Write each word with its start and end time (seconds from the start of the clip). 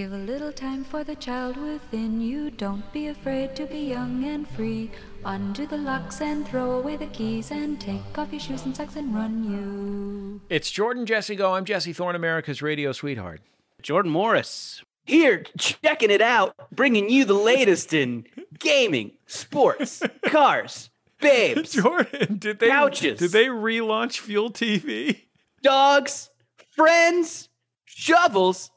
Give 0.00 0.14
a 0.14 0.16
little 0.16 0.50
time 0.50 0.82
for 0.82 1.04
the 1.04 1.14
child 1.14 1.58
within 1.58 2.22
you. 2.22 2.50
Don't 2.50 2.90
be 2.90 3.08
afraid 3.08 3.54
to 3.56 3.66
be 3.66 3.80
young 3.80 4.24
and 4.24 4.48
free. 4.48 4.90
Undo 5.26 5.66
the 5.66 5.76
locks 5.76 6.22
and 6.22 6.48
throw 6.48 6.70
away 6.78 6.96
the 6.96 7.08
keys 7.08 7.50
and 7.50 7.78
take 7.78 8.16
off 8.16 8.32
your 8.32 8.40
shoes 8.40 8.64
and 8.64 8.74
socks 8.74 8.96
and 8.96 9.14
run 9.14 9.44
you. 9.44 10.40
It's 10.48 10.70
Jordan 10.70 11.04
Jesse 11.04 11.36
Go. 11.36 11.52
I'm 11.52 11.66
Jesse 11.66 11.92
Thorne, 11.92 12.16
America's 12.16 12.62
radio 12.62 12.92
sweetheart. 12.92 13.42
Jordan 13.82 14.10
Morris 14.10 14.82
here, 15.04 15.44
checking 15.58 16.10
it 16.10 16.22
out, 16.22 16.54
bringing 16.72 17.10
you 17.10 17.26
the 17.26 17.34
latest 17.34 17.92
in 17.92 18.24
gaming, 18.58 19.12
sports, 19.26 20.02
cars, 20.24 20.88
babes, 21.20 21.72
Jordan, 21.72 22.38
did 22.38 22.58
they 22.58 22.68
Couches. 22.68 23.18
did 23.18 23.32
they 23.32 23.48
relaunch 23.48 24.20
Fuel 24.20 24.50
TV? 24.50 25.24
dogs, 25.62 26.30
friends, 26.70 27.50
shovels. 27.84 28.70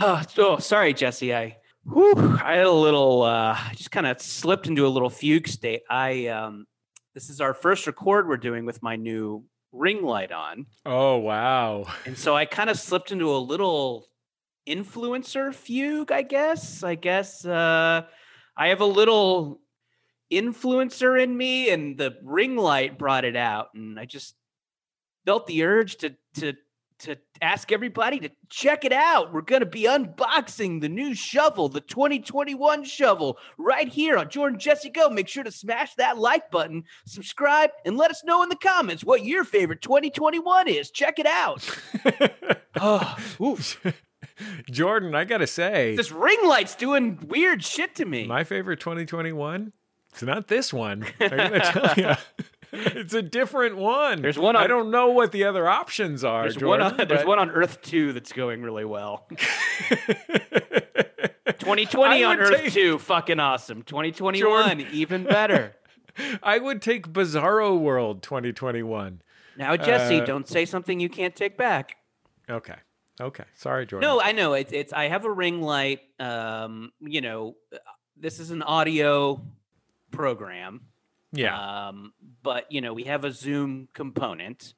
Oh, 0.00 0.22
oh, 0.38 0.58
sorry, 0.58 0.94
Jesse. 0.94 1.34
I, 1.34 1.56
whew, 1.84 2.38
I 2.42 2.54
had 2.54 2.66
a 2.66 2.72
little, 2.72 3.22
uh, 3.22 3.56
I 3.56 3.72
just 3.74 3.90
kind 3.90 4.06
of 4.06 4.20
slipped 4.20 4.66
into 4.66 4.86
a 4.86 4.88
little 4.88 5.10
fugue 5.10 5.48
state. 5.48 5.82
I, 5.90 6.26
um, 6.28 6.66
this 7.14 7.28
is 7.28 7.40
our 7.40 7.54
first 7.54 7.86
record 7.86 8.28
we're 8.28 8.36
doing 8.36 8.66
with 8.66 8.82
my 8.82 8.96
new 8.96 9.44
ring 9.72 10.02
light 10.02 10.32
on. 10.32 10.66
Oh 10.86 11.18
wow. 11.18 11.86
And 12.06 12.16
so 12.16 12.36
I 12.36 12.44
kind 12.44 12.70
of 12.70 12.78
slipped 12.78 13.12
into 13.12 13.30
a 13.30 13.38
little 13.38 14.06
influencer 14.68 15.54
fugue, 15.54 16.12
I 16.12 16.22
guess. 16.22 16.82
I 16.82 16.94
guess 16.94 17.44
uh, 17.44 18.02
I 18.56 18.68
have 18.68 18.80
a 18.80 18.86
little 18.86 19.60
influencer 20.32 21.20
in 21.20 21.36
me, 21.36 21.70
and 21.70 21.98
the 21.98 22.16
ring 22.22 22.56
light 22.56 22.98
brought 22.98 23.24
it 23.24 23.36
out. 23.36 23.68
And 23.74 23.98
I 23.98 24.04
just 24.04 24.34
felt 25.26 25.46
the 25.46 25.64
urge 25.64 25.96
to 25.98 26.16
to 26.36 26.54
to 27.00 27.16
ask 27.42 27.72
everybody 27.72 28.18
to 28.20 28.30
check 28.48 28.84
it 28.84 28.92
out. 28.92 29.32
We're 29.32 29.40
going 29.42 29.60
to 29.60 29.66
be 29.66 29.84
unboxing 29.84 30.80
the 30.80 30.88
new 30.88 31.14
shovel, 31.14 31.68
the 31.68 31.80
2021 31.80 32.84
shovel, 32.84 33.38
right 33.58 33.88
here 33.88 34.16
on 34.16 34.28
Jordan 34.30 34.58
Jesse 34.58 34.90
Go. 34.90 35.08
Make 35.10 35.28
sure 35.28 35.44
to 35.44 35.50
smash 35.52 35.94
that 35.96 36.18
like 36.18 36.50
button, 36.50 36.84
subscribe, 37.06 37.70
and 37.84 37.96
let 37.96 38.10
us 38.10 38.22
know 38.24 38.42
in 38.42 38.48
the 38.48 38.56
comments 38.56 39.04
what 39.04 39.24
your 39.24 39.44
favorite 39.44 39.82
2021 39.82 40.68
is. 40.68 40.90
Check 40.90 41.18
it 41.18 41.26
out. 41.26 41.68
oh. 42.80 43.16
Jordan, 44.70 45.14
I 45.14 45.24
gotta 45.24 45.46
say, 45.46 45.96
This 45.96 46.10
ring 46.10 46.38
light's 46.44 46.74
doing 46.74 47.18
weird 47.26 47.62
shit 47.62 47.94
to 47.96 48.04
me. 48.04 48.26
my 48.26 48.44
favorite 48.44 48.80
2021. 48.80 49.72
It's 50.12 50.22
not 50.22 50.48
this 50.48 50.72
one. 50.72 51.04
I 51.20 51.28
gotta 51.28 51.60
tell 51.60 51.94
you. 51.96 52.14
It's 52.72 53.14
a 53.14 53.22
different 53.22 53.76
one. 53.76 54.22
There's 54.22 54.38
one 54.38 54.54
On, 54.56 54.62
I 54.62 54.66
don't 54.68 54.90
know 54.92 55.08
what 55.10 55.32
the 55.32 55.44
other 55.44 55.68
options 55.68 56.22
are. 56.22 56.42
there's 56.42 56.56
Jordan, 56.56 56.86
one 56.86 57.00
on, 57.00 57.08
there's 57.08 57.26
one 57.26 57.38
on 57.40 57.50
Earth 57.50 57.82
2 57.82 58.12
that's 58.12 58.32
going 58.32 58.62
really 58.62 58.84
well. 58.84 59.26
2020 61.46 62.24
on 62.24 62.38
Earth 62.40 62.56
take- 62.56 62.72
2, 62.72 62.98
fucking 62.98 63.40
awesome. 63.40 63.82
2021, 63.82 64.40
Jordan. 64.78 64.86
even 64.92 65.24
better. 65.24 65.74
I 66.42 66.58
would 66.58 66.82
take 66.82 67.08
Bizarro 67.12 67.78
World 67.78 68.22
2021. 68.22 69.22
Now, 69.56 69.76
Jesse, 69.76 70.20
Uh, 70.20 70.24
don't 70.24 70.48
say 70.48 70.64
something 70.64 71.00
you 71.00 71.08
can't 71.08 71.34
take 71.36 71.56
back. 71.56 71.96
Okay. 72.48 72.76
Okay. 73.20 73.44
Sorry, 73.54 73.86
Jordan. 73.86 74.08
No, 74.08 74.20
I 74.20 74.32
know 74.32 74.54
it's 74.54 74.72
it's. 74.72 74.92
I 74.92 75.08
have 75.08 75.24
a 75.24 75.30
ring 75.30 75.60
light. 75.60 76.00
Um, 76.18 76.90
you 77.00 77.20
know, 77.20 77.56
this 78.16 78.40
is 78.40 78.50
an 78.50 78.62
audio 78.62 79.42
program. 80.10 80.80
Yeah. 81.32 81.88
Um, 81.88 82.12
but 82.42 82.70
you 82.70 82.80
know, 82.80 82.92
we 82.92 83.04
have 83.04 83.24
a 83.24 83.32
Zoom 83.32 83.88
component. 83.94 84.74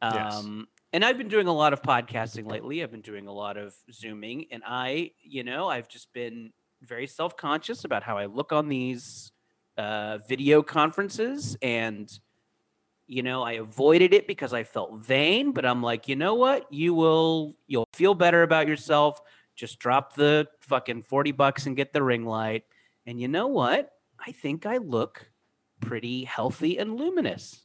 Um, 0.00 0.14
Yes. 0.14 0.46
and 0.94 1.04
I've 1.04 1.16
been 1.16 1.28
doing 1.28 1.46
a 1.46 1.52
lot 1.52 1.72
of 1.72 1.80
podcasting 1.82 2.50
lately. 2.50 2.82
I've 2.82 2.90
been 2.90 3.02
doing 3.02 3.26
a 3.28 3.32
lot 3.32 3.56
of 3.56 3.74
Zooming, 3.92 4.46
and 4.50 4.62
I, 4.66 5.12
you 5.22 5.44
know, 5.44 5.68
I've 5.68 5.88
just 5.88 6.12
been 6.12 6.52
very 6.82 7.06
self 7.06 7.36
conscious 7.36 7.84
about 7.84 8.02
how 8.02 8.18
I 8.18 8.26
look 8.26 8.52
on 8.52 8.68
these 8.68 9.30
uh, 9.78 10.18
video 10.28 10.62
conferences, 10.62 11.56
and 11.62 12.10
you 13.06 13.22
know, 13.22 13.42
I 13.42 13.52
avoided 13.52 14.14
it 14.14 14.26
because 14.26 14.52
I 14.54 14.64
felt 14.64 15.04
vain. 15.04 15.52
But 15.52 15.64
I'm 15.66 15.82
like, 15.82 16.08
you 16.08 16.16
know 16.16 16.34
what? 16.34 16.72
You 16.72 16.94
will, 16.94 17.56
you'll 17.66 17.86
feel 17.92 18.14
better 18.14 18.42
about 18.42 18.68
yourself. 18.68 19.20
Just 19.54 19.78
drop 19.78 20.14
the 20.14 20.48
fucking 20.60 21.02
forty 21.02 21.32
bucks 21.32 21.66
and 21.66 21.76
get 21.76 21.92
the 21.92 22.02
ring 22.02 22.24
light. 22.24 22.64
And 23.06 23.20
you 23.20 23.28
know 23.28 23.48
what? 23.48 23.92
I 24.18 24.32
think 24.32 24.66
I 24.66 24.78
look 24.78 25.28
pretty 25.82 26.24
healthy 26.24 26.78
and 26.78 26.96
luminous. 26.96 27.60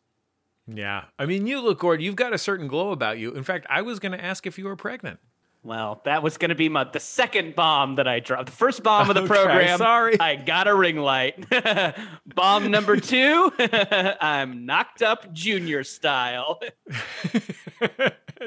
Yeah. 0.67 1.05
I 1.17 1.25
mean, 1.25 1.47
you 1.47 1.61
look, 1.61 1.79
Gord, 1.79 2.01
you've 2.01 2.17
got 2.17 2.33
a 2.33 2.37
certain 2.37 2.67
glow 2.67 2.91
about 2.91 3.17
you. 3.19 3.31
In 3.31 3.43
fact, 3.43 3.65
I 3.69 3.81
was 3.83 3.99
going 3.99 4.11
to 4.11 4.23
ask 4.23 4.45
if 4.45 4.57
you 4.57 4.65
were 4.65 4.75
pregnant. 4.75 5.19
Well, 5.63 6.01
that 6.05 6.23
was 6.23 6.37
going 6.37 6.49
to 6.49 6.55
be 6.55 6.69
my 6.69 6.85
the 6.85 6.99
second 6.99 7.55
bomb 7.55 7.95
that 7.95 8.07
I 8.07 8.19
dropped. 8.19 8.45
The 8.45 8.51
first 8.53 8.83
bomb 8.83 9.09
of 9.09 9.15
the 9.15 9.21
Okay, 9.23 9.33
program. 9.33 9.77
sorry. 9.77 10.19
I 10.19 10.35
got 10.35 10.67
a 10.67 10.73
ring 10.75 10.97
light. 10.97 11.45
bomb 12.35 12.69
number 12.71 12.97
two. 12.97 13.51
I'm 13.59 14.65
knocked 14.65 15.01
up 15.01 15.33
junior 15.33 15.83
style. 15.83 16.61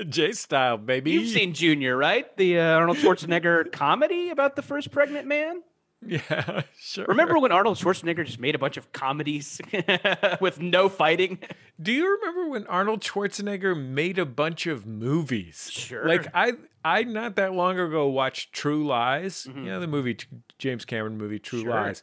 J 0.08 0.32
style, 0.32 0.78
baby. 0.78 1.10
You've 1.10 1.28
seen 1.28 1.52
Junior, 1.52 1.96
right? 1.96 2.34
The 2.36 2.58
uh, 2.60 2.64
Arnold 2.76 2.98
Schwarzenegger 2.98 3.70
comedy 3.72 4.30
about 4.30 4.56
the 4.56 4.62
first 4.62 4.90
pregnant 4.90 5.26
man. 5.26 5.62
Yeah, 6.06 6.62
sure. 6.78 7.04
Remember 7.06 7.38
when 7.38 7.52
Arnold 7.52 7.76
Schwarzenegger 7.76 8.24
just 8.24 8.40
made 8.40 8.54
a 8.54 8.58
bunch 8.58 8.76
of 8.76 8.90
comedies 8.92 9.60
with 10.40 10.60
no 10.60 10.88
fighting? 10.88 11.38
Do 11.80 11.92
you 11.92 12.16
remember 12.18 12.48
when 12.48 12.66
Arnold 12.68 13.00
Schwarzenegger 13.02 13.78
made 13.78 14.18
a 14.18 14.24
bunch 14.26 14.66
of 14.66 14.86
movies? 14.86 15.68
Sure. 15.70 16.06
Like 16.08 16.26
I, 16.34 16.52
I 16.84 17.02
not 17.04 17.36
that 17.36 17.52
long 17.52 17.78
ago 17.78 18.06
watched 18.08 18.52
True 18.52 18.86
Lies. 18.86 19.46
You 19.46 19.62
know 19.64 19.80
the 19.80 19.86
movie, 19.86 20.16
James 20.58 20.84
Cameron 20.84 21.18
movie, 21.18 21.38
True 21.38 21.60
Mm-hmm. 21.60 21.68
Sure. 21.68 21.80
Lies. 21.80 22.02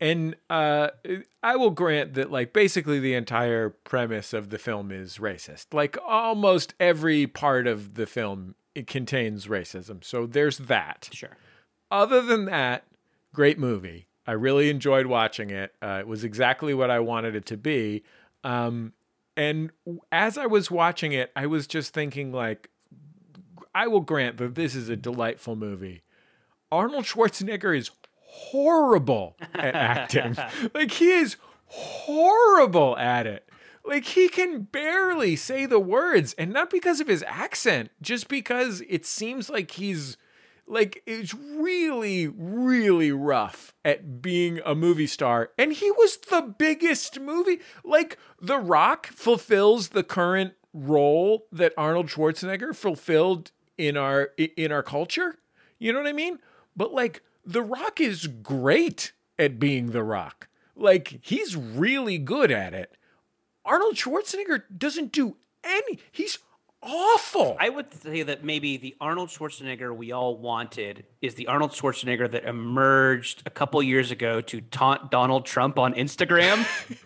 And 0.00 0.36
uh, 0.48 0.90
I 1.42 1.56
will 1.56 1.70
grant 1.70 2.14
that, 2.14 2.30
like, 2.30 2.52
basically 2.52 3.00
the 3.00 3.14
entire 3.14 3.70
premise 3.70 4.32
of 4.32 4.50
the 4.50 4.58
film 4.58 4.92
is 4.92 5.18
racist. 5.18 5.74
Like, 5.74 5.98
almost 6.06 6.74
every 6.78 7.26
part 7.26 7.66
of 7.66 7.94
the 7.94 8.06
film 8.06 8.54
it 8.76 8.86
contains 8.86 9.48
racism. 9.48 10.04
So 10.04 10.24
there's 10.26 10.58
that. 10.58 11.08
Sure. 11.12 11.36
other 11.90 12.22
than 12.22 12.44
that, 12.44 12.84
great 13.38 13.56
movie. 13.56 14.08
I 14.26 14.32
really 14.32 14.68
enjoyed 14.68 15.06
watching 15.06 15.50
it. 15.50 15.72
Uh, 15.80 15.98
it 16.00 16.08
was 16.08 16.24
exactly 16.24 16.74
what 16.74 16.90
I 16.90 16.98
wanted 16.98 17.36
it 17.36 17.46
to 17.46 17.56
be. 17.56 18.02
Um, 18.42 18.94
and 19.36 19.70
as 20.10 20.36
I 20.36 20.46
was 20.46 20.72
watching 20.72 21.12
it, 21.12 21.30
I 21.36 21.46
was 21.46 21.68
just 21.68 21.94
thinking, 21.94 22.32
like, 22.32 22.68
I 23.72 23.86
will 23.86 24.00
grant 24.00 24.38
that 24.38 24.56
this 24.56 24.74
is 24.74 24.88
a 24.88 24.96
delightful 24.96 25.54
movie. 25.54 26.02
Arnold 26.72 27.04
Schwarzenegger 27.04 27.78
is 27.78 27.92
horrible 28.16 29.36
at 29.54 29.76
acting. 29.76 30.36
like, 30.74 30.90
he 30.90 31.10
is 31.10 31.36
horrible 31.66 32.98
at 32.98 33.24
it. 33.24 33.48
Like, 33.84 34.04
he 34.04 34.28
can 34.28 34.62
barely 34.62 35.36
say 35.36 35.64
the 35.64 35.78
words, 35.78 36.34
and 36.36 36.52
not 36.52 36.70
because 36.70 36.98
of 36.98 37.06
his 37.06 37.22
accent, 37.28 37.92
just 38.02 38.26
because 38.26 38.82
it 38.88 39.06
seems 39.06 39.48
like 39.48 39.70
he's 39.70 40.16
like 40.68 41.02
it's 41.06 41.34
really 41.34 42.28
really 42.28 43.10
rough 43.10 43.72
at 43.84 44.22
being 44.22 44.60
a 44.64 44.74
movie 44.74 45.06
star. 45.06 45.50
And 45.58 45.72
he 45.72 45.90
was 45.90 46.16
the 46.18 46.42
biggest 46.42 47.18
movie 47.20 47.60
like 47.84 48.18
the 48.40 48.58
rock 48.58 49.06
fulfills 49.06 49.88
the 49.88 50.04
current 50.04 50.54
role 50.72 51.46
that 51.50 51.72
arnold 51.76 52.08
schwarzenegger 52.08 52.74
fulfilled 52.74 53.50
in 53.76 53.96
our 53.96 54.30
in 54.36 54.70
our 54.70 54.82
culture. 54.82 55.38
You 55.78 55.92
know 55.92 56.00
what 56.00 56.08
i 56.08 56.12
mean? 56.12 56.38
But 56.76 56.92
like 56.92 57.22
the 57.44 57.62
rock 57.62 58.00
is 58.00 58.26
great 58.26 59.12
at 59.38 59.58
being 59.58 59.90
the 59.90 60.02
rock. 60.02 60.48
Like 60.76 61.20
he's 61.22 61.56
really 61.56 62.18
good 62.18 62.50
at 62.50 62.74
it. 62.74 62.96
Arnold 63.64 63.96
schwarzenegger 63.96 64.62
doesn't 64.76 65.12
do 65.12 65.36
any 65.64 65.98
he's 66.12 66.38
awful 66.82 67.56
I 67.58 67.68
would 67.68 67.92
say 67.92 68.22
that 68.22 68.44
maybe 68.44 68.76
the 68.76 68.94
Arnold 69.00 69.30
Schwarzenegger 69.30 69.94
we 69.96 70.12
all 70.12 70.36
wanted 70.38 71.04
is 71.20 71.34
the 71.34 71.48
Arnold 71.48 71.72
Schwarzenegger 71.72 72.30
that 72.30 72.44
emerged 72.44 73.42
a 73.46 73.50
couple 73.50 73.82
years 73.82 74.10
ago 74.10 74.40
to 74.42 74.60
taunt 74.60 75.10
Donald 75.10 75.44
Trump 75.44 75.78
on 75.78 75.94
Instagram. 75.94 76.58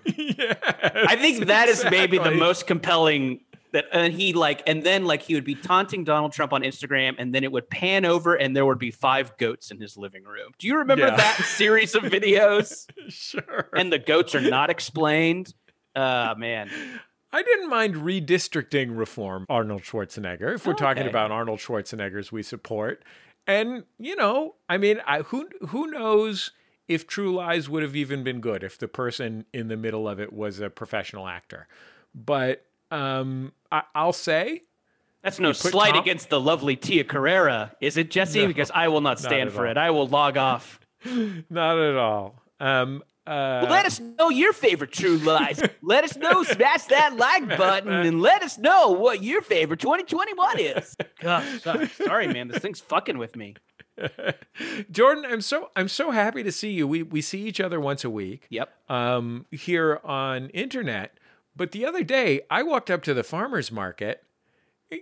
I 1.08 1.17
think 1.17 1.46
that 1.46 1.69
is 1.69 1.85
maybe 1.91 2.19
the 2.19 2.31
most 2.32 2.67
compelling 2.67 3.41
that 3.73 3.87
and 3.93 4.12
he 4.12 4.35
like 4.35 4.62
and 4.67 4.82
then 4.82 5.06
like 5.06 5.23
he 5.23 5.35
would 5.35 5.44
be 5.46 5.55
taunting 5.55 6.05
Donald 6.05 6.32
Trump 6.32 6.52
on 6.52 6.61
Instagram 6.62 7.14
and 7.19 7.35
then 7.35 7.43
it 7.43 7.50
would 7.50 7.70
pan 7.70 8.05
over 8.05 8.35
and 8.35 8.55
there 8.55 8.67
would 8.67 8.79
be 8.79 8.91
five 8.91 9.35
goats 9.38 9.70
in 9.70 9.81
his 9.81 9.96
living 9.96 10.25
room. 10.25 10.52
Do 10.58 10.67
you 10.67 10.76
remember 10.76 11.06
Yeah. 11.06 11.17
that 11.17 11.37
series 11.44 11.94
of 11.94 12.02
videos? 12.02 12.87
sure 13.08 13.70
and 13.75 13.91
the 13.91 13.99
goats 13.99 14.35
are 14.35 14.43
not 14.43 14.69
explained. 14.69 15.55
Uh 15.96 16.35
man. 16.37 16.70
I 17.32 17.43
didn't 17.43 17.70
mind 17.70 17.94
redistricting 17.94 18.96
reform, 18.96 19.46
Arnold 19.49 19.82
Schwarzenegger, 19.82 20.55
if 20.55 20.67
we're 20.67 20.75
talking 20.75 21.06
about 21.06 21.31
Arnold 21.31 21.61
Schwarzeneggers 21.61 22.31
we 22.31 22.43
support. 22.43 23.02
And, 23.46 23.84
you 23.99 24.14
know, 24.17 24.55
I 24.69 24.76
mean, 24.76 25.00
I, 25.06 25.20
who 25.23 25.49
who 25.69 25.87
knows 25.88 26.50
if 26.88 27.06
True 27.06 27.34
Lies 27.34 27.69
would 27.69 27.82
have 27.82 27.96
even 27.96 28.23
been 28.23 28.40
good 28.40 28.62
if 28.62 28.79
the 28.79 28.87
person 28.88 29.46
in 29.52 29.69
the 29.69 29.76
middle 29.76 30.06
of 30.08 30.20
it 30.20 30.32
was 30.32 30.61
a 30.61 30.69
professional 30.69 31.26
actor. 31.26 31.67
But 32.14 32.67
um, 32.90 33.52
I, 33.70 33.82
I'll 33.94 34.12
say 34.12 34.64
That's 35.23 35.40
no 35.40 35.52
slight 35.52 35.94
Tom- 35.94 36.02
against 36.02 36.29
the 36.29 36.38
lovely 36.40 36.76
Tia 36.76 37.05
Carrere, 37.05 37.70
is 37.81 37.96
it, 37.96 38.11
Jesse? 38.11 38.43
No, 38.43 38.46
because 38.49 38.70
I 38.73 38.88
will 38.88 39.00
not 39.00 39.19
stand 39.19 39.49
at 39.49 39.55
for 39.55 39.64
all. 39.64 39.70
it. 39.70 39.76
I 39.79 39.90
will 39.90 40.06
log 40.06 40.37
off. 40.37 40.79
Not 41.50 41.79
at 41.79 41.96
all. 41.96 42.43
Um, 42.61 43.02
uh, 43.26 43.60
Well, 43.62 43.70
let 43.70 43.86
us 43.86 44.00
know 44.00 44.28
your 44.30 44.52
favorite 44.52 44.92
True 44.92 45.19
Lies. 45.19 45.62
let 45.82 46.04
us 46.04 46.16
know. 46.16 46.42
Smash 46.42 46.84
that 46.84 47.16
like 47.16 47.48
button 47.56 47.92
and 47.92 48.20
let 48.20 48.42
us 48.42 48.58
know 48.58 48.90
what 48.90 49.22
your 49.22 49.42
favorite 49.42 49.80
2021 49.80 50.58
is. 50.58 50.96
God, 51.20 51.60
sorry, 51.60 51.88
sorry, 51.88 52.26
man. 52.28 52.48
This 52.48 52.58
thing's 52.58 52.80
fucking 52.80 53.19
with 53.19 53.36
me. 53.36 53.54
Jordan, 54.90 55.24
I'm 55.28 55.40
so 55.40 55.70
I'm 55.76 55.88
so 55.88 56.10
happy 56.10 56.42
to 56.42 56.52
see 56.52 56.70
you. 56.72 56.86
We 56.88 57.02
we 57.02 57.20
see 57.20 57.42
each 57.42 57.60
other 57.60 57.80
once 57.80 58.04
a 58.04 58.10
week. 58.10 58.46
Yep. 58.50 58.72
Um, 58.90 59.46
here 59.50 60.00
on 60.04 60.48
internet. 60.50 61.19
But 61.54 61.72
the 61.72 61.84
other 61.84 62.02
day, 62.02 62.40
I 62.50 62.62
walked 62.62 62.90
up 62.90 63.02
to 63.04 63.14
the 63.14 63.22
farmers 63.22 63.70
market. 63.70 64.24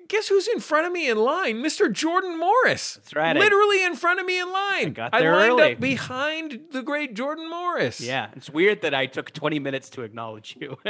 Guess 0.09 0.29
who's 0.29 0.47
in 0.49 0.61
front 0.61 0.87
of 0.87 0.93
me 0.93 1.09
in 1.11 1.19
line? 1.19 1.57
Mr. 1.57 1.93
Jordan 1.93 2.39
Morris. 2.39 2.95
That's 2.95 3.15
right, 3.15 3.37
I- 3.37 3.41
Literally 3.41 3.83
in 3.85 3.97
front 3.97 4.21
of 4.21 4.27
me 4.27 4.39
in 4.41 4.53
line. 4.53 4.93
got 4.93 5.13
there 5.13 5.33
lined 5.35 5.51
early. 5.53 5.73
up 5.75 5.81
behind 5.81 6.61
the 6.71 6.83
great 6.83 7.15
Jordan 7.15 7.51
Morris. 7.51 8.01
Yeah, 8.01 8.29
it's 8.37 8.49
weird 8.51 8.83
that 8.83 8.95
I 8.95 9.07
took 9.07 9.33
20 9.33 9.59
minutes 9.59 9.91
to 9.91 10.03
acknowledge 10.03 10.57
you. 10.61 10.77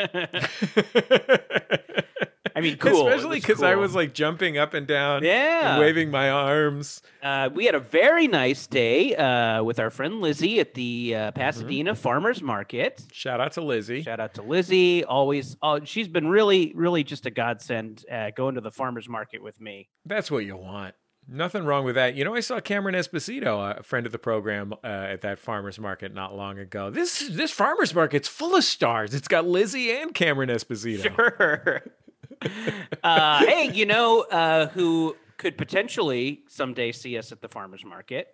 I 2.56 2.61
mean, 2.61 2.76
cool. 2.79 3.08
Especially 3.08 3.41
because 3.41 3.62
I 3.62 3.75
was 3.76 3.94
like 3.94 4.12
jumping 4.14 4.58
up 4.58 4.75
and 4.75 4.87
down, 4.87 5.25
Yeah. 5.25 5.73
and 5.73 5.81
waving 5.81 6.11
my 6.11 6.31
arms. 6.31 7.02
Uh, 7.23 7.50
we 7.55 7.67
had 7.67 7.75
a 7.75 7.81
very 7.81 8.26
nice 8.29 8.67
day 8.67 9.14
uh, 9.17 9.62
with 9.62 9.79
our 9.79 9.91
friend 9.91 10.20
Lizzie 10.20 10.61
at 10.61 10.75
the 10.75 11.14
uh, 11.14 11.20
Mm-hmm. 11.31 11.38
Pasadena 11.41 11.94
Farmers 11.94 12.43
Market. 12.43 13.02
Shout 13.12 13.41
out 13.41 13.52
to 13.52 13.61
Lizzie. 13.61 14.02
Shout 14.02 14.20
out 14.20 14.35
to 14.35 14.43
Lizzie. 14.43 15.05
Always, 15.05 15.56
oh, 15.62 15.85
she's 15.85 16.08
been 16.08 16.29
really, 16.29 16.73
really 16.75 17.05
just 17.05 17.26
a 17.26 17.31
godsend 17.31 18.05
uh, 18.11 18.31
going 18.37 18.55
to 18.56 18.61
the 18.61 18.70
farmers 18.70 19.08
market 19.08 19.43
with 19.43 19.61
me. 19.61 19.88
That's 20.05 20.31
what 20.31 20.44
you 20.44 20.56
want. 20.56 20.94
Nothing 21.29 21.64
wrong 21.64 21.85
with 21.85 21.94
that. 21.94 22.17
You 22.17 22.25
know, 22.25 22.35
I 22.35 22.41
saw 22.41 22.58
Cameron 22.58 22.97
Esposito, 22.97 23.79
a 23.79 23.82
friend 23.85 24.05
of 24.05 24.11
the 24.11 24.19
program, 24.19 24.73
uh, 24.82 24.87
at 24.87 25.20
that 25.20 25.38
farmers 25.38 25.79
market 25.79 26.12
not 26.12 26.35
long 26.35 26.58
ago. 26.58 26.91
This 26.91 27.29
this 27.29 27.52
farmers 27.52 27.94
market's 27.94 28.26
full 28.26 28.56
of 28.56 28.64
stars. 28.64 29.14
It's 29.14 29.29
got 29.29 29.47
Lizzie 29.47 29.93
and 29.93 30.12
Cameron 30.12 30.49
Esposito. 30.49 31.02
Sure. 31.14 31.82
uh, 33.02 33.44
hey, 33.46 33.70
you 33.72 33.87
know 33.87 34.22
uh, 34.22 34.69
who 34.69 35.16
could 35.37 35.56
potentially 35.56 36.42
someday 36.48 36.92
see 36.92 37.16
us 37.16 37.32
at 37.32 37.40
the 37.40 37.48
farmers 37.48 37.84
market? 37.84 38.28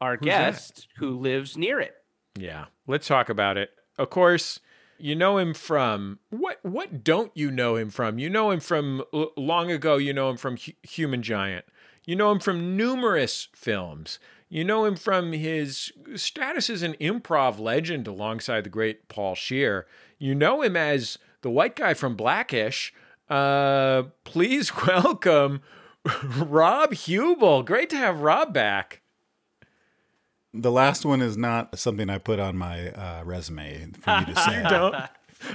Our 0.00 0.16
that? 0.16 0.24
guest 0.24 0.88
who 0.96 1.18
lives 1.18 1.56
near 1.56 1.80
it. 1.80 1.94
Yeah, 2.36 2.66
let's 2.86 3.06
talk 3.06 3.28
about 3.28 3.56
it. 3.56 3.70
Of 3.96 4.10
course, 4.10 4.60
you 4.98 5.14
know 5.14 5.38
him 5.38 5.54
from 5.54 6.18
what? 6.30 6.58
What 6.62 7.04
don't 7.04 7.32
you 7.34 7.50
know 7.50 7.76
him 7.76 7.90
from? 7.90 8.18
You 8.18 8.30
know 8.30 8.50
him 8.50 8.60
from 8.60 9.02
l- 9.12 9.32
long 9.36 9.70
ago. 9.70 9.96
You 9.96 10.12
know 10.12 10.30
him 10.30 10.36
from 10.36 10.56
Hu- 10.56 10.72
Human 10.82 11.22
Giant. 11.22 11.64
You 12.04 12.16
know 12.16 12.30
him 12.30 12.40
from 12.40 12.76
numerous 12.76 13.48
films. 13.54 14.18
You 14.48 14.62
know 14.62 14.84
him 14.84 14.94
from 14.94 15.32
his 15.32 15.92
status 16.16 16.70
as 16.70 16.82
an 16.82 16.94
improv 17.00 17.58
legend 17.58 18.06
alongside 18.06 18.62
the 18.64 18.70
great 18.70 19.08
Paul 19.08 19.34
Scheer. 19.34 19.86
You 20.18 20.34
know 20.34 20.62
him 20.62 20.76
as 20.76 21.18
the 21.40 21.50
white 21.50 21.76
guy 21.76 21.94
from 21.94 22.14
Blackish. 22.14 22.92
Uh, 23.28 24.04
please 24.24 24.72
welcome 24.86 25.62
Rob 26.36 26.92
Huebel. 26.92 27.62
Great 27.62 27.90
to 27.90 27.96
have 27.96 28.20
Rob 28.20 28.52
back. 28.52 29.00
The 30.52 30.70
last 30.70 31.04
one 31.04 31.20
is 31.20 31.36
not 31.36 31.78
something 31.78 32.08
I 32.08 32.18
put 32.18 32.38
on 32.38 32.56
my 32.56 32.90
uh, 32.90 33.22
resume 33.24 33.92
for 34.00 34.18
you 34.20 34.26
to 34.26 34.36
say. 34.40 34.62
you 34.62 34.68
Don't 34.68 34.94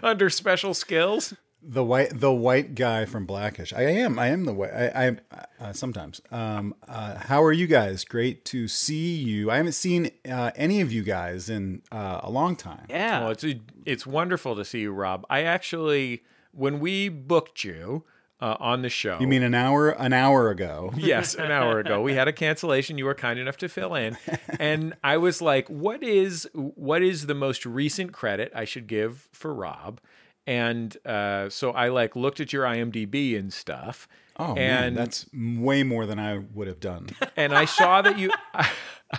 under 0.03 0.29
special 0.29 0.73
skills. 0.73 1.33
the 1.61 1.83
white, 1.85 2.19
the 2.19 2.33
white 2.33 2.75
guy 2.75 3.05
from 3.05 3.25
Blackish. 3.25 3.71
I 3.71 3.83
am. 3.83 4.19
I 4.19 4.27
am 4.27 4.43
the 4.45 4.53
white. 4.53 4.71
I, 4.73 5.07
I 5.07 5.17
uh, 5.63 5.73
sometimes. 5.73 6.19
Um, 6.31 6.75
uh, 6.87 7.15
how 7.17 7.41
are 7.43 7.53
you 7.53 7.65
guys? 7.67 8.03
Great 8.03 8.43
to 8.45 8.67
see 8.67 9.15
you. 9.15 9.49
I 9.51 9.57
haven't 9.57 9.71
seen 9.73 10.11
uh, 10.29 10.51
any 10.55 10.81
of 10.81 10.91
you 10.91 11.03
guys 11.03 11.49
in 11.49 11.81
uh, 11.93 12.19
a 12.23 12.29
long 12.29 12.55
time. 12.57 12.85
Yeah. 12.89 13.21
Well, 13.21 13.29
it's 13.31 13.45
it's 13.85 14.05
wonderful 14.05 14.55
to 14.57 14.65
see 14.65 14.81
you, 14.81 14.91
Rob. 14.91 15.25
I 15.29 15.43
actually, 15.43 16.23
when 16.51 16.79
we 16.79 17.09
booked 17.09 17.63
you 17.63 18.05
uh, 18.41 18.55
on 18.59 18.81
the 18.81 18.89
show, 18.89 19.17
You 19.19 19.27
mean 19.27 19.43
an 19.43 19.53
hour? 19.53 19.89
An 19.89 20.13
hour 20.13 20.49
ago? 20.49 20.93
yes, 20.97 21.35
an 21.35 21.51
hour 21.51 21.79
ago, 21.79 22.01
we 22.01 22.13
had 22.13 22.27
a 22.27 22.33
cancellation. 22.33 22.97
You 22.97 23.05
were 23.05 23.15
kind 23.15 23.37
enough 23.39 23.57
to 23.57 23.69
fill 23.69 23.95
in, 23.95 24.17
and 24.59 24.95
I 25.03 25.17
was 25.17 25.41
like, 25.41 25.67
"What 25.67 26.03
is 26.03 26.47
what 26.53 27.01
is 27.01 27.25
the 27.25 27.35
most 27.35 27.65
recent 27.65 28.13
credit 28.13 28.51
I 28.55 28.65
should 28.65 28.87
give 28.87 29.27
for 29.31 29.53
Rob?" 29.53 29.99
And 30.47 30.95
uh, 31.05 31.49
so 31.49 31.71
I 31.71 31.89
like 31.89 32.15
looked 32.15 32.39
at 32.39 32.53
your 32.53 32.63
IMDb 32.63 33.37
and 33.37 33.51
stuff. 33.53 34.07
Oh 34.39 34.55
man, 34.55 34.95
that's 34.95 35.25
way 35.33 35.83
more 35.83 36.05
than 36.05 36.17
I 36.17 36.37
would 36.37 36.67
have 36.67 36.79
done. 36.79 37.09
and 37.35 37.53
I 37.53 37.65
saw 37.65 38.01
that 38.01 38.17
you 38.17 38.31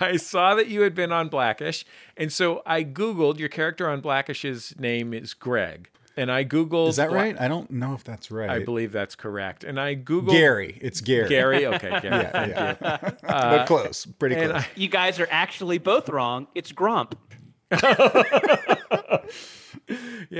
I, 0.00 0.16
saw 0.16 0.54
that 0.54 0.68
you 0.68 0.80
had 0.80 0.94
been 0.94 1.12
on 1.12 1.28
Blackish, 1.28 1.84
and 2.16 2.32
so 2.32 2.62
I 2.64 2.84
googled 2.84 3.38
your 3.38 3.50
character 3.50 3.88
on 3.88 4.00
Blackish's 4.00 4.74
name 4.78 5.12
is 5.12 5.34
Greg, 5.34 5.90
and 6.16 6.30
I 6.30 6.44
googled 6.44 6.88
Is 6.88 6.96
that 6.96 7.10
right? 7.12 7.38
I 7.40 7.48
don't 7.48 7.70
know 7.70 7.94
if 7.94 8.04
that's 8.04 8.30
right. 8.30 8.50
I 8.50 8.64
believe 8.64 8.92
that's 8.92 9.14
correct, 9.14 9.64
and 9.64 9.80
I 9.80 9.94
googled 9.96 10.30
Gary. 10.30 10.78
It's 10.80 11.00
Gary. 11.00 11.28
Gary, 11.28 11.66
okay, 11.66 11.90
Gary, 12.02 12.16
Yeah, 12.16 12.30
thank 12.30 12.52
yeah. 12.52 12.98
you. 13.02 13.16
but 13.22 13.66
close. 13.66 14.06
Pretty 14.06 14.36
close. 14.36 14.50
I, 14.52 14.66
you 14.76 14.88
guys 14.88 15.18
are 15.20 15.28
actually 15.30 15.78
both 15.78 16.08
wrong. 16.08 16.46
It's 16.54 16.72
Grump. 16.72 17.16
yeah, 17.72 17.82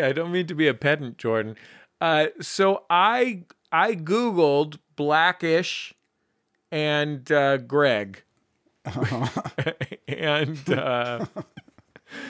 I 0.07 0.13
don't 0.13 0.33
mean 0.33 0.47
to 0.49 0.55
be 0.55 0.67
a 0.69 0.75
pedant, 0.75 1.17
Jordan. 1.19 1.57
Uh, 2.01 2.27
so 2.41 2.85
I 2.91 3.45
I 3.71 3.95
googled 3.95 4.79
Blackish 4.97 5.95
and 6.73 7.31
uh, 7.31 7.59
Greg, 7.59 8.23
and. 10.09 10.59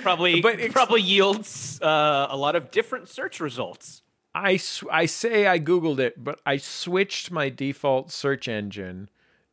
Probably, 0.02 0.40
But 0.40 0.58
probably 0.72 1.02
yields 1.02 1.80
uh, 1.82 2.28
a 2.30 2.36
lot 2.36 2.56
of 2.56 2.70
different 2.70 3.08
search 3.08 3.40
results. 3.40 4.02
I, 4.34 4.56
sw- 4.56 4.84
I 4.90 5.06
say 5.06 5.46
I 5.46 5.58
Googled 5.58 5.98
it, 5.98 6.22
but 6.22 6.40
I 6.46 6.56
switched 6.56 7.30
my 7.30 7.48
default 7.48 8.10
search 8.10 8.48
engine 8.48 9.08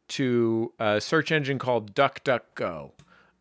to 0.09 0.73
a 0.79 1.01
search 1.01 1.31
engine 1.31 1.59
called 1.59 1.93
DuckDuckGo. 1.93 2.91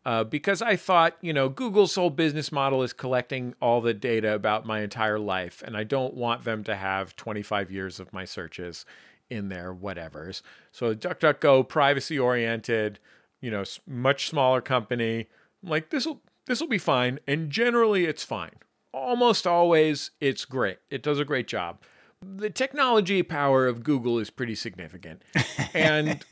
Uh, 0.05 0.23
because 0.23 0.61
I 0.61 0.77
thought, 0.77 1.17
you 1.19 1.33
know, 1.33 1.49
Google's 1.49 1.95
whole 1.95 2.09
business 2.09 2.49
model 2.49 2.81
is 2.81 2.93
collecting 2.93 3.53
all 3.61 3.81
the 3.81 3.93
data 3.93 4.33
about 4.33 4.65
my 4.65 4.79
entire 4.79 5.19
life, 5.19 5.61
and 5.65 5.75
I 5.75 5.83
don't 5.83 6.13
want 6.13 6.45
them 6.45 6.63
to 6.63 6.75
have 6.77 7.17
25 7.17 7.69
years 7.71 7.99
of 7.99 8.13
my 8.13 8.23
searches 8.23 8.85
in 9.29 9.49
their 9.49 9.73
whatevers. 9.75 10.41
So 10.71 10.95
DuckDuckGo, 10.95 11.67
privacy 11.67 12.17
oriented, 12.17 12.99
you 13.41 13.51
know, 13.51 13.65
much 13.85 14.29
smaller 14.29 14.61
company. 14.61 15.27
I'm 15.63 15.69
like 15.69 15.89
this 15.89 16.05
will 16.05 16.21
this 16.45 16.61
will 16.61 16.67
be 16.67 16.77
fine, 16.77 17.19
and 17.27 17.49
generally 17.49 18.05
it's 18.05 18.23
fine 18.23 18.51
almost 18.93 19.45
always 19.45 20.11
it's 20.19 20.43
great. 20.45 20.79
It 20.89 21.03
does 21.03 21.19
a 21.19 21.25
great 21.25 21.47
job. 21.47 21.79
The 22.21 22.49
technology 22.49 23.21
power 23.21 23.67
of 23.67 23.83
Google 23.83 24.17
is 24.17 24.29
pretty 24.31 24.55
significant. 24.55 25.21
And 25.73 26.23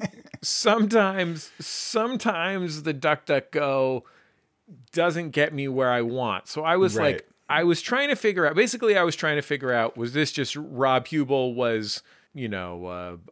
sometimes 0.42 1.52
sometimes 1.60 2.84
the 2.84 2.94
DuckDuckGo 2.94 4.02
doesn't 4.92 5.30
get 5.32 5.54
me 5.54 5.68
where 5.68 5.92
I 5.92 6.02
want. 6.02 6.48
So 6.48 6.64
I 6.64 6.78
was 6.78 6.96
Right. 6.96 7.16
like 7.16 7.30
I 7.48 7.64
was 7.64 7.82
trying 7.82 8.10
to 8.10 8.16
figure 8.16 8.48
out 8.48 8.56
basically 8.56 8.98
I 8.98 9.04
was 9.04 9.16
trying 9.16 9.36
to 9.36 9.42
figure 9.44 9.72
out 9.72 9.96
was 9.98 10.14
this 10.14 10.32
just 10.32 10.56
Rob 10.56 11.08
Huebel 11.08 11.54
was 11.54 12.02
you 12.36 12.50
know, 12.50 12.86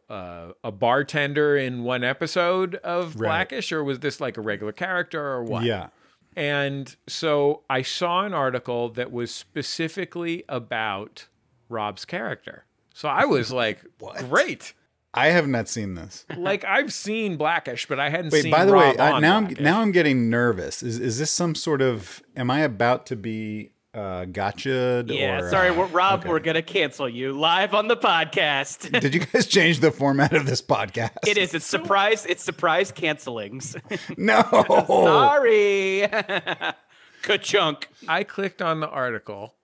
uh, 0.08 0.12
uh, 0.12 0.52
a 0.64 0.72
bartender 0.72 1.56
in 1.56 1.84
one 1.84 2.02
episode 2.02 2.76
of 2.76 3.14
Right. 3.14 3.28
Blackish, 3.28 3.70
or 3.70 3.84
was 3.84 4.00
this 4.00 4.18
like 4.20 4.38
a 4.38 4.40
regular 4.40 4.72
character, 4.72 5.22
or 5.22 5.44
what? 5.44 5.62
Yeah. 5.62 5.88
And 6.34 6.96
so 7.06 7.62
I 7.70 7.82
saw 7.82 8.24
an 8.24 8.32
article 8.32 8.88
that 8.90 9.12
was 9.12 9.32
specifically 9.32 10.42
about 10.48 11.28
Rob's 11.68 12.04
character. 12.04 12.64
So 12.94 13.08
I 13.08 13.26
was 13.26 13.52
like, 13.62 13.84
great. 14.28 14.72
I 15.12 15.28
have 15.28 15.46
not 15.46 15.68
seen 15.68 15.94
this. 15.94 16.24
Like 16.36 16.64
I've 16.64 16.92
seen 16.92 17.36
Blackish, 17.36 17.86
but 17.86 18.00
I 18.00 18.08
hadn't 18.08 18.32
Wait, 18.32 18.42
seen 18.42 18.50
by 18.50 18.64
the 18.64 18.72
Rob 18.72 18.96
way, 18.96 19.00
I, 19.00 19.20
now 19.20 19.36
I'm 19.36 19.54
now 19.60 19.80
I'm 19.80 19.92
getting 19.92 20.28
nervous. 20.28 20.82
Is 20.82 20.98
is 20.98 21.20
this 21.20 21.30
some 21.30 21.54
sort 21.54 21.80
of? 21.80 22.20
Am 22.34 22.50
I 22.50 22.60
about 22.60 23.06
to 23.06 23.16
be 23.16 23.70
uh, 23.94 24.24
gotcha? 24.26 25.04
Yeah, 25.06 25.40
or, 25.40 25.50
sorry, 25.50 25.68
uh, 25.68 25.74
we're, 25.74 25.86
Rob, 25.86 26.20
okay. 26.20 26.28
we're 26.28 26.40
gonna 26.40 26.62
cancel 26.62 27.08
you 27.08 27.32
live 27.32 27.74
on 27.74 27.88
the 27.88 27.96
podcast. 27.96 28.90
Did 29.00 29.14
you 29.14 29.20
guys 29.20 29.46
change 29.46 29.80
the 29.80 29.90
format 29.90 30.34
of 30.34 30.46
this 30.46 30.60
podcast? 30.60 31.10
it 31.26 31.38
is. 31.38 31.54
It's 31.54 31.64
surprise. 31.64 32.26
It's 32.26 32.42
surprise 32.42 32.92
cancelings. 32.92 33.76
No. 34.16 34.42
Sorry. 34.86 36.06
Ka-chunk. 37.22 37.88
I 38.06 38.24
clicked 38.24 38.60
on 38.60 38.80
the 38.80 38.88
article 38.88 39.54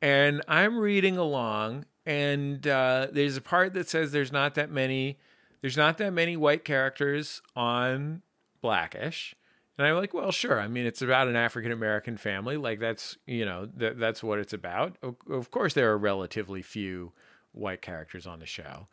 and 0.00 0.42
I'm 0.46 0.78
reading 0.78 1.16
along 1.16 1.86
and 2.06 2.66
uh, 2.66 3.08
there's 3.12 3.36
a 3.36 3.40
part 3.40 3.74
that 3.74 3.88
says 3.88 4.12
there's 4.12 4.32
not 4.32 4.54
that 4.54 4.70
many 4.70 5.18
there's 5.60 5.76
not 5.76 5.98
that 5.98 6.12
many 6.12 6.36
white 6.36 6.64
characters 6.64 7.42
on 7.54 8.22
Blackish. 8.62 9.34
And 9.80 9.88
I'm 9.88 9.96
like, 9.96 10.12
well, 10.12 10.30
sure. 10.30 10.60
I 10.60 10.68
mean, 10.68 10.84
it's 10.84 11.00
about 11.00 11.26
an 11.26 11.36
African 11.36 11.72
American 11.72 12.18
family. 12.18 12.58
Like 12.58 12.80
that's, 12.80 13.16
you 13.26 13.46
know, 13.46 13.64
th- 13.64 13.94
that's 13.96 14.22
what 14.22 14.38
it's 14.38 14.52
about. 14.52 14.98
Of, 15.02 15.50
course 15.50 15.72
there 15.72 15.90
are 15.90 15.96
relatively 15.96 16.60
few 16.60 17.12
white 17.52 17.80
characters 17.80 18.26
on 18.26 18.40
the 18.40 18.46
show. 18.46 18.88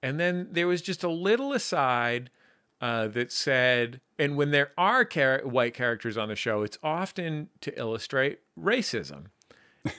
And 0.00 0.20
then 0.20 0.46
there 0.52 0.68
was 0.68 0.80
just 0.80 1.02
a 1.02 1.08
little 1.08 1.52
aside 1.52 2.30
uh, 2.80 3.08
that 3.08 3.32
said, 3.32 4.00
and 4.16 4.36
when 4.36 4.52
there 4.52 4.70
are 4.78 5.04
char- 5.04 5.42
white 5.42 5.74
characters 5.74 6.16
on 6.16 6.28
the 6.28 6.36
show, 6.36 6.62
it's 6.62 6.78
often 6.84 7.48
to 7.62 7.76
illustrate 7.76 8.38
racism. 8.56 9.30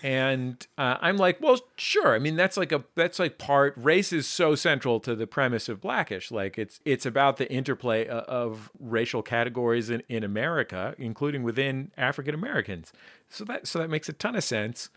And 0.03 0.65
uh, 0.77 0.97
I'm 1.01 1.17
like, 1.17 1.39
well, 1.41 1.59
sure. 1.75 2.13
I 2.13 2.19
mean, 2.19 2.35
that's 2.35 2.57
like 2.57 2.71
a 2.71 2.83
that's 2.95 3.19
like 3.19 3.37
part 3.37 3.73
race 3.77 4.11
is 4.13 4.27
so 4.27 4.55
central 4.55 4.99
to 5.01 5.15
the 5.15 5.27
premise 5.27 5.69
of 5.69 5.81
Blackish. 5.81 6.31
Like 6.31 6.57
it's 6.57 6.79
it's 6.85 7.05
about 7.05 7.37
the 7.37 7.51
interplay 7.51 8.07
of, 8.07 8.23
of 8.25 8.71
racial 8.79 9.21
categories 9.21 9.89
in, 9.89 10.03
in 10.09 10.23
America, 10.23 10.95
including 10.97 11.43
within 11.43 11.91
African 11.97 12.35
Americans. 12.35 12.91
So 13.29 13.45
that 13.45 13.67
so 13.67 13.79
that 13.79 13.89
makes 13.89 14.09
a 14.09 14.13
ton 14.13 14.35
of 14.35 14.43
sense. 14.43 14.89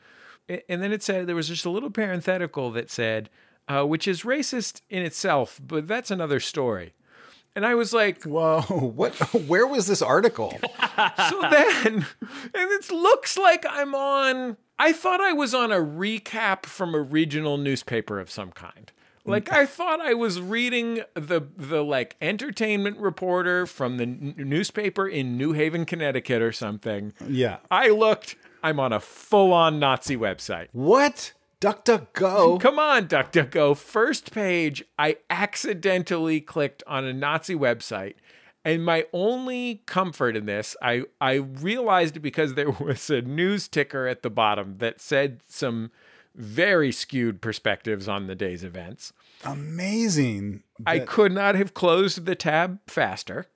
And 0.49 0.83
then 0.83 0.93
it 0.93 1.03
said 1.03 1.27
there 1.27 1.37
was 1.37 1.49
just 1.49 1.65
a 1.65 1.71
little 1.71 1.91
parenthetical 1.91 2.73
that 2.73 2.91
said, 2.91 3.31
uh, 3.69 3.85
which 3.85 4.09
is 4.09 4.23
racist 4.23 4.81
in 4.91 5.03
itself, 5.03 5.61
but 5.65 5.87
that's 5.87 6.11
another 6.11 6.41
story. 6.41 6.95
And 7.55 7.67
I 7.67 7.75
was 7.75 7.93
like, 7.93 8.25
Whoa, 8.25 8.61
what? 8.97 9.15
Where 9.47 9.67
was 9.67 9.87
this 9.87 10.03
article? 10.03 10.59
so 11.29 11.41
then, 11.51 12.07
and 12.55 12.71
it 12.71 12.91
looks 12.91 13.37
like 13.37 13.65
I'm 13.69 13.95
on. 13.95 14.57
I 14.79 14.93
thought 14.93 15.21
I 15.21 15.33
was 15.33 15.55
on 15.55 15.71
a 15.71 15.77
recap 15.79 16.67
from 16.67 16.95
a 16.95 17.01
regional 17.01 17.57
newspaper 17.57 18.19
of 18.19 18.31
some 18.31 18.51
kind. 18.53 18.91
Like 19.25 19.53
I 19.53 19.67
thought 19.67 20.01
I 20.01 20.15
was 20.15 20.41
reading 20.41 21.03
the 21.15 21.43
the 21.57 21.85
like 21.85 22.17
entertainment 22.21 22.99
reporter 22.99 23.67
from 23.67 23.97
the 23.97 24.03
n- 24.03 24.35
newspaper 24.37 25.07
in 25.07 25.37
New 25.37 25.53
Haven, 25.53 25.85
Connecticut, 25.85 26.43
or 26.43 26.51
something. 26.51 27.13
Yeah. 27.29 27.59
I 27.71 27.91
looked. 27.91 28.35
I'm 28.65 28.81
on 28.81 28.93
a 28.93 28.99
full 29.01 29.53
on 29.53 29.79
Nazi 29.79 30.17
website. 30.17 30.69
What? 30.73 31.33
Duck, 31.63 31.85
duck, 31.85 32.13
go. 32.15 32.59
Come 32.61 32.81
on, 32.81 33.07
DuckDuckGo. 33.07 33.77
First 33.77 34.33
page, 34.33 34.83
I 34.99 35.19
accidentally 35.31 36.41
clicked 36.41 36.83
on 36.89 37.05
a 37.05 37.13
Nazi 37.13 37.55
website. 37.55 38.15
And 38.65 38.85
my 38.85 39.07
only 39.13 39.85
comfort 39.87 40.37
in 40.37 40.47
this, 40.47 40.77
I, 40.83 41.05
I 41.21 41.35
realized 41.35 42.21
because 42.21 42.55
there 42.55 42.71
was 42.81 43.09
a 43.11 43.23
news 43.23 43.69
ticker 43.69 44.09
at 44.09 44.23
the 44.23 44.29
bottom 44.29 44.79
that 44.79 45.01
said 45.01 45.39
some 45.49 45.93
very 46.35 46.91
skewed 46.91 47.41
perspectives 47.41 48.09
on 48.09 48.27
the 48.27 48.35
day's 48.35 48.65
events. 48.65 49.13
Amazing. 49.45 50.65
I 50.85 50.99
could 50.99 51.31
not 51.31 51.55
have 51.55 51.75
closed 51.75 52.27
the 52.27 52.35
tab 52.35 52.81
faster. 52.89 53.47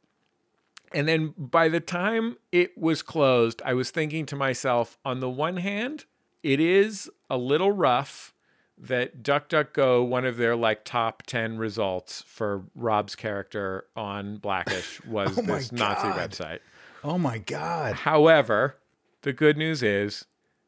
And 0.94 1.08
then 1.08 1.34
by 1.36 1.68
the 1.68 1.80
time 1.80 2.36
it 2.52 2.78
was 2.78 3.02
closed, 3.02 3.60
I 3.64 3.74
was 3.74 3.90
thinking 3.90 4.26
to 4.26 4.36
myself, 4.36 4.96
on 5.04 5.18
the 5.18 5.28
one 5.28 5.56
hand, 5.56 6.04
it 6.46 6.60
is 6.60 7.10
a 7.28 7.36
little 7.36 7.72
rough 7.72 8.32
that 8.78 9.20
DuckDuckGo, 9.24 10.06
one 10.06 10.24
of 10.24 10.36
their 10.36 10.54
like 10.54 10.84
top 10.84 11.24
10 11.24 11.58
results 11.58 12.22
for 12.24 12.62
Rob's 12.76 13.16
character 13.16 13.86
on 13.96 14.36
Blackish 14.36 15.04
was 15.06 15.36
Oh 15.36 15.42
this 15.42 15.72
Nazi 15.72 16.06
website. 16.08 16.60
oh 17.02 17.18
my 17.18 17.38
God. 17.38 17.94
However, 17.96 18.76
the 19.22 19.32
good 19.32 19.56
news 19.56 19.82
is 19.82 20.26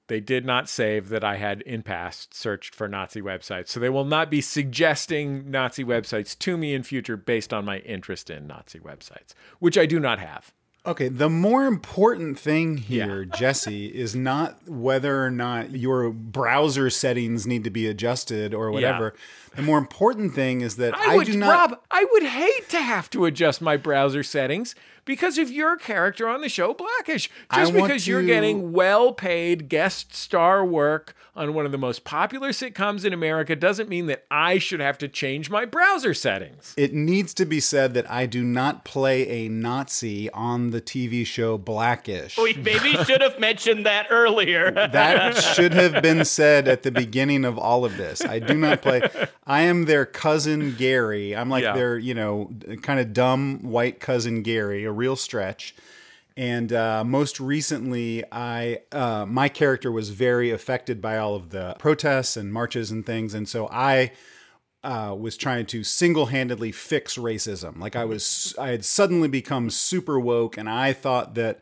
they 0.08 0.18
did 0.18 0.44
not 0.44 0.68
save 0.68 1.10
that 1.10 1.22
I 1.22 1.36
had 1.36 1.60
in 1.62 1.82
past 1.84 2.34
searched 2.34 2.74
for 2.74 2.88
Nazi 2.88 3.22
websites. 3.22 3.68
So 3.68 3.78
they 3.78 3.90
will 3.90 4.04
not 4.04 4.32
be 4.32 4.40
suggesting 4.40 5.48
Nazi 5.48 5.84
websites 5.84 6.36
to 6.40 6.56
me 6.56 6.74
in 6.74 6.82
future 6.82 7.16
based 7.16 7.52
on 7.54 7.64
my 7.64 7.78
interest 7.80 8.30
in 8.30 8.48
Nazi 8.48 8.80
websites, 8.80 9.34
which 9.60 9.78
I 9.78 9.86
do 9.86 10.00
not 10.00 10.18
have. 10.18 10.52
Okay, 10.86 11.08
the 11.08 11.28
more 11.28 11.66
important 11.66 12.38
thing 12.38 12.78
here, 12.78 13.24
Jesse, 13.24 13.86
is 13.88 14.14
not 14.14 14.56
whether 14.66 15.22
or 15.22 15.30
not 15.30 15.72
your 15.72 16.10
browser 16.10 16.88
settings 16.88 17.46
need 17.46 17.64
to 17.64 17.70
be 17.70 17.86
adjusted 17.86 18.54
or 18.54 18.70
whatever. 18.70 19.14
The 19.54 19.62
more 19.62 19.76
important 19.76 20.34
thing 20.34 20.60
is 20.60 20.76
that 20.76 20.96
I, 20.96 21.12
I, 21.12 21.16
would, 21.16 21.26
do 21.26 21.36
not. 21.36 21.70
Rob, 21.70 21.80
I 21.90 22.06
would 22.12 22.22
hate 22.22 22.68
to 22.70 22.80
have 22.80 23.10
to 23.10 23.26
adjust 23.26 23.60
my 23.60 23.76
browser 23.76 24.22
settings 24.22 24.74
because 25.08 25.38
of 25.38 25.50
your 25.50 25.76
character 25.78 26.28
on 26.28 26.42
the 26.42 26.50
show 26.50 26.74
Blackish. 26.74 27.30
Just 27.54 27.72
want 27.72 27.86
because 27.88 28.06
you're 28.06 28.22
getting 28.22 28.72
well 28.72 29.12
paid 29.14 29.68
guest 29.70 30.14
star 30.14 30.62
work 30.64 31.16
on 31.34 31.54
one 31.54 31.64
of 31.64 31.70
the 31.72 31.78
most 31.78 32.02
popular 32.04 32.48
sitcoms 32.50 33.04
in 33.04 33.12
America 33.12 33.54
doesn't 33.54 33.88
mean 33.88 34.06
that 34.06 34.24
I 34.28 34.58
should 34.58 34.80
have 34.80 34.98
to 34.98 35.08
change 35.08 35.48
my 35.48 35.64
browser 35.64 36.12
settings. 36.12 36.74
It 36.76 36.92
needs 36.92 37.32
to 37.34 37.46
be 37.46 37.60
said 37.60 37.94
that 37.94 38.10
I 38.10 38.26
do 38.26 38.42
not 38.42 38.84
play 38.84 39.26
a 39.28 39.48
Nazi 39.48 40.28
on 40.32 40.70
the 40.70 40.80
TV 40.80 41.24
show 41.24 41.56
Blackish. 41.56 42.36
We 42.36 42.54
maybe 42.54 42.92
should 43.04 43.20
have 43.22 43.38
mentioned 43.38 43.86
that 43.86 44.08
earlier. 44.10 44.72
That 44.72 45.36
should 45.54 45.72
have 45.74 46.02
been 46.02 46.24
said 46.24 46.66
at 46.66 46.82
the 46.82 46.90
beginning 46.90 47.44
of 47.44 47.56
all 47.56 47.84
of 47.84 47.96
this. 47.96 48.20
I 48.24 48.40
do 48.40 48.54
not 48.54 48.82
play. 48.82 49.02
I 49.46 49.62
am 49.62 49.84
their 49.84 50.04
cousin 50.04 50.74
Gary. 50.76 51.36
I'm 51.36 51.48
like 51.48 51.62
Yeah. 51.62 51.72
their, 51.74 51.96
you 51.98 52.14
know, 52.14 52.50
kind 52.82 52.98
of 52.98 53.12
dumb 53.12 53.60
white 53.62 54.00
cousin 54.00 54.42
Gary, 54.42 54.84
a 54.84 54.90
real 54.98 55.16
stretch. 55.16 55.74
And 56.36 56.72
uh, 56.72 57.02
most 57.04 57.40
recently, 57.40 58.22
I 58.30 58.82
uh, 58.92 59.26
my 59.26 59.48
character 59.48 59.90
was 59.90 60.10
very 60.10 60.52
affected 60.52 61.00
by 61.00 61.18
all 61.18 61.34
of 61.34 61.50
the 61.50 61.74
protests 61.80 62.36
and 62.36 62.52
marches 62.52 62.92
and 62.92 63.04
things, 63.04 63.34
and 63.34 63.48
so 63.48 63.68
I 63.72 64.12
uh, 64.84 65.16
was 65.18 65.36
trying 65.36 65.66
to 65.66 65.82
single-handedly 65.82 66.70
fix 66.70 67.16
racism. 67.18 67.80
Like 67.80 67.96
I 67.96 68.04
was, 68.04 68.54
I 68.56 68.68
had 68.68 68.84
suddenly 68.84 69.26
become 69.26 69.68
super 69.70 70.20
woke, 70.20 70.56
and 70.56 70.68
I 70.68 70.92
thought 70.92 71.34
that 71.34 71.60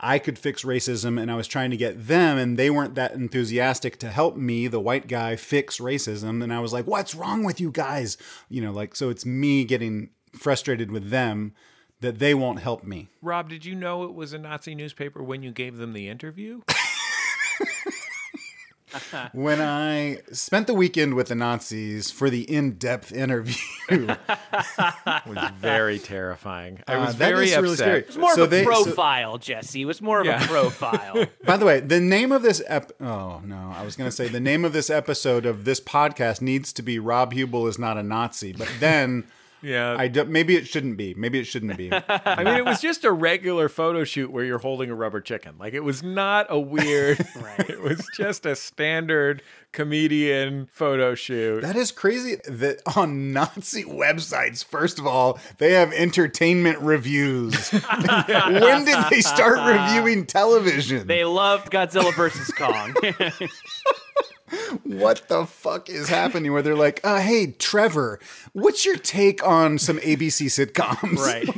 I 0.00 0.18
could 0.18 0.36
fix 0.36 0.64
racism, 0.64 1.20
and 1.20 1.30
I 1.30 1.36
was 1.36 1.46
trying 1.46 1.70
to 1.70 1.76
get 1.76 2.08
them, 2.08 2.38
and 2.38 2.58
they 2.58 2.70
weren't 2.70 2.96
that 2.96 3.12
enthusiastic 3.12 3.98
to 4.00 4.10
help 4.10 4.36
me, 4.36 4.66
the 4.66 4.80
white 4.80 5.06
guy, 5.06 5.36
fix 5.36 5.78
racism. 5.78 6.42
And 6.42 6.52
I 6.52 6.58
was 6.58 6.72
like, 6.72 6.88
"What's 6.88 7.14
wrong 7.14 7.44
with 7.44 7.60
you 7.60 7.70
guys?" 7.70 8.16
You 8.48 8.62
know, 8.62 8.72
like 8.72 8.96
so. 8.96 9.10
It's 9.10 9.24
me 9.24 9.64
getting 9.64 10.10
frustrated 10.32 10.90
with 10.90 11.10
them 11.10 11.54
that 12.00 12.18
they 12.18 12.34
won't 12.34 12.60
help 12.60 12.84
me. 12.84 13.08
Rob, 13.22 13.48
did 13.48 13.64
you 13.64 13.74
know 13.74 14.04
it 14.04 14.14
was 14.14 14.32
a 14.32 14.38
Nazi 14.38 14.74
newspaper 14.74 15.22
when 15.22 15.42
you 15.42 15.50
gave 15.52 15.76
them 15.78 15.92
the 15.92 16.08
interview? 16.08 16.60
when 19.32 19.60
I 19.60 20.18
spent 20.32 20.66
the 20.66 20.72
weekend 20.72 21.12
with 21.14 21.28
the 21.28 21.34
Nazis 21.34 22.10
for 22.10 22.30
the 22.30 22.50
in-depth 22.50 23.12
interview. 23.12 23.54
It 23.90 25.26
was 25.26 25.50
very 25.60 25.98
terrifying. 25.98 26.80
I 26.86 26.94
Uh, 26.94 27.06
was 27.06 27.16
that 27.16 27.28
very 27.30 27.44
upset. 27.46 27.62
really 27.62 27.76
scary. 27.76 27.98
It 28.00 28.06
was 28.08 28.18
more 28.18 28.34
So 28.34 28.42
of 28.44 28.48
a 28.48 28.50
they- 28.50 28.64
so- 28.64 28.84
profile, 28.84 29.38
Jesse. 29.38 29.82
It 29.82 29.84
was 29.86 30.00
more 30.02 30.20
of 30.20 30.26
Yeah. 30.26 30.42
a 30.42 30.46
profile. 30.46 31.26
By 31.44 31.56
the 31.56 31.64
way, 31.66 31.80
the 31.80 32.00
name 32.00 32.30
of 32.32 32.42
this 32.42 32.62
ep 32.66 32.92
oh 33.00 33.40
no, 33.44 33.72
I 33.76 33.84
was 33.84 33.96
going 33.96 34.08
to 34.08 34.14
say 34.14 34.28
the 34.28 34.40
name 34.40 34.64
of 34.64 34.72
this 34.72 34.88
episode 34.90 35.44
of 35.46 35.64
this 35.64 35.80
podcast 35.80 36.40
needs 36.42 36.72
to 36.74 36.82
be 36.82 36.98
Rob 36.98 37.32
Huebel 37.32 37.66
is 37.66 37.78
not 37.78 37.96
a 37.98 38.02
Nazi, 38.02 38.52
but 38.52 38.68
then 38.80 39.24
Yeah. 39.62 39.96
I 39.98 40.08
do, 40.08 40.24
maybe 40.24 40.56
it 40.56 40.66
shouldn't 40.66 40.96
be. 40.96 41.14
Maybe 41.14 41.38
it 41.38 41.44
shouldn't 41.44 41.76
be. 41.76 41.92
I 42.08 42.44
mean, 42.44 42.54
it 42.54 42.64
was 42.64 42.80
just 42.80 43.04
a 43.04 43.12
regular 43.12 43.68
photo 43.68 44.04
shoot 44.04 44.30
where 44.30 44.44
you're 44.44 44.58
holding 44.58 44.90
a 44.90 44.94
rubber 44.94 45.20
chicken. 45.20 45.54
Like 45.58 45.74
it 45.74 45.80
was 45.80 46.02
not 46.02 46.46
a 46.48 46.58
weird. 46.58 47.18
Right. 47.38 47.70
It 47.70 47.80
was 47.80 48.04
just 48.16 48.46
a 48.46 48.56
standard 48.56 49.42
comedian 49.72 50.66
photo 50.72 51.14
shoot. 51.14 51.62
That 51.62 51.76
is 51.76 51.92
crazy 51.92 52.36
that 52.48 52.80
on 52.96 53.32
Nazi 53.32 53.84
websites, 53.84 54.64
first 54.64 54.98
of 54.98 55.06
all, 55.06 55.38
they 55.58 55.72
have 55.72 55.92
entertainment 55.92 56.78
reviews. 56.80 57.70
when 57.72 58.84
did 58.84 59.04
they 59.10 59.20
start 59.20 59.58
reviewing 59.66 60.26
television? 60.26 61.06
they 61.06 61.24
loved 61.24 61.70
Godzilla 61.70 62.14
versus 62.14 62.50
Kong. 62.56 62.94
What 64.84 65.28
the 65.28 65.46
fuck 65.46 65.88
is 65.88 66.08
happening 66.08 66.52
where 66.52 66.62
they're 66.62 66.74
like, 66.74 67.00
uh, 67.04 67.20
hey, 67.20 67.52
Trevor, 67.52 68.18
what's 68.52 68.84
your 68.84 68.96
take 68.96 69.46
on 69.46 69.78
some 69.78 69.98
ABC 69.98 70.46
sitcoms? 70.46 71.18
right. 71.18 71.48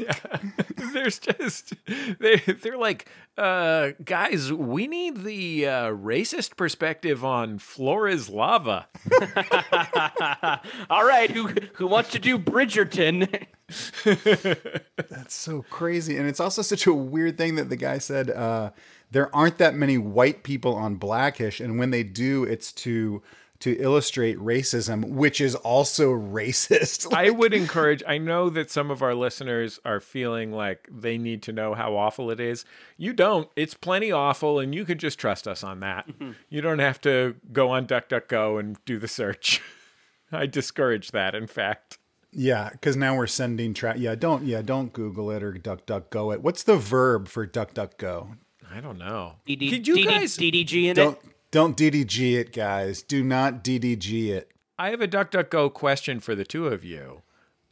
There's 0.93 1.19
just 1.19 1.75
they 2.19 2.37
they're 2.37 2.79
like, 2.79 3.07
uh, 3.37 3.91
guys, 4.05 4.53
we 4.53 4.87
need 4.87 5.25
the 5.25 5.67
uh, 5.67 5.91
racist 5.91 6.57
perspective 6.57 7.25
on 7.25 7.59
Flora's 7.59 8.29
lava. 8.29 8.89
All 10.91 11.07
right, 11.07 11.31
who 11.31 11.49
who 11.75 11.87
wants 11.87 12.11
to 12.11 12.19
do 12.19 12.39
Bridgerton? 12.39 13.47
That's 14.05 15.35
so 15.35 15.65
crazy. 15.71 16.17
And 16.17 16.29
it's 16.29 16.41
also 16.41 16.63
such 16.63 16.87
a 16.87 16.93
weird 16.93 17.39
thing 17.39 17.57
that 17.57 17.69
the 17.69 17.77
guy 17.77 17.99
said 17.99 18.31
uh, 18.31 18.71
there 19.11 19.35
aren't 19.35 19.59
that 19.59 19.75
many 19.75 19.99
white 19.99 20.43
people 20.43 20.75
on 20.75 20.97
Blackish. 20.97 21.61
And 21.61 21.79
when 21.79 21.91
they 21.91 22.03
do, 22.03 22.45
it's 22.45 22.73
to 22.73 23.23
to 23.61 23.77
illustrate 23.79 24.39
racism, 24.39 25.11
which 25.11 25.39
is 25.41 25.55
also 25.55 26.13
racist. 26.15 27.15
I 27.15 27.31
would 27.31 27.53
encourage, 27.53 28.03
I 28.09 28.17
know 28.17 28.49
that 28.49 28.71
some 28.71 28.91
of 28.91 29.03
our 29.03 29.15
listeners 29.15 29.79
are 29.85 30.01
feeling 30.01 30.51
like 30.51 30.89
they 30.91 31.19
need 31.19 31.43
to 31.43 31.53
know 31.53 31.75
how 31.75 31.95
awful 31.95 32.31
it 32.31 32.41
is. 32.41 32.65
You 32.97 33.13
don't. 33.13 33.51
It's 33.57 33.75
plenty 33.75 34.11
awful, 34.11 34.59
and 34.59 34.75
you 34.75 34.85
can 34.85 34.99
just 34.99 35.19
trust 35.19 35.47
us 35.47 35.63
on 35.63 35.81
that. 35.81 36.09
You 36.49 36.63
don't 36.63 36.79
have 36.79 37.01
to 37.03 37.37
go 37.53 37.69
on 37.71 37.87
DuckDuckGo 37.87 38.59
and 38.59 38.83
do 38.85 38.99
the 38.99 39.09
search. 39.09 39.61
I 40.33 40.47
discourage 40.47 41.11
that, 41.11 41.35
in 41.35 41.47
fact. 41.47 41.99
Yeah, 42.33 42.71
because 42.71 42.97
now 42.97 43.17
we're 43.17 43.27
sending 43.27 43.75
tra- 43.75 43.97
Yeah, 43.99 44.15
don't 44.15 44.45
yeah, 44.45 44.63
don't 44.63 44.93
Google 44.93 45.31
it 45.31 45.43
or 45.43 45.53
duck 45.53 45.87
duck 45.87 46.11
go 46.11 46.33
it. 46.33 46.43
What's 46.43 46.63
the 46.63 46.77
verb 46.77 47.29
for 47.29 47.47
duck 47.47 47.75
duck 47.75 47.97
go? 47.99 48.31
I 48.73 48.81
don't 48.81 48.99
know. 48.99 49.35
DD, 49.49 49.71
Did 49.71 49.89
you 49.89 49.97
DD 49.97 50.05
guys? 50.07 50.37
DDG 50.37 50.85
in 50.85 50.95
Don't 50.97 51.17
it? 51.17 51.31
don't 51.51 51.77
DDG 51.77 52.37
it, 52.39 52.53
guys. 52.53 53.03
Do 53.03 53.25
not 53.25 53.65
DDG 53.65 54.29
it. 54.29 54.53
I 54.79 54.91
have 54.91 55.01
a 55.01 55.07
duck 55.07 55.31
duck 55.33 55.51
go 55.51 55.69
question 55.69 56.21
for 56.21 56.35
the 56.35 56.45
two 56.45 56.69
of 56.69 56.85
you. 56.85 57.23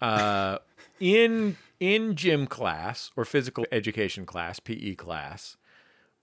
Uh, 0.00 0.59
in 1.00 1.57
in 1.81 2.17
gym 2.17 2.47
class 2.47 3.11
or 3.17 3.25
physical 3.25 3.65
education 3.71 4.27
class, 4.27 4.59
PE 4.59 4.97
class, 4.97 5.57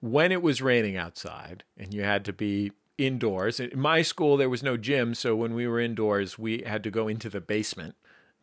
when 0.02 0.32
it 0.34 0.42
was 0.42 0.62
raining 0.62 0.98
outside 0.98 1.64
and 1.78 1.94
you 1.94 2.04
had 2.04 2.26
to 2.26 2.34
be 2.34 2.72
indoors. 2.98 3.60
In 3.60 3.80
my 3.80 4.02
school, 4.02 4.38
there 4.38 4.50
was 4.50 4.64
no 4.64 4.78
gym, 4.78 5.14
so 5.16 5.36
when 5.36 5.54
we 5.54 5.68
were 5.68 5.80
indoors, 5.80 6.38
we 6.38 6.64
had 6.66 6.84
to 6.84 6.92
go 6.92 7.08
into 7.08 7.30
the 7.30 7.42
basement. 7.42 7.96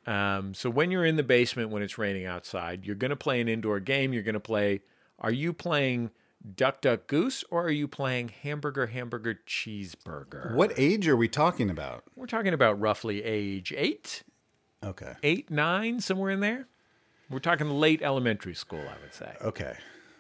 Um, 0.07 0.55
so 0.55 0.69
when 0.69 0.91
you're 0.91 1.05
in 1.05 1.17
the 1.17 1.23
basement 1.23 1.71
when 1.71 1.83
it's 1.83 1.97
raining 1.99 2.27
outside, 2.27 2.85
you're 2.85 2.97
going 2.97 3.11
to 3.11 3.17
play 3.17 3.41
an 3.41 3.49
indoor 3.49 3.79
game. 3.81 4.13
You're 4.13 4.23
going 4.25 4.35
to 4.35 4.41
play. 4.41 4.81
Are 5.19 5.31
you 5.31 5.53
playing 5.53 6.11
Duck 6.57 6.81
Duck 6.81 7.07
Goose 7.07 7.45
or 7.51 7.65
are 7.67 7.71
you 7.71 7.87
playing 7.87 8.29
Hamburger 8.43 8.87
Hamburger 8.89 9.39
Cheeseburger? 9.47 10.55
What 10.55 10.73
age 10.77 11.07
are 11.09 11.17
we 11.17 11.29
talking 11.29 11.71
about? 11.71 12.03
We're 12.17 12.27
talking 12.27 12.53
about 12.53 12.81
roughly 12.81 13.23
age 13.23 13.73
eight, 13.77 14.25
Okay. 14.85 15.13
eight, 15.23 15.51
nine, 15.51 16.01
somewhere 16.01 16.31
in 16.31 16.41
there. 16.41 16.67
We're 17.31 17.39
talking 17.39 17.69
late 17.71 18.03
elementary 18.03 18.55
school, 18.55 18.81
I 18.81 19.01
would 19.03 19.15
say. 19.15 19.35
Okay. 19.41 19.75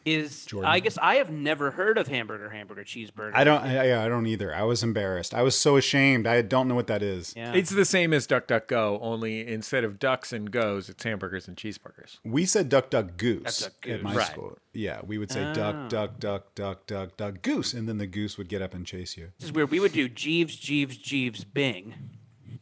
Is 0.04 0.48
I 0.64 0.80
guess 0.80 0.98
I 1.00 1.16
have 1.16 1.30
never 1.30 1.70
heard 1.70 1.96
of 1.96 2.08
hamburger, 2.08 2.50
hamburger, 2.50 2.82
cheeseburger. 2.82 3.32
I 3.34 3.44
don't. 3.44 3.62
I, 3.62 4.04
I 4.04 4.08
don't 4.08 4.26
either. 4.26 4.54
I 4.54 4.62
was 4.62 4.82
embarrassed. 4.82 5.32
I 5.32 5.42
was 5.42 5.56
so 5.56 5.76
ashamed. 5.76 6.26
I 6.26 6.42
don't 6.42 6.66
know 6.66 6.74
what 6.74 6.88
that 6.88 7.02
is. 7.02 7.34
Yeah. 7.36 7.52
It's 7.52 7.70
the 7.70 7.84
same 7.84 8.12
as 8.12 8.26
Duck 8.26 8.46
Duck 8.46 8.66
Go, 8.66 8.98
only 9.00 9.46
instead 9.46 9.84
of 9.84 9.98
ducks 9.98 10.32
and 10.32 10.50
goes, 10.50 10.88
it's 10.88 11.04
hamburgers 11.04 11.46
and 11.46 11.56
cheeseburgers. 11.56 12.18
We 12.24 12.46
said 12.46 12.68
duck, 12.68 12.90
duck, 12.90 13.16
goose 13.16 13.60
Duck, 13.60 13.72
duck, 13.82 13.90
at 13.90 14.02
my. 14.02 14.14
Right. 14.14 14.26
school. 14.26 14.58
Yeah, 14.72 15.00
we 15.06 15.18
would 15.18 15.30
say 15.30 15.52
duck, 15.52 15.76
oh. 15.76 15.88
duck, 15.88 16.18
duck, 16.18 16.54
duck, 16.54 16.86
duck, 16.86 17.16
duck, 17.16 17.42
goose, 17.42 17.72
and 17.74 17.88
then 17.88 17.98
the 17.98 18.06
goose 18.06 18.38
would 18.38 18.48
get 18.48 18.62
up 18.62 18.74
and 18.74 18.86
chase 18.86 19.16
you. 19.16 19.32
This 19.38 19.46
is 19.46 19.52
weird. 19.52 19.70
We 19.70 19.80
would 19.80 19.92
do 19.92 20.08
Jeeves, 20.08 20.56
Jeeves, 20.56 20.96
Jeeves, 20.96 21.44
Bing. 21.44 21.94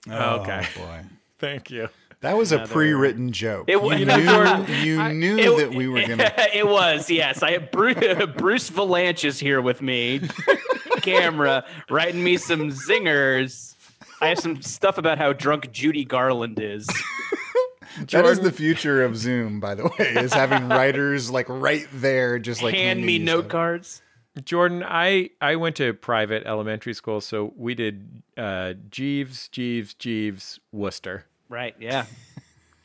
Okay. 0.09 0.67
Oh 0.77 0.81
boy, 0.81 1.05
Thank 1.39 1.71
you. 1.71 1.89
That 2.23 2.37
was 2.37 2.53
a 2.53 2.59
pre-written 2.67 3.33
joke. 3.33 3.65
It 3.69 3.81
wa- 3.83 3.93
you 3.93 3.99
You 4.01 4.07
know, 4.07 4.63
knew, 4.63 4.75
you 4.75 5.09
knew 5.15 5.39
It- 5.39 5.57
that 5.59 5.75
we 5.75 5.89
were 5.89 6.07
gonna. 6.07 6.31
it 6.55 6.67
was 6.67 7.09
yes. 7.11 7.43
I 7.43 7.53
have 7.53 7.71
Bruce, 7.71 7.97
Bruce 8.37 8.69
Vilanch 8.71 9.25
is 9.25 9.39
here 9.39 9.61
with 9.63 9.81
me, 9.81 10.21
camera 11.01 11.65
writing 11.89 12.23
me 12.23 12.37
some 12.37 12.71
zingers. 12.71 13.75
I 14.21 14.29
have 14.29 14.39
some 14.39 14.61
stuff 14.61 14.99
about 14.99 15.17
how 15.17 15.33
drunk 15.33 15.73
Judy 15.73 16.05
Garland 16.05 16.59
is. 16.61 16.87
That 18.11 18.25
is 18.27 18.41
the 18.41 18.53
future 18.53 19.03
of 19.03 19.17
Zoom, 19.17 19.59
by 19.61 19.75
the 19.75 19.85
way, 19.85 20.15
is 20.17 20.33
having 20.33 20.69
writers 20.69 21.31
like 21.31 21.47
right 21.49 21.87
there, 21.93 22.39
just 22.39 22.63
like 22.63 22.75
Hand 22.75 23.05
me 23.05 23.19
note 23.19 23.41
stuff. 23.45 23.51
cards. 23.51 24.03
Jordan, 24.45 24.85
I, 24.87 25.31
I 25.41 25.57
went 25.57 25.77
to 25.77 25.93
private 25.93 26.45
elementary 26.47 26.95
school, 26.95 27.21
so 27.21 27.53
we 27.57 27.75
did 27.75 28.23
uh, 28.37 28.75
Jeeves, 28.91 29.49
Jeeves, 29.49 29.93
Jeeves, 29.95 30.61
Wooster. 30.71 31.25
Right. 31.51 31.75
Yeah. 31.79 32.07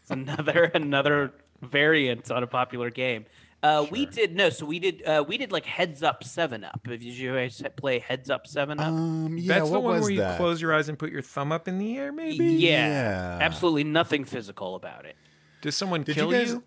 It's 0.02 0.12
another 0.12 0.64
another 0.74 1.32
variant 1.62 2.30
on 2.32 2.44
a 2.44 2.48
popular 2.48 2.90
game. 2.90 3.26
Uh, 3.64 3.86
We 3.90 4.06
did 4.06 4.36
no, 4.36 4.50
so 4.50 4.66
we 4.66 4.78
did 4.80 5.02
uh, 5.08 5.24
we 5.28 5.38
did 5.38 5.52
like 5.52 5.66
Heads 5.66 6.04
Up 6.04 6.24
Seven 6.24 6.64
Up. 6.64 6.82
Did 6.84 7.02
you 7.02 7.34
guys 7.34 7.64
play 7.78 8.00
Heads 8.00 8.30
Up 8.30 8.46
Seven 8.46 8.80
Up? 8.80 8.88
Um, 8.88 9.38
yeah, 9.40 9.60
That's 9.60 9.72
the 9.72 9.80
one 9.80 9.96
was 9.96 10.02
where 10.02 10.12
you 10.12 10.20
that? 10.20 10.38
close 10.38 10.62
your 10.62 10.74
eyes 10.74 10.90
and 10.90 11.00
put 11.00 11.12
your 11.12 11.22
thumb 11.24 11.52
up 11.52 11.68
in 11.68 11.78
the 11.80 11.98
air, 11.98 12.12
maybe? 12.12 12.46
yeah, 12.46 12.88
yeah. 12.88 13.38
absolutely 13.42 13.84
nothing 13.86 14.26
physical 14.26 14.76
about 14.76 15.06
it. 15.06 15.16
Does 15.62 15.76
someone 15.76 16.04
Did 16.04 16.16
kill 16.16 16.32
you 16.34 16.38
guys? 16.40 16.50
you? 16.52 16.64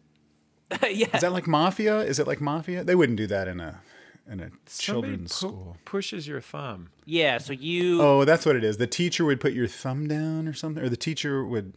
yeah, 0.91 1.15
Is 1.15 1.21
that 1.21 1.33
like 1.33 1.47
mafia? 1.47 2.01
Is 2.01 2.19
it 2.19 2.27
like 2.27 2.41
mafia? 2.41 2.83
They 2.85 2.95
wouldn't 2.97 3.19
do 3.19 3.27
that 3.29 3.47
in 3.49 3.61
a 3.61 3.81
in 4.31 4.41
a 4.41 4.51
Somebody 4.67 5.13
children's 5.17 5.33
pu- 5.33 5.39
school. 5.49 5.77
pushes 5.85 6.27
your 6.27 6.41
thumb. 6.41 6.91
yeah. 7.07 7.39
So 7.39 7.53
you 7.53 8.03
Oh, 8.03 8.25
that's 8.25 8.45
what 8.45 8.57
it 8.57 8.65
is. 8.65 8.77
The 8.77 8.87
teacher 8.89 9.25
would 9.25 9.41
put 9.41 9.53
your 9.53 9.69
thumb 9.69 10.09
down 10.09 10.49
or 10.49 10.53
something, 10.53 10.83
or 10.83 10.89
the 10.89 10.97
teacher 10.97 11.45
would 11.47 11.73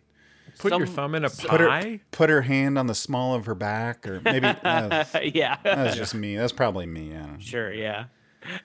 Put 0.61 0.77
your 0.77 0.87
thumb 0.87 1.15
in 1.15 1.25
a 1.25 1.29
put 1.29 1.59
her 1.59 1.67
pie? 1.67 1.99
put 2.11 2.29
her 2.29 2.41
hand 2.41 2.77
on 2.77 2.87
the 2.87 2.95
small 2.95 3.33
of 3.33 3.45
her 3.45 3.55
back, 3.55 4.07
or 4.07 4.21
maybe 4.23 4.41
that 4.63 5.13
was, 5.13 5.33
yeah. 5.33 5.57
that's 5.63 5.95
just 5.95 6.13
me. 6.13 6.37
That's 6.37 6.53
probably 6.53 6.85
me. 6.85 7.15
I. 7.15 7.37
Sure, 7.39 7.71
yeah. 7.73 8.05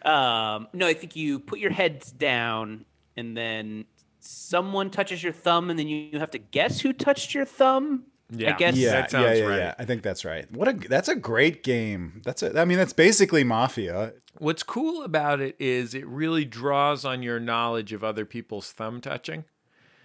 Um, 0.03 0.69
no, 0.73 0.87
I 0.87 0.95
think 0.95 1.17
you 1.17 1.39
put 1.39 1.59
your 1.59 1.71
heads 1.71 2.11
down 2.11 2.85
and 3.17 3.37
then 3.37 3.85
someone 4.21 4.91
touches 4.91 5.23
your 5.23 5.33
thumb 5.33 5.71
and 5.71 5.79
then 5.79 5.89
you, 5.89 6.09
you 6.13 6.19
have 6.19 6.31
to 6.33 6.39
guess 6.39 6.81
who 6.81 6.93
touched 6.93 7.35
your 7.35 7.45
thumb. 7.45 8.05
Yeah. 8.31 8.55
I 8.55 8.57
guess 8.57 8.77
Yeah, 8.77 9.07
That 9.07 9.13
yeah, 9.13 9.33
yeah, 9.33 9.45
right. 9.47 9.59
yeah. 9.59 9.75
I 9.79 9.85
think 9.85 10.03
that's 10.03 10.25
right. 10.25 10.51
What 10.51 10.69
a 10.69 10.73
that's 10.73 11.09
a 11.09 11.15
great 11.15 11.63
game. 11.63 12.23
That's 12.25 12.43
a, 12.43 12.59
I 12.59 12.65
mean, 12.65 12.77
that's 12.79 12.93
basically 12.93 13.45
mafia. 13.45 14.15
What's 14.39 14.63
cool 14.63 15.03
about 15.05 15.41
it 15.41 15.55
is 15.59 15.95
it 15.95 16.07
really 16.07 16.45
draws 16.45 17.05
on 17.05 17.23
your 17.23 17.39
knowledge 17.39 17.93
of 17.93 18.03
other 18.03 18.25
people's 18.25 18.73
thumb 18.73 19.01
touching. 19.01 19.45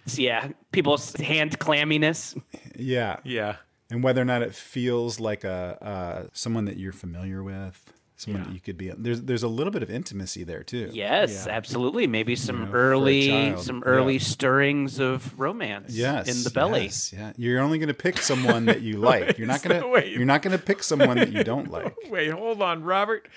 Yeah, 0.06 0.48
people's 0.72 1.14
hand 1.14 1.58
clamminess. 1.58 2.40
Yeah, 2.76 3.16
Yeah. 3.24 3.56
and 3.90 4.02
whether 4.02 4.20
or 4.20 4.24
not 4.24 4.42
it 4.42 4.54
feels 4.54 5.20
like 5.20 5.44
a 5.44 5.78
uh, 5.82 6.28
someone 6.32 6.64
that 6.66 6.76
you're 6.78 6.92
familiar 6.92 7.42
with, 7.42 7.91
someone 8.22 8.44
that 8.44 8.52
you 8.52 8.60
could 8.60 8.76
be. 8.76 8.90
There's 8.96 9.22
there's 9.22 9.42
a 9.42 9.48
little 9.48 9.70
bit 9.70 9.82
of 9.82 9.90
intimacy 9.90 10.44
there 10.44 10.62
too. 10.62 10.90
Yes, 10.92 11.46
absolutely. 11.46 12.06
Maybe 12.06 12.36
some 12.36 12.60
know, 12.60 12.66
for 12.70 12.78
a 12.78 12.90
early 12.90 13.56
some 13.58 13.78
yeah. 13.78 13.84
early 13.84 14.18
stirrings 14.18 14.98
of 14.98 15.38
romance 15.38 15.94
Yes, 15.94 16.28
in 16.28 16.44
the 16.44 16.50
belly. 16.50 16.84
yes, 16.84 17.12
yeah, 17.12 17.32
you're 17.36 17.60
only 17.60 17.78
going 17.78 17.88
to 17.88 17.94
pick 17.94 18.18
someone 18.18 18.66
that 18.66 18.82
you 18.82 18.96
like. 18.98 19.38
You're 19.38 19.46
not 19.46 19.62
going 19.62 19.80
to. 19.80 20.08
You're 20.10 20.24
not 20.24 20.42
going 20.42 20.56
to 20.56 20.62
pick 20.64 20.82
someone 20.82 21.16
that 21.18 21.32
you 21.32 21.44
don't 21.44 21.70
like. 21.70 21.94
Wait, 22.10 22.30
hold 22.30 22.62
on, 22.62 22.82
Robert. 22.82 23.28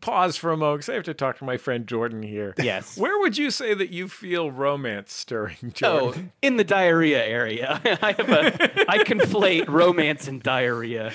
Pause 0.00 0.36
for 0.36 0.52
a 0.52 0.56
moment 0.56 0.82
'cause 0.82 0.88
I 0.88 0.94
have 0.94 1.04
to 1.04 1.14
talk 1.14 1.38
to 1.38 1.44
my 1.44 1.56
friend 1.56 1.86
Jordan 1.86 2.22
here. 2.22 2.54
Yes. 2.70 2.96
Where 2.98 3.18
would 3.20 3.36
you 3.38 3.50
say 3.50 3.74
that 3.74 3.90
you 3.90 4.06
feel 4.06 4.50
romance 4.50 5.12
stirring, 5.12 5.56
oh, 5.64 5.70
jordan? 5.70 6.30
Oh, 6.30 6.36
in 6.42 6.56
the 6.56 6.62
diarrhea 6.64 7.24
area. 7.24 7.80
I 7.84 8.12
have 8.12 8.28
a 8.30 8.90
I 8.90 8.98
conflate 8.98 9.66
romance 9.68 10.28
and 10.28 10.42
diarrhea. 10.42 11.12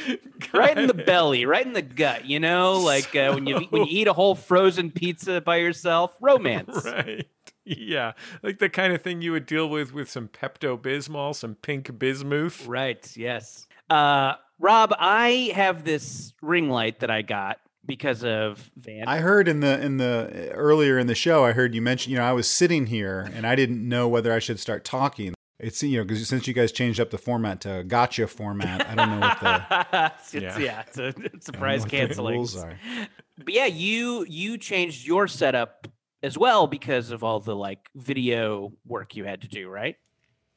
Right 0.54 0.78
in 0.78 0.88
the 0.88 0.94
belly, 0.94 1.46
right 1.46 1.66
in 1.66 1.74
the 1.74 1.82
gut, 1.82 2.26
you 2.26 2.40
know? 2.40 2.80
Like 2.80 3.05
uh, 3.14 3.34
when 3.34 3.46
you 3.46 3.60
when 3.70 3.84
you 3.86 3.88
eat 3.90 4.08
a 4.08 4.14
whole 4.14 4.36
frozen 4.36 4.92
pizza 4.92 5.42
by 5.42 5.58
yourself, 5.58 6.16
romance. 6.22 6.86
right. 6.86 7.28
Yeah. 7.66 8.14
Like 8.44 8.60
the 8.60 8.70
kind 8.70 8.94
of 8.94 9.02
thing 9.02 9.22
you 9.22 9.32
would 9.34 9.46
deal 9.46 9.68
with 9.68 9.94
with 9.94 10.10
some 10.10 10.30
Pepto 10.30 10.80
Bismol, 10.80 11.36
some 11.36 11.56
pink 11.56 11.98
bismuth. 12.00 12.66
Right, 12.66 13.12
yes. 13.18 13.68
Uh 13.90 14.36
Rob, 14.60 14.94
I 14.98 15.52
have 15.54 15.84
this 15.84 16.34
ring 16.42 16.70
light 16.70 17.02
that 17.02 17.12
I 17.12 17.22
got 17.24 17.58
because 17.86 18.24
of 18.24 18.72
Van. 18.78 19.04
I 19.08 19.18
heard 19.18 19.48
in 19.48 19.60
the 19.60 19.84
in 19.84 19.98
the 19.98 20.52
earlier 20.54 20.98
in 20.98 21.08
the 21.08 21.16
show, 21.16 21.44
I 21.44 21.52
heard 21.52 21.76
you 21.76 21.82
mention. 21.82 22.12
You 22.12 22.20
know, 22.20 22.24
I 22.26 22.34
was 22.34 22.50
sitting 22.50 22.86
here 22.86 23.30
and 23.34 23.46
I 23.46 23.56
didn't 23.56 23.88
know 23.88 24.08
whether 24.08 24.32
I 24.32 24.40
should 24.40 24.60
start 24.60 24.84
talking. 24.86 25.34
It's 25.66 25.82
you 25.82 25.98
know 25.98 26.04
because 26.04 26.28
since 26.28 26.48
you 26.48 26.54
guys 26.54 26.72
changed 26.72 27.00
up 27.00 27.10
the 27.10 27.18
format 27.18 27.62
to 27.62 27.84
gotcha 27.88 28.28
format, 28.28 28.88
I 28.88 28.94
don't 28.94 29.10
know 29.10 29.20
what 29.20 29.40
the, 29.40 30.12
it's, 30.22 30.34
Yeah. 30.34 30.58
yeah. 30.60 30.82
it's 30.88 30.98
a 31.00 31.08
I 31.18 31.40
surprise 31.40 31.86
canceling. 31.86 32.36
rules 32.36 32.56
are. 32.56 32.78
But 33.38 33.52
yeah, 33.54 33.66
you 33.66 34.26
you 34.30 34.58
changed 34.60 35.08
your 35.08 35.28
setup 35.28 35.88
as 36.22 36.38
well 36.38 36.68
because 36.68 37.10
of 37.10 37.24
all 37.24 37.40
the 37.40 37.56
like 37.56 37.90
video 37.96 38.74
work 38.86 39.16
you 39.16 39.24
had 39.26 39.42
to 39.42 39.48
do, 39.48 39.68
right? 39.68 39.96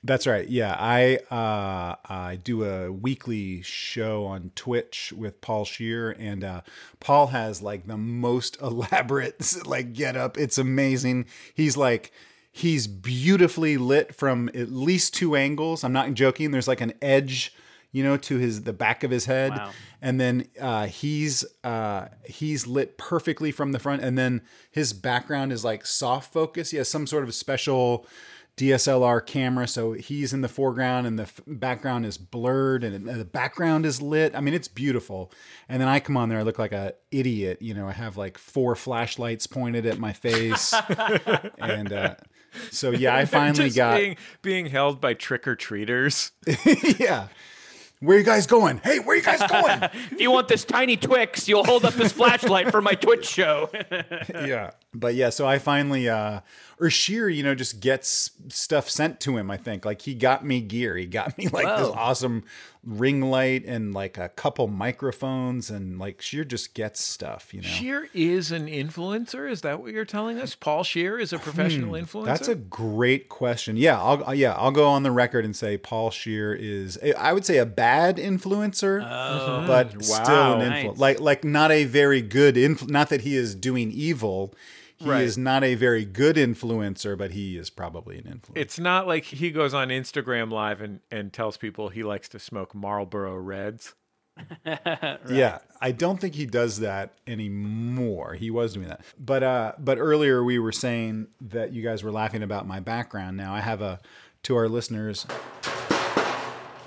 That's 0.05 0.27
right. 0.27 0.47
Yeah, 0.49 0.77
I 0.79 1.17
uh, 1.31 1.97
I 2.05 2.37
do 2.37 2.65
a 2.65 2.93
weekly 2.93 3.63
show 3.63 4.27
on 4.27 4.53
Twitch 4.55 5.13
with 5.17 5.41
Paul 5.41 5.65
Scheer, 5.65 6.11
and 6.11 6.45
uh, 6.45 6.61
Paul 7.01 7.29
has 7.29 7.63
like 7.63 7.87
the 7.87 7.97
most 7.97 8.59
elaborate 8.63 9.67
like 9.67 9.95
get 9.95 10.17
up. 10.17 10.37
It's 10.37 10.59
amazing. 10.59 11.25
He's 11.55 11.77
like 11.79 12.13
he's 12.51 12.87
beautifully 12.87 13.77
lit 13.77 14.15
from 14.15 14.49
at 14.55 14.71
least 14.71 15.15
two 15.15 15.37
angles. 15.37 15.85
I'm 15.85 15.93
not 15.93 16.13
joking. 16.15 16.51
There's 16.51 16.69
like 16.69 16.81
an 16.81 16.95
edge, 17.03 17.55
you 17.93 18.03
know, 18.03 18.17
to 18.17 18.37
his 18.39 18.63
the 18.63 18.73
back 18.73 19.05
of 19.05 19.11
his 19.11 19.27
head, 19.27 19.53
Wow. 19.53 19.71
and 20.03 20.21
then 20.21 20.47
uh, 20.61 20.87
he's 20.87 21.45
uh, 21.65 22.09
he's 22.25 22.67
lit 22.67 22.99
perfectly 22.99 23.51
from 23.53 23.73
the 23.73 23.79
front, 23.79 24.03
and 24.03 24.17
then 24.19 24.43
his 24.71 24.93
background 24.93 25.53
is 25.53 25.65
like 25.65 25.87
soft 25.87 26.33
focus. 26.33 26.71
He 26.71 26.77
has 26.79 26.89
some 26.89 27.07
sort 27.07 27.25
of 27.25 27.35
special 27.35 28.07
DSLR 28.57 29.25
camera, 29.25 29.69
so 29.69 29.93
he's 29.93 30.33
in 30.33 30.41
the 30.41 30.49
foreground 30.49 31.07
and 31.07 31.17
the 31.17 31.23
f- 31.23 31.41
background 31.47 32.05
is 32.05 32.19
blurred 32.19 32.83
and 32.83 33.07
the 33.07 33.25
background 33.25 33.87
is 33.87 34.03
lit. 34.03 34.35
I 34.35 34.41
mean, 34.41 34.53
it's 34.53 34.67
beautiful. 34.67 35.31
And 35.69 35.81
then 35.81 35.87
I 35.89 36.01
come 36.01 36.17
on 36.17 36.29
there, 36.29 36.41
I 36.41 36.43
look 36.43 36.59
like 36.59 36.73
a 36.73 36.95
idiot. 37.13 37.63
You 37.63 37.73
know, 37.75 37.87
I 37.87 37.93
have 37.93 38.17
like 38.17 38.37
four 38.37 38.75
flashlights 38.75 39.47
pointed 39.47 39.87
at 39.87 39.99
my 40.01 40.13
face, 40.13 40.75
and 41.59 41.93
uh, 41.93 42.17
so 42.71 42.91
yeah, 42.91 43.15
I 43.15 43.25
finally 43.27 43.71
got 43.71 43.97
being, 43.97 44.17
being 44.43 44.67
held 44.67 45.01
by 45.01 45.15
trick 45.15 45.47
or 45.47 45.57
treaters. 45.57 46.33
yeah. 46.99 47.29
Where 48.01 48.17
you 48.17 48.23
guys 48.25 48.47
going? 48.47 48.79
Hey, 48.85 49.01
where 49.01 49.17
you 49.17 49.23
guys 49.23 49.43
going? 49.51 49.83
If 50.13 50.21
you 50.21 50.31
want 50.31 50.47
this 50.47 50.65
tiny 50.65 50.97
Twix, 50.97 51.49
you'll 51.49 51.65
hold 51.65 51.85
up 51.85 51.95
this 51.95 52.13
flashlight 52.13 52.71
for 52.71 52.81
my 52.81 52.95
Twitch 52.95 53.27
show. 53.27 53.71
yeah. 54.31 54.71
But 54.95 55.15
yeah, 55.15 55.29
so 55.29 55.47
I 55.47 55.59
finally, 55.59 56.09
uh, 56.09 56.41
or 56.81 56.89
Scheer, 56.89 57.29
you 57.29 57.43
know, 57.43 57.55
just 57.55 57.79
gets 57.81 58.31
stuff 58.49 58.89
sent 58.89 59.21
to 59.21 59.37
him. 59.37 59.51
I 59.51 59.59
think 59.59 59.85
like 59.85 60.01
he 60.01 60.15
got 60.15 60.47
me 60.47 60.63
gear. 60.63 60.97
He 60.97 61.05
got 61.05 61.37
me 61.37 61.47
like 61.49 61.67
this 61.79 61.89
awesome 61.89 62.45
ring 62.83 63.21
light 63.21 63.67
and 63.67 63.93
like 63.93 64.17
a 64.17 64.31
couple 64.31 64.67
microphones, 64.67 65.69
and 65.69 65.99
like 65.99 66.23
Scheer 66.23 66.43
just 66.43 66.73
gets 66.73 67.03
stuff. 67.05 67.53
You 67.53 67.61
know, 67.61 67.69
Scheer 67.69 68.09
is 68.15 68.51
an 68.51 68.67
influencer. 68.67 69.51
Is 69.51 69.61
that 69.61 69.83
what 69.83 69.93
you're 69.93 70.07
telling 70.07 70.39
us? 70.39 70.55
Paul 70.55 70.85
Scheer 70.85 71.19
is 71.19 71.35
a 71.35 71.39
professional 71.39 71.93
influencer. 71.93 72.21
Hmm, 72.21 72.25
That's 72.27 72.49
a 72.49 72.55
great 72.55 73.29
question. 73.29 73.77
Yeah, 73.77 74.01
I'll 74.01 74.27
uh, 74.27 74.33
yeah 74.33 74.55
I'll 74.55 74.71
go 74.73 74.89
on 74.89 75.03
the 75.03 75.11
record 75.13 75.45
and 75.45 75.55
say 75.55 75.77
Paul 75.77 76.11
Scheer 76.11 76.55
is 76.55 76.99
I 77.19 77.35
would 77.35 77.45
say 77.45 77.59
a 77.59 77.67
bad 77.67 78.17
influencer, 78.17 79.01
but 79.67 80.03
still 80.03 80.61
an 80.63 80.73
influ- 80.73 80.85
Nice. 80.93 80.99
like 80.99 81.21
like 81.21 81.45
not 81.45 81.71
a 81.71 81.85
very 81.85 82.23
good 82.23 82.55
influ- 82.55 82.89
Not 82.89 83.11
that 83.11 83.21
he 83.21 83.37
is 83.37 83.55
doing 83.55 83.91
evil. 83.93 84.55
He 84.99 85.09
Right. 85.09 85.23
is 85.23 85.39
not 85.39 85.63
a 85.63 85.75
very 85.77 86.05
good 86.05 86.35
influencer, 86.37 87.17
but 87.17 87.31
he 87.31 87.57
is 87.57 87.71
probably 87.71 88.19
an 88.19 88.25
influencer. 88.25 88.57
It's 88.57 88.79
not 88.81 89.07
like 89.07 89.25
he 89.25 89.51
goes 89.53 89.73
on 89.73 89.89
Instagram 89.89 90.51
Live 90.51 90.81
and, 90.81 91.01
and 91.11 91.33
tells 91.33 91.57
people 91.57 91.89
he 91.89 92.03
likes 92.03 92.29
to 92.31 92.39
smoke 92.41 92.75
Marlboro 92.75 93.37
Reds. 93.37 93.95
Yeah, 95.29 95.59
I 95.81 95.91
don't 95.93 96.21
think 96.21 96.35
he 96.37 96.47
does 96.47 96.79
that 96.81 97.15
anymore. 97.27 98.35
He 98.35 98.51
was 98.51 98.73
doing 98.75 98.87
that, 98.89 99.01
but 99.19 99.43
uh, 99.43 99.73
but 99.79 99.99
earlier 99.99 100.45
we 100.45 100.59
were 100.61 100.71
saying 100.73 101.27
that 101.41 101.73
you 101.73 101.83
guys 101.83 102.05
were 102.05 102.13
laughing 102.13 102.43
about 102.45 102.67
my 102.67 102.79
background. 102.81 103.37
Now 103.37 103.53
I 103.55 103.61
have 103.61 103.83
a 103.83 103.99
to 104.45 104.55
our 104.57 104.69
listeners. 104.69 105.27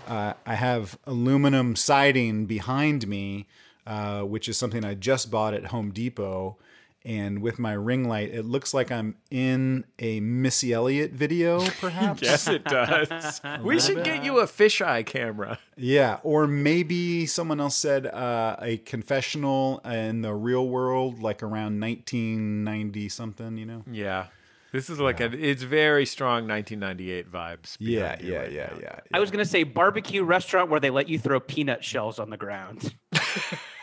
Uh, 0.08 0.34
I 0.46 0.56
have 0.56 0.98
aluminum 1.06 1.76
siding 1.76 2.46
behind 2.46 3.08
me, 3.08 3.48
uh, 3.88 4.22
which 4.22 4.50
is 4.50 4.58
something 4.58 4.84
I 4.84 4.94
just 4.94 5.32
bought 5.32 5.54
at 5.54 5.68
Home 5.68 5.92
Depot. 5.92 6.58
And 7.04 7.42
with 7.42 7.58
my 7.58 7.74
ring 7.74 8.08
light, 8.08 8.30
it 8.32 8.46
looks 8.46 8.74
like 8.74 8.92
I'm 8.92 9.16
in 9.32 9.86
a 9.98 10.20
Missy 10.20 10.72
Elliott 10.72 11.12
video, 11.12 11.60
perhaps. 11.80 12.22
Yes, 12.22 12.48
it 12.48 12.64
does. 12.64 13.42
we 13.64 13.80
should 13.80 14.04
get 14.04 14.24
you 14.24 14.40
a 14.40 14.46
fisheye 14.46 15.06
camera. 15.06 15.58
Yeah, 15.76 16.20
or 16.22 16.46
maybe 16.46 17.26
someone 17.26 17.60
else 17.60 17.76
said 17.76 18.06
uh, 18.06 18.58
a 18.60 18.78
confessional 18.78 19.80
in 19.80 20.22
the 20.22 20.34
real 20.34 20.68
world, 20.68 21.24
like 21.24 21.42
around 21.42 21.80
1990 21.80 23.10
something. 23.10 23.58
You 23.58 23.66
know? 23.66 23.84
Yeah. 23.92 24.28
This 24.72 24.90
is 24.90 25.00
like 25.00 25.20
a, 25.20 25.26
it's 25.26 25.64
very 25.64 26.06
strong 26.06 26.48
1998 26.48 27.30
vibes. 27.30 27.76
Yeah, 27.80 28.16
yeah, 28.22 28.38
right 28.38 28.52
yeah, 28.52 28.68
now. 28.68 28.80
yeah, 28.82 29.00
I 29.14 29.20
was 29.20 29.30
gonna 29.30 29.44
say 29.44 29.64
barbecue 29.64 30.24
restaurant 30.24 30.70
where 30.70 30.80
they 30.80 30.90
let 30.90 31.10
you 31.10 31.20
throw 31.20 31.42
peanut 31.42 31.84
shells 31.84 32.20
on 32.20 32.30
the 32.30 32.38
ground. 32.38 32.94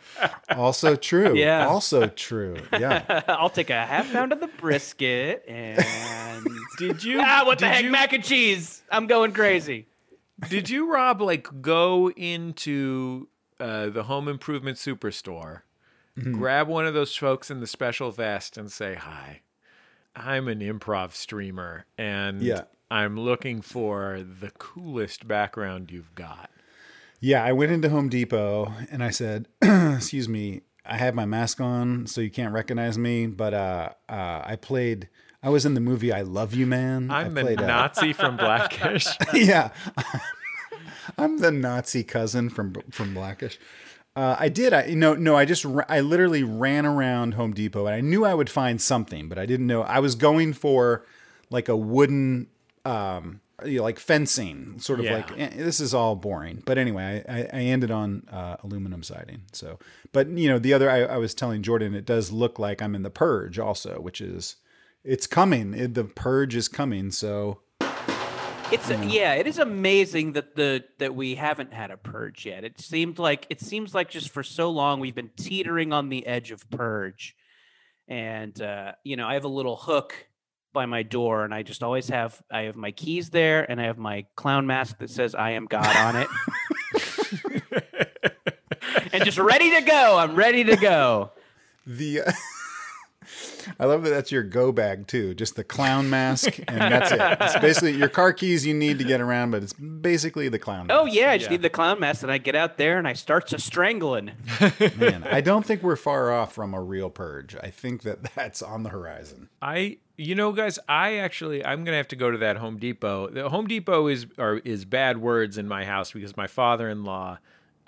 Also 0.50 0.96
true. 0.96 1.34
Yeah. 1.36 1.66
Also 1.66 2.06
true. 2.06 2.56
Yeah. 2.72 3.22
I'll 3.28 3.50
take 3.50 3.70
a 3.70 3.84
half 3.84 4.10
pound 4.12 4.32
of 4.32 4.40
the 4.40 4.46
brisket 4.46 5.44
and 5.48 5.84
Did 6.78 7.02
you? 7.04 7.20
ah, 7.22 7.42
what 7.44 7.58
the 7.58 7.68
heck, 7.68 7.84
you- 7.84 7.90
mac 7.90 8.12
and 8.12 8.22
cheese? 8.24 8.82
I'm 8.90 9.06
going 9.06 9.32
crazy. 9.32 9.86
Did 10.48 10.68
you, 10.70 10.90
Rob, 10.92 11.20
like 11.20 11.48
go 11.62 12.10
into 12.10 13.28
uh, 13.58 13.88
the 13.88 14.04
home 14.04 14.28
improvement 14.28 14.78
superstore, 14.78 15.62
Mm-hmm. 16.18 16.32
grab 16.32 16.66
one 16.68 16.86
of 16.86 16.94
those 16.94 17.14
folks 17.14 17.50
in 17.50 17.60
the 17.60 17.66
special 17.66 18.10
vest, 18.10 18.56
and 18.56 18.72
say, 18.72 18.94
"Hi, 18.94 19.42
I'm 20.14 20.48
an 20.48 20.60
improv 20.60 21.12
streamer, 21.12 21.84
and 21.98 22.40
Yeah. 22.40 22.62
I'm 22.90 23.20
looking 23.20 23.60
for 23.60 24.22
the 24.22 24.50
coolest 24.52 25.28
background 25.28 25.90
you've 25.90 26.14
got." 26.14 26.48
Yeah, 27.26 27.42
I 27.42 27.50
went 27.50 27.72
into 27.72 27.88
Home 27.88 28.08
Depot 28.08 28.72
and 28.88 29.02
I 29.02 29.10
said, 29.10 29.48
"Excuse 29.60 30.28
me, 30.28 30.60
I 30.84 30.96
have 30.96 31.12
my 31.12 31.24
mask 31.24 31.60
on, 31.60 32.06
so 32.06 32.20
you 32.20 32.30
can't 32.30 32.54
recognize 32.54 32.96
me." 32.96 33.26
But 33.26 33.52
uh, 33.52 33.88
uh, 34.08 34.42
I 34.44 34.54
played. 34.54 35.08
I 35.42 35.48
was 35.48 35.66
in 35.66 35.74
the 35.74 35.80
movie 35.80 36.12
I 36.12 36.22
Love 36.22 36.54
You, 36.54 36.68
Man. 36.68 37.10
I'm 37.10 37.36
I 37.36 37.42
the 37.42 37.64
uh, 37.64 37.66
Nazi 37.66 38.12
from 38.12 38.36
Blackish. 38.36 39.08
yeah, 39.34 39.70
I'm 41.18 41.38
the 41.38 41.50
Nazi 41.50 42.04
cousin 42.04 42.48
from 42.48 42.74
from 42.92 43.12
Blackish. 43.12 43.58
Uh, 44.14 44.36
I 44.38 44.48
did. 44.48 44.72
I 44.72 44.94
no 44.94 45.14
no. 45.14 45.34
I 45.34 45.46
just 45.46 45.66
I 45.88 46.02
literally 46.02 46.44
ran 46.44 46.86
around 46.86 47.34
Home 47.34 47.52
Depot 47.52 47.86
and 47.86 47.94
I 47.96 48.02
knew 48.02 48.24
I 48.24 48.34
would 48.34 48.48
find 48.48 48.80
something, 48.80 49.28
but 49.28 49.36
I 49.36 49.46
didn't 49.46 49.66
know. 49.66 49.82
I 49.82 49.98
was 49.98 50.14
going 50.14 50.52
for 50.52 51.04
like 51.50 51.68
a 51.68 51.76
wooden, 51.76 52.46
um, 52.84 53.40
you 53.64 53.78
know, 53.78 53.82
like 53.82 53.98
fencing, 53.98 54.78
sort 54.78 54.98
of 54.98 55.06
Yeah. 55.06 55.16
like 55.16 55.38
eh, 55.38 55.50
this 55.56 55.80
is 55.80 55.94
all 55.94 56.14
boring. 56.16 56.62
But 56.66 56.78
anyway, 56.78 57.24
I, 57.28 57.40
I, 57.56 57.62
ended 57.62 57.90
on 57.90 58.28
uh, 58.30 58.56
aluminum 58.62 59.02
siding. 59.02 59.42
So, 59.52 59.78
but 60.12 60.28
you 60.28 60.48
know, 60.48 60.58
the 60.58 60.74
other 60.74 60.90
I, 60.90 61.02
I 61.04 61.16
was 61.16 61.34
telling 61.34 61.62
Jordan, 61.62 61.94
it 61.94 62.04
does 62.04 62.30
look 62.32 62.58
like 62.58 62.82
I'm 62.82 62.94
in 62.94 63.02
the 63.02 63.10
Purge 63.10 63.58
also, 63.58 64.00
which 64.00 64.20
is 64.20 64.56
it's 65.04 65.26
coming. 65.26 65.72
It, 65.72 65.94
the 65.94 66.04
Purge 66.04 66.54
is 66.54 66.68
coming. 66.68 67.10
So 67.10 67.60
It's 68.72 68.90
yeah, 68.90 69.34
it 69.34 69.46
is 69.46 69.58
amazing 69.58 70.32
that 70.32 70.56
the 70.56 70.84
that 70.98 71.14
we 71.14 71.36
haven't 71.36 71.72
had 71.72 71.90
a 71.90 71.96
purge 71.96 72.44
yet. 72.44 72.64
It 72.64 72.80
seemed 72.80 73.18
like 73.18 73.46
it 73.48 73.60
seems 73.60 73.94
like 73.94 74.10
just 74.10 74.30
for 74.30 74.42
so 74.42 74.70
long 74.70 74.98
we've 75.00 75.14
been 75.14 75.30
teetering 75.36 75.92
on 75.92 76.08
the 76.08 76.26
edge 76.26 76.50
of 76.50 76.68
purge. 76.68 77.36
And 78.08 78.60
uh, 78.60 78.92
you 79.04 79.16
know, 79.16 79.26
I 79.26 79.34
have 79.34 79.44
a 79.44 79.48
little 79.48 79.76
hook 79.76 80.26
by 80.76 80.84
my 80.84 81.02
door 81.02 81.42
and 81.44 81.54
I 81.54 81.62
just 81.62 81.82
always 81.82 82.10
have 82.10 82.40
I 82.50 82.64
have 82.64 82.76
my 82.76 82.90
keys 82.90 83.30
there 83.30 83.68
and 83.68 83.80
I 83.80 83.84
have 83.84 83.96
my 83.96 84.26
clown 84.36 84.66
mask 84.66 84.98
that 84.98 85.08
says 85.08 85.34
I 85.34 85.52
am 85.52 85.64
God 85.64 85.96
on 85.96 86.16
it. 86.16 86.28
and 89.12 89.24
just 89.24 89.38
ready 89.38 89.70
to 89.70 89.80
go. 89.80 90.18
I'm 90.18 90.36
ready 90.36 90.64
to 90.64 90.76
go. 90.76 91.32
The 91.86 92.20
I 93.78 93.84
love 93.86 94.02
that 94.04 94.10
that's 94.10 94.32
your 94.32 94.42
go 94.42 94.72
bag 94.72 95.06
too. 95.06 95.34
Just 95.34 95.56
the 95.56 95.64
clown 95.64 96.10
mask 96.10 96.58
and 96.68 96.80
that's 96.80 97.12
it. 97.12 97.20
It's 97.20 97.58
basically 97.60 97.92
your 97.92 98.08
car 98.08 98.32
keys 98.32 98.66
you 98.66 98.74
need 98.74 98.98
to 98.98 99.04
get 99.04 99.20
around, 99.20 99.50
but 99.50 99.62
it's 99.62 99.72
basically 99.72 100.48
the 100.48 100.58
clown 100.58 100.86
oh, 100.90 101.04
mask. 101.04 101.12
Oh 101.12 101.14
yeah, 101.14 101.30
I 101.30 101.38
just 101.38 101.50
Yeah. 101.50 101.56
need 101.56 101.62
the 101.62 101.70
clown 101.70 102.00
mask 102.00 102.22
and 102.22 102.30
I 102.32 102.38
get 102.38 102.54
out 102.54 102.76
there 102.76 102.98
and 102.98 103.06
I 103.06 103.12
start 103.12 103.48
to 103.48 103.58
strangling. 103.58 104.32
man. 104.96 105.24
I 105.24 105.40
don't 105.40 105.64
think 105.64 105.82
we're 105.82 105.96
far 105.96 106.32
off 106.32 106.52
from 106.52 106.74
a 106.74 106.80
real 106.82 107.10
purge. 107.10 107.56
I 107.62 107.70
think 107.70 108.02
that 108.02 108.34
that's 108.34 108.62
on 108.62 108.82
the 108.82 108.90
horizon. 108.90 109.48
I, 109.60 109.98
you 110.16 110.34
know, 110.34 110.52
guys, 110.52 110.78
I 110.88 111.16
actually, 111.16 111.64
I'm 111.64 111.84
gonna 111.84 111.96
have 111.96 112.08
to 112.08 112.16
go 112.16 112.30
to 112.30 112.38
that 112.38 112.56
Home 112.56 112.78
Depot. 112.78 113.28
The 113.28 113.48
Home 113.48 113.66
Depot 113.66 114.06
is 114.06 114.26
are, 114.38 114.58
is 114.58 114.84
bad 114.84 115.18
words 115.18 115.58
in 115.58 115.68
my 115.68 115.84
house 115.84 116.12
because 116.12 116.36
my 116.36 116.46
father-in-law 116.46 117.38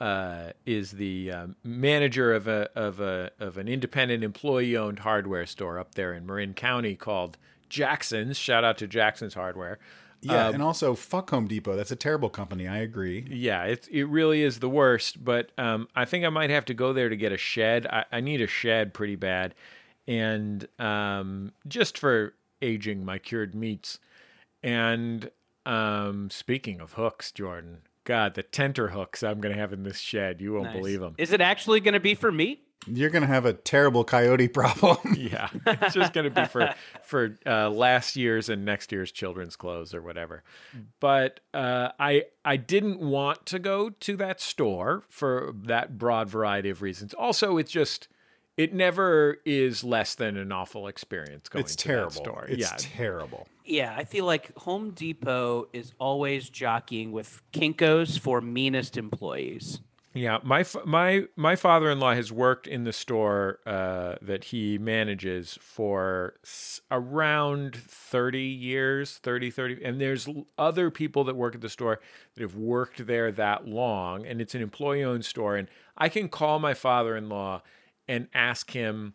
uh, 0.00 0.52
is 0.64 0.92
the 0.92 1.32
um, 1.32 1.56
manager 1.64 2.32
of 2.34 2.46
a 2.46 2.70
of 2.74 3.00
a 3.00 3.30
of 3.40 3.58
an 3.58 3.68
independent 3.68 4.22
employee-owned 4.22 5.00
hardware 5.00 5.46
store 5.46 5.78
up 5.78 5.94
there 5.94 6.12
in 6.12 6.26
Marin 6.26 6.54
County 6.54 6.94
called 6.94 7.36
Jackson's. 7.68 8.36
Shout 8.36 8.64
out 8.64 8.78
to 8.78 8.86
Jackson's 8.86 9.34
Hardware. 9.34 9.78
Yeah, 10.20 10.48
and 10.48 10.62
also 10.62 10.94
fuck 10.94 11.30
Home 11.30 11.46
Depot. 11.46 11.76
That's 11.76 11.92
a 11.92 11.96
terrible 11.96 12.28
company. 12.28 12.66
I 12.66 12.78
agree. 12.78 13.26
Yeah, 13.30 13.64
it 13.64 13.88
it 13.90 14.06
really 14.08 14.42
is 14.42 14.58
the 14.58 14.68
worst. 14.68 15.24
But 15.24 15.52
um, 15.58 15.88
I 15.94 16.04
think 16.04 16.24
I 16.24 16.28
might 16.28 16.50
have 16.50 16.64
to 16.66 16.74
go 16.74 16.92
there 16.92 17.08
to 17.08 17.16
get 17.16 17.30
a 17.30 17.36
shed. 17.36 17.86
I, 17.86 18.04
I 18.10 18.20
need 18.20 18.40
a 18.40 18.48
shed 18.48 18.94
pretty 18.94 19.14
bad, 19.14 19.54
and 20.08 20.66
um, 20.80 21.52
just 21.68 21.96
for 21.96 22.34
aging 22.60 23.04
my 23.04 23.18
cured 23.18 23.54
meats. 23.54 24.00
And 24.60 25.30
um, 25.66 26.30
speaking 26.30 26.80
of 26.80 26.94
hooks, 26.94 27.30
Jordan, 27.30 27.82
God, 28.08 28.34
the 28.34 28.42
tenter 28.42 28.88
hooks 28.88 29.22
I'm 29.22 29.38
going 29.40 29.54
to 29.54 29.60
have 29.60 29.74
in 29.74 29.82
this 29.82 29.98
shed, 29.98 30.40
you 30.40 30.54
won't 30.54 30.64
Nice. 30.64 30.76
believe 30.76 31.00
them. 31.00 31.14
Is 31.18 31.30
it 31.32 31.42
actually 31.42 31.80
going 31.80 31.92
to 31.92 32.00
be 32.00 32.14
for 32.14 32.32
meat? 32.32 32.64
You're 32.86 33.10
gonna 33.10 33.26
have 33.26 33.44
a 33.44 33.52
terrible 33.52 34.02
coyote 34.04 34.48
problem. 34.60 34.96
Yeah, 35.18 35.48
it's 35.66 35.92
just 35.94 36.14
going 36.14 36.24
to 36.24 36.30
be 36.30 36.46
for 36.46 36.72
for 37.02 37.36
uh, 37.44 37.68
last 37.68 38.16
year's 38.16 38.48
and 38.48 38.64
next 38.64 38.92
year's 38.92 39.12
children's 39.12 39.56
clothes 39.56 39.92
or 39.94 40.00
whatever. 40.00 40.42
But 41.00 41.40
uh, 41.52 41.88
I 41.98 42.24
I 42.46 42.56
didn't 42.56 43.00
want 43.00 43.44
to 43.46 43.58
go 43.58 43.90
to 43.90 44.16
that 44.18 44.40
store 44.40 45.02
for 45.10 45.52
that 45.64 45.98
broad 45.98 46.30
variety 46.30 46.70
of 46.70 46.80
reasons. 46.80 47.12
Also, 47.14 47.58
it's 47.58 47.70
just 47.72 48.08
it 48.58 48.74
never 48.74 49.38
is 49.46 49.84
less 49.84 50.16
than 50.16 50.36
an 50.36 50.50
awful 50.50 50.88
experience 50.88 51.48
going 51.48 51.64
it's 51.64 51.76
to 51.76 51.84
terrible. 51.84 52.10
that 52.10 52.14
store. 52.14 52.46
It's 52.48 52.60
yeah, 52.60 52.74
terrible. 52.76 53.46
Yeah, 53.64 53.94
I 53.96 54.04
feel 54.04 54.24
like 54.24 54.54
Home 54.58 54.90
Depot 54.90 55.68
is 55.72 55.94
always 55.98 56.50
jockeying 56.50 57.12
with 57.12 57.40
Kinkos 57.52 58.18
for 58.18 58.40
meanest 58.40 58.96
employees. 58.96 59.80
Yeah, 60.14 60.38
my 60.42 60.64
my 60.84 61.26
my 61.36 61.54
father-in-law 61.54 62.14
has 62.14 62.32
worked 62.32 62.66
in 62.66 62.82
the 62.82 62.92
store 62.92 63.60
uh, 63.64 64.16
that 64.22 64.44
he 64.44 64.76
manages 64.76 65.56
for 65.60 66.34
s- 66.42 66.80
around 66.90 67.76
30 67.76 68.40
years, 68.40 69.18
30 69.18 69.50
30 69.50 69.84
and 69.84 70.00
there's 70.00 70.28
other 70.56 70.90
people 70.90 71.22
that 71.24 71.36
work 71.36 71.54
at 71.54 71.60
the 71.60 71.68
store 71.68 72.00
that 72.34 72.42
have 72.42 72.56
worked 72.56 73.06
there 73.06 73.30
that 73.30 73.68
long 73.68 74.26
and 74.26 74.40
it's 74.40 74.54
an 74.56 74.62
employee-owned 74.62 75.24
store 75.24 75.56
and 75.56 75.68
I 75.96 76.08
can 76.08 76.28
call 76.28 76.58
my 76.58 76.74
father-in-law 76.74 77.62
and 78.08 78.28
ask 78.32 78.70
him 78.70 79.14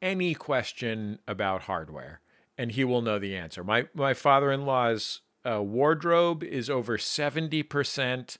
any 0.00 0.34
question 0.34 1.18
about 1.26 1.62
hardware 1.62 2.20
and 2.58 2.72
he 2.72 2.84
will 2.84 3.02
know 3.02 3.18
the 3.18 3.36
answer. 3.36 3.64
My 3.64 3.86
my 3.94 4.14
father-in-law's 4.14 5.20
uh, 5.44 5.62
wardrobe 5.62 6.44
is 6.44 6.70
over 6.70 6.96
70% 6.96 8.36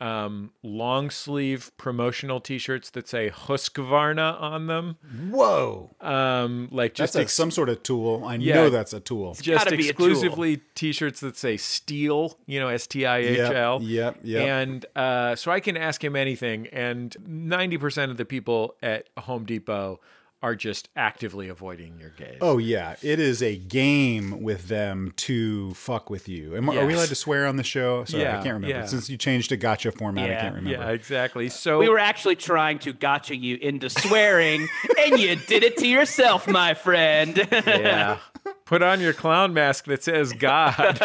um, 0.00 0.50
long 0.64 1.10
sleeve 1.10 1.70
promotional 1.76 2.40
T-shirts 2.40 2.90
that 2.90 3.06
say 3.06 3.30
Husqvarna 3.30 4.40
on 4.40 4.66
them. 4.66 4.96
Whoa. 5.30 5.90
Um, 6.00 6.68
like 6.72 6.92
That's 6.96 7.12
just 7.12 7.16
a, 7.16 7.20
ex- 7.20 7.32
some 7.34 7.50
sort 7.52 7.68
of 7.68 7.82
tool. 7.82 8.24
I 8.24 8.34
Yeah. 8.36 8.54
know 8.56 8.70
that's 8.70 8.92
a 8.92 9.00
tool. 9.00 9.34
just 9.34 9.64
gotta 9.64 9.76
be 9.76 9.84
tool. 9.84 9.90
exclusively 9.90 10.60
T-shirts 10.74 11.20
that 11.20 11.36
say 11.36 11.54
Stihl, 11.54 12.34
you 12.46 12.58
know, 12.58 12.68
S 12.68 12.86
T 12.88 13.06
I 13.06 13.18
H 13.18 13.38
L. 13.38 13.80
Yep, 13.82 14.16
yep, 14.22 14.24
yep. 14.24 14.48
And 14.48 14.86
uh, 14.96 15.36
so 15.36 15.52
I 15.52 15.60
can 15.60 15.76
ask 15.76 16.02
him 16.02 16.16
anything, 16.16 16.66
and 16.68 17.16
ninety 17.24 17.78
percent 17.78 18.10
of 18.10 18.16
the 18.16 18.24
people 18.24 18.74
at 18.82 19.08
Home 19.18 19.44
Depot 19.44 20.00
are 20.42 20.56
just 20.56 20.88
actively 20.96 21.48
avoiding 21.48 21.98
your 22.00 22.10
gaze. 22.10 22.38
Oh 22.40 22.58
yeah, 22.58 22.96
it 23.00 23.20
is 23.20 23.42
a 23.42 23.56
game 23.56 24.42
with 24.42 24.68
them 24.68 25.12
to 25.18 25.72
fuck 25.74 26.10
with 26.10 26.28
you. 26.28 26.56
Am, 26.56 26.68
Are 26.68 26.84
we 26.84 26.94
allowed 26.94 27.08
to 27.08 27.14
swear 27.14 27.46
on 27.46 27.56
the 27.56 27.62
show? 27.62 28.04
Sorry, 28.04 28.24
Yeah, 28.24 28.32
I 28.40 28.42
can't 28.42 28.54
remember. 28.54 28.68
yeah. 28.68 28.84
Since 28.86 29.08
you 29.08 29.16
changed 29.16 29.50
to 29.50 29.56
gotcha 29.56 29.92
format, 29.92 30.30
I 30.30 30.34
can't 30.34 30.54
remember. 30.56 30.70
yeah, 30.84 30.90
exactly. 30.90 31.46
Uh, 31.46 31.50
so 31.50 31.78
We 31.78 31.88
were 31.88 31.98
actually 32.00 32.36
trying 32.36 32.80
to 32.80 32.92
gotcha 32.92 33.36
you 33.36 33.56
into 33.62 33.88
swearing, 33.88 34.66
and 34.98 35.18
you 35.20 35.36
did 35.36 35.62
it 35.62 35.76
to 35.78 35.86
yourself, 35.86 36.48
my 36.48 36.74
friend. 36.74 37.36
yeah. 37.50 38.18
Put 38.64 38.82
on 38.82 39.00
your 39.00 39.12
clown 39.12 39.52
mask 39.54 39.84
that 39.84 40.02
says 40.02 40.32
God. 40.32 40.98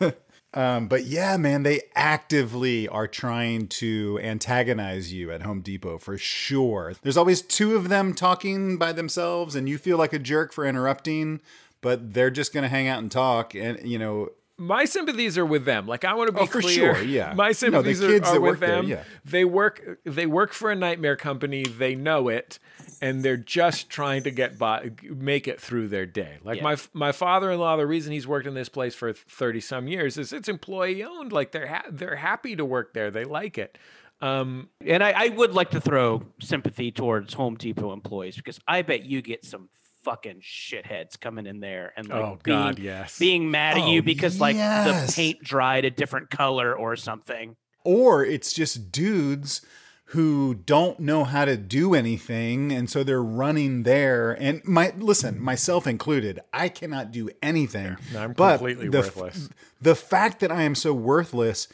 Um, 0.56 0.88
but 0.88 1.04
yeah, 1.04 1.36
man, 1.36 1.64
they 1.64 1.82
actively 1.94 2.88
are 2.88 3.06
trying 3.06 3.68
to 3.68 4.18
antagonize 4.22 5.12
you 5.12 5.30
at 5.30 5.42
Home 5.42 5.60
Depot 5.60 5.98
for 5.98 6.16
sure. 6.16 6.94
There's 7.02 7.18
always 7.18 7.42
two 7.42 7.76
of 7.76 7.90
them 7.90 8.14
talking 8.14 8.78
by 8.78 8.92
themselves, 8.92 9.54
and 9.54 9.68
you 9.68 9.76
feel 9.76 9.98
like 9.98 10.14
a 10.14 10.18
jerk 10.18 10.54
for 10.54 10.64
interrupting, 10.64 11.42
but 11.82 12.14
they're 12.14 12.30
just 12.30 12.54
going 12.54 12.62
to 12.62 12.70
hang 12.70 12.88
out 12.88 13.00
and 13.00 13.12
talk. 13.12 13.54
And, 13.54 13.86
you 13.86 13.98
know, 13.98 14.30
My 14.58 14.86
sympathies 14.86 15.36
are 15.36 15.44
with 15.44 15.66
them. 15.66 15.86
Like 15.86 16.04
I 16.04 16.14
want 16.14 16.28
to 16.28 16.32
be 16.32 16.40
Oh, 16.40 16.46
for 16.46 16.60
clear. 16.62 16.94
sure, 16.94 17.02
yeah. 17.04 17.34
My 17.34 17.44
No, 17.44 17.48
the 17.48 17.54
sympathies 17.54 18.00
kids 18.00 18.28
are, 18.28 18.36
are 18.36 18.40
with 18.40 18.50
work 18.52 18.60
there, 18.60 18.76
them. 18.76 18.86
yeah. 18.88 19.02
They 19.24 19.44
work. 19.44 19.98
They 20.04 20.24
work 20.26 20.52
for 20.54 20.70
a 20.70 20.74
nightmare 20.74 21.16
company. 21.16 21.64
They 21.64 21.94
know 21.94 22.28
it, 22.28 22.58
and 23.02 23.22
they're 23.22 23.36
just 23.36 23.90
trying 23.90 24.22
to 24.22 24.30
get 24.30 24.58
by, 24.58 24.92
make 25.02 25.46
it 25.46 25.60
through 25.60 25.88
their 25.88 26.06
day. 26.06 26.38
Like 26.42 26.58
Yeah. 26.58 26.62
my 26.64 26.76
my 26.94 27.12
father 27.12 27.50
in 27.50 27.58
law. 27.60 27.76
The 27.76 27.86
reason 27.86 28.12
he's 28.12 28.26
worked 28.26 28.46
in 28.46 28.54
this 28.54 28.70
place 28.70 28.94
for 28.94 29.12
thirty 29.12 29.60
some 29.60 29.88
years 29.88 30.16
is 30.16 30.32
it's 30.32 30.48
employee 30.48 31.04
owned. 31.04 31.32
Like 31.32 31.52
they're 31.52 31.66
ha- 31.66 31.84
they're 31.90 32.16
happy 32.16 32.56
to 32.56 32.64
work 32.64 32.94
there. 32.94 33.10
They 33.10 33.24
like 33.24 33.58
it. 33.58 33.76
Um, 34.22 34.70
and 34.80 35.04
I, 35.04 35.10
I 35.10 35.28
would 35.28 35.52
like 35.52 35.68
to 35.72 35.80
throw 35.82 36.22
sympathy 36.40 36.90
towards 36.90 37.34
Home 37.34 37.56
Depot 37.56 37.92
employees 37.92 38.36
because 38.36 38.58
I 38.66 38.80
bet 38.80 39.04
you 39.04 39.20
get 39.20 39.44
some 39.44 39.68
fucking 40.06 40.40
shitheads 40.40 41.18
coming 41.20 41.46
in 41.46 41.58
there 41.58 41.92
and 41.96 42.08
like 42.08 42.22
Oh, 42.22 42.38
being, 42.44 42.56
God, 42.56 42.78
yes. 42.78 43.18
being 43.18 43.50
mad 43.50 43.76
at 43.76 43.82
Oh, 43.82 43.90
you 43.90 44.02
because 44.04 44.38
like 44.40 44.54
the 44.56 45.12
paint 45.14 45.42
dried 45.42 45.84
a 45.84 45.90
different 45.90 46.30
color 46.30 46.72
or 46.74 46.94
something. 46.94 47.56
or 47.84 48.24
it's 48.24 48.52
just 48.52 48.92
dudes 48.92 49.62
who 50.10 50.54
don't 50.54 51.00
know 51.00 51.24
how 51.24 51.44
to 51.44 51.56
do 51.56 51.92
anything 51.92 52.70
and 52.70 52.88
so 52.88 53.02
they're 53.02 53.20
running 53.22 53.82
there 53.82 54.30
and 54.40 54.62
my 54.64 54.92
listen 54.96 55.42
myself 55.42 55.84
included 55.88 56.38
i 56.52 56.68
cannot 56.68 57.10
do 57.10 57.28
anything 57.42 57.96
No, 58.12 58.22
I'm 58.22 58.32
but 58.32 58.58
completely 58.58 58.88
the, 58.88 59.00
worthless. 59.00 59.48
the 59.80 59.96
fact 59.96 60.38
that 60.40 60.52
i 60.52 60.62
am 60.62 60.76
so 60.76 60.94
worthless 60.94 61.66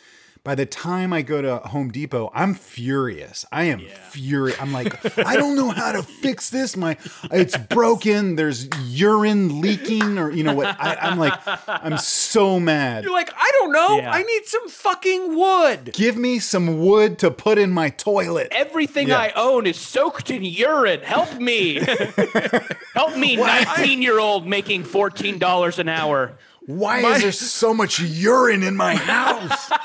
by 0.45 0.57
the 0.57 0.67
time 0.67 1.13
I 1.13 1.23
go 1.23 1.41
to 1.41 1.59
Home 1.69 1.91
Depot, 1.93 2.31
I'm 2.35 2.55
furious. 2.55 3.47
I 3.53 3.65
am 3.65 3.81
furious. 4.11 4.61
I'm 4.61 4.73
like, 4.73 5.19
I 5.27 5.37
don't 5.37 5.55
know 5.55 5.71
how 5.71 5.93
to 5.93 6.03
fix 6.03 6.51
this. 6.51 6.77
My, 6.77 6.97
it's 7.31 7.57
broken. 7.57 8.35
There's 8.35 8.69
urine 8.89 9.61
leaking, 9.61 10.19
or 10.19 10.31
you 10.33 10.43
know 10.43 10.55
what? 10.55 10.67
I, 10.81 10.97
I'm 10.97 11.19
like, 11.19 11.35
I'm 11.69 11.97
so 11.99 12.59
mad. 12.59 13.05
you're 13.05 13.13
like 13.13 13.31
I 13.37 13.51
don't 13.61 13.73
know. 13.73 13.99
Yeah. 13.99 14.11
I 14.11 14.23
need 14.23 14.45
some 14.47 14.69
fucking 14.69 15.37
wood. 15.37 15.91
Give 15.93 16.17
me 16.17 16.41
some 16.41 16.81
wood 16.81 17.19
to 17.21 17.31
put 17.31 17.57
in 17.59 17.71
my 17.71 17.91
toilet. 17.91 18.49
Everything 18.51 19.09
Yeah. 19.09 19.19
I 19.19 19.33
own 19.37 19.67
is 19.67 19.79
soaked 19.79 20.29
in 20.31 20.43
urine. 20.43 21.03
Help 21.03 21.39
me. 21.39 21.75
Help 22.95 23.17
me, 23.17 23.37
19 23.37 24.03
year 24.03 24.19
old 24.19 24.47
making 24.47 24.83
$14 24.85 25.79
an 25.79 25.89
hour. 25.89 26.33
Why 26.67 27.01
is 27.01 27.23
there 27.23 27.33
so 27.33 27.75
much 27.75 27.99
urine 28.01 28.63
in 28.63 28.77
my 28.77 28.95
house? 28.95 29.71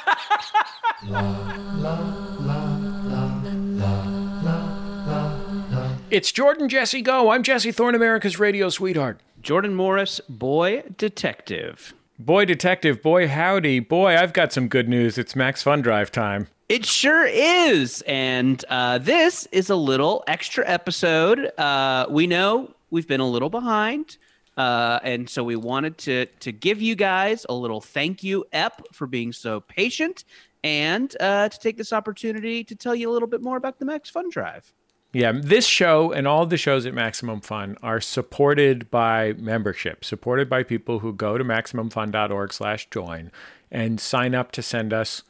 It's 6.09 6.31
Jordan 6.31 6.69
Jesse 6.69 7.01
Go. 7.01 7.31
I'm 7.31 7.43
Jesse 7.43 7.73
Thorne, 7.73 7.93
America's 7.93 8.39
radio 8.39 8.69
sweetheart. 8.69 9.19
Jordan 9.41 9.75
Morris, 9.75 10.21
boy 10.29 10.83
detective. 10.97 11.93
Boy, 12.17 12.45
detective, 12.45 13.01
boy, 13.03 13.27
howdy. 13.27 13.81
Boy, 13.81 14.15
I've 14.15 14.31
got 14.31 14.53
some 14.53 14.69
good 14.69 14.87
news. 14.87 15.17
It's 15.17 15.35
Max 15.35 15.61
Fun 15.61 15.81
Drive 15.81 16.09
time. 16.11 16.47
It 16.69 16.85
sure 16.85 17.25
is. 17.25 18.01
And 18.07 18.63
uh, 18.69 18.99
this 18.99 19.47
is 19.51 19.69
a 19.69 19.75
little 19.75 20.23
extra 20.27 20.67
episode. 20.67 21.51
Uh, 21.57 22.07
we 22.09 22.25
know 22.25 22.73
we've 22.89 23.07
been 23.07 23.19
a 23.19 23.29
little 23.29 23.49
behind. 23.49 24.17
Uh, 24.57 24.99
and 25.03 25.29
so 25.29 25.43
we 25.43 25.55
wanted 25.55 25.97
to 25.99 26.25
to 26.39 26.51
give 26.51 26.81
you 26.81 26.95
guys 26.95 27.45
a 27.47 27.53
little 27.53 27.79
thank 27.79 28.23
you 28.23 28.43
ep 28.53 28.81
for 28.91 29.05
being 29.05 29.31
so 29.31 29.59
patient 29.61 30.23
and 30.63 31.15
uh, 31.19 31.47
to 31.47 31.59
take 31.59 31.77
this 31.77 31.93
opportunity 31.93 32.63
to 32.63 32.75
tell 32.75 32.95
you 32.95 33.09
a 33.09 33.13
little 33.13 33.27
bit 33.27 33.41
more 33.41 33.57
about 33.57 33.79
the 33.79 33.85
Max 33.85 34.09
Fun 34.09 34.29
Drive. 34.29 34.73
Yeah, 35.13 35.31
this 35.33 35.65
show 35.65 36.11
and 36.11 36.27
all 36.27 36.45
the 36.45 36.57
shows 36.57 36.85
at 36.85 36.93
Maximum 36.93 37.39
Fun 37.41 37.77
are 37.81 38.01
supported 38.01 38.91
by 38.91 39.33
membership, 39.33 40.03
supported 40.03 40.49
by 40.49 40.63
people 40.63 40.99
who 40.99 41.13
go 41.13 41.37
to 41.37 41.43
maximumfun.org 41.43 42.51
slash 42.51 42.89
join 42.89 43.31
and 43.71 43.99
sign 43.99 44.35
up 44.35 44.51
to 44.53 44.61
send 44.61 44.93
us 44.93 45.23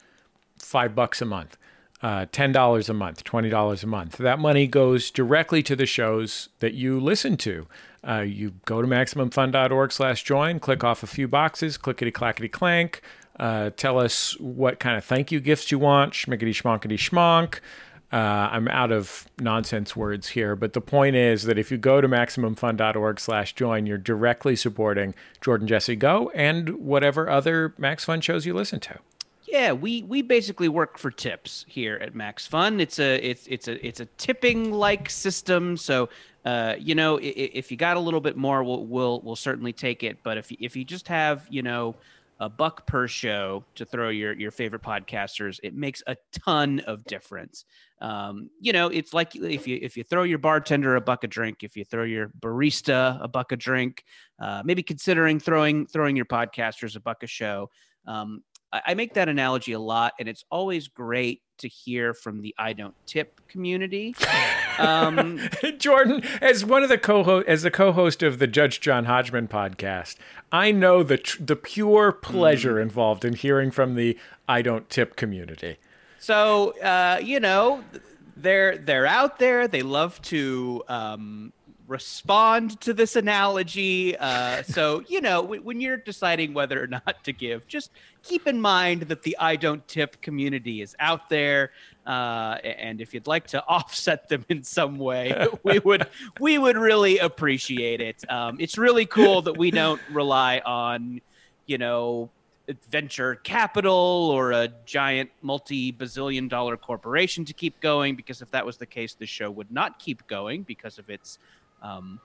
five 0.58 0.96
bucks 0.96 1.22
a 1.22 1.26
month, 1.26 1.58
uh, 2.02 2.26
$10 2.26 2.90
a 2.90 2.94
month, 2.94 3.24
$20 3.24 3.84
a 3.84 3.88
month. 3.88 4.18
That 4.18 4.40
money 4.40 4.68
goes 4.68 5.12
directly 5.12 5.62
to 5.64 5.76
the 5.76 5.86
shows 5.86 6.50
that 6.60 6.74
you 6.74 7.00
listen 7.00 7.38
to. 7.38 7.68
Uh, 8.04 8.22
you 8.22 8.54
go 8.66 8.82
to 8.82 8.88
maximumfun.org 8.88 9.92
slash 9.92 10.24
join, 10.24 10.60
click 10.60 10.84
off 10.84 11.04
a 11.04 11.08
few 11.08 11.28
boxes, 11.28 11.78
clickety 11.78 12.12
clackety 12.12 12.48
clank, 12.48 13.02
uh, 13.40 13.70
tell 13.76 14.00
us 14.00 14.38
what 14.40 14.80
kind 14.80 14.98
of 14.98 15.04
thank 15.04 15.32
you 15.32 15.40
gifts 15.40 15.72
you 15.72 15.80
want, 15.80 16.14
schmickety 16.14 16.50
schmonkety 16.50 16.98
schmonk. 16.98 17.60
Uh, 18.12 18.50
I'm 18.52 18.70
out 18.70 18.92
of 18.92 19.28
nonsense 19.38 19.96
words 19.96 20.30
here, 20.30 20.56
but 20.56 20.72
the 20.72 20.80
point 20.80 21.18
is 21.18 21.44
that 21.44 21.58
if 21.58 21.72
you 21.72 21.78
go 21.78 22.00
to 22.00 22.08
maximumfun.org 22.08 23.20
slash 23.20 23.54
join, 23.54 23.86
you're 23.86 23.98
directly 23.98 24.56
supporting 24.56 25.14
Jordan 25.42 25.68
Jesse 25.68 25.98
Go 25.98 26.32
and 26.34 26.70
whatever 26.78 27.30
other 27.30 27.74
Max 27.78 28.06
Fun 28.06 28.22
shows 28.22 28.46
you 28.46 28.54
listen 28.54 28.80
to. 28.80 29.00
Yeah, 29.44 29.74
we 29.74 30.04
we 30.04 30.22
basically 30.22 30.68
work 30.68 30.98
for 30.98 31.10
tips 31.10 31.66
here 31.70 31.98
at 32.02 32.14
Max 32.16 32.46
Fun. 32.46 32.80
It's 32.80 33.00
a 33.00 33.16
it's 33.26 33.48
it's 33.48 33.68
a 33.68 33.86
it's 33.86 34.00
a 34.00 34.06
tipping 34.18 34.72
like 34.72 35.10
system. 35.10 35.78
So 35.78 36.10
uh, 36.48 36.76
you 36.80 36.96
know, 36.96 37.20
if 37.22 37.72
you 37.72 37.78
got 37.78 37.98
a 37.98 38.00
little 38.00 38.22
bit 38.22 38.38
more, 38.38 38.64
we'll 38.64 38.86
we'll 38.86 39.20
we'll 39.22 39.36
certainly 39.36 39.74
take 39.74 40.02
it. 40.04 40.18
But 40.24 40.38
if 40.38 40.50
you- 40.50 40.58
if 40.62 40.76
you 40.78 40.86
just 40.86 41.08
have 41.10 41.46
you 41.50 41.62
know 41.62 41.96
a 42.40 42.48
buck 42.48 42.86
per 42.86 43.06
show 43.08 43.66
to 43.76 43.84
throw 43.84 44.08
your 44.10 44.32
your 44.32 44.52
favorite 44.52 44.82
podcasters, 44.82 45.60
it 45.62 45.74
makes 45.76 46.02
a 46.08 46.16
ton 46.32 46.80
of 46.82 47.04
difference. 47.04 47.66
Um, 48.00 48.50
you 48.62 48.72
know, 48.72 48.88
it's 48.88 49.14
like 49.14 49.36
if 49.36 49.68
you 49.68 49.78
if 49.82 49.98
you 49.98 50.04
throw 50.06 50.24
your 50.24 50.38
bartender 50.38 50.96
a 50.96 51.02
buck 51.02 51.26
a 51.26 51.28
drink, 51.28 51.64
if 51.64 51.76
you 51.76 51.84
throw 51.84 52.04
your 52.06 52.30
barista 52.40 53.22
a 53.22 53.28
buck 53.28 53.52
a 53.52 53.58
drink, 53.58 54.06
uh, 54.40 54.62
maybe 54.64 54.84
considering 54.84 55.40
throwing 55.42 55.86
throwing 55.86 56.16
your 56.16 56.26
podcasters 56.26 56.96
a 56.96 57.02
buck 57.02 57.24
a 57.24 57.28
show. 57.28 57.70
Um, 58.06 58.42
I 58.72 58.94
make 58.94 59.16
that 59.16 59.28
analogy 59.28 59.74
a 59.74 59.80
lot, 59.80 60.14
and 60.20 60.30
it's 60.30 60.46
always 60.50 60.88
great 60.88 61.42
to 61.58 61.68
hear 61.68 62.14
from 62.14 62.42
the 62.42 62.54
I 62.58 62.72
don't 62.74 62.96
tip 63.06 63.42
community. 63.50 64.16
Um, 64.80 65.40
Jordan, 65.78 66.24
as 66.42 66.64
one 66.66 66.84
of 66.84 66.90
the 66.90 66.98
co 66.98 67.42
as 67.42 67.64
the 67.64 67.72
co-host 67.72 68.24
of 68.24 68.40
the 68.40 68.48
Judge 68.48 68.80
John 68.80 69.06
Hodgman 69.06 69.48
podcast, 69.48 70.16
I 70.52 70.72
know 70.72 71.04
the 71.04 71.18
tr- 71.18 71.44
the 71.44 71.56
pure 71.56 72.12
pleasure 72.12 72.80
involved 72.80 73.26
in 73.26 73.34
hearing 73.34 73.72
from 73.72 73.96
the 73.96 74.18
I 74.48 74.62
don't 74.62 74.90
tip 74.90 75.16
community. 75.16 75.78
so 76.20 76.72
uh, 76.82 77.20
you 77.22 77.40
know, 77.40 77.84
they're 78.36 78.78
they're 78.78 79.06
out 79.08 79.40
there. 79.40 79.68
They 79.68 79.82
love 79.84 80.22
to 80.24 80.84
um, 80.88 81.54
respond 81.88 82.80
to 82.82 82.94
this 82.94 83.16
analogy. 83.16 84.16
Uh, 84.18 84.62
so 84.76 85.04
you 85.08 85.22
know, 85.22 85.42
w- 85.42 85.62
when 85.62 85.82
you're 85.82 85.98
deciding 85.98 86.54
whether 86.54 86.82
or 86.82 86.88
not 86.88 87.24
to 87.24 87.34
give, 87.34 87.68
just 87.68 87.92
keep 88.24 88.48
in 88.48 88.62
mind 88.62 89.04
that 89.04 89.24
the 89.24 89.36
I 89.40 89.56
don't 89.56 89.88
tip 89.88 90.22
community 90.22 90.82
is 90.82 90.96
out 91.00 91.30
there. 91.30 91.72
Uh, 92.08 92.58
and 92.64 93.02
if 93.02 93.14
you'd 93.14 93.28
like 93.28 93.48
to 93.48 93.62
offset 93.68 94.30
them 94.30 94.46
in 94.48 94.64
some 94.64 94.98
way, 94.98 95.48
we 95.64 95.80
would 95.80 96.08
we 96.40 96.58
would 96.58 96.78
really 96.78 97.18
appreciate 97.20 98.00
it. 98.00 98.24
Um, 98.32 98.58
it's 98.60 98.78
really 98.78 99.06
cool 99.06 99.42
that 99.42 99.58
we 99.58 99.72
don't 99.72 100.02
rely 100.12 100.62
on, 100.66 101.20
you 101.66 101.78
know, 101.78 102.30
venture 102.90 103.36
capital 103.36 104.30
or 104.34 104.52
a 104.52 104.70
giant 104.86 105.30
multi 105.42 105.92
bazillion 105.92 106.50
dollar 106.50 106.78
corporation 106.78 107.46
to 107.46 107.54
keep 107.54 107.80
going 107.80 108.16
because 108.16 108.42
if 108.42 108.52
that 108.52 108.66
was 108.66 108.78
the 108.78 108.86
case 108.86 109.14
the 109.14 109.26
show 109.26 109.50
would 109.50 109.72
not 109.72 110.00
keep 110.00 110.26
going 110.28 110.64
because 110.64 111.00
of 111.00 111.10
its 111.10 111.40
um, 111.82 112.20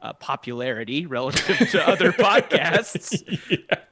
uh, 0.00 0.12
popularity 0.14 1.06
relative 1.06 1.58
to 1.70 1.88
other 1.88 2.12
podcasts 2.12 3.22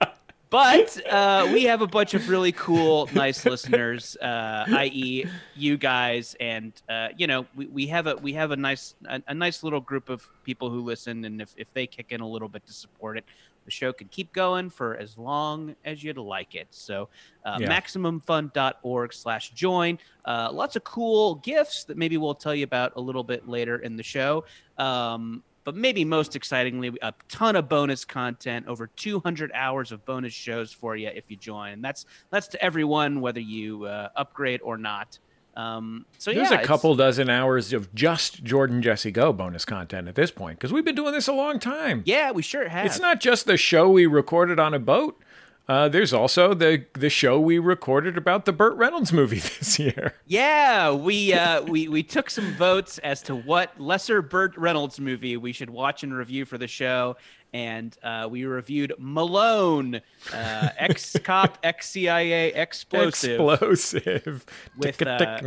but 0.52 1.04
uh, 1.10 1.48
we 1.50 1.64
have 1.64 1.80
a 1.80 1.86
bunch 1.86 2.12
of 2.12 2.28
really 2.28 2.52
cool, 2.52 3.08
nice 3.14 3.46
listeners, 3.46 4.18
uh, 4.18 4.66
i.e., 4.68 5.24
you 5.56 5.78
guys, 5.78 6.36
and 6.40 6.74
uh, 6.90 7.08
you 7.16 7.26
know, 7.26 7.46
we, 7.56 7.68
we 7.68 7.86
have 7.86 8.06
a 8.06 8.16
we 8.16 8.34
have 8.34 8.50
a 8.50 8.56
nice 8.56 8.94
a, 9.06 9.22
a, 9.28 9.34
nice 9.34 9.62
little 9.62 9.80
group 9.80 10.10
of 10.10 10.28
people 10.44 10.68
who 10.68 10.82
listen, 10.82 11.24
and 11.24 11.40
if, 11.40 11.54
if 11.56 11.72
they 11.72 11.86
kick 11.86 12.12
in 12.12 12.20
a 12.20 12.28
little 12.28 12.50
bit 12.50 12.66
to 12.66 12.72
support 12.74 13.16
it, 13.16 13.24
the 13.64 13.70
show 13.70 13.94
can 13.94 14.08
keep 14.08 14.30
going 14.34 14.68
for 14.68 14.94
as 14.98 15.16
long 15.16 15.74
as 15.86 16.04
you'd 16.04 16.18
like 16.18 16.54
it. 16.54 16.66
So, 16.70 17.08
uh, 17.46 17.56
yeah. 17.58 17.80
maximumfun.org/join. 17.80 19.98
Uh, 20.26 20.50
lots 20.52 20.76
of 20.76 20.84
cool 20.84 21.36
gifts 21.36 21.84
that 21.84 21.96
maybe 21.96 22.18
we'll 22.18 22.34
tell 22.34 22.54
you 22.54 22.64
about 22.64 22.92
a 22.96 23.00
little 23.00 23.24
bit 23.24 23.48
later 23.48 23.78
in 23.78 23.96
the 23.96 24.02
show. 24.02 24.44
Um, 24.76 25.42
but 25.64 25.76
maybe 25.76 26.04
most 26.04 26.36
excitingly, 26.36 26.92
a 27.02 27.14
ton 27.28 27.56
of 27.56 27.68
bonus 27.68 28.04
content, 28.04 28.66
over 28.68 28.88
200 28.88 29.50
hours 29.54 29.92
of 29.92 30.04
bonus 30.04 30.32
shows 30.32 30.72
for 30.72 30.96
you 30.96 31.08
if 31.08 31.24
you 31.28 31.36
join. 31.36 31.72
And 31.72 31.84
that's 31.84 32.06
that's 32.30 32.48
to 32.48 32.62
everyone, 32.62 33.20
whether 33.20 33.40
you 33.40 33.84
uh, 33.84 34.08
upgrade 34.16 34.60
or 34.62 34.76
not. 34.76 35.18
Um, 35.54 36.06
so 36.18 36.32
there's 36.32 36.50
yeah, 36.50 36.60
a 36.60 36.64
couple 36.64 36.94
dozen 36.94 37.28
hours 37.28 37.72
of 37.74 37.94
just 37.94 38.42
Jordan 38.42 38.80
Jesse 38.80 39.10
Go 39.10 39.32
bonus 39.32 39.64
content 39.66 40.08
at 40.08 40.14
this 40.14 40.30
point 40.30 40.58
because 40.58 40.72
we've 40.72 40.84
been 40.84 40.94
doing 40.94 41.12
this 41.12 41.28
a 41.28 41.32
long 41.32 41.58
time. 41.58 42.02
Yeah, 42.06 42.30
we 42.30 42.42
sure 42.42 42.68
have. 42.68 42.86
It's 42.86 43.00
not 43.00 43.20
just 43.20 43.44
the 43.44 43.58
show 43.58 43.90
we 43.90 44.06
recorded 44.06 44.58
on 44.58 44.72
a 44.72 44.78
boat. 44.78 45.20
Uh, 45.68 45.88
there's 45.88 46.12
also 46.12 46.54
the 46.54 46.84
the 46.94 47.08
show 47.08 47.38
we 47.38 47.58
recorded 47.58 48.18
about 48.18 48.46
the 48.46 48.52
Burt 48.52 48.76
Reynolds 48.76 49.12
movie 49.12 49.38
this 49.38 49.78
year. 49.78 50.14
Yeah, 50.26 50.92
we 50.92 51.32
uh, 51.32 51.62
we 51.62 51.88
we 51.88 52.02
took 52.02 52.30
some 52.30 52.52
votes 52.54 52.98
as 52.98 53.22
to 53.22 53.36
what 53.36 53.78
lesser 53.80 54.22
Burt 54.22 54.56
Reynolds 54.56 54.98
movie 54.98 55.36
we 55.36 55.52
should 55.52 55.70
watch 55.70 56.02
and 56.02 56.12
review 56.14 56.44
for 56.44 56.58
the 56.58 56.66
show, 56.66 57.16
and 57.52 57.96
uh, 58.02 58.26
we 58.28 58.44
reviewed 58.44 58.92
Malone, 58.98 60.00
uh, 60.32 60.68
ex 60.78 61.16
cop, 61.22 61.58
ex 61.62 61.90
CIA, 61.90 62.52
explosive, 62.54 63.40
explosive, 63.40 64.44
with 64.76 65.00
uh, 65.06 65.40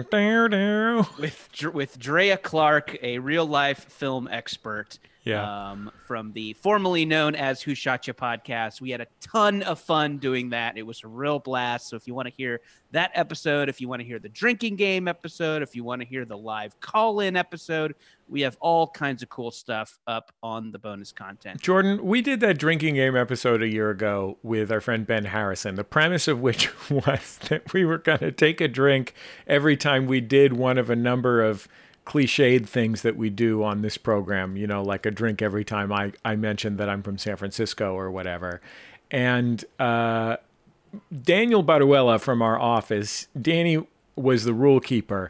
with 1.19 1.49
with 1.73 1.99
Drea 1.99 2.37
Clark, 2.37 2.97
a 3.01 3.19
real 3.19 3.45
life 3.45 3.83
film 3.91 4.29
expert 4.31 4.97
yeah. 5.25 5.71
Um, 5.71 5.91
from 6.05 6.31
the 6.33 6.53
formerly 6.53 7.03
known 7.03 7.33
as 7.33 7.59
Who 7.61 7.73
Shot 7.73 8.05
Ya 8.05 8.13
podcast. 8.13 8.79
We 8.79 8.91
had 8.91 9.01
a 9.01 9.07
ton 9.21 9.63
of 9.63 9.79
fun 9.79 10.19
doing 10.19 10.49
that. 10.51 10.77
It 10.77 10.83
was 10.83 11.03
a 11.03 11.07
real 11.07 11.39
blast. 11.39 11.89
So 11.89 11.95
if 11.95 12.07
you 12.07 12.13
want 12.13 12.27
to 12.27 12.33
hear 12.37 12.61
that 12.91 13.09
episode, 13.15 13.67
if 13.67 13.81
you 13.81 13.89
want 13.89 14.01
to 14.01 14.07
hear 14.07 14.19
the 14.19 14.29
drinking 14.29 14.75
game 14.75 15.07
episode, 15.07 15.63
if 15.63 15.75
you 15.75 15.83
want 15.83 16.01
to 16.01 16.07
hear 16.07 16.25
the 16.25 16.37
live 16.37 16.79
call 16.79 17.19
in 17.21 17.35
episode, 17.35 17.95
we 18.27 18.41
have 18.41 18.55
all 18.59 18.87
kinds 18.87 19.23
of 19.23 19.29
cool 19.29 19.49
stuff 19.49 19.97
up 20.05 20.31
on 20.43 20.71
the 20.71 20.79
bonus 20.79 21.11
content. 21.11 21.59
Jordan, 21.59 22.05
we 22.05 22.21
did 22.21 22.39
that 22.41 22.59
drinking 22.59 22.95
game 22.95 23.15
episode 23.15 23.63
a 23.63 23.67
year 23.67 23.89
ago 23.89 24.37
with 24.43 24.71
our 24.71 24.81
friend 24.81 25.07
Ben 25.07 25.25
Harrison, 25.25 25.73
the 25.73 25.83
premise 25.83 26.27
of 26.27 26.39
which 26.39 26.69
was 26.89 27.39
that 27.49 27.73
we 27.73 27.83
were 27.83 27.97
going 27.97 28.19
to 28.19 28.31
take 28.31 28.61
a 28.61 28.67
drink 28.67 29.15
every 29.47 29.75
time 29.75 30.05
we 30.05 30.21
did 30.21 30.53
one 30.53 30.77
of 30.77 30.91
a 30.91 30.95
number 30.95 31.43
of 31.43 31.67
cliched 32.05 32.67
things 32.67 33.01
that 33.01 33.17
we 33.17 33.29
do 33.29 33.63
on 33.63 33.81
this 33.81 33.97
program, 33.97 34.55
you 34.55 34.67
know, 34.67 34.83
like 34.83 35.05
a 35.05 35.11
drink 35.11 35.41
every 35.41 35.65
time 35.65 35.91
I, 35.91 36.13
I 36.23 36.35
mention 36.35 36.77
that 36.77 36.87
I'm 36.87 37.01
from 37.01 37.17
San 37.17 37.35
Francisco 37.35 37.93
or 37.93 38.11
whatever. 38.11 38.61
And 39.11 39.63
uh, 39.79 40.37
Daniel 41.23 41.63
Baruella 41.63 42.19
from 42.19 42.41
our 42.41 42.59
office, 42.59 43.27
Danny 43.39 43.85
was 44.15 44.43
the 44.43 44.53
rule 44.53 44.79
keeper, 44.79 45.29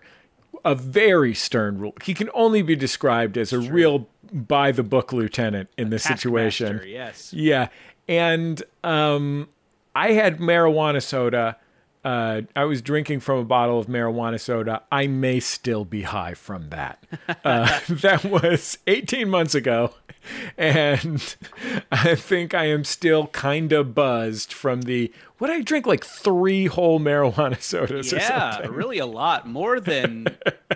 a 0.63 0.75
very 0.75 1.33
stern 1.33 1.79
rule. 1.79 1.93
He 2.03 2.13
can 2.13 2.29
only 2.33 2.61
be 2.61 2.75
described 2.75 3.37
as 3.37 3.53
a 3.53 3.61
sure. 3.61 3.73
real 3.73 4.07
by 4.33 4.71
the 4.71 4.83
book 4.83 5.13
lieutenant 5.13 5.69
in 5.77 5.87
a 5.87 5.89
this 5.91 6.03
situation. 6.03 6.77
Master, 6.77 6.87
yes. 6.87 7.33
Yeah. 7.33 7.69
And 8.07 8.61
um, 8.83 9.47
I 9.95 10.11
had 10.11 10.39
marijuana 10.39 11.01
soda 11.01 11.57
uh, 12.05 12.41
I 12.55 12.65
was 12.65 12.83
drinking 12.83 13.21
from 13.21 13.39
a 13.39 13.43
bottle 13.43 13.79
of 13.79 13.87
marijuana 13.87 14.39
soda. 14.39 14.83
I 14.91 15.07
may 15.07 15.39
still 15.39 15.85
be 15.85 16.03
high 16.03 16.35
from 16.35 16.69
that. 16.69 17.03
Uh, 17.43 17.79
that 17.89 18.23
was 18.23 18.77
18 18.87 19.29
months 19.29 19.53
ago. 19.55 19.93
And 20.57 21.35
I 21.91 22.15
think 22.15 22.53
I 22.53 22.65
am 22.65 22.83
still 22.83 23.27
kind 23.27 23.71
of 23.71 23.93
buzzed 23.93 24.51
from 24.51 24.83
the. 24.83 25.11
What 25.37 25.49
I 25.49 25.61
drink 25.61 25.85
like 25.85 26.03
three 26.03 26.65
whole 26.65 26.99
marijuana 26.99 27.61
sodas 27.61 28.11
yeah, 28.11 28.59
really 28.67 28.97
a 28.97 29.05
lot. 29.05 29.47
More 29.47 29.79
than 29.79 30.27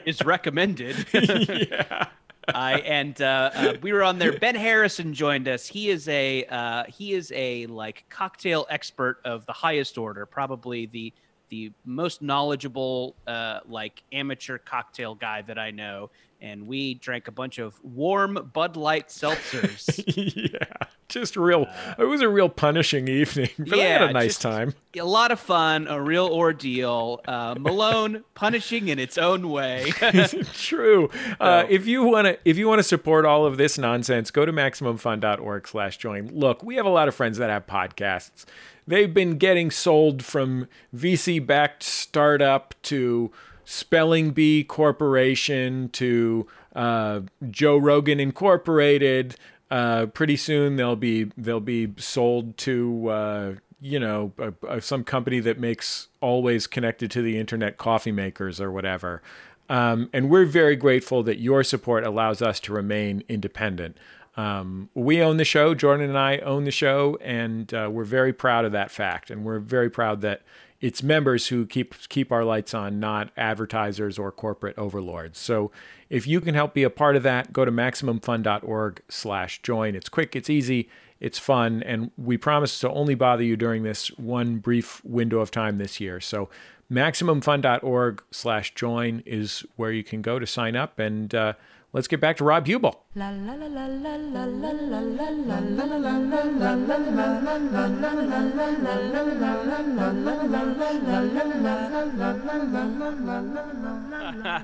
is 0.05 0.23
recommended. 0.23 1.07
yeah. 1.11 2.07
I 2.55 2.79
and 2.79 3.21
uh, 3.21 3.51
uh, 3.53 3.73
we 3.81 3.93
were 3.93 4.03
on 4.03 4.19
there. 4.19 4.37
Ben 4.37 4.55
Harrison 4.55 5.13
joined 5.13 5.47
us. 5.47 5.67
He 5.67 5.89
is 5.89 6.07
a 6.07 6.45
uh, 6.45 6.83
he 6.87 7.13
is 7.13 7.31
a 7.35 7.65
like 7.67 8.05
cocktail 8.09 8.65
expert 8.69 9.19
of 9.25 9.45
the 9.45 9.53
highest 9.53 9.97
order, 9.97 10.25
probably 10.25 10.85
the 10.85 11.13
the 11.49 11.71
most 11.85 12.21
knowledgeable 12.21 13.15
uh, 13.27 13.59
like 13.67 14.03
amateur 14.11 14.57
cocktail 14.57 15.15
guy 15.15 15.41
that 15.43 15.57
I 15.57 15.71
know. 15.71 16.09
And 16.41 16.67
we 16.67 16.93
drank 16.93 17.27
a 17.27 17.31
bunch 17.31 17.59
of 17.59 17.83
warm 17.83 18.49
Bud 18.53 18.77
Light 18.77 19.09
seltzers. 19.09 20.01
yeah, 20.53 20.87
just 21.09 21.35
real. 21.35 21.65
Uh, 21.69 21.95
it 21.97 22.05
was 22.05 22.21
a 22.21 22.29
real 22.29 22.47
punishing 22.47 23.09
evening, 23.09 23.49
but 23.57 23.77
yeah, 23.77 23.83
I 23.83 23.87
had 23.87 24.01
a 24.03 24.13
nice 24.13 24.37
time. 24.37 24.73
A 24.97 25.01
lot 25.01 25.31
of 25.31 25.39
fun, 25.41 25.87
a 25.89 26.01
real 26.01 26.27
ordeal. 26.27 27.19
Uh, 27.27 27.55
Malone 27.59 28.23
punishing 28.35 28.87
in 28.87 28.99
its 28.99 29.17
own 29.17 29.49
way. 29.49 29.91
True. 30.53 31.09
Uh, 31.41 31.65
if 31.67 31.85
you 31.87 32.03
want 32.03 32.27
to, 32.27 32.39
if 32.45 32.57
you 32.57 32.69
want 32.69 32.79
to 32.79 32.83
support 32.83 33.25
all 33.25 33.45
of 33.45 33.57
this 33.57 33.77
nonsense, 33.77 34.31
go 34.31 34.45
to 34.45 34.53
maximumfun.org/slash 34.53 35.97
join. 35.97 36.29
Look, 36.29 36.63
we 36.63 36.75
have 36.75 36.85
a 36.85 36.89
lot 36.89 37.09
of 37.09 37.15
friends 37.15 37.37
that 37.39 37.49
have 37.49 37.67
podcasts 37.67 38.45
they've 38.89 39.13
been 39.13 39.37
getting 39.37 39.71
sold 39.71 40.23
from 40.23 40.67
VC 40.95 41.45
backed 41.45 41.83
startup 41.83 42.73
to 42.83 43.31
Spelling 43.63 44.31
Bee 44.31 44.63
Corporation 44.63 45.89
to 45.89 46.47
uh, 46.75 47.21
Joe 47.49 47.77
Rogan 47.77 48.19
Incorporated. 48.19 49.35
Uh, 49.69 50.07
pretty 50.07 50.35
soon 50.35 50.75
they'll 50.75 50.95
be 50.95 51.31
they'll 51.37 51.59
be 51.59 51.93
sold 51.97 52.57
to 52.57 53.07
uh, 53.09 53.53
you 53.79 53.99
know 53.99 54.33
some 54.79 55.03
company 55.03 55.39
that 55.39 55.59
makes 55.59 56.07
always 56.19 56.65
connected 56.65 57.11
to 57.11 57.21
the 57.21 57.37
internet 57.37 57.77
coffee 57.77 58.11
makers 58.11 58.59
or 58.59 58.71
whatever. 58.71 59.21
Um, 59.69 60.09
and 60.11 60.31
we're 60.31 60.45
very 60.45 60.75
grateful 60.75 61.21
that 61.23 61.39
your 61.39 61.63
support 61.63 62.03
allows 62.03 62.41
us 62.41 62.59
to 62.61 62.73
remain 62.73 63.23
independent. 63.29 63.97
Um, 64.39 64.89
we 64.93 65.21
own 65.21 65.35
the 65.35 65.43
show. 65.43 65.75
Jordan 65.75 66.07
and 66.07 66.17
I 66.17 66.37
own 66.37 66.63
the 66.63 66.71
show, 66.71 67.17
and 67.19 67.73
uh, 67.73 67.89
we're 67.91 68.05
very 68.05 68.31
proud 68.31 68.63
of 68.63 68.71
that 68.71 68.89
fact. 68.89 69.29
And 69.29 69.43
we're 69.43 69.59
very 69.59 69.89
proud 69.89 70.21
that 70.21 70.43
it's 70.79 71.03
members 71.03 71.47
who 71.47 71.65
keep 71.65 71.93
keep 72.07 72.31
our 72.31 72.45
lights 72.45 72.73
on, 72.73 73.01
not 73.01 73.31
advertisers 73.35 74.17
or 74.17 74.31
corporate 74.31 74.77
overlords. 74.77 75.39
So, 75.39 75.71
if 76.09 76.25
you 76.25 76.39
can 76.39 76.55
help 76.55 76.73
be 76.73 76.83
a 76.83 76.89
part 76.89 77.17
of 77.17 77.23
that, 77.23 77.51
go 77.51 77.65
to 77.65 77.71
maximumfun.org/join. 77.71 79.95
It's 79.95 80.07
quick, 80.07 80.37
it's 80.37 80.49
easy, 80.49 80.87
it's 81.19 81.37
fun, 81.37 81.83
and 81.83 82.11
we 82.17 82.37
promise 82.37 82.79
to 82.79 82.89
only 82.89 83.15
bother 83.15 83.43
you 83.43 83.57
during 83.57 83.83
this 83.83 84.07
one 84.17 84.59
brief 84.59 85.03
window 85.03 85.41
of 85.41 85.51
time 85.51 85.79
this 85.79 85.99
year. 85.99 86.21
So, 86.21 86.47
maximumfun.org/join 86.89 89.23
is 89.25 89.65
where 89.75 89.91
you 89.91 90.05
can 90.05 90.21
go 90.21 90.39
to 90.39 90.47
sign 90.47 90.77
up 90.77 90.97
and. 90.97 91.35
Uh, 91.35 91.55
let's 91.93 92.07
get 92.07 92.19
back 92.19 92.37
to 92.37 92.43
Rob 92.43 92.65
Huebel. 92.65 93.03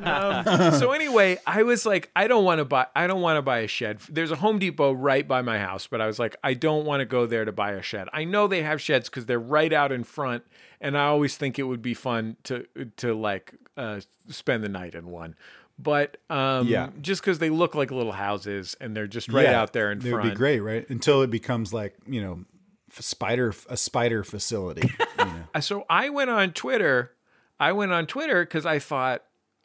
um, 0.04 0.72
so 0.80 0.92
anyway, 0.92 1.38
I 1.46 1.64
was 1.64 1.86
like, 1.86 2.12
I 2.16 2.28
don't 2.28 2.46
want 2.46 2.60
to 2.60 2.66
buy. 2.66 2.88
I 2.96 3.08
don't 3.08 3.22
want 3.22 3.38
to 3.38 3.42
buy 3.42 3.60
a 3.60 3.68
shed. 3.68 4.00
There's 4.10 4.32
a 4.32 4.36
Home 4.38 4.60
Depot 4.60 4.92
right 4.94 5.28
by 5.28 5.42
my 5.42 5.58
house, 5.60 5.88
but 5.88 6.02
I 6.02 6.08
was 6.08 6.20
like, 6.20 6.36
I 6.44 6.54
don't 6.54 6.86
want 6.86 7.02
to 7.02 7.06
go 7.06 7.26
there 7.26 7.46
to 7.46 7.52
buy 7.52 7.72
a 7.72 7.82
shed. 7.82 8.08
I 8.14 8.24
know 8.24 8.48
they 8.48 8.64
have 8.64 8.82
sheds 8.82 9.10
because 9.10 9.26
they're 9.26 9.40
right 9.40 9.74
out 9.74 9.92
in 9.92 10.04
front, 10.04 10.44
and 10.80 10.98
I 10.98 11.06
always 11.06 11.38
think 11.38 11.58
it 11.60 11.64
would 11.64 11.82
be 11.82 11.94
fun 11.94 12.38
to 12.44 12.66
to 12.98 13.14
like 13.14 13.56
uh, 13.78 14.02
spend 14.30 14.64
the 14.64 14.70
night 14.70 14.96
in 14.96 15.08
one 15.08 15.36
but 15.78 16.18
um, 16.30 16.68
yeah, 16.68 16.90
just 17.02 17.22
because 17.22 17.40
they 17.40 17.50
look 17.50 17.76
like 17.76 17.92
little 17.92 18.14
houses 18.14 18.76
and 18.80 18.96
they're 18.96 19.08
just 19.08 19.30
right 19.30 19.46
yeah, 19.46 19.62
out 19.62 19.74
there 19.74 19.92
in 19.92 20.00
front. 20.00 20.24
would 20.24 20.30
be 20.30 20.36
great, 20.36 20.60
right? 20.62 20.90
Until 20.90 21.22
it 21.22 21.30
becomes 21.30 21.74
like 21.74 21.96
you 22.08 22.22
know, 22.22 22.46
spider 22.92 23.54
a 23.70 23.78
spider 23.78 24.24
facility. 24.24 24.90
you 25.20 25.26
know? 25.26 25.60
so 25.60 25.86
I 25.90 26.10
went 26.10 26.30
on 26.30 26.54
Twitter. 26.54 27.12
I 27.60 27.72
went 27.72 27.92
on 27.92 28.06
Twitter 28.06 28.44
because 28.44 28.66
I 28.66 28.80
thought, 28.80 29.24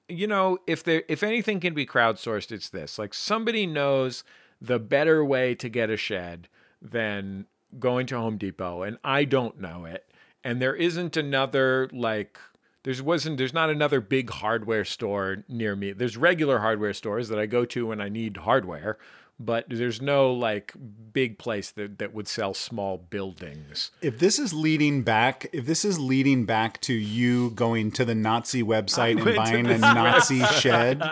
you 0.09 0.27
know, 0.27 0.59
if 0.66 0.83
there 0.83 1.05
if 1.09 1.23
anything 1.23 1.61
can 1.61 1.75
be 1.75 1.87
crowdsourced, 1.87 2.51
it's 2.51 2.68
this. 2.68 2.99
Like 2.99 3.14
somebody 3.14 3.66
knows 3.66 4.25
the 4.61 4.79
better 4.79 5.25
way 5.25 5.55
to 5.55 5.68
get 5.68 5.90
a 5.90 5.96
shed 5.96 6.49
than 6.83 7.46
going 7.79 8.07
to 8.07 8.18
Home 8.18 8.37
Depot, 8.37 8.83
and 8.83 8.99
I 9.05 9.25
don't 9.25 9.61
know 9.61 9.85
it. 9.85 10.07
And 10.43 10.61
there 10.61 10.74
isn't 10.74 11.16
another 11.16 11.89
like 11.93 12.39
There's 12.83 13.03
wasn't 13.03 13.39
there's 13.39 13.53
not 13.53 13.70
another 13.70 14.01
big 14.01 14.31
hardware 14.31 14.85
store 14.85 15.45
near 15.49 15.76
me. 15.76 15.93
There's 15.93 16.16
regular 16.16 16.61
hardware 16.61 16.95
stores 16.95 17.28
that 17.28 17.39
I 17.39 17.47
go 17.47 17.64
to 17.66 17.87
when 17.87 18.01
I 18.01 18.09
need 18.09 18.39
hardware, 18.39 18.97
but 19.39 19.66
there's 19.68 20.01
no 20.01 20.33
like 20.33 20.72
big 21.12 21.39
place 21.39 21.70
that, 21.72 21.99
that 21.99 22.14
would 22.14 22.28
sell 22.28 22.55
small 22.55 22.99
buildings. 22.99 23.91
If 24.01 24.18
this 24.18 24.39
is 24.39 24.55
leading 24.55 25.03
back, 25.03 25.49
if 25.53 25.66
this 25.66 25.85
is 25.85 25.99
leading 25.99 26.45
back 26.45 26.81
to 26.83 26.95
you 26.95 27.51
going 27.51 27.91
to 27.93 28.05
the 28.05 28.14
Nazi 28.14 28.62
website 28.62 29.24
and 29.24 29.37
buying 29.37 29.66
a 29.66 29.78
Nazi 29.78 30.45
shed, 30.45 31.03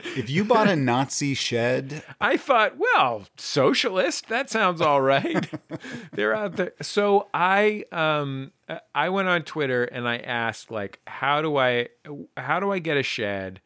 if 0.00 0.30
you 0.30 0.44
bought 0.44 0.68
a 0.68 0.76
Nazi 0.76 1.34
shed, 1.34 2.02
I 2.20 2.36
thought, 2.36 2.74
well, 2.78 3.24
socialist, 3.36 4.28
that 4.28 4.48
sounds 4.50 4.80
all 4.80 5.00
right. 5.00 5.50
They're 6.12 6.34
out 6.34 6.56
there. 6.56 6.72
So 6.82 7.28
I 7.34 7.84
um 7.92 8.52
I 8.94 9.08
went 9.08 9.28
on 9.28 9.42
Twitter 9.42 9.84
and 9.84 10.08
I 10.08 10.18
asked 10.18 10.70
like 10.70 11.00
how 11.06 11.42
do 11.42 11.56
I 11.56 11.88
how 12.36 12.60
do 12.60 12.70
I 12.70 12.78
get 12.78 12.96
a 12.96 13.02
shed? 13.02 13.60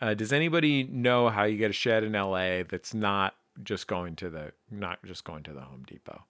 Uh, 0.00 0.14
does 0.14 0.32
anybody 0.32 0.84
know 0.84 1.28
how 1.28 1.44
you 1.44 1.58
get 1.58 1.70
a 1.70 1.74
shed 1.74 2.04
in 2.04 2.12
LA 2.12 2.62
that's 2.68 2.94
not 2.94 3.34
just 3.64 3.86
going 3.88 4.14
to 4.16 4.30
the 4.30 4.52
not 4.70 4.98
just 5.04 5.24
going 5.24 5.42
to 5.44 5.52
the 5.52 5.62
Home 5.62 5.84
Depot? 5.86 6.24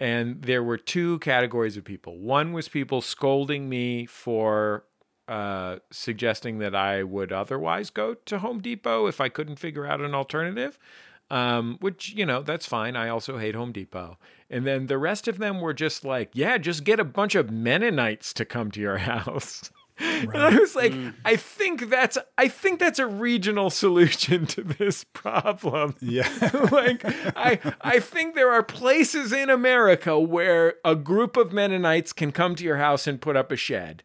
And 0.00 0.42
there 0.42 0.62
were 0.62 0.76
two 0.76 1.18
categories 1.20 1.76
of 1.76 1.84
people. 1.84 2.18
One 2.18 2.52
was 2.52 2.68
people 2.68 3.00
scolding 3.00 3.68
me 3.68 4.06
for 4.06 4.84
uh, 5.28 5.76
suggesting 5.90 6.58
that 6.58 6.74
I 6.74 7.02
would 7.02 7.32
otherwise 7.32 7.90
go 7.90 8.14
to 8.14 8.38
Home 8.38 8.60
Depot 8.60 9.06
if 9.06 9.20
I 9.20 9.28
couldn't 9.28 9.58
figure 9.58 9.86
out 9.86 10.00
an 10.00 10.14
alternative, 10.14 10.78
um, 11.30 11.78
which, 11.80 12.12
you 12.14 12.26
know, 12.26 12.42
that's 12.42 12.66
fine. 12.66 12.96
I 12.96 13.08
also 13.08 13.38
hate 13.38 13.54
Home 13.54 13.72
Depot. 13.72 14.18
And 14.50 14.66
then 14.66 14.86
the 14.86 14.98
rest 14.98 15.26
of 15.26 15.38
them 15.38 15.60
were 15.60 15.72
just 15.72 16.04
like, 16.04 16.30
yeah, 16.34 16.58
just 16.58 16.84
get 16.84 17.00
a 17.00 17.04
bunch 17.04 17.34
of 17.34 17.50
Mennonites 17.50 18.32
to 18.34 18.44
come 18.44 18.70
to 18.72 18.80
your 18.80 18.98
house. 19.10 19.70
And 19.98 20.36
I 20.36 20.58
was 20.58 20.74
like, 20.74 20.92
I 21.24 21.36
think 21.36 21.88
that's 21.88 22.18
I 22.36 22.48
think 22.48 22.80
that's 22.80 22.98
a 22.98 23.06
regional 23.06 23.70
solution 23.70 24.44
to 24.46 24.62
this 24.62 25.04
problem. 25.04 25.94
yeah, 26.00 26.28
like 26.72 27.02
I 27.36 27.60
I 27.80 28.00
think 28.00 28.34
there 28.34 28.50
are 28.50 28.64
places 28.64 29.32
in 29.32 29.50
America 29.50 30.18
where 30.18 30.74
a 30.84 30.96
group 30.96 31.36
of 31.36 31.52
Mennonites 31.52 32.12
can 32.12 32.32
come 32.32 32.56
to 32.56 32.64
your 32.64 32.78
house 32.78 33.06
and 33.06 33.20
put 33.20 33.36
up 33.36 33.52
a 33.52 33.56
shed. 33.56 34.02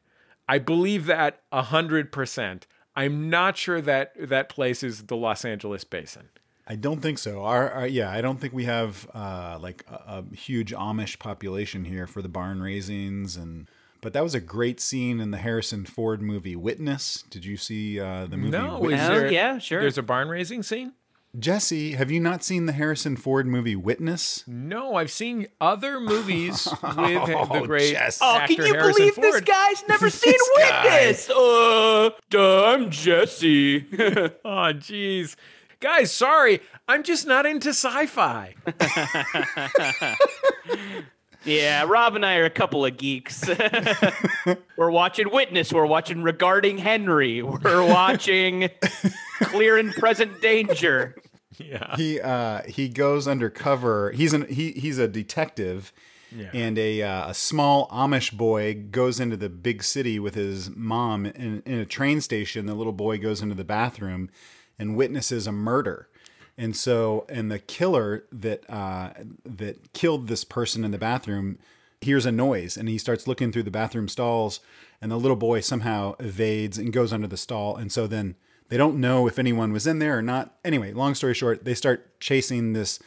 I 0.49 0.57
believe 0.57 1.05
that 1.05 1.41
a 1.51 1.61
hundred 1.61 2.11
percent. 2.11 2.65
I'm 2.95 3.29
not 3.29 3.55
sure 3.55 3.79
that 3.81 4.13
that 4.17 4.49
place 4.49 4.83
is 4.83 5.03
the 5.03 5.15
Los 5.15 5.45
Angeles 5.45 5.83
basin. 5.83 6.29
I 6.67 6.75
don't 6.75 7.01
think 7.01 7.19
so. 7.19 7.43
Our, 7.43 7.69
our 7.69 7.87
yeah, 7.87 8.11
I 8.11 8.21
don't 8.21 8.41
think 8.41 8.53
we 8.53 8.65
have 8.65 9.07
uh, 9.13 9.59
like 9.61 9.85
a, 9.87 10.23
a 10.31 10.35
huge 10.35 10.73
Amish 10.73 11.19
population 11.19 11.85
here 11.85 12.07
for 12.07 12.21
the 12.21 12.29
barn 12.29 12.61
raisings 12.61 13.37
and. 13.37 13.69
But 14.01 14.13
that 14.13 14.23
was 14.23 14.33
a 14.33 14.39
great 14.39 14.79
scene 14.79 15.19
in 15.19 15.31
the 15.31 15.37
Harrison 15.37 15.85
Ford 15.85 16.21
movie 16.21 16.55
Witness. 16.55 17.25
Did 17.29 17.43
you 17.43 17.57
see 17.57 17.99
uh, 17.99 18.27
the 18.27 18.37
movie? 18.37 18.51
No, 18.51 18.79
Witness? 18.79 19.01
is 19.01 19.07
there, 19.09 19.29
yeah, 19.29 19.57
sure. 19.57 19.81
There's 19.81 19.97
a 19.97 20.03
barn 20.03 20.29
raising 20.29 20.63
scene. 20.63 20.93
Jesse, 21.37 21.91
have 21.93 22.09
you 22.09 22.19
not 22.19 22.43
seen 22.43 22.65
the 22.65 22.71
Harrison 22.71 23.15
Ford 23.15 23.45
movie 23.45 23.75
Witness? 23.75 24.43
No, 24.47 24.95
I've 24.95 25.11
seen 25.11 25.47
other 25.61 25.99
movies 25.99 26.67
with 26.81 26.95
the 26.95 27.35
Oh, 27.37 27.65
great 27.67 27.91
Jess. 27.93 28.17
Oh, 28.21 28.37
actor 28.37 28.55
can 28.55 28.65
you 28.65 28.73
Harrison 28.73 28.93
believe 28.95 29.13
Ford. 29.13 29.25
this 29.33 29.41
guy's 29.41 29.83
never 29.87 30.09
seen 30.09 30.33
guy. 30.57 30.81
Witness? 31.05 31.29
Uh, 31.29 32.09
duh, 32.31 32.65
I'm 32.65 32.89
Jesse. 32.89 33.81
Oh, 34.43 34.73
jeez. 34.73 35.35
Guys, 35.79 36.11
sorry. 36.11 36.61
I'm 36.87 37.03
just 37.03 37.27
not 37.27 37.45
into 37.45 37.69
sci-fi. 37.69 38.55
Yeah, 41.45 41.83
Rob 41.87 42.15
and 42.15 42.25
I 42.25 42.35
are 42.37 42.45
a 42.45 42.49
couple 42.49 42.85
of 42.85 42.97
geeks. 42.97 43.47
we're 44.77 44.91
watching 44.91 45.31
Witness. 45.31 45.71
We're 45.73 45.85
watching 45.85 46.23
Regarding 46.23 46.77
Henry. 46.77 47.41
We're 47.41 47.85
watching 47.85 48.69
Clear 49.41 49.77
and 49.77 49.93
Present 49.93 50.41
Danger. 50.41 51.15
yeah. 51.57 51.95
He 51.95 52.19
uh, 52.19 52.61
he 52.67 52.89
goes 52.89 53.27
undercover. 53.27 54.11
He's 54.11 54.33
an 54.33 54.47
he 54.47 54.71
he's 54.71 54.97
a 54.97 55.07
detective, 55.07 55.91
Yeah. 56.35 56.49
and 56.53 56.77
a 56.77 57.01
uh, 57.03 57.29
a 57.29 57.33
small 57.33 57.87
Amish 57.89 58.33
boy 58.33 58.73
goes 58.91 59.19
into 59.19 59.37
the 59.37 59.49
big 59.49 59.83
city 59.83 60.19
with 60.19 60.35
his 60.35 60.69
mom. 60.75 61.25
In, 61.25 61.61
in 61.65 61.79
a 61.79 61.85
train 61.85 62.21
station, 62.21 62.65
the 62.65 62.75
little 62.75 62.93
boy 62.93 63.17
goes 63.17 63.41
into 63.41 63.55
the 63.55 63.63
bathroom 63.63 64.29
and 64.77 64.95
witnesses 64.95 65.47
a 65.47 65.51
murder. 65.51 66.07
And 66.59 66.75
so, 66.75 67.25
and 67.29 67.49
the 67.49 67.57
killer 67.57 68.25
that 68.33 68.69
uh, 68.69 69.11
that 69.45 69.93
killed 69.93 70.27
this 70.27 70.43
person 70.43 70.83
in 70.83 70.91
the 70.91 70.97
bathroom 70.97 71.57
hears 72.01 72.25
a 72.25 72.33
noise, 72.33 72.75
and 72.75 72.89
he 72.89 72.97
starts 72.97 73.27
looking 73.27 73.53
through 73.53 73.63
the 73.63 73.71
bathroom 73.71 74.09
stalls, 74.09 74.59
and 75.01 75.09
the 75.09 75.17
little 75.17 75.37
boy 75.37 75.61
somehow 75.61 76.15
evades 76.19 76.77
and 76.77 76.91
goes 76.91 77.13
under 77.13 77.27
the 77.27 77.37
stall, 77.37 77.77
and 77.77 77.93
so 77.93 78.07
then 78.07 78.35
they 78.67 78.75
don't 78.75 78.99
know 78.99 79.25
if 79.25 79.39
anyone 79.39 79.71
was 79.71 79.87
in 79.87 79.99
there 79.99 80.17
or 80.17 80.21
not. 80.21 80.53
Anyway, 80.65 80.91
long 80.91 81.15
story 81.15 81.33
short, 81.33 81.63
they 81.63 81.73
start 81.73 82.19
chasing 82.19 82.73
this 82.73 82.99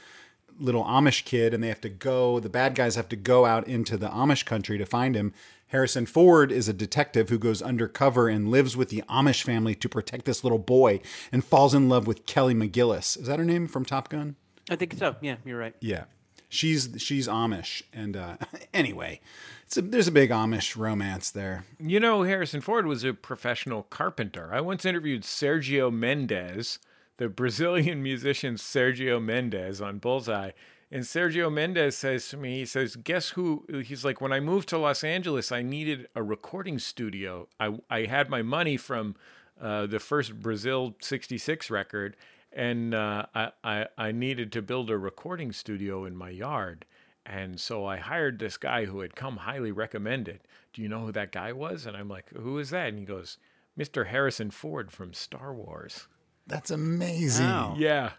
little 0.59 0.84
Amish 0.84 1.24
kid 1.24 1.53
and 1.53 1.62
they 1.62 1.68
have 1.68 1.80
to 1.80 1.88
go, 1.88 2.40
the 2.40 2.48
bad 2.48 2.74
guys 2.74 2.94
have 2.96 3.09
to 3.11 3.16
go 3.16 3.44
out 3.44 3.66
into 3.68 3.96
the 3.96 4.09
Amish 4.09 4.44
country 4.44 4.78
to 4.78 4.86
find 4.86 5.14
him. 5.14 5.32
Harrison 5.72 6.04
Ford 6.04 6.52
is 6.52 6.68
a 6.68 6.74
detective 6.74 7.30
who 7.30 7.38
goes 7.38 7.62
undercover 7.62 8.28
and 8.28 8.50
lives 8.50 8.76
with 8.76 8.90
the 8.90 9.02
Amish 9.08 9.42
family 9.42 9.74
to 9.76 9.88
protect 9.88 10.26
this 10.26 10.44
little 10.44 10.58
boy 10.58 11.00
and 11.32 11.42
falls 11.42 11.72
in 11.72 11.88
love 11.88 12.06
with 12.06 12.26
Kelly 12.26 12.52
McGillis. 12.54 13.18
Is 13.18 13.26
that 13.26 13.38
her 13.38 13.44
name 13.44 13.66
from 13.66 13.86
Top 13.86 14.10
Gun? 14.10 14.36
I 14.68 14.76
think 14.76 14.92
so. 14.92 15.16
Yeah, 15.22 15.36
you're 15.46 15.58
right. 15.58 15.74
Yeah. 15.80 16.04
She's 16.50 16.90
she's 16.98 17.26
Amish 17.26 17.82
and 17.90 18.18
uh 18.18 18.36
anyway, 18.74 19.20
it's 19.64 19.78
a, 19.78 19.80
there's 19.80 20.08
a 20.08 20.12
big 20.12 20.28
Amish 20.28 20.76
romance 20.76 21.30
there. 21.30 21.64
You 21.80 22.00
know, 22.00 22.24
Harrison 22.24 22.60
Ford 22.60 22.86
was 22.86 23.02
a 23.02 23.14
professional 23.14 23.84
carpenter. 23.84 24.50
I 24.52 24.60
once 24.60 24.84
interviewed 24.84 25.22
Sergio 25.22 25.90
Mendes, 25.90 26.80
the 27.16 27.30
Brazilian 27.30 28.02
musician 28.02 28.56
Sergio 28.56 29.24
Mendes 29.24 29.80
on 29.80 30.00
Bullseye. 30.00 30.50
And 30.93 31.05
Sergio 31.05 31.51
Mendes 31.51 31.97
says 31.97 32.28
to 32.28 32.36
me, 32.36 32.59
he 32.59 32.66
says, 32.66 32.97
Guess 32.97 33.30
who? 33.30 33.64
He's 33.82 34.05
like, 34.05 34.20
When 34.20 34.30
I 34.30 34.40
moved 34.40 34.68
to 34.68 34.78
Los 34.78 35.03
Angeles, 35.03 35.51
I 35.51 35.62
needed 35.62 36.07
a 36.14 36.22
recording 36.22 36.78
studio. 36.78 37.49
I, 37.59 37.78
I 37.88 38.05
had 38.05 38.28
my 38.28 38.43
money 38.43 38.76
from 38.76 39.16
uh, 39.59 39.86
the 39.86 39.99
first 39.99 40.40
Brazil 40.40 40.95
66 41.01 41.70
record, 41.70 42.14
and 42.53 42.95
uh, 42.95 43.24
I, 43.34 43.53
I, 43.64 43.86
I 43.97 44.12
needed 44.12 44.53
to 44.53 44.61
build 44.61 44.90
a 44.90 44.99
recording 44.99 45.51
studio 45.53 46.05
in 46.05 46.14
my 46.14 46.28
yard. 46.28 46.84
And 47.24 47.59
so 47.59 47.86
I 47.86 47.97
hired 47.97 48.38
this 48.38 48.59
guy 48.59 48.84
who 48.84 49.01
had 49.01 49.16
come 49.16 49.38
highly 49.38 49.72
recommended. 49.72 50.40
Do 50.74 50.82
you 50.82 50.90
know 50.90 51.07
who 51.07 51.12
that 51.12 51.32
guy 51.32 51.55
was? 51.55 51.86
And 51.86 51.97
I'm 51.97 52.09
like, 52.09 52.28
Who 52.36 52.59
is 52.59 52.68
that? 52.68 52.88
And 52.88 52.99
he 52.99 53.07
goes, 53.07 53.38
Mr. 53.78 54.09
Harrison 54.09 54.51
Ford 54.51 54.93
from 54.93 55.14
Star 55.14 55.55
Wars. 55.55 56.07
That's 56.47 56.70
amazing. 56.70 57.47
Wow. 57.47 57.76
Yeah. 57.78 58.11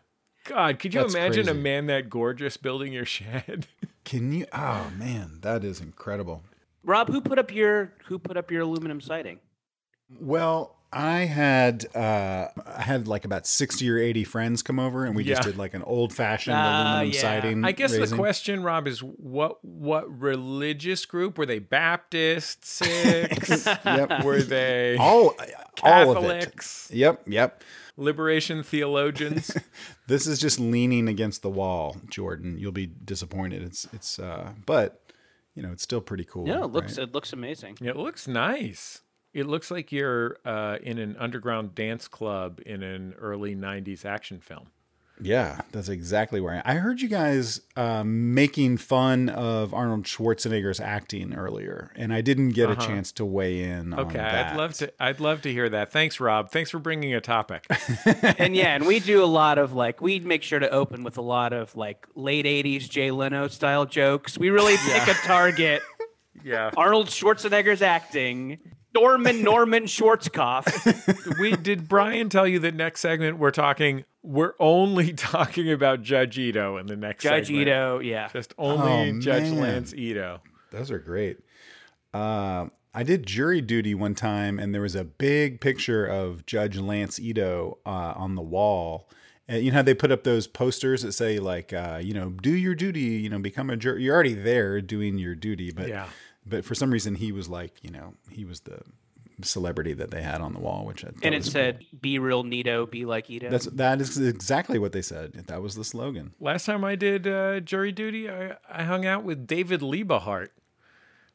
God, 0.43 0.79
could 0.79 0.93
you 0.93 1.01
That's 1.01 1.13
imagine 1.13 1.47
a 1.49 1.53
man 1.53 1.87
that 1.87 2.09
gorgeous 2.09 2.57
building 2.57 2.93
your 2.93 3.05
shed? 3.17 3.67
Can 4.03 4.31
you 4.33 4.45
Oh 4.53 4.91
man, 4.97 5.39
that 5.41 5.63
is 5.63 5.79
incredible. 5.79 6.43
Rob, 6.83 7.07
who 7.07 7.21
put 7.21 7.39
up 7.39 7.53
your 7.53 7.93
who 8.05 8.19
put 8.19 8.35
up 8.35 8.51
your 8.51 8.61
aluminum 8.61 8.99
siding? 8.99 9.39
Well, 10.19 10.75
I 10.91 11.19
had 11.21 11.85
uh, 11.95 12.49
I 12.67 12.81
had 12.81 13.07
like 13.07 13.23
about 13.25 13.47
sixty 13.47 13.89
or 13.89 13.97
eighty 13.97 14.23
friends 14.25 14.61
come 14.61 14.79
over, 14.79 15.05
and 15.05 15.15
we 15.15 15.23
just 15.23 15.41
did 15.43 15.57
like 15.57 15.73
an 15.73 15.81
old 15.83 16.13
fashioned 16.13 16.55
Ah, 16.57 16.99
aluminum 16.99 17.13
yeah. 17.13 17.21
siding. 17.21 17.63
I 17.65 17.71
guess 17.71 17.95
the 17.97 18.13
question, 18.15 18.61
Rob, 18.61 18.87
is 18.87 18.99
what 19.01 19.63
what 19.63 20.19
religious 20.19 21.05
group 21.05 21.37
were 21.37 21.45
they? 21.45 21.59
Baptist, 21.59 22.65
Sikhs? 22.65 23.65
Yep. 23.85 24.23
were 24.23 24.41
they 24.41 24.97
all 24.97 25.35
all 25.81 26.11
of 26.17 26.23
it. 26.25 26.27
Catholics? 26.41 26.89
Yep, 26.93 27.23
yep. 27.27 27.63
Liberation 27.97 28.63
theologians? 28.63 29.55
This 30.07 30.27
is 30.27 30.37
just 30.37 30.59
leaning 30.59 31.07
against 31.07 31.43
the 31.43 31.49
wall, 31.49 31.95
Jordan. 32.09 32.57
You'll 32.57 32.73
be 32.73 32.87
disappointed. 32.87 33.63
It's 33.63 33.87
it's 33.93 34.19
uh, 34.19 34.51
but 34.65 35.01
you 35.55 35.63
know 35.63 35.71
it's 35.71 35.83
still 35.83 36.01
pretty 36.01 36.25
cool. 36.25 36.45
No, 36.45 36.65
it 36.65 36.71
looks 36.73 36.97
right? 36.97 37.07
it 37.07 37.13
looks 37.13 37.31
amazing. 37.31 37.77
it 37.81 37.95
looks 37.95 38.27
nice. 38.27 39.01
It 39.33 39.47
looks 39.47 39.71
like 39.71 39.93
you're 39.93 40.37
uh, 40.43 40.77
in 40.83 40.99
an 40.99 41.15
underground 41.17 41.73
dance 41.73 42.09
club 42.09 42.59
in 42.65 42.83
an 42.83 43.13
early 43.17 43.55
'90s 43.55 44.03
action 44.03 44.39
film. 44.41 44.67
Yeah, 45.23 45.61
that's 45.71 45.89
exactly 45.89 46.41
where 46.41 46.61
I, 46.65 46.73
I 46.73 46.75
heard 46.75 47.01
you 47.01 47.07
guys 47.07 47.61
um, 47.75 48.33
making 48.33 48.77
fun 48.77 49.29
of 49.29 49.73
Arnold 49.73 50.03
Schwarzenegger's 50.03 50.79
acting 50.79 51.33
earlier, 51.33 51.91
and 51.95 52.13
I 52.13 52.21
didn't 52.21 52.49
get 52.49 52.69
a 52.69 52.75
chance 52.75 53.11
to 53.13 53.25
weigh 53.25 53.61
in. 53.61 53.93
on 53.93 53.99
Uh-huh. 53.99 54.01
Okay, 54.03 54.17
that. 54.17 54.53
I'd 54.53 54.57
love 54.57 54.73
to. 54.75 54.93
I'd 54.99 55.19
love 55.19 55.41
to 55.43 55.51
hear 55.51 55.69
that. 55.69 55.91
Thanks, 55.91 56.19
Rob. 56.19 56.51
Thanks 56.51 56.69
for 56.69 56.79
bringing 56.79 57.13
a 57.13 57.21
topic. 57.21 57.65
and 58.37 58.55
yeah, 58.55 58.75
and 58.75 58.85
we 58.85 58.99
do 58.99 59.23
a 59.23 59.25
lot 59.25 59.57
of 59.57 59.73
like 59.73 60.01
we 60.01 60.19
make 60.19 60.43
sure 60.43 60.59
to 60.59 60.69
open 60.69 61.03
with 61.03 61.17
a 61.17 61.21
lot 61.21 61.53
of 61.53 61.75
like 61.75 62.05
late 62.15 62.45
'80s 62.45 62.89
Jay 62.89 63.11
Leno 63.11 63.47
style 63.47 63.85
jokes. 63.85 64.37
We 64.37 64.49
really 64.49 64.75
pick 64.85 65.07
a 65.07 65.13
target. 65.25 65.81
yeah, 66.43 66.71
Arnold 66.75 67.07
Schwarzenegger's 67.07 67.81
acting. 67.81 68.59
Norman 68.95 69.43
Norman 69.43 69.83
Schwarzkopf. 69.85 71.37
we 71.39 71.55
did. 71.55 71.87
Brian 71.87 72.29
tell 72.29 72.47
you 72.47 72.59
that 72.59 72.75
next 72.75 72.99
segment 73.01 73.37
we're 73.37 73.51
talking. 73.51 74.03
We're 74.21 74.53
only 74.59 75.13
talking 75.13 75.71
about 75.71 76.01
Judge 76.03 76.37
Ito 76.37 76.77
in 76.77 76.87
the 76.87 76.95
next 76.95 77.23
Judge 77.23 77.47
segment. 77.47 77.67
Ito, 77.67 77.99
yeah. 77.99 78.29
Just 78.31 78.53
only 78.57 79.11
Oh, 79.11 79.19
Judge 79.19 79.43
man. 79.43 79.59
Lance 79.59 79.93
Ito. 79.93 80.41
Those 80.71 80.91
are 80.91 80.99
great. 80.99 81.39
Uh, 82.13 82.67
I 82.93 83.03
did 83.03 83.25
jury 83.25 83.59
duty 83.61 83.95
one 83.95 84.13
time, 84.15 84.59
and 84.59 84.73
there 84.73 84.81
was 84.81 84.95
a 84.95 85.03
big 85.03 85.59
picture 85.61 86.05
of 86.05 86.45
Judge 86.45 86.77
Lance 86.77 87.19
Ito 87.19 87.79
uh, 87.85 87.89
on 88.15 88.35
the 88.35 88.41
wall. 88.41 89.09
And 89.47 89.63
you 89.63 89.71
know 89.71 89.77
how 89.77 89.81
they 89.83 89.93
put 89.95 90.11
up 90.11 90.23
those 90.23 90.47
posters 90.47 91.01
that 91.01 91.11
say 91.11 91.39
like, 91.39 91.73
uh, 91.73 91.99
you 92.01 92.13
know, 92.13 92.29
do 92.29 92.51
your 92.51 92.75
duty, 92.75 93.01
you 93.01 93.29
know, 93.29 93.39
become 93.39 93.69
a 93.69 93.75
jury. 93.75 94.03
You're 94.03 94.13
already 94.13 94.35
there 94.35 94.79
doing 94.79 95.17
your 95.17 95.35
duty, 95.35 95.71
but 95.71 95.89
Yeah. 95.89 96.05
But 96.45 96.65
for 96.65 96.75
some 96.75 96.91
reason 96.91 97.15
he 97.15 97.31
was 97.31 97.47
like, 97.49 97.83
you 97.83 97.91
know, 97.91 98.13
he 98.29 98.45
was 98.45 98.61
the 98.61 98.81
celebrity 99.41 99.93
that 99.93 100.11
they 100.11 100.21
had 100.21 100.41
on 100.41 100.53
the 100.53 100.59
wall, 100.59 100.85
which 100.85 101.03
I 101.03 101.07
thought 101.09 101.25
And 101.25 101.33
it 101.33 101.39
was 101.39 101.51
said, 101.51 101.85
"Be 101.99 102.19
real, 102.19 102.43
Nito. 102.43 102.85
Be 102.85 103.05
like 103.05 103.29
Ito." 103.29 103.49
That's 103.49 103.65
that 103.65 104.01
is 104.01 104.17
exactly 104.17 104.79
what 104.79 104.91
they 104.91 105.01
said. 105.01 105.33
That 105.47 105.61
was 105.61 105.75
the 105.75 105.83
slogan. 105.83 106.33
Last 106.39 106.65
time 106.65 106.83
I 106.83 106.95
did 106.95 107.27
uh, 107.27 107.59
jury 107.59 107.91
duty, 107.91 108.29
I, 108.29 108.57
I 108.69 108.83
hung 108.83 109.05
out 109.05 109.23
with 109.23 109.47
David 109.47 109.81
Liebe 109.81 110.19
Hart 110.19 110.53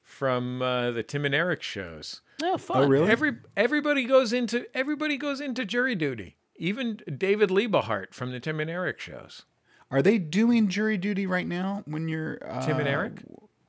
from 0.03 0.63
uh, 0.63 0.91
the 0.91 1.03
Tim 1.03 1.25
and 1.25 1.35
Eric 1.35 1.63
shows. 1.63 2.23
oh, 2.43 2.57
fun. 2.59 2.85
Oh, 2.85 2.87
really? 2.87 3.11
Every 3.11 3.37
everybody 3.57 4.05
goes 4.05 4.33
into 4.33 4.67
everybody 4.77 5.17
goes 5.17 5.41
into 5.41 5.65
jury 5.65 5.95
duty. 5.95 6.37
Even 6.57 7.01
David 7.17 7.51
Liebe 7.51 7.79
Hart 7.79 8.15
from 8.15 8.33
the 8.33 8.41
Tim 8.41 8.59
and 8.61 8.71
Eric 8.71 8.99
shows. 9.01 9.43
Are 9.91 10.03
they 10.03 10.19
doing 10.19 10.69
jury 10.69 10.99
duty 10.99 11.27
right 11.27 11.47
now? 11.47 11.83
When 11.87 12.09
you're 12.09 12.39
uh, 12.47 12.65
Tim 12.65 12.79
and 12.79 12.89
Eric. 12.89 13.23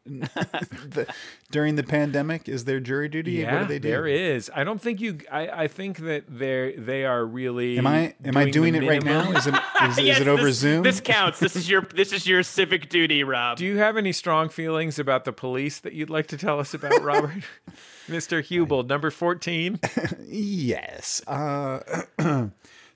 the, 0.20 1.08
during 1.52 1.76
the 1.76 1.84
pandemic, 1.84 2.50
is 2.50 2.66
there 2.66 2.80
jury 2.80 3.08
duty? 3.10 3.34
Yeah, 3.34 3.54
what 3.54 3.62
do 3.62 3.68
they 3.68 3.80
do? 3.80 3.90
there 3.90 4.08
is. 4.08 4.50
I 4.54 4.64
don't 4.64 4.82
think 4.82 5.00
you. 5.00 5.20
I, 5.32 5.64
I 5.64 5.68
think 5.68 6.00
that 6.00 6.24
they 6.28 6.76
they 6.78 7.06
are 7.06 7.26
really. 7.26 7.78
Am 7.78 7.88
I 7.88 8.16
am 8.26 8.36
I 8.36 8.50
doing 8.50 8.76
it 8.76 8.88
right 8.88 9.04
now? 9.04 9.32
Is 9.32 9.48
it 9.48 9.56
is, 9.84 9.98
is 9.98 10.20
it 10.22 10.28
over 10.28 10.46
this, 10.46 10.58
Zoom? 10.58 10.84
This 10.84 11.00
counts. 11.00 11.40
This 11.40 11.56
is 11.56 11.70
your 11.70 11.82
this 11.82 12.12
is 12.12 12.28
your 12.28 12.44
civic 12.44 12.90
duty, 12.90 13.24
Rob. 13.24 13.58
Do 13.58 13.66
you 13.66 13.78
have 13.78 13.98
any 13.98 14.12
strong 14.12 14.50
feelings 14.50 15.00
about 15.00 15.26
the 15.26 15.34
police 15.34 15.80
that 15.80 15.94
you'd 15.94 16.10
like 16.10 16.28
to 16.28 16.38
tell 16.38 16.60
us 16.60 16.74
about, 16.74 17.02
Robert? 17.02 17.44
Mr. 18.08 18.44
Huebel, 18.44 18.84
number 18.84 19.12
14. 19.12 19.80
yes. 20.26 21.22
Uh, 21.28 21.80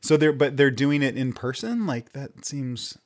so 0.02 0.18
they're 0.18 0.34
but 0.34 0.58
they're 0.58 0.72
doing 0.72 1.04
it 1.04 1.16
in 1.16 1.34
person. 1.34 1.86
Like 1.86 2.14
that 2.14 2.46
seems. 2.46 2.98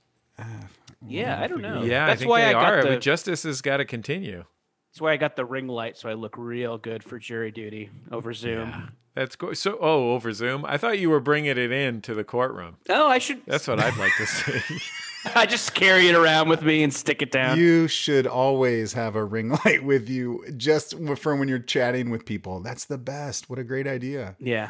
Mm-hmm. 1.04 1.12
yeah, 1.14 1.42
I 1.42 1.48
don't 1.48 1.62
know. 1.62 1.84
Yeah, 1.84 2.08
that's 2.08 2.18
I 2.18 2.20
think 2.20 2.30
why 2.32 2.42
they 2.42 2.48
I 2.50 2.54
got 2.54 2.74
are, 2.74 2.82
the. 2.84 2.90
but 2.90 3.02
justice 3.02 3.44
has 3.44 3.62
got 3.62 3.78
to 3.78 3.86
continue. 3.86 4.44
that's 4.92 5.02
why 5.02 5.12
I 5.14 5.18
got 5.18 5.36
the 5.36 5.46
ring 5.46 5.68
light, 5.68 5.98
so 5.98 6.10
I 6.10 6.14
look 6.14 6.36
real 6.38 6.78
good 6.78 7.04
for 7.04 7.20
jury 7.20 7.52
duty 7.52 7.90
over 8.12 8.34
Zoom. 8.34 8.92
That's 9.16 9.36
go- 9.36 9.54
so. 9.54 9.78
Oh, 9.82 10.12
over 10.14 10.32
Zoom. 10.32 10.64
I 10.66 10.78
thought 10.78 11.00
you 11.00 11.10
were 11.10 11.20
bringing 11.20 11.52
it 11.58 11.72
in 11.72 12.02
to 12.02 12.14
the 12.14 12.24
courtroom. 12.24 12.78
Oh, 12.90 13.08
I 13.08 13.18
should. 13.18 13.42
That's 13.48 13.68
what 13.68 13.80
I'd 13.80 13.98
like 13.98 14.12
to 14.18 14.26
see. 14.28 14.78
I 15.36 15.46
just 15.48 15.74
carry 15.74 16.08
it 16.08 16.16
around 16.16 16.48
with 16.48 16.62
me 16.62 16.84
and 16.84 16.94
stick 16.94 17.22
it 17.22 17.32
down. 17.32 17.58
You 17.60 17.88
should 17.88 18.28
always 18.28 18.94
have 18.94 19.16
a 19.16 19.24
ring 19.26 19.50
light 19.66 19.84
with 19.84 20.08
you, 20.08 20.46
just 20.56 20.96
for 21.18 21.36
when 21.36 21.48
you're 21.48 21.58
chatting 21.60 22.12
with 22.12 22.26
people. 22.26 22.60
That's 22.62 22.86
the 22.86 22.98
best. 23.00 23.50
What 23.50 23.60
a 23.60 23.64
great 23.64 23.88
idea. 23.88 24.36
yeah. 24.40 24.70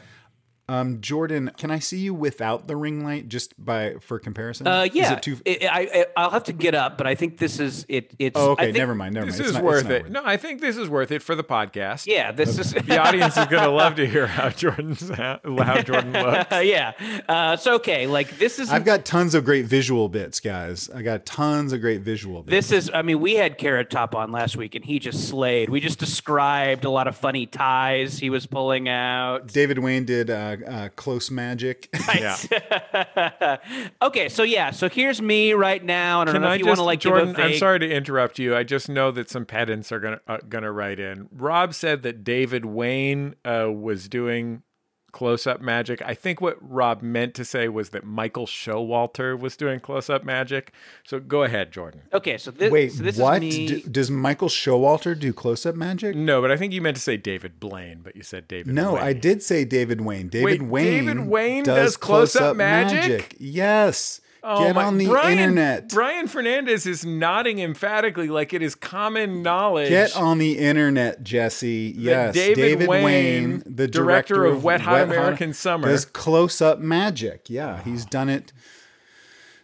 Um, 0.69 0.99
Jordan, 0.99 1.51
can 1.57 1.71
I 1.71 1.79
see 1.79 1.99
you 1.99 2.13
without 2.13 2.67
the 2.67 2.75
ring 2.75 3.03
light, 3.03 3.29
just 3.29 3.53
by 3.63 3.95
for 4.01 4.19
comparison? 4.19 4.67
Uh, 4.67 4.87
yeah. 4.91 5.05
Is 5.05 5.11
it 5.11 5.21
too? 5.21 5.37
I, 5.45 5.89
I, 5.93 6.05
I'll 6.17 6.29
have 6.31 6.43
to 6.45 6.53
get 6.53 6.75
up, 6.75 6.97
but 6.97 7.07
I 7.07 7.15
think 7.15 7.37
this 7.37 7.59
is 7.59 7.85
it. 7.87 8.13
It's. 8.19 8.37
oh, 8.37 8.49
I 8.49 8.51
okay. 8.53 8.65
think- 8.65 8.77
Never 8.77 8.93
mind. 8.95 9.13
Never 9.13 9.27
this 9.27 9.35
mind. 9.35 9.41
It's 9.41 9.49
is 9.49 9.55
not- 9.55 9.63
worth 9.63 9.89
it. 9.89 10.03
worth 10.03 10.11
No, 10.11 10.21
I 10.25 10.35
think 10.37 10.59
this 10.59 10.75
is 10.75 10.89
worth 10.89 11.11
it 11.11 11.21
for 11.23 11.35
the 11.35 11.43
podcast. 11.43 12.05
Yeah, 12.05 12.31
this 12.33 12.59
is. 12.59 12.73
The 12.73 12.99
audience 12.99 13.37
is 13.37 13.45
going 13.45 13.63
to 13.63 13.69
love 13.69 13.95
to 13.95 14.05
hear 14.07 14.27
how 14.27 14.49
Jordan's 14.49 15.07
how 15.09 15.39
Jordan 15.83 16.11
looks. 16.13 16.51
yeah. 16.51 16.91
Uh, 17.29 17.55
so 17.55 17.75
okay, 17.75 18.05
like 18.07 18.37
this 18.37 18.59
is 18.59 18.69
I've 18.69 18.83
got 18.85 19.05
tons 19.05 19.35
of 19.35 19.45
great 19.45 19.65
visual 19.65 20.09
bits, 20.09 20.39
guys. 20.41 20.89
I 20.89 21.01
got 21.01 21.25
tons 21.25 21.71
of 21.73 21.79
great 21.81 22.01
visual 22.01 22.43
bits. 22.43 22.69
This 22.69 22.71
is, 22.85 22.91
I 22.93 23.03
mean, 23.03 23.19
we 23.21 23.35
had 23.35 23.57
Carrot 23.57 23.89
Top 23.89 24.15
on 24.15 24.31
last 24.31 24.57
week 24.57 24.75
and 24.75 24.83
he 24.83 24.99
just 24.99 25.29
slayed. 25.29 25.69
We 25.69 25.79
just 25.79 25.99
described 25.99 26.83
a 26.83 26.89
lot 26.89 27.07
of 27.07 27.15
funny 27.15 27.45
ties 27.45 28.19
he 28.19 28.29
was 28.29 28.45
pulling 28.45 28.89
out. 28.89 29.47
David 29.47 29.79
Wain 29.79 30.03
did 30.05 30.29
uh, 30.29 30.56
uh, 30.65 30.89
Close 30.95 31.29
Magic. 31.31 31.89
Yeah. 32.17 33.57
okay, 34.01 34.29
so 34.29 34.43
yeah, 34.43 34.71
so 34.71 34.87
here's 34.89 35.21
me 35.21 35.53
right 35.53 35.83
now. 35.83 36.21
and 36.21 36.29
I 36.29 36.33
don't 36.33 36.41
Can 36.41 36.41
know 36.43 36.47
I 36.49 36.55
if 36.55 36.59
you 36.61 36.65
want 36.67 36.77
to 36.77 36.83
like 36.83 36.99
Jordan? 36.99 37.29
give 37.29 37.39
a 37.39 37.43
I'm 37.43 37.53
sorry 37.57 37.79
to 37.79 37.89
interrupt 37.89 38.39
you. 38.39 38.55
I 38.55 38.63
just 38.63 38.87
know 38.89 39.11
that 39.11 39.29
some 39.29 39.45
pedants 39.45 39.91
are 39.91 39.99
gonna 39.99 40.21
uh, 40.27 40.37
gonna 40.47 40.71
write 40.71 40.99
in. 40.99 41.27
Rob 41.31 41.73
said 41.73 42.03
that 42.03 42.23
David 42.23 42.65
Wain 42.65 43.35
uh, 43.45 43.71
was 43.71 44.07
doing 44.07 44.63
close 45.11 45.47
up 45.47 45.61
magic. 45.61 46.01
I 46.01 46.13
think 46.13 46.41
what 46.41 46.57
Rob 46.61 47.01
meant 47.01 47.33
to 47.35 47.45
say 47.45 47.67
was 47.67 47.89
that 47.89 48.03
Michael 48.03 48.45
Showalter 48.45 49.39
was 49.39 49.55
doing 49.57 49.79
close 49.79 50.09
up 50.09 50.23
magic. 50.23 50.71
So 51.03 51.19
go 51.19 51.43
ahead, 51.43 51.71
Jordan. 51.71 52.01
Okay, 52.13 52.37
so 52.37 52.51
this, 52.51 52.71
Wait, 52.71 52.91
so 52.91 53.03
this 53.03 53.17
what? 53.17 53.41
is 53.43 53.57
me. 53.57 53.67
D- 53.67 53.81
does 53.89 54.11
Michael 54.11 54.49
Showalter 54.49 55.17
do 55.17 55.33
close 55.33 55.65
up 55.65 55.75
magic? 55.75 56.15
No, 56.15 56.41
but 56.41 56.51
I 56.51 56.57
think 56.57 56.73
you 56.73 56.81
meant 56.81 56.97
to 56.97 57.01
say 57.01 57.17
David 57.17 57.59
Blaine, 57.59 58.01
but 58.03 58.15
you 58.15 58.23
said 58.23 58.47
David. 58.47 58.73
No, 58.73 58.93
Wain. 58.93 59.03
I 59.03 59.13
did 59.13 59.41
say 59.41 59.65
David 59.65 60.01
Wain. 60.01 60.29
David 60.29 60.61
Wait, 60.61 60.69
Wain. 60.69 61.05
David 61.05 61.27
Wain 61.27 61.63
does 61.63 61.97
close-up 61.97 62.55
magic? 62.55 63.35
Yes. 63.39 64.21
Oh 64.49 64.63
Get 64.63 64.75
my- 64.75 64.83
on 64.85 64.97
the 64.97 65.07
Brian, 65.07 65.37
internet. 65.39 65.89
Brian 65.89 66.25
Fernandez 66.27 66.85
is 66.85 67.05
nodding 67.05 67.59
emphatically 67.59 68.29
like 68.29 68.53
it 68.53 68.61
is 68.61 68.75
common 68.75 69.41
knowledge. 69.43 69.89
Get 69.89 70.15
on 70.15 70.37
the 70.37 70.57
internet, 70.57 71.21
Jesse. 71.21 71.93
Yes, 71.97 72.33
David 72.33 72.87
Wain, 72.87 73.03
Wain, 73.03 73.63
the 73.65 73.89
director 73.89 74.35
director, 74.35 74.45
of 74.45 74.63
Wet 74.63 74.79
Hot 74.79 75.01
American 75.01 75.53
Summer. 75.53 75.89
does 75.89 76.05
close-up 76.05 76.79
magic. 76.79 77.49
Yeah, 77.49 77.83
he's 77.83 78.05
done 78.05 78.29
it. 78.29 78.53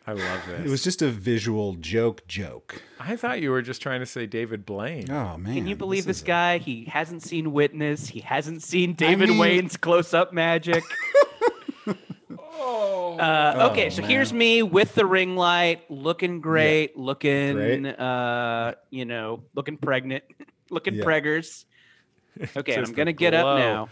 I 0.06 0.12
love 0.12 0.42
this. 0.50 0.66
It 0.66 0.70
was 0.70 0.84
just 0.84 1.02
a 1.02 1.08
visual 1.08 1.76
joke. 1.76 2.28
Joke. 2.28 2.82
I 3.00 3.16
thought 3.16 3.42
you 3.42 3.52
were 3.52 3.62
just 3.62 3.82
trying 3.82 4.02
to 4.02 4.06
say 4.06 4.26
David 4.26 4.66
Blaine. 4.66 5.10
Oh 5.10 5.38
man, 5.38 5.54
Can 5.56 5.66
you 5.66 5.78
believe 5.78 6.04
this, 6.04 6.18
is 6.18 6.24
a- 6.24 6.26
guy? 6.26 6.58
He 6.58 6.84
hasn't 6.86 7.24
seen 7.24 7.54
Witness. 7.54 8.10
He 8.10 8.20
hasn't 8.20 8.64
seen 8.64 8.96
David 8.96 9.30
mean- 9.30 9.38
Wain's 9.38 9.78
close-up 9.78 10.34
magic. 10.34 10.84
Uh, 12.60 13.70
okay, 13.72 13.89
so 13.89 14.01
here's 14.01 14.34
me 14.34 14.64
with 14.64 14.95
the 14.95 15.06
ring 15.06 15.36
light, 15.36 15.89
looking 15.89 16.41
great, 16.41 16.97
looking, 16.97 17.54
Great. 17.54 17.86
uh, 17.99 18.74
you 18.89 19.06
know, 19.06 19.43
looking 19.56 19.78
pregnant, 19.78 20.24
looking 20.70 20.95
Yeah. 20.95 21.04
preggers. 21.06 21.66
Okay, 22.58 22.76
I'm 22.76 22.93
gonna 22.93 23.14
get 23.14 23.36
up 23.36 23.56
now. 23.56 23.89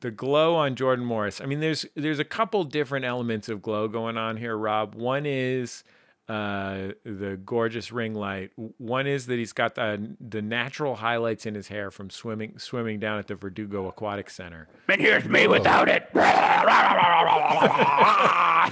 The 0.00 0.10
glow 0.10 0.56
on 0.56 0.74
Jordan 0.74 1.04
Morris. 1.04 1.40
I 1.40 1.46
mean, 1.46 1.60
there's 1.60 1.86
there's 1.94 2.18
a 2.18 2.24
couple 2.24 2.64
different 2.64 3.04
elements 3.04 3.48
of 3.48 3.62
glow 3.62 3.86
going 3.86 4.18
on 4.18 4.36
here, 4.36 4.56
Rob. 4.56 4.96
One 4.96 5.26
is 5.26 5.84
uh, 6.28 6.88
the 7.04 7.38
gorgeous 7.44 7.92
ring 7.92 8.14
light. 8.14 8.50
One 8.78 9.06
is 9.06 9.26
that 9.26 9.38
he's 9.38 9.52
got 9.52 9.74
the 9.74 10.16
the 10.20 10.40
natural 10.42 10.96
highlights 10.96 11.44
in 11.46 11.54
his 11.54 11.68
hair 11.68 11.90
from 11.90 12.08
swimming 12.10 12.58
swimming 12.58 12.98
down 12.98 13.18
at 13.18 13.26
the 13.26 13.34
Verdugo 13.34 13.86
Aquatic 13.88 14.30
Center. 14.30 14.68
And 14.88 15.00
here's 15.00 15.24
me 15.26 15.46
without 15.46 15.88
it. 15.88 16.08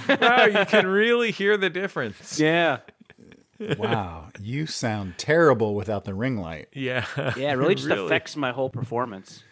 Wow, 0.09 0.45
you 0.45 0.65
can 0.65 0.87
really 0.87 1.31
hear 1.31 1.55
the 1.57 1.69
difference. 1.69 2.39
yeah, 2.39 2.79
Wow, 3.77 4.29
you 4.41 4.65
sound 4.65 5.17
terrible 5.17 5.75
without 5.75 6.03
the 6.05 6.13
ring 6.13 6.37
light. 6.37 6.67
Yeah. 6.73 7.05
yeah, 7.37 7.51
it 7.51 7.57
really 7.57 7.75
just 7.75 7.87
Really. 7.87 8.05
affects 8.07 8.35
my 8.35 8.51
whole 8.51 8.69
performance. 8.69 9.43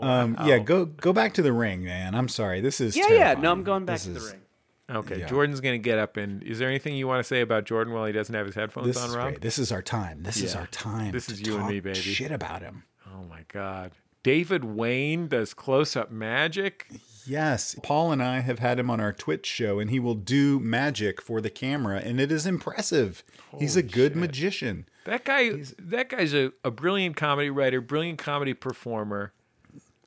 Um, 0.00 0.36
yeah, 0.44 0.58
go 0.58 0.84
go 0.84 1.12
back 1.14 1.32
to 1.34 1.42
the 1.42 1.52
ring, 1.54 1.82
man. 1.82 2.14
I'm 2.14 2.28
sorry. 2.28 2.60
This 2.60 2.80
is 2.82 2.96
Yeah, 2.96 3.08
yeah. 3.10 3.34
No. 3.34 3.50
I'm 3.50 3.62
going 3.64 3.86
back 3.86 3.94
This 3.96 4.04
to 4.04 4.10
the 4.10 4.18
is- 4.20 4.30
ring. 4.32 4.40
Okay, 4.88 5.18
Yeah. 5.20 5.26
Jordan's 5.26 5.60
gonna 5.60 5.78
get 5.78 5.98
up 5.98 6.16
and 6.16 6.42
is 6.44 6.58
there 6.60 6.68
anything 6.68 6.94
you 6.94 7.08
want 7.08 7.18
to 7.20 7.24
say 7.24 7.40
about 7.40 7.64
Jordan 7.64 7.92
while 7.92 8.04
he 8.06 8.12
doesn't 8.12 8.34
have 8.34 8.46
his 8.46 8.54
headphones 8.54 8.86
This 8.86 8.96
on, 8.98 9.10
is 9.10 9.16
Rob? 9.16 9.28
great. 9.30 9.40
This 9.40 9.58
is 9.58 9.72
our 9.72 9.82
time. 9.82 10.22
This 10.22 10.40
is 10.40 10.54
our 10.54 10.66
time. 10.68 11.10
This 11.12 11.26
to 11.26 11.32
is 11.32 11.40
you 11.40 11.56
and 11.56 11.66
me, 11.68 11.80
baby. 11.80 11.98
Shit 11.98 12.30
about 12.30 12.62
him. 12.62 12.84
Oh 13.12 13.24
my 13.24 13.44
god. 13.48 13.92
David 14.22 14.64
Wain 14.64 15.28
does 15.28 15.54
close 15.54 15.94
up 15.96 16.10
magic. 16.10 16.88
Yes, 17.26 17.76
Paul 17.82 18.10
and 18.12 18.20
I 18.22 18.40
have 18.40 18.58
had 18.60 18.78
him 18.78 18.90
on 18.90 19.00
our 19.00 19.12
Twitch 19.12 19.46
show, 19.46 19.78
and 19.78 19.88
he 19.90 20.00
will 20.00 20.14
do 20.16 20.58
magic 20.60 21.20
for 21.22 21.40
the 21.40 21.50
camera, 21.50 21.98
and 21.98 22.20
it 22.20 22.30
is 22.32 22.44
impressive. 22.46 23.22
He's 23.58 23.76
a 23.76 23.82
good 23.84 24.14
magician. 24.16 24.88
That 25.04 25.24
guy 25.24 25.62
that 25.78 26.08
guy's 26.08 26.34
a, 26.34 26.52
a 26.64 26.70
brilliant 26.72 27.16
comedy 27.16 27.50
writer, 27.50 27.80
brilliant 27.80 28.18
comedy 28.18 28.52
performer, 28.54 29.32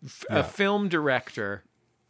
f- 0.04 0.26
Yeah. 0.30 0.40
a 0.40 0.44
film 0.44 0.88
director, 0.90 1.64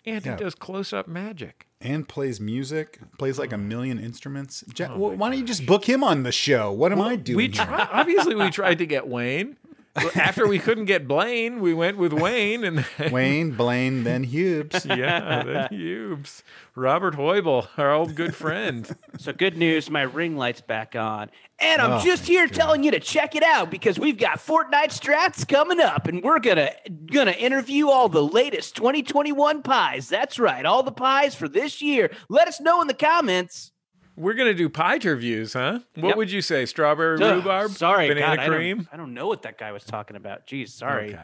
and 0.06 0.24
Yeah. 0.26 0.36
he 0.36 0.44
does 0.44 0.56
close 0.56 0.92
up 0.94 1.08
magic. 1.08 1.68
And 1.82 2.06
plays 2.06 2.42
music, 2.42 3.00
plays 3.18 3.40
like 3.40 3.54
a 3.54 3.56
oh. 3.56 3.60
million 3.60 4.00
instruments. 4.00 4.66
Oh 4.82 4.98
well, 4.98 5.12
why 5.16 5.30
don't 5.30 5.40
you 5.40 5.46
just 5.46 5.66
book 5.66 5.86
him 5.86 6.04
on 6.04 6.24
the 6.24 6.32
show? 6.32 6.74
What 6.74 6.92
am 6.92 7.00
I 7.00 7.16
doing? 7.16 7.38
We 7.38 7.48
here? 7.48 7.66
obviously 7.70 8.36
we 8.36 8.50
tried 8.50 8.80
to 8.80 8.86
get 8.86 9.08
Wain. 9.08 9.56
Well, 9.96 10.12
After 10.16 10.48
we 10.48 10.60
couldn't 10.60 10.86
get 10.86 11.08
Blaine, 11.08 11.60
we 11.60 11.74
went 11.74 11.98
with 11.98 12.14
Wain 12.14 12.64
and 12.64 12.86
then, 12.98 13.12
Wain, 13.12 13.52
Blaine, 13.52 14.04
then 14.04 14.24
Hubes. 14.24 14.86
yeah, 14.90 15.44
then 15.44 15.68
Hubes. 15.72 16.44
Robert 16.76 17.16
Hoybel, 17.16 17.68
our 17.78 17.92
old 17.92 18.16
good 18.16 18.36
friend. 18.36 18.90
So 19.18 19.34
good 19.34 19.58
news, 19.58 19.90
my 19.90 20.04
ring 20.04 20.38
light's 20.38 20.62
back 20.62 20.96
on. 20.96 21.30
And 21.60 21.82
I'm 21.82 21.94
Oh, 21.94 22.00
just 22.02 22.26
here 22.28 22.48
telling 22.48 22.84
you 22.84 22.92
to 22.92 23.00
check 23.02 23.36
it 23.36 23.44
out 23.44 23.70
because 23.70 24.00
we've 24.00 24.18
got 24.18 24.38
Fortnite 24.40 24.98
strats 24.98 25.46
coming 25.46 25.82
up 25.82 26.08
and 26.08 26.24
we're 26.24 26.40
gonna 26.40 26.72
gonna 27.12 27.32
interview 27.32 27.90
all 27.90 28.08
the 28.08 28.24
latest 28.24 28.76
2021 28.78 29.62
pies. 29.64 30.08
That's 30.08 30.40
right, 30.40 30.66
all 30.66 30.84
the 30.84 30.92
pies 30.92 31.36
for 31.36 31.50
this 31.50 31.82
year. 31.82 32.12
Let 32.30 32.48
us 32.48 32.62
know 32.62 32.82
in 32.82 32.88
the 32.88 32.94
comments. 32.94 33.72
We're 34.20 34.34
gonna 34.34 34.54
do 34.54 34.68
pie 34.70 35.00
reviews, 35.04 35.54
huh? 35.54 35.80
What 35.96 36.10
Yep. 36.10 36.18
would 36.18 36.32
you 36.32 36.42
say? 36.42 36.66
Strawberry 36.66 37.16
Ugh, 37.24 37.38
rhubarb? 37.38 37.72
sorry, 37.72 38.10
banana 38.10 38.36
God, 38.36 38.40
I 38.44 38.48
cream. 38.48 38.78
don't, 38.78 38.88
I 38.94 38.98
don't 38.98 39.14
know 39.14 39.28
what 39.28 39.44
that 39.44 39.58
guy 39.58 39.72
was 39.72 39.84
talking 39.86 40.16
about. 40.18 40.46
Jeez, 40.46 40.70
sorry. 40.70 41.14
Okay. 41.14 41.24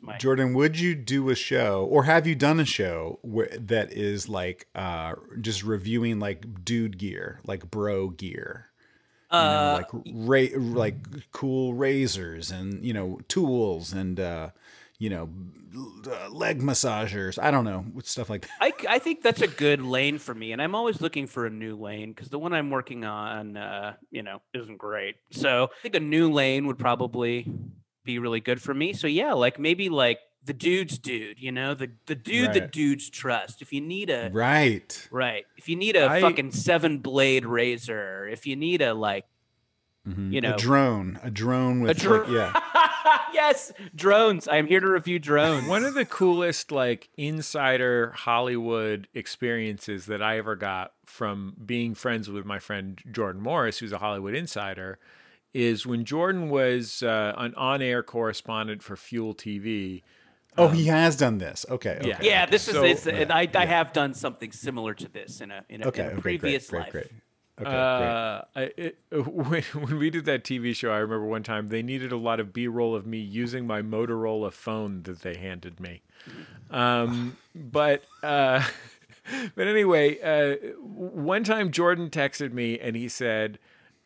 My- 0.00 0.16
Jordan, 0.18 0.54
would 0.54 0.80
you 0.80 0.94
do 0.94 1.28
a 1.28 1.34
show, 1.34 1.84
or 1.84 2.04
have 2.04 2.26
you 2.26 2.34
done 2.34 2.58
a 2.58 2.64
show 2.64 3.18
where, 3.22 3.48
that 3.58 3.92
is 3.92 4.26
like 4.28 4.66
uh, 4.74 5.14
just 5.40 5.62
reviewing 5.62 6.18
like 6.18 6.64
dude 6.64 6.98
gear, 6.98 7.40
like 7.46 7.70
bro 7.70 8.08
gear? 8.08 8.68
You 9.30 9.38
know, 9.38 9.44
Uh, 9.44 9.82
like 9.92 10.04
ra- 10.52 10.58
like 10.58 11.30
cool 11.30 11.74
razors 11.74 12.50
and 12.50 12.84
you 12.84 12.92
know 12.92 13.20
tools 13.28 13.92
and 13.92 14.18
uh, 14.20 14.50
you 15.02 15.10
know 15.10 15.28
uh, 16.06 16.28
leg 16.30 16.60
massagers. 16.62 17.38
I 17.42 17.50
don't 17.50 17.64
know 17.64 17.84
with 17.94 18.06
stuff 18.06 18.28
like 18.30 18.42
that. 18.42 18.50
I, 18.60 18.72
I 18.88 18.98
think 18.98 19.22
that's 19.22 19.42
a 19.42 19.48
good 19.48 19.82
lane 19.82 20.18
for 20.18 20.34
me, 20.34 20.52
and 20.52 20.60
I'm 20.62 20.74
always 20.74 21.00
looking 21.00 21.26
for 21.26 21.46
a 21.46 21.50
new 21.50 21.74
lane 21.76 22.12
because 22.12 22.28
the 22.28 22.38
one 22.38 22.52
I'm 22.52 22.70
working 22.70 23.04
on, 23.04 23.56
uh, 23.56 23.94
you 24.10 24.22
know, 24.22 24.40
isn't 24.54 24.76
great. 24.78 25.16
So 25.30 25.70
I 25.76 25.82
think 25.82 25.94
a 25.96 26.00
new 26.00 26.30
lane 26.30 26.66
would 26.68 26.78
probably 26.78 27.50
be 28.04 28.18
really 28.18 28.40
good 28.40 28.60
for 28.62 28.74
me. 28.74 28.92
So 28.92 29.06
yeah, 29.06 29.32
like 29.32 29.58
maybe 29.58 29.88
like 29.88 30.18
the 30.44 30.52
dude's 30.52 30.98
dude, 30.98 31.38
you 31.40 31.50
know, 31.52 31.74
the 31.74 31.90
the 32.06 32.14
dude 32.16 32.52
that 32.54 32.60
Right. 32.60 32.72
dudes 32.72 33.10
trust. 33.10 33.60
If 33.62 33.72
you 33.72 33.80
need 33.80 34.08
a 34.10 34.30
Right. 34.32 35.08
right, 35.10 35.44
if 35.56 35.68
you 35.68 35.76
need 35.76 35.96
a 35.96 36.06
I- 36.06 36.20
fucking 36.20 36.52
seven 36.52 36.98
blade 36.98 37.44
razor, 37.46 38.28
if 38.28 38.46
you 38.46 38.54
need 38.56 38.82
a 38.82 38.94
like 38.94 39.24
Mhm. 40.08 40.32
You 40.32 40.40
know. 40.40 40.54
a 40.54 40.58
drone, 40.58 41.20
a 41.22 41.30
drone 41.30 41.80
with 41.80 41.96
a 41.96 42.00
drone, 42.00 42.34
like, 42.34 42.54
yeah. 42.54 42.88
yes, 43.32 43.72
drones. 43.94 44.48
I'm 44.48 44.66
here 44.66 44.80
to 44.80 44.88
review 44.88 45.18
drones. 45.18 45.66
One 45.68 45.84
of 45.84 45.94
the 45.94 46.04
coolest 46.04 46.72
like 46.72 47.08
insider 47.16 48.12
Hollywood 48.16 49.08
experiences 49.14 50.06
that 50.06 50.22
I 50.22 50.38
ever 50.38 50.56
got 50.56 50.92
from 51.04 51.54
being 51.64 51.94
friends 51.94 52.28
with 52.28 52.44
my 52.44 52.58
friend 52.58 53.00
Jordan 53.10 53.42
Morris, 53.42 53.78
who's 53.78 53.92
a 53.92 53.98
Hollywood 53.98 54.34
insider, 54.34 54.98
is 55.54 55.86
when 55.86 56.04
Jordan 56.04 56.48
was 56.48 57.02
uh, 57.02 57.34
an 57.36 57.54
on-air 57.56 58.02
correspondent 58.02 58.82
for 58.82 58.96
Fuel 58.96 59.34
TV. 59.34 60.02
Oh, 60.58 60.68
he 60.68 60.86
has 60.86 61.16
done 61.16 61.38
this. 61.38 61.64
Okay. 61.70 61.96
okay. 61.98 62.08
yeah. 62.08 62.18
yeah, 62.20 62.46
this 62.46 62.68
is 62.68 62.74
So- 62.74 62.84
it's, 62.84 63.06
and 63.06 63.32
I, 63.32 63.48
I 63.54 63.66
have 63.66 63.92
done 63.92 64.14
something 64.14 64.52
similar 64.52 64.94
to 64.94 65.08
this 65.08 65.40
in 65.40 65.50
a 65.50 65.64
in 65.68 65.82
a, 65.82 65.88
Okay. 65.88 66.02
in 66.02 66.08
a 66.08 66.12
okay. 66.12 66.20
previous 66.20 66.68
great, 66.68 66.78
life. 66.80 66.92
Great. 66.92 67.08
Great. 67.08 67.22
Okay. 67.66 67.76
Uh, 67.76 68.42
I, 68.56 68.70
it, 68.76 68.98
when, 69.10 69.62
when 69.62 69.98
we 69.98 70.10
did 70.10 70.24
that 70.26 70.44
TV 70.44 70.74
show, 70.74 70.90
I 70.90 70.98
remember 70.98 71.26
one 71.26 71.42
time 71.42 71.68
they 71.68 71.82
needed 71.82 72.12
a 72.12 72.16
lot 72.16 72.40
of 72.40 72.52
B-roll 72.52 72.94
of 72.94 73.06
me 73.06 73.18
using 73.18 73.66
my 73.66 73.82
Motorola 73.82 74.52
phone 74.52 75.02
that 75.04 75.20
they 75.20 75.36
handed 75.36 75.80
me. 75.80 76.02
Um, 76.70 77.36
but 77.54 78.02
uh, 78.22 78.66
but 79.54 79.66
anyway, 79.66 80.18
uh, 80.20 80.74
one 80.80 81.44
time 81.44 81.70
Jordan 81.70 82.10
texted 82.10 82.52
me 82.52 82.78
and 82.78 82.96
he 82.96 83.08
said 83.08 83.58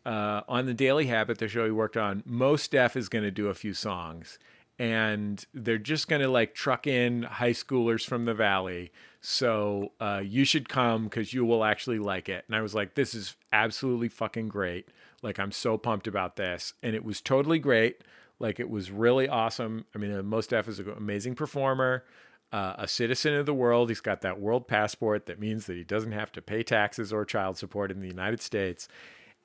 uh, 0.04 0.42
on 0.48 0.66
the 0.66 0.74
Daily 0.74 1.07
Habit, 1.07 1.38
the 1.38 1.48
show 1.48 1.64
he 1.64 1.70
worked 1.70 1.96
on, 1.96 2.22
Mos 2.26 2.68
Def 2.68 2.96
is 2.96 3.09
going 3.09 3.24
to 3.24 3.30
do 3.30 3.48
a 3.48 3.54
few 3.54 3.74
songs. 3.74 4.38
And 4.79 5.45
they're 5.55 5.79
just 5.79 6.09
going 6.09 6.20
to 6.20 6.29
like 6.29 6.55
truck 6.55 6.87
in 6.87 7.22
high 7.22 7.53
schoolers 7.53 8.05
from 8.05 8.27
the 8.27 8.35
valley. 8.35 8.93
So 9.20 9.93
uh, 10.01 10.22
you 10.24 10.45
should 10.45 10.68
come 10.68 11.05
because 11.05 11.33
you 11.33 11.45
will 11.45 11.64
actually 11.64 11.99
like 11.99 12.29
it. 12.29 12.45
And 12.47 12.55
I 12.55 12.61
was 12.61 12.74
like, 12.74 12.95
this 12.95 13.14
is 13.14 13.37
absolutely 13.53 14.09
fucking 14.09 14.49
great. 14.49 14.89
Like, 15.22 15.39
I'm 15.39 15.53
so 15.53 15.79
pumped 15.79 16.07
about 16.07 16.37
this. 16.37 16.74
And 16.83 16.95
it 16.95 17.05
was 17.05 17.20
totally 17.20 17.59
great. 17.59 18.03
Like, 18.39 18.61
it 18.61 18.68
was 18.68 18.91
really 18.91 19.29
awesome. 19.29 19.87
I 19.95 19.99
mean, 19.99 20.12
uh, 20.12 20.22
Mos 20.22 20.47
Def 20.47 20.68
is 20.68 20.79
an 20.79 20.93
amazing 20.97 21.35
performer 21.35 22.05
uh, 22.53 22.74
a 22.79 22.89
citizen 22.89 23.35
of 23.35 23.47
the 23.47 23.55
world. 23.55 23.89
He's 23.89 24.01
got 24.01 24.20
that 24.22 24.41
world 24.41 24.68
passport 24.68 25.27
that 25.27 25.41
means 25.41 25.66
that 25.66 25.77
he 25.77 25.85
doesn't 25.85 26.12
have 26.12 26.33
to 26.33 26.43
pay 26.43 26.62
taxes 26.62 27.12
or 27.12 27.24
child 27.24 27.59
support 27.59 27.91
in 27.91 28.01
the 28.01 28.07
United 28.07 28.41
States. 28.41 28.89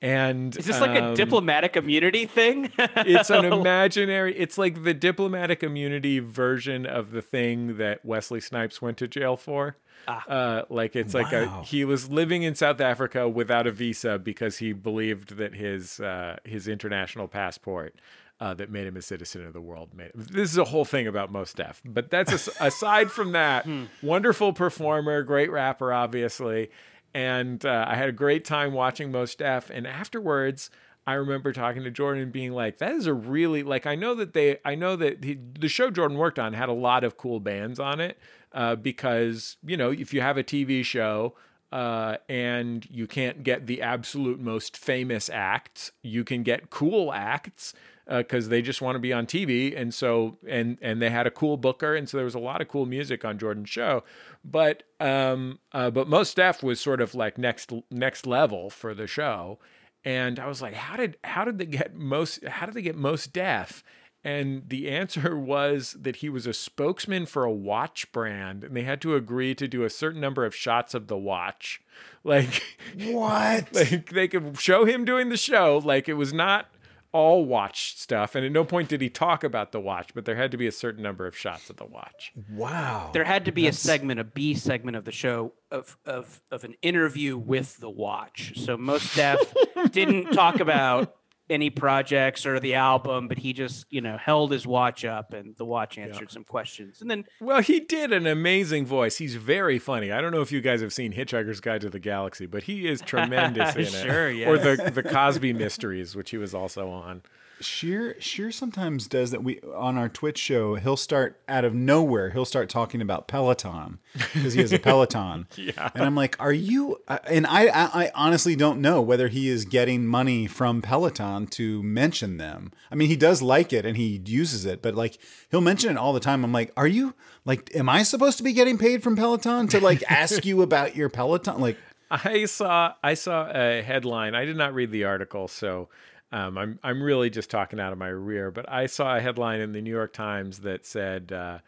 And 0.02 0.56
Is 0.56 0.66
this 0.66 0.80
like 0.80 0.98
a 0.98 1.04
um, 1.04 1.14
diplomatic 1.14 1.76
immunity 1.76 2.26
thing? 2.26 2.72
It's 2.96 3.30
an 3.30 3.44
imaginary. 3.44 4.36
It's 4.36 4.58
like 4.58 4.82
the 4.82 4.92
diplomatic 4.94 5.62
immunity 5.62 6.18
version 6.18 6.84
of 6.86 7.12
the 7.12 7.22
thing 7.22 7.76
that 7.78 8.04
Wesley 8.04 8.40
Snipes 8.40 8.82
went 8.82 8.96
to 8.98 9.06
jail 9.08 9.36
for. 9.36 9.76
Uh, 10.08 10.62
like 10.68 10.96
it's 10.96 11.14
like 11.14 11.32
a 11.32 11.62
he 11.62 11.84
was 11.84 12.10
living 12.10 12.42
in 12.42 12.56
South 12.56 12.80
Africa 12.80 13.28
without 13.28 13.68
a 13.68 13.70
visa 13.70 14.18
because 14.18 14.58
he 14.58 14.72
believed 14.72 15.36
that 15.36 15.54
his 15.54 16.00
uh, 16.00 16.36
his 16.44 16.66
international 16.66 17.28
passport 17.28 17.94
uh, 18.40 18.52
that 18.54 18.68
made 18.68 18.88
him 18.88 18.96
a 18.96 19.02
citizen 19.02 19.46
of 19.46 19.52
the 19.52 19.60
world 19.60 19.94
made 19.94 20.06
him. 20.06 20.26
This 20.32 20.50
is 20.50 20.58
a 20.58 20.64
whole 20.64 20.84
thing 20.84 21.06
about 21.06 21.30
Mos 21.30 21.52
Def, 21.52 21.80
but 21.84 22.10
that's 22.10 22.32
as- 22.32 22.48
aside 22.60 23.12
from 23.12 23.30
that. 23.32 23.64
Wonderful 24.02 24.52
performer, 24.52 25.22
great 25.22 25.52
rapper, 25.52 25.92
obviously, 25.92 26.70
and 27.14 27.64
uh, 27.64 27.84
I 27.88 27.96
had 27.96 28.08
a 28.08 28.12
great 28.12 28.44
time 28.44 28.72
watching 28.72 29.12
Mos 29.12 29.34
Def. 29.34 29.70
And 29.70 29.86
afterwards, 29.86 30.70
I 31.06 31.14
remember 31.14 31.52
talking 31.52 31.82
to 31.84 31.90
Jordan 31.90 32.22
and 32.22 32.32
being 32.32 32.52
like, 32.52 32.78
"That 32.78 32.92
is 32.92 33.06
a 33.06 33.14
really 33.14 33.62
like 33.62 33.86
I 33.86 33.94
know 33.94 34.14
that 34.14 34.32
they 34.32 34.58
I 34.64 34.74
know 34.74 34.96
that 34.96 35.24
he, 35.24 35.38
the 35.58 35.68
show 35.68 35.90
Jordan 35.90 36.16
worked 36.16 36.38
on 36.38 36.52
had 36.54 36.68
a 36.68 36.74
lot 36.74 37.04
of 37.04 37.16
cool 37.16 37.40
bands 37.40 37.78
on 37.80 38.00
it 38.00 38.18
uh, 38.52 38.76
because 38.76 39.56
you 39.64 39.76
know 39.76 39.90
if 39.90 40.14
you 40.14 40.20
have 40.20 40.36
a 40.36 40.44
TV 40.44 40.84
show." 40.84 41.34
Uh, 41.70 42.18
and 42.28 42.86
you 42.90 43.06
can't 43.06 43.42
get 43.42 43.66
the 43.66 43.80
absolute 43.80 44.38
most 44.38 44.76
famous 44.76 45.30
acts. 45.30 45.90
You 46.02 46.22
can 46.22 46.42
get 46.42 46.68
cool 46.68 47.14
acts 47.14 47.72
because 48.08 48.48
they 48.48 48.62
just 48.62 48.82
want 48.82 48.96
to 48.96 49.00
be 49.00 49.12
on 49.12 49.26
TV, 49.26 49.78
and 49.78 49.92
so 49.94 50.38
and 50.46 50.78
and 50.82 51.00
they 51.00 51.10
had 51.10 51.26
a 51.26 51.30
cool 51.30 51.56
booker, 51.56 51.94
and 51.94 52.08
so 52.08 52.16
there 52.16 52.24
was 52.24 52.34
a 52.34 52.40
lot 52.40 52.60
of 52.60 52.68
cool 52.68 52.86
music 52.86 53.24
on 53.24 53.38
Jordan's 53.38 53.70
show. 53.70 54.04
But 54.44 54.82
um, 55.00 55.58
uh, 55.72 55.90
but 55.90 56.08
Mos 56.08 56.34
Def 56.34 56.62
was 56.62 56.80
sort 56.80 57.00
of 57.00 57.14
like 57.14 57.38
next 57.38 57.72
next 57.90 58.26
level 58.26 58.70
for 58.70 58.94
the 58.94 59.06
show, 59.06 59.58
and 60.04 60.38
I 60.38 60.46
was 60.46 60.60
like, 60.60 60.74
how 60.74 60.96
did 60.96 61.16
how 61.24 61.44
did 61.44 61.58
they 61.58 61.66
get 61.66 61.94
most 61.94 62.44
how 62.46 62.66
did 62.66 62.74
they 62.74 62.82
get 62.82 62.96
Mos 62.96 63.26
Def? 63.26 63.84
And 64.24 64.68
the 64.68 64.88
answer 64.88 65.36
was 65.38 65.96
that 66.00 66.16
he 66.16 66.28
was 66.28 66.46
a 66.46 66.52
spokesman 66.52 67.26
for 67.26 67.44
a 67.44 67.52
watch 67.52 68.10
brand, 68.12 68.64
and 68.64 68.76
they 68.76 68.82
had 68.82 69.00
to 69.02 69.14
agree 69.14 69.54
to 69.54 69.68
do 69.68 69.84
a 69.84 69.90
certain 69.90 70.20
number 70.20 70.44
of 70.44 70.54
shots 70.54 70.94
of 70.94 71.06
the 71.06 71.18
watch. 71.18 71.80
Like, 72.24 72.62
What? 72.96 73.66
like 73.74 74.10
they 74.10 74.28
could 74.28 74.56
show 74.60 74.84
him 74.84 75.04
doing 75.04 75.28
the 75.28 75.36
show. 75.36 75.82
Like 75.84 76.08
it 76.08 76.14
was 76.14 76.32
not 76.32 76.71
all 77.12 77.44
watch 77.44 77.98
stuff, 77.98 78.34
and 78.34 78.44
at 78.44 78.52
no 78.52 78.64
point 78.64 78.88
did 78.88 79.00
he 79.00 79.10
talk 79.10 79.44
about 79.44 79.72
the 79.72 79.80
watch, 79.80 80.14
but 80.14 80.24
there 80.24 80.36
had 80.36 80.50
to 80.50 80.56
be 80.56 80.66
a 80.66 80.72
certain 80.72 81.02
number 81.02 81.26
of 81.26 81.36
shots 81.36 81.70
of 81.70 81.76
the 81.76 81.84
watch. 81.84 82.32
wow. 82.50 83.10
there 83.12 83.24
had 83.24 83.44
to 83.44 83.52
be 83.52 83.66
a 83.66 83.72
segment, 83.72 84.18
a 84.18 84.24
B 84.24 84.54
segment 84.54 84.96
of 84.96 85.04
the 85.04 85.12
show 85.12 85.52
of 85.70 85.96
of 86.04 86.40
of 86.50 86.64
an 86.64 86.74
interview 86.82 87.36
with 87.36 87.78
the 87.78 87.90
watch. 87.90 88.52
So 88.56 88.76
Mos 88.76 89.14
Def 89.14 89.38
didn't 89.90 90.32
talk 90.32 90.60
about 90.60 91.14
any 91.52 91.70
projects 91.70 92.44
or 92.46 92.58
the 92.58 92.74
album, 92.74 93.28
but 93.28 93.38
he 93.38 93.52
just 93.52 93.86
you 93.90 94.00
know 94.00 94.16
held 94.16 94.50
his 94.50 94.66
watch 94.66 95.04
up 95.04 95.32
and 95.32 95.54
the 95.56 95.64
watch 95.64 95.98
answered 95.98 96.30
some 96.30 96.44
questions, 96.44 97.00
and 97.00 97.10
then 97.10 97.24
Well, 97.40 97.60
he 97.62 97.80
did 97.80 98.12
an 98.12 98.26
amazing 98.26 98.86
voice. 98.86 99.18
He's 99.18 99.36
very 99.36 99.78
funny. 99.78 100.10
I 100.10 100.20
don't 100.20 100.32
know 100.32 100.40
if 100.40 100.50
you 100.50 100.60
guys 100.60 100.80
have 100.80 100.92
seen 100.92 101.12
Hitchhiker's 101.12 101.60
Guide 101.60 101.82
to 101.82 101.90
the 101.90 102.00
Galaxy, 102.00 102.46
but 102.46 102.64
he 102.64 102.88
is 102.88 103.00
tremendous 103.02 103.74
in 103.76 103.82
it. 103.82 103.90
Sure, 103.90 104.48
Or 104.48 104.58
the 104.58 104.90
the 104.92 105.02
Cosby 105.02 105.52
Mysteries, 105.64 106.16
which 106.16 106.30
he 106.30 106.38
was 106.38 106.54
also 106.54 106.88
on. 106.90 107.22
Scheer 107.62 108.16
Scheer 108.20 108.50
sometimes 108.52 109.06
does 109.06 109.30
that. 109.30 109.42
We 109.42 109.60
on 109.74 109.96
our 109.96 110.08
Twitch 110.08 110.38
show, 110.38 110.74
he'll 110.74 110.96
start 110.96 111.40
out 111.48 111.64
of 111.64 111.74
nowhere. 111.74 112.30
He'll 112.30 112.44
start 112.44 112.68
talking 112.68 113.00
about 113.00 113.28
Peloton 113.28 113.98
because 114.34 114.52
he 114.54 114.60
has 114.60 114.72
a 114.72 114.78
Peloton. 114.80 115.46
Yeah. 115.56 115.90
and 115.94 116.04
I'm 116.04 116.14
like, 116.14 116.36
"Are 116.40 116.52
you?" 116.52 116.98
uh, 117.08 117.18
And 117.28 117.46
I, 117.46 117.66
I, 117.68 118.04
I 118.04 118.10
honestly 118.14 118.56
don't 118.56 118.80
know 118.80 119.00
whether 119.00 119.28
he 119.28 119.48
is 119.48 119.64
getting 119.64 120.06
money 120.06 120.46
from 120.46 120.82
Peloton 120.82 121.46
to 121.48 121.82
mention 121.82 122.36
them. 122.36 122.72
I 122.90 122.94
mean, 122.94 123.08
he 123.08 123.16
does 123.16 123.40
like 123.42 123.72
it 123.72 123.86
and 123.86 123.96
he 123.96 124.20
uses 124.26 124.66
it, 124.66 124.82
but 124.82 124.94
like 124.94 125.18
he'll 125.50 125.60
mention 125.60 125.90
it 125.90 125.96
all 125.96 126.12
the 126.12 126.20
time. 126.20 126.44
I'm 126.44 126.52
like, 126.52 126.72
"Are 126.76 126.86
you 126.86 127.14
like? 127.44 127.70
Am 127.74 127.88
I 127.88 128.02
supposed 128.02 128.36
to 128.38 128.44
be 128.44 128.52
getting 128.52 128.76
paid 128.78 129.02
from 129.02 129.16
Peloton 129.16 129.68
to 129.68 129.80
like 129.80 130.02
ask 130.10 130.44
you 130.44 130.62
about 130.62 130.96
your 130.96 131.08
Peloton?" 131.08 131.60
Like, 131.60 131.76
I 132.10 132.44
saw 132.44 132.94
I 133.02 133.14
saw 133.14 133.48
a 133.54 133.82
headline. 133.82 134.34
I 134.34 134.44
did 134.44 134.56
not 134.56 134.74
read 134.74 134.90
the 134.90 135.04
article, 135.04 135.48
so 135.48 135.88
um, 136.32 136.56
I'm 136.56 136.78
I'm 136.82 137.02
really 137.02 137.30
just 137.30 137.50
talking 137.50 137.78
out 137.78 137.92
of 137.92 137.98
my 137.98 138.08
rear. 138.08 138.50
But 138.50 138.70
I 138.70 138.86
saw 138.86 139.16
a 139.16 139.20
headline 139.20 139.60
in 139.60 139.72
the 139.72 139.82
New 139.82 139.90
York 139.90 140.12
Times 140.12 140.60
that 140.60 140.86
said 140.86 141.32
uh, 141.32 141.58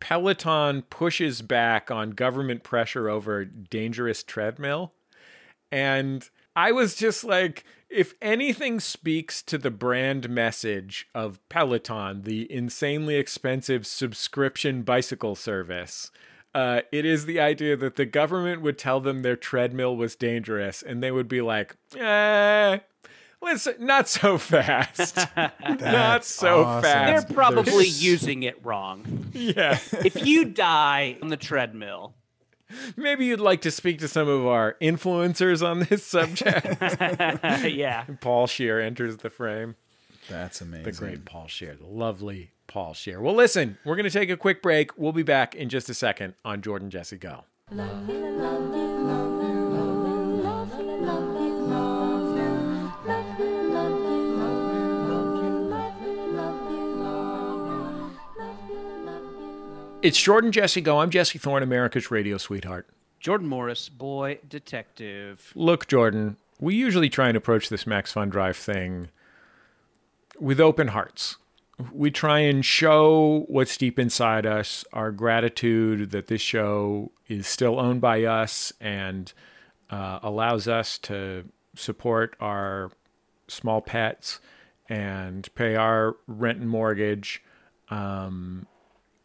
Peloton 0.00 0.82
pushes 0.82 1.42
back 1.42 1.90
on 1.90 2.10
government 2.10 2.62
pressure 2.62 3.08
over 3.08 3.44
dangerous 3.44 4.22
treadmill, 4.22 4.92
and 5.70 6.28
I 6.56 6.72
was 6.72 6.94
just 6.94 7.24
like, 7.24 7.64
if 7.90 8.14
anything 8.22 8.80
speaks 8.80 9.42
to 9.42 9.58
the 9.58 9.70
brand 9.70 10.30
message 10.30 11.08
of 11.14 11.40
Peloton, 11.48 12.22
the 12.22 12.50
insanely 12.50 13.16
expensive 13.16 13.86
subscription 13.86 14.82
bicycle 14.82 15.34
service, 15.34 16.10
uh, 16.54 16.82
it 16.92 17.04
is 17.04 17.26
the 17.26 17.40
idea 17.40 17.76
that 17.76 17.96
the 17.96 18.06
government 18.06 18.62
would 18.62 18.78
tell 18.78 19.00
them 19.00 19.20
their 19.20 19.36
treadmill 19.36 19.96
was 19.96 20.14
dangerous, 20.16 20.82
and 20.82 21.02
they 21.02 21.10
would 21.10 21.28
be 21.28 21.40
like, 21.40 21.76
eh. 21.96 22.78
Let's 23.42 23.68
not 23.78 24.08
so 24.08 24.38
fast. 24.38 25.16
not 25.36 26.24
so 26.24 26.64
awesome. 26.64 26.82
they're 26.82 27.20
fast. 27.22 27.34
probably 27.34 27.62
There's- 27.84 28.02
using 28.02 28.42
it 28.42 28.64
wrong. 28.64 29.30
Yeah. 29.32 29.78
If 30.04 30.26
you 30.26 30.44
die 30.46 31.16
on 31.22 31.28
the 31.28 31.36
treadmill, 31.36 32.14
Maybe 32.96 33.26
you'd 33.26 33.40
like 33.40 33.60
to 33.62 33.70
speak 33.70 34.00
to 34.00 34.08
some 34.08 34.26
of 34.26 34.46
our 34.46 34.76
influencers 34.80 35.64
on 35.64 35.80
this 35.80 36.02
subject. 36.04 36.66
yeah, 37.72 38.04
Paul 38.20 38.46
Scheer 38.48 38.80
enters 38.80 39.18
the 39.18 39.30
frame. 39.30 39.76
that's 40.28 40.60
amazing. 40.60 40.84
The 40.84 40.92
great 40.92 41.24
Paul 41.24 41.46
Scheer, 41.46 41.76
the 41.76 41.86
lovely 41.86 42.50
Paul 42.66 42.94
Scheer. 42.94 43.20
Well, 43.20 43.34
listen, 43.34 43.78
we're 43.84 43.94
going 43.96 44.10
to 44.10 44.18
take 44.18 44.30
a 44.30 44.36
quick 44.36 44.60
break. 44.62 44.96
We'll 44.98 45.12
be 45.12 45.22
back 45.22 45.54
in 45.54 45.68
just 45.68 45.88
a 45.88 45.94
second 45.94 46.34
on 46.44 46.62
Jordan 46.62 46.90
Jesse 46.90 47.18
Go. 47.18 47.44
Love 47.70 48.08
you, 48.08 48.14
love 48.14 48.62
you, 48.64 48.72
love 48.72 48.83
It's 60.04 60.20
Jordan 60.20 60.52
Jesse 60.52 60.82
Go. 60.82 60.98
I'm 60.98 61.08
Jesse 61.08 61.38
Thorne, 61.38 61.62
America's 61.62 62.10
radio 62.10 62.36
sweetheart. 62.36 62.86
Jordan 63.20 63.48
Morris, 63.48 63.88
boy 63.88 64.38
detective. 64.46 65.50
Look, 65.54 65.88
Jordan, 65.88 66.36
we 66.60 66.74
usually 66.74 67.08
try 67.08 67.28
and 67.28 67.38
approach 67.38 67.70
this 67.70 67.86
Max 67.86 68.12
Fun 68.12 68.28
Drive 68.28 68.58
thing 68.58 69.08
with 70.38 70.60
open 70.60 70.88
hearts. 70.88 71.38
We 71.90 72.10
try 72.10 72.40
and 72.40 72.62
show 72.62 73.46
what's 73.48 73.78
deep 73.78 73.98
inside 73.98 74.44
us, 74.44 74.84
our 74.92 75.10
gratitude 75.10 76.10
that 76.10 76.26
this 76.26 76.42
show 76.42 77.10
is 77.26 77.46
still 77.46 77.80
owned 77.80 78.02
by 78.02 78.24
us 78.24 78.74
and 78.82 79.32
uh, 79.88 80.18
allows 80.22 80.68
us 80.68 80.98
to 80.98 81.46
support 81.76 82.36
our 82.40 82.90
small 83.48 83.80
pets 83.80 84.38
and 84.86 85.48
pay 85.54 85.76
our 85.76 86.16
rent 86.26 86.58
and 86.58 86.68
mortgage. 86.68 87.42
Um, 87.88 88.66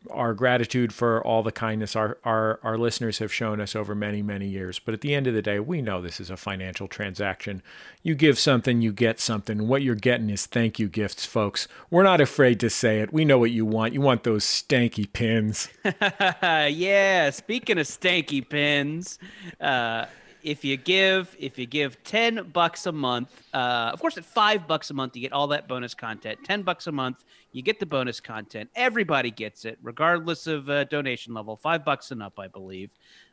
our 0.09 0.33
gratitude 0.33 0.93
for 0.93 1.21
all 1.25 1.43
the 1.43 1.51
kindness 1.51 1.95
our, 1.95 2.17
our, 2.23 2.59
our 2.63 2.77
listeners 2.77 3.19
have 3.19 3.33
shown 3.33 3.59
us 3.59 3.75
over 3.75 3.93
many, 3.93 4.21
many 4.21 4.47
years. 4.47 4.79
But 4.79 4.93
at 4.93 5.01
the 5.01 5.13
end 5.13 5.27
of 5.27 5.33
the 5.33 5.41
day, 5.41 5.59
we 5.59 5.81
know 5.81 6.01
this 6.01 6.21
is 6.21 6.29
a 6.29 6.37
financial 6.37 6.87
transaction. 6.87 7.61
You 8.01 8.15
give 8.15 8.39
something, 8.39 8.81
you 8.81 8.93
get 8.93 9.19
something. 9.19 9.67
What 9.67 9.81
you're 9.81 9.95
getting 9.95 10.29
is 10.29 10.45
thank 10.45 10.79
you 10.79 10.87
gifts, 10.87 11.25
folks. 11.25 11.67
We're 11.89 12.03
not 12.03 12.21
afraid 12.21 12.59
to 12.61 12.69
say 12.69 13.01
it. 13.01 13.11
We 13.11 13.25
know 13.25 13.37
what 13.37 13.51
you 13.51 13.65
want. 13.65 13.93
You 13.93 14.01
want 14.01 14.23
those 14.23 14.45
stanky 14.45 15.11
pins. 15.11 15.67
yeah, 16.41 17.29
speaking 17.31 17.77
of 17.77 17.85
stanky 17.85 18.47
pins, 18.47 19.19
uh, 19.59 20.05
if 20.43 20.63
you 20.63 20.77
give 20.77 21.35
if 21.39 21.57
you 21.57 21.65
give 21.65 22.01
10 22.03 22.51
bucks 22.51 22.85
a 22.85 22.91
month 22.91 23.43
uh, 23.53 23.91
of 23.93 23.99
course 23.99 24.17
at 24.17 24.25
5 24.25 24.67
bucks 24.67 24.89
a 24.89 24.93
month 24.93 25.15
you 25.15 25.21
get 25.21 25.33
all 25.33 25.47
that 25.47 25.67
bonus 25.67 25.93
content. 25.93 26.39
10 26.43 26.63
bucks 26.63 26.87
a 26.87 26.91
month 26.91 27.23
you 27.51 27.61
get 27.61 27.79
the 27.79 27.85
bonus 27.85 28.19
content. 28.19 28.69
Everybody 28.75 29.31
gets 29.31 29.65
it 29.65 29.77
regardless 29.81 30.47
of 30.47 30.69
uh, 30.69 30.83
donation 30.85 31.33
level. 31.33 31.55
5 31.55 31.83
bucks 31.83 32.11
and 32.11 32.23
up 32.23 32.39
i 32.39 32.47
believe. 32.47 32.89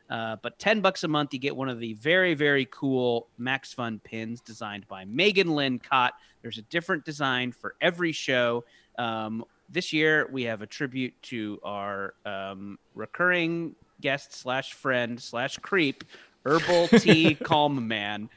Uh, 0.09 0.37
but 0.41 0.57
10 0.59 0.81
bucks 0.81 1.03
a 1.03 1.07
month 1.07 1.33
you 1.33 1.39
get 1.39 1.55
one 1.55 1.69
of 1.69 1.79
the 1.79 1.93
very 1.93 2.33
very 2.33 2.67
cool 2.71 3.27
max 3.37 3.73
fun 3.73 3.99
pins 4.03 4.41
designed 4.41 4.87
by 4.87 5.05
megan 5.05 5.55
lynn 5.55 5.79
kott. 5.79 6.11
There's 6.41 6.57
a 6.57 6.63
different 6.63 7.05
design 7.05 7.51
for 7.51 7.75
every 7.81 8.11
show. 8.11 8.63
Um, 8.97 9.43
this 9.69 9.91
year 9.91 10.27
we 10.31 10.43
have 10.43 10.61
a 10.61 10.67
tribute 10.67 11.13
to 11.23 11.59
our 11.63 12.13
um, 12.25 12.79
recurring 12.95 13.75
guest 14.01 14.33
slash 14.33 14.73
friend 14.73 15.19
slash 15.19 15.57
creep 15.57 16.03
herbal 16.47 16.87
tea 16.99 17.35
calm 17.43 17.87
man 17.87 18.29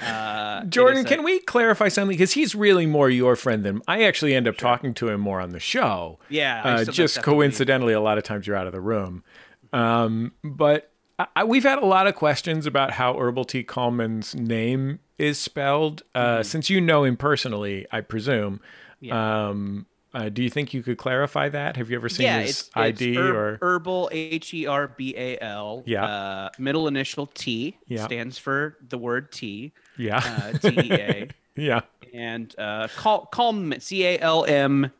uh, 0.00 0.64
Jordan, 0.64 1.04
a- 1.04 1.08
can 1.08 1.24
we 1.24 1.40
clarify 1.40 1.88
something? 1.88 2.14
Because 2.16 2.32
he's 2.32 2.54
really 2.54 2.86
more 2.86 3.10
your 3.10 3.36
friend 3.36 3.64
than 3.64 3.82
I 3.88 4.04
actually 4.04 4.34
end 4.34 4.46
up 4.46 4.56
talking 4.56 4.94
to 4.94 5.08
him 5.08 5.20
more 5.20 5.40
on 5.40 5.50
the 5.50 5.60
show. 5.60 6.18
Yeah, 6.28 6.62
Uh, 6.64 6.84
just 6.84 7.22
coincidentally, 7.22 7.92
a 7.92 8.00
lot 8.00 8.18
of 8.18 8.24
times 8.24 8.46
you're 8.46 8.56
out 8.56 8.66
of 8.66 8.72
the 8.72 8.80
room. 8.80 9.24
Um, 9.72 10.32
but 10.44 10.92
I, 11.34 11.44
we've 11.44 11.64
had 11.64 11.78
a 11.78 11.86
lot 11.86 12.06
of 12.06 12.14
questions 12.14 12.66
about 12.66 12.92
how 12.92 13.18
Herbal 13.18 13.44
Tea 13.46 13.64
Coleman's 13.64 14.34
name 14.34 15.00
is 15.18 15.38
spelled. 15.38 16.02
Uh, 16.14 16.42
Since 16.42 16.70
you 16.70 16.80
know 16.80 17.04
him 17.04 17.16
personally, 17.16 17.86
I 17.90 18.02
presume. 18.02 18.60
Mm-hmm. 19.02 19.04
Yeah. 19.06 19.48
Um, 19.48 19.86
uh, 20.16 20.28
do 20.30 20.42
you 20.42 20.48
think 20.50 20.72
you 20.72 20.82
could 20.82 20.96
clarify 20.98 21.48
that? 21.50 21.76
Have 21.76 21.90
you 21.90 21.96
ever 21.96 22.08
seen 22.08 22.24
yeah, 22.24 22.40
his 22.40 22.60
it's, 22.62 22.70
ID 22.74 23.10
it's 23.10 23.18
herb- 23.18 23.36
or? 23.36 23.58
herbal 23.60 24.08
H 24.12 24.54
E 24.54 24.66
R 24.66 24.88
B 24.88 25.14
A 25.16 25.38
L. 25.40 25.82
Yeah. 25.86 26.04
Uh, 26.04 26.48
middle 26.58 26.88
initial 26.88 27.26
T 27.26 27.76
Yeah. 27.86 28.04
stands 28.06 28.38
for 28.38 28.76
the 28.88 28.96
word 28.98 29.30
T. 29.30 29.72
yeah, 29.98 30.18
Uh, 30.24 30.58
T 30.58 30.68
E 30.68 30.92
A. 30.92 31.28
yeah. 31.56 31.80
and 32.14 32.54
uh, 32.58 32.88
call 32.96 33.26
calm 33.26 33.74
C 33.78 34.04
A 34.06 34.18
L 34.18 34.44
M 34.46 34.90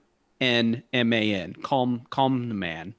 N 0.41 0.83
M 0.93 1.13
A 1.13 1.35
N. 1.35 1.55
Calm 1.63 2.03
calm 2.11 2.49
the 2.49 2.55
man. 2.55 2.95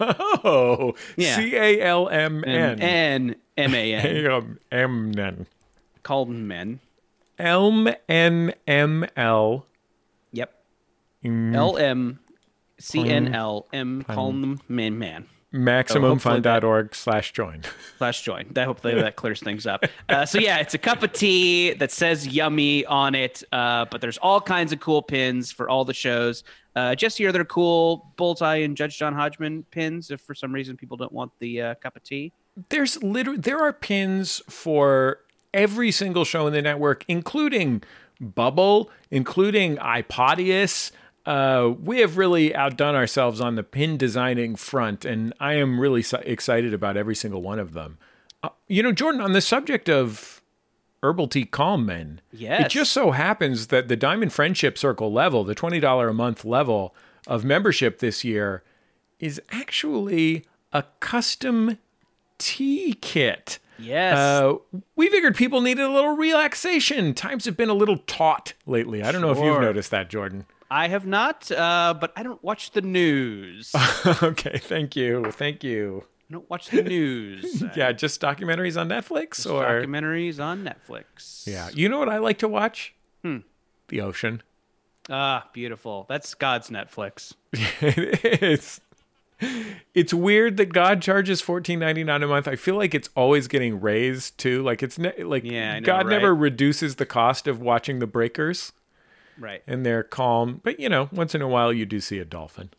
Oh, 0.00 0.94
Yeah. 1.16 1.36
C 1.36 1.56
A 1.56 1.80
L 1.80 2.08
M 2.10 2.44
N. 2.46 2.80
N 2.80 3.36
M 3.56 3.74
A 3.74 3.94
N. 3.94 4.58
M 4.70 5.18
N. 5.18 5.46
Calm 6.02 6.46
men. 6.46 6.80
Elm 7.38 7.88
N 8.08 8.52
M 8.66 9.06
L. 9.16 9.64
Mm. 11.24 11.54
L 11.54 11.76
M 11.76 12.20
C 12.78 13.08
N 13.08 13.34
L 13.34 13.66
M. 13.72 14.04
Calm 14.04 14.60
man 14.68 14.98
man. 14.98 15.26
MaximumFun.org 15.52 16.94
slash 16.94 17.32
join. 17.32 17.62
slash 17.98 18.22
join. 18.22 18.52
I 18.56 18.64
hope 18.64 18.82
that 18.82 19.16
clears 19.16 19.40
things 19.40 19.66
up. 19.66 19.84
Uh, 20.08 20.26
so 20.26 20.38
yeah, 20.38 20.58
it's 20.58 20.74
a 20.74 20.78
cup 20.78 21.02
of 21.02 21.12
tea 21.12 21.72
that 21.74 21.90
says 21.90 22.26
"yummy" 22.26 22.84
on 22.84 23.14
it, 23.14 23.42
uh, 23.52 23.86
but 23.90 24.00
there's 24.00 24.18
all 24.18 24.40
kinds 24.40 24.72
of 24.72 24.80
cool 24.80 25.00
pins 25.00 25.50
for 25.50 25.68
all 25.68 25.84
the 25.84 25.94
shows. 25.94 26.44
Uh, 26.76 26.94
just 26.94 27.18
here, 27.18 27.32
they're 27.32 27.44
cool 27.46 28.12
Bullseye 28.16 28.56
and 28.56 28.76
Judge 28.76 28.98
John 28.98 29.14
Hodgman 29.14 29.64
pins. 29.70 30.10
If 30.10 30.20
for 30.20 30.34
some 30.34 30.52
reason 30.52 30.76
people 30.76 30.96
don't 30.96 31.12
want 31.12 31.32
the 31.38 31.62
uh, 31.62 31.74
cup 31.76 31.96
of 31.96 32.04
tea, 32.04 32.32
There's 32.68 33.02
literally 33.02 33.40
there 33.40 33.60
are 33.60 33.72
pins 33.72 34.42
for 34.50 35.20
every 35.54 35.90
single 35.90 36.24
show 36.24 36.46
in 36.46 36.52
the 36.52 36.62
network, 36.62 37.04
including 37.08 37.82
Bubble, 38.20 38.90
including 39.10 39.76
iPodius. 39.78 40.92
Uh, 41.28 41.74
we 41.82 41.98
have 42.00 42.16
really 42.16 42.54
outdone 42.54 42.94
ourselves 42.94 43.38
on 43.38 43.54
the 43.54 43.62
pin 43.62 43.98
designing 43.98 44.56
front, 44.56 45.04
and 45.04 45.34
I 45.38 45.54
am 45.54 45.78
really 45.78 46.00
so- 46.00 46.22
excited 46.24 46.72
about 46.72 46.96
every 46.96 47.14
single 47.14 47.42
one 47.42 47.58
of 47.58 47.74
them. 47.74 47.98
Uh, 48.42 48.48
you 48.66 48.82
know, 48.82 48.92
Jordan, 48.92 49.20
on 49.20 49.32
the 49.32 49.42
subject 49.42 49.90
of 49.90 50.40
herbal 51.02 51.28
tea 51.28 51.44
calm 51.44 51.84
men, 51.84 52.22
yes. 52.32 52.62
it 52.64 52.68
just 52.70 52.92
so 52.92 53.10
happens 53.10 53.66
that 53.66 53.88
the 53.88 53.96
Diamond 53.96 54.32
Friendship 54.32 54.78
Circle 54.78 55.12
level, 55.12 55.44
the 55.44 55.54
twenty 55.54 55.80
dollar 55.80 56.08
a 56.08 56.14
month 56.14 56.46
level 56.46 56.94
of 57.26 57.44
membership 57.44 57.98
this 57.98 58.24
year, 58.24 58.62
is 59.20 59.38
actually 59.50 60.46
a 60.72 60.84
custom 61.00 61.76
tea 62.38 62.94
kit. 63.02 63.58
yes, 63.78 64.16
Uh, 64.16 64.54
we 64.96 65.10
figured 65.10 65.36
people 65.36 65.60
needed 65.60 65.84
a 65.84 65.90
little 65.90 66.16
relaxation. 66.16 67.12
Times 67.12 67.44
have 67.44 67.56
been 67.56 67.68
a 67.68 67.74
little 67.74 67.98
taut 68.06 68.54
lately. 68.64 69.02
I 69.02 69.12
don't 69.12 69.20
know 69.20 69.30
if 69.32 69.38
you've 69.38 69.60
noticed 69.60 69.90
that, 69.90 70.08
Jordan. 70.08 70.46
I 70.70 70.88
have 70.88 71.06
not, 71.06 71.50
uh, 71.50 71.94
but 71.98 72.12
I 72.16 72.22
don't 72.22 72.42
watch 72.44 72.72
the 72.72 72.82
news. 72.82 73.72
Okay, 74.22 74.58
thank 74.58 74.96
you, 74.96 75.30
thank 75.32 75.64
you. 75.64 76.04
don't 76.30 76.48
watch 76.50 76.68
the 76.68 76.82
news. 76.82 77.62
Yeah, 77.76 77.92
just 77.92 78.20
documentaries 78.20 78.78
on 78.80 78.88
Netflix, 78.88 79.50
or 79.50 79.64
Documentaries 79.86 80.38
on 80.42 80.64
Netflix. 80.64 81.46
yeah. 81.46 81.68
You 81.72 81.88
know 81.88 81.98
what 81.98 82.08
I 82.08 82.18
like 82.18 82.38
to 82.38 82.48
watch? 82.48 82.94
The 83.22 84.00
ocean. 84.02 84.42
Ah, 85.08 85.48
beautiful. 85.54 86.04
That's 86.10 86.34
God's 86.34 86.68
Netflix. 86.68 87.32
it's 87.52 88.80
it's 89.94 90.12
weird 90.12 90.56
that 90.58 90.72
God 90.74 91.00
charges 91.00 91.40
fourteen 91.40 91.78
ninety 91.78 92.04
nine 92.04 92.22
a 92.22 92.26
month. 92.26 92.46
I 92.48 92.56
feel 92.56 92.74
like 92.76 92.94
it's 92.94 93.08
always 93.16 93.48
getting 93.48 93.80
raised 93.80 94.36
too. 94.36 94.62
Like 94.62 94.82
it's 94.82 94.98
ne- 94.98 95.22
like 95.22 95.44
Yeah, 95.44 95.78
know, 95.78 95.86
God 95.86 96.08
never 96.08 96.34
reduces 96.34 96.96
the 96.96 97.06
cost 97.06 97.46
of 97.46 97.60
watching 97.62 97.98
the 98.00 98.06
breakers, 98.06 98.72
Right. 99.38 99.62
and 99.66 99.84
they're 99.86 100.02
calm. 100.02 100.60
But 100.62 100.80
you 100.80 100.88
know, 100.88 101.08
once 101.12 101.34
in 101.34 101.42
a 101.42 101.48
while 101.48 101.72
you 101.72 101.86
do 101.86 102.00
see 102.00 102.18
a 102.18 102.24
dolphin. 102.24 102.70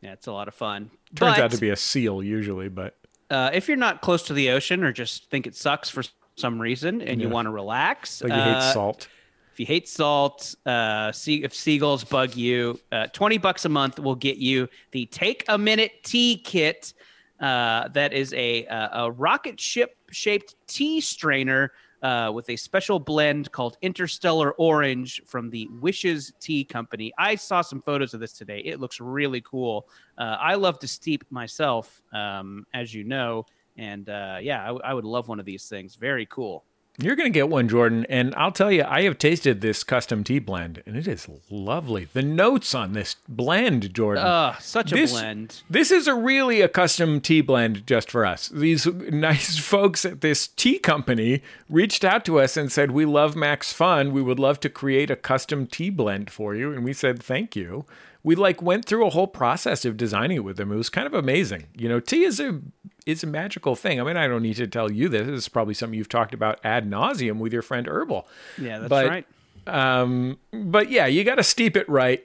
Yeah, 0.00 0.12
it's 0.12 0.26
a 0.26 0.32
lot 0.32 0.46
of 0.48 0.54
fun. 0.54 0.90
Turns 1.14 1.36
But- 1.36 1.40
out 1.40 1.50
to 1.52 1.58
be 1.58 1.70
a 1.70 1.76
seal 1.76 2.22
usually, 2.22 2.68
but 2.68 2.96
uh, 3.30 3.50
if 3.52 3.68
you're 3.68 3.76
not 3.76 4.00
close 4.00 4.22
to 4.24 4.32
the 4.32 4.50
ocean 4.50 4.84
or 4.84 4.92
just 4.92 5.28
think 5.30 5.46
it 5.46 5.54
sucks 5.56 5.90
for 5.90 6.02
some 6.36 6.60
reason 6.60 7.02
and 7.02 7.20
you 7.20 7.28
want 7.28 7.46
to 7.46 7.50
relax, 7.50 8.22
like 8.22 8.30
you 8.32 8.38
uh, 8.38 8.60
hate 8.62 8.72
salt. 8.72 9.08
if 9.52 9.58
you 9.60 9.66
hate 9.66 9.88
salt, 9.88 10.54
uh, 10.66 11.10
see 11.12 11.42
if 11.42 11.52
seagulls 11.54 12.04
bug 12.04 12.36
you, 12.36 12.78
uh, 12.92 13.06
twenty 13.08 13.36
bucks 13.38 13.64
a 13.64 13.68
month 13.68 13.98
will 13.98 14.14
get 14.14 14.36
you 14.36 14.68
the 14.92 15.06
Take 15.06 15.44
a 15.48 15.58
Minute 15.58 15.92
Tea 16.04 16.36
Kit. 16.44 16.94
Uh, 17.40 17.88
that 17.88 18.12
is 18.12 18.32
a 18.34 18.64
a, 18.66 18.90
a 18.94 19.10
rocket 19.10 19.58
ship 19.60 19.96
shaped 20.10 20.54
tea 20.66 21.00
strainer 21.00 21.72
uh, 22.02 22.30
with 22.34 22.48
a 22.50 22.56
special 22.56 22.98
blend 22.98 23.50
called 23.52 23.76
Interstellar 23.82 24.52
Orange 24.52 25.22
from 25.26 25.50
the 25.50 25.68
Wishes 25.80 26.32
Tea 26.40 26.64
Company. 26.64 27.12
I 27.18 27.34
saw 27.34 27.60
some 27.60 27.82
photos 27.82 28.14
of 28.14 28.20
this 28.20 28.32
today. 28.32 28.60
It 28.64 28.80
looks 28.80 29.00
really 29.00 29.40
cool. 29.40 29.88
Uh, 30.16 30.36
I 30.40 30.54
love 30.54 30.78
to 30.80 30.88
steep 30.88 31.24
myself, 31.30 32.00
um, 32.12 32.66
as 32.72 32.94
you 32.94 33.04
know, 33.04 33.46
and 33.76 34.08
uh, 34.08 34.38
yeah, 34.40 34.62
I, 34.62 34.66
w- 34.66 34.82
I 34.84 34.94
would 34.94 35.04
love 35.04 35.28
one 35.28 35.40
of 35.40 35.46
these 35.46 35.68
things. 35.68 35.96
Very 35.96 36.26
cool. 36.26 36.64
You're 37.00 37.14
going 37.14 37.32
to 37.32 37.36
get 37.38 37.48
one, 37.48 37.68
Jordan. 37.68 38.04
And 38.08 38.34
I'll 38.34 38.50
tell 38.50 38.72
you, 38.72 38.82
I 38.82 39.02
have 39.02 39.18
tasted 39.18 39.60
this 39.60 39.84
custom 39.84 40.24
tea 40.24 40.40
blend, 40.40 40.82
and 40.84 40.96
it 40.96 41.06
is 41.06 41.28
lovely. 41.48 42.08
The 42.12 42.22
notes 42.22 42.74
on 42.74 42.92
this 42.92 43.14
blend, 43.28 43.94
Jordan. 43.94 44.24
Uh, 44.24 44.58
such 44.58 44.90
a 44.90 44.96
This- 44.96 45.12
blend. 45.12 45.62
This 45.70 45.92
is 45.92 46.08
a 46.08 46.14
really 46.14 46.60
a 46.60 46.68
custom 46.68 47.20
tea 47.20 47.40
blend 47.40 47.86
just 47.86 48.10
for 48.10 48.26
us. 48.26 48.48
These 48.48 48.86
nice 49.10 49.58
folks 49.58 50.04
at 50.04 50.22
this 50.22 50.48
tea 50.48 50.78
company 50.80 51.42
reached 51.70 52.04
out 52.04 52.24
to 52.24 52.40
us 52.40 52.56
and 52.56 52.70
said, 52.72 52.90
We 52.90 53.04
love 53.04 53.36
Max 53.36 53.72
Fun. 53.72 54.12
We 54.12 54.20
would 54.22 54.40
love 54.40 54.58
to 54.60 54.68
create 54.68 55.10
a 55.10 55.16
custom 55.16 55.68
tea 55.68 55.90
blend 55.90 56.30
for 56.30 56.54
you. 56.56 56.72
And 56.72 56.84
we 56.84 56.92
said, 56.92 57.22
Thank 57.22 57.54
you. 57.54 57.86
we 58.24 58.34
like 58.34 58.60
went 58.60 58.84
through 58.86 59.06
a 59.06 59.10
whole 59.10 59.28
process 59.28 59.84
of 59.84 59.96
designing 59.96 60.38
it 60.38 60.44
with 60.44 60.56
them. 60.56 60.72
It 60.72 60.76
was 60.76 60.90
kind 60.90 61.06
of 61.06 61.14
amazing. 61.14 61.68
You 61.76 61.88
know, 61.88 62.00
tea 62.00 62.24
is 62.24 62.40
a 62.40 62.60
is 63.08 63.24
a 63.24 63.26
magical 63.26 63.74
thing. 63.74 64.00
I 64.00 64.04
mean, 64.04 64.16
I 64.16 64.28
don't 64.28 64.42
need 64.42 64.56
to 64.56 64.66
tell 64.66 64.92
you 64.92 65.08
this. 65.08 65.26
This 65.26 65.38
is 65.38 65.48
probably 65.48 65.74
something 65.74 65.96
you've 65.98 66.08
talked 66.08 66.34
about 66.34 66.60
ad 66.62 66.88
nauseum 66.88 67.38
with 67.38 67.52
your 67.52 67.62
friend 67.62 67.86
Herbal. 67.88 68.28
Yeah, 68.58 68.78
that's 68.78 68.88
But- 68.90 69.08
right. 69.08 69.26
Um, 69.66 70.38
but 70.52 70.90
yeah, 70.90 71.06
you 71.06 71.24
got 71.24 71.34
to 71.34 71.42
steep 71.42 71.76
it 71.76 71.86
right 71.88 72.24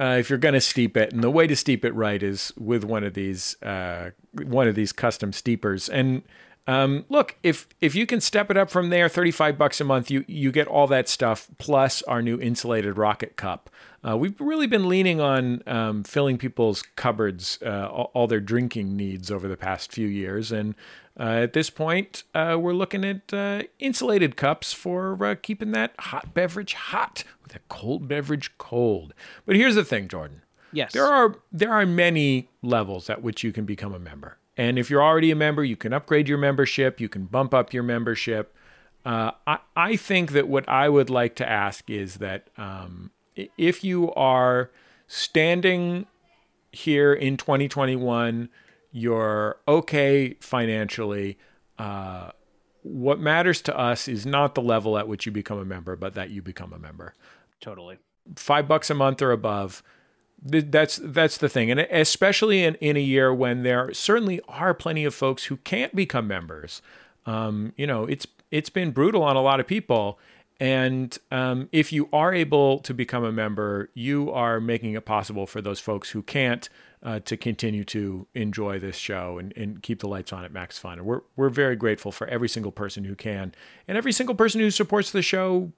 uh, 0.00 0.16
if 0.20 0.30
you're 0.30 0.38
going 0.38 0.54
to 0.54 0.60
steep 0.60 0.96
it, 0.96 1.12
and 1.12 1.24
the 1.24 1.30
way 1.30 1.46
to 1.46 1.56
steep 1.56 1.84
it 1.84 1.92
right 1.92 2.22
is 2.22 2.52
with 2.56 2.84
one 2.84 3.02
of 3.04 3.14
these 3.14 3.60
uh, 3.62 4.10
one 4.42 4.68
of 4.68 4.74
these 4.76 4.92
custom 4.92 5.32
steepers. 5.32 5.88
And 5.88 6.22
um, 6.68 7.04
look, 7.08 7.36
if 7.42 7.66
if 7.80 7.94
you 7.96 8.06
can 8.06 8.20
step 8.20 8.48
it 8.50 8.56
up 8.56 8.70
from 8.70 8.90
there, 8.90 9.08
thirty 9.08 9.32
five 9.32 9.58
bucks 9.58 9.80
a 9.80 9.84
month, 9.84 10.08
you 10.10 10.24
you 10.28 10.52
get 10.52 10.68
all 10.68 10.86
that 10.86 11.08
stuff 11.08 11.48
plus 11.58 12.00
our 12.02 12.22
new 12.22 12.38
insulated 12.40 12.96
rocket 12.96 13.36
cup. 13.36 13.70
Uh, 14.06 14.16
we've 14.16 14.38
really 14.40 14.66
been 14.66 14.88
leaning 14.88 15.20
on 15.20 15.62
um, 15.66 16.04
filling 16.04 16.36
people's 16.36 16.82
cupboards, 16.94 17.58
uh, 17.64 17.88
all, 17.88 18.10
all 18.12 18.26
their 18.26 18.40
drinking 18.40 18.96
needs 18.96 19.30
over 19.30 19.48
the 19.48 19.56
past 19.56 19.90
few 19.92 20.06
years, 20.06 20.52
and 20.52 20.74
uh, 21.18 21.22
at 21.22 21.52
this 21.52 21.70
point, 21.70 22.24
uh, 22.34 22.58
we're 22.60 22.74
looking 22.74 23.04
at 23.04 23.32
uh, 23.32 23.62
insulated 23.78 24.36
cups 24.36 24.72
for 24.72 25.24
uh, 25.24 25.34
keeping 25.40 25.70
that 25.70 25.94
hot 25.98 26.34
beverage 26.34 26.74
hot 26.74 27.22
with 27.42 27.54
a 27.54 27.60
cold 27.68 28.08
beverage 28.08 28.50
cold. 28.58 29.14
But 29.46 29.54
here's 29.56 29.76
the 29.76 29.84
thing, 29.84 30.08
Jordan. 30.08 30.42
Yes. 30.72 30.92
There 30.92 31.06
are 31.06 31.36
there 31.52 31.72
are 31.72 31.86
many 31.86 32.48
levels 32.62 33.08
at 33.08 33.22
which 33.22 33.44
you 33.44 33.52
can 33.52 33.64
become 33.64 33.94
a 33.94 33.98
member, 34.00 34.38
and 34.56 34.76
if 34.78 34.90
you're 34.90 35.02
already 35.02 35.30
a 35.30 35.36
member, 35.36 35.62
you 35.64 35.76
can 35.76 35.92
upgrade 35.92 36.28
your 36.28 36.38
membership. 36.38 37.00
You 37.00 37.08
can 37.08 37.26
bump 37.26 37.54
up 37.54 37.72
your 37.72 37.84
membership. 37.84 38.52
Uh, 39.06 39.30
I 39.46 39.58
I 39.76 39.96
think 39.96 40.32
that 40.32 40.48
what 40.48 40.68
I 40.68 40.88
would 40.88 41.10
like 41.10 41.36
to 41.36 41.48
ask 41.48 41.88
is 41.88 42.16
that 42.16 42.48
um, 42.58 43.12
if 43.36 43.84
you 43.84 44.12
are 44.14 44.70
standing 45.06 46.06
here 46.72 47.12
in 47.12 47.36
2021, 47.36 48.48
you're 48.92 49.58
okay 49.66 50.36
financially. 50.40 51.38
Uh, 51.78 52.30
what 52.82 53.18
matters 53.18 53.60
to 53.62 53.76
us 53.76 54.08
is 54.08 54.26
not 54.26 54.54
the 54.54 54.62
level 54.62 54.98
at 54.98 55.08
which 55.08 55.26
you 55.26 55.32
become 55.32 55.58
a 55.58 55.64
member, 55.64 55.96
but 55.96 56.14
that 56.14 56.30
you 56.30 56.42
become 56.42 56.72
a 56.72 56.78
member 56.78 57.14
Totally. 57.60 57.98
five 58.36 58.68
bucks 58.68 58.90
a 58.90 58.94
month 58.94 59.22
or 59.22 59.32
above. 59.32 59.82
That's 60.46 61.00
that's 61.02 61.38
the 61.38 61.48
thing, 61.48 61.70
and 61.70 61.80
especially 61.80 62.64
in, 62.64 62.74
in 62.74 62.98
a 62.98 63.00
year 63.00 63.32
when 63.32 63.62
there 63.62 63.94
certainly 63.94 64.42
are 64.46 64.74
plenty 64.74 65.06
of 65.06 65.14
folks 65.14 65.44
who 65.44 65.56
can't 65.58 65.96
become 65.96 66.28
members. 66.28 66.82
Um, 67.24 67.72
you 67.78 67.86
know, 67.86 68.04
it's 68.04 68.26
it's 68.50 68.68
been 68.68 68.90
brutal 68.90 69.22
on 69.22 69.36
a 69.36 69.40
lot 69.40 69.58
of 69.58 69.66
people, 69.66 70.18
and 70.60 71.16
um, 71.30 71.68
if 71.72 71.92
you 71.92 72.08
are 72.12 72.32
able 72.32 72.78
to 72.80 72.94
become 72.94 73.24
a 73.24 73.32
member, 73.32 73.90
you 73.94 74.30
are 74.30 74.60
making 74.60 74.94
it 74.94 75.04
possible 75.04 75.46
for 75.46 75.60
those 75.60 75.80
folks 75.80 76.10
who 76.10 76.22
can't 76.22 76.68
uh, 77.02 77.20
to 77.20 77.36
continue 77.36 77.84
to 77.84 78.26
enjoy 78.34 78.78
this 78.78 78.96
show 78.96 79.38
and, 79.38 79.52
and 79.56 79.82
keep 79.82 80.00
the 80.00 80.08
lights 80.08 80.32
on 80.32 80.44
at 80.44 80.52
Max 80.52 80.78
Fun. 80.78 81.04
We're 81.04 81.22
we're 81.36 81.50
very 81.50 81.76
grateful 81.76 82.12
for 82.12 82.26
every 82.28 82.48
single 82.48 82.72
person 82.72 83.04
who 83.04 83.14
can, 83.14 83.54
and 83.88 83.98
every 83.98 84.12
single 84.12 84.34
person 84.34 84.60
who 84.60 84.70
supports 84.70 85.10
the 85.10 85.22
show 85.22 85.72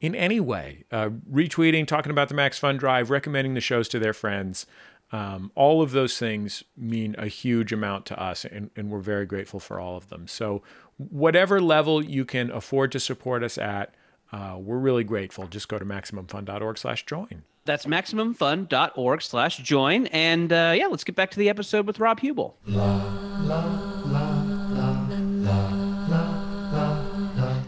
in 0.00 0.14
any 0.14 0.40
way, 0.40 0.84
uh, 0.90 1.10
retweeting, 1.30 1.86
talking 1.86 2.10
about 2.10 2.28
the 2.28 2.34
Max 2.34 2.58
Fun 2.58 2.76
Drive, 2.76 3.10
recommending 3.10 3.54
the 3.54 3.60
shows 3.60 3.88
to 3.88 3.98
their 3.98 4.12
friends. 4.12 4.66
Um, 5.12 5.52
all 5.54 5.80
of 5.80 5.92
those 5.92 6.18
things 6.18 6.64
mean 6.76 7.14
a 7.18 7.28
huge 7.28 7.72
amount 7.72 8.04
to 8.06 8.20
us, 8.20 8.44
and, 8.44 8.70
and 8.74 8.90
we're 8.90 8.98
very 8.98 9.26
grateful 9.26 9.60
for 9.60 9.78
all 9.78 9.96
of 9.96 10.08
them. 10.08 10.26
So, 10.26 10.62
whatever 10.96 11.60
level 11.60 12.04
you 12.04 12.24
can 12.24 12.50
afford 12.50 12.90
to 12.92 13.00
support 13.00 13.44
us 13.44 13.58
at, 13.58 13.94
uh, 14.32 14.56
we're 14.58 14.78
really 14.78 15.04
grateful. 15.04 15.46
Just 15.46 15.68
go 15.68 15.78
to 15.78 15.84
maximumfun.org/join. 15.84 17.42
That's 17.66 17.86
maximumfun.org 17.86 19.22
slash 19.22 19.56
join. 19.58 20.06
And 20.08 20.52
uh, 20.52 20.74
yeah, 20.76 20.86
let's 20.86 21.04
get 21.04 21.16
back 21.16 21.30
to 21.30 21.38
the 21.38 21.48
episode 21.48 21.86
with 21.86 21.98
Rob 21.98 22.20
Huebel. 22.20 22.58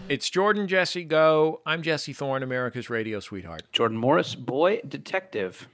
It's 0.08 0.30
Jordan 0.30 0.68
Jesse 0.68 1.02
Go. 1.04 1.60
I'm 1.66 1.82
Jesse 1.82 2.12
Thorne, 2.12 2.42
America's 2.42 2.88
radio 2.88 3.20
sweetheart. 3.20 3.64
Jordan 3.72 3.98
Morris, 3.98 4.34
boy 4.34 4.80
detective. 4.86 5.68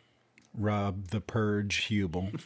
Rob 0.54 1.08
the 1.08 1.20
Purge 1.20 1.76
Huebel. 1.84 2.30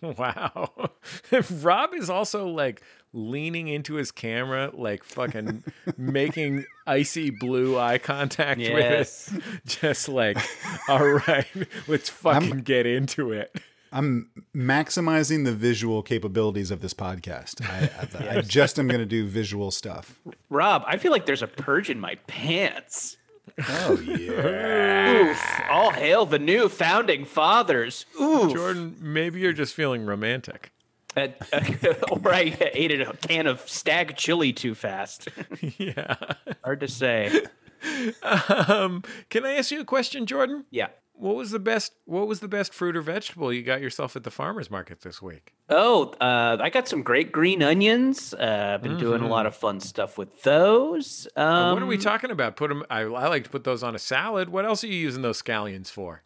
Wow. 0.00 0.90
Rob 1.62 1.94
is 1.94 2.10
also 2.10 2.48
like 2.48 2.82
leaning 3.16 3.66
into 3.68 3.94
his 3.94 4.12
camera, 4.12 4.70
like 4.74 5.02
fucking 5.02 5.64
making 5.96 6.66
icy 6.86 7.30
blue 7.30 7.78
eye 7.78 7.98
contact 7.98 8.60
Yes. 8.60 9.32
with 9.32 9.44
it. 9.46 9.52
Just 9.80 10.08
like, 10.08 10.36
all 10.88 11.04
right, 11.26 11.46
let's 11.88 12.08
fucking 12.10 12.58
get 12.60 12.86
into 12.86 13.32
it. 13.32 13.56
I'm 13.92 14.28
maximizing 14.54 15.44
the 15.44 15.52
visual 15.54 16.02
capabilities 16.02 16.70
of 16.70 16.80
this 16.82 16.92
podcast. 16.92 17.62
I, 17.64 18.34
I, 18.34 18.38
I 18.38 18.40
just 18.46 18.78
am 18.78 18.88
going 18.88 19.00
to 19.00 19.06
do 19.06 19.26
visual 19.26 19.70
stuff. 19.70 20.20
Rob, 20.50 20.82
I 20.86 20.98
feel 20.98 21.12
like 21.12 21.24
there's 21.24 21.40
a 21.42 21.46
purge 21.46 21.88
in 21.88 21.98
my 21.98 22.16
pants. 22.26 23.16
Oh 23.68 23.98
yeah. 24.04 25.30
Oof. 25.30 25.62
All 25.70 25.92
hail 25.92 26.26
the 26.26 26.38
new 26.38 26.68
founding 26.68 27.24
fathers. 27.24 28.04
Ooh. 28.20 28.52
Jordan, 28.52 28.96
maybe 29.00 29.40
you're 29.40 29.54
just 29.54 29.72
feeling 29.72 30.04
romantic. 30.04 30.72
or 32.10 32.32
I 32.32 32.56
ate 32.72 32.92
a 33.00 33.12
can 33.14 33.46
of 33.46 33.60
stag 33.68 34.16
chili 34.16 34.52
too 34.52 34.74
fast. 34.74 35.28
Yeah. 35.78 36.16
Hard 36.64 36.80
to 36.80 36.88
say. 36.88 37.42
Um, 38.22 39.02
can 39.30 39.44
I 39.44 39.54
ask 39.54 39.70
you 39.70 39.80
a 39.80 39.84
question, 39.84 40.26
Jordan? 40.26 40.64
Yeah. 40.70 40.88
What 41.18 41.34
was 41.36 41.50
the 41.50 41.58
best 41.58 41.94
what 42.04 42.28
was 42.28 42.40
the 42.40 42.48
best 42.48 42.74
fruit 42.74 42.94
or 42.94 43.00
vegetable 43.00 43.50
you 43.50 43.62
got 43.62 43.80
yourself 43.80 44.16
at 44.16 44.24
the 44.24 44.30
farmers 44.30 44.70
market 44.70 45.00
this 45.00 45.22
week? 45.22 45.54
Oh, 45.70 46.12
uh, 46.20 46.58
I 46.60 46.68
got 46.68 46.88
some 46.88 47.02
great 47.02 47.32
green 47.32 47.62
onions. 47.62 48.34
Uh, 48.34 48.72
I've 48.74 48.82
been 48.82 48.98
doing 48.98 49.22
a 49.22 49.26
lot 49.28 49.46
of 49.46 49.56
fun 49.56 49.80
stuff 49.80 50.18
with 50.18 50.42
those. 50.42 51.26
Um, 51.34 51.46
Uh, 51.46 51.72
what 51.72 51.82
are 51.82 51.86
we 51.86 51.96
talking 51.96 52.30
about? 52.30 52.56
Put 52.56 52.68
them 52.68 52.84
I, 52.90 53.00
I 53.00 53.28
like 53.28 53.44
to 53.44 53.50
put 53.50 53.64
those 53.64 53.82
on 53.82 53.94
a 53.94 53.98
salad. 53.98 54.50
What 54.50 54.66
else 54.66 54.84
are 54.84 54.88
you 54.88 54.94
using 54.98 55.22
those 55.22 55.42
scallions 55.42 55.88
for? 55.88 56.22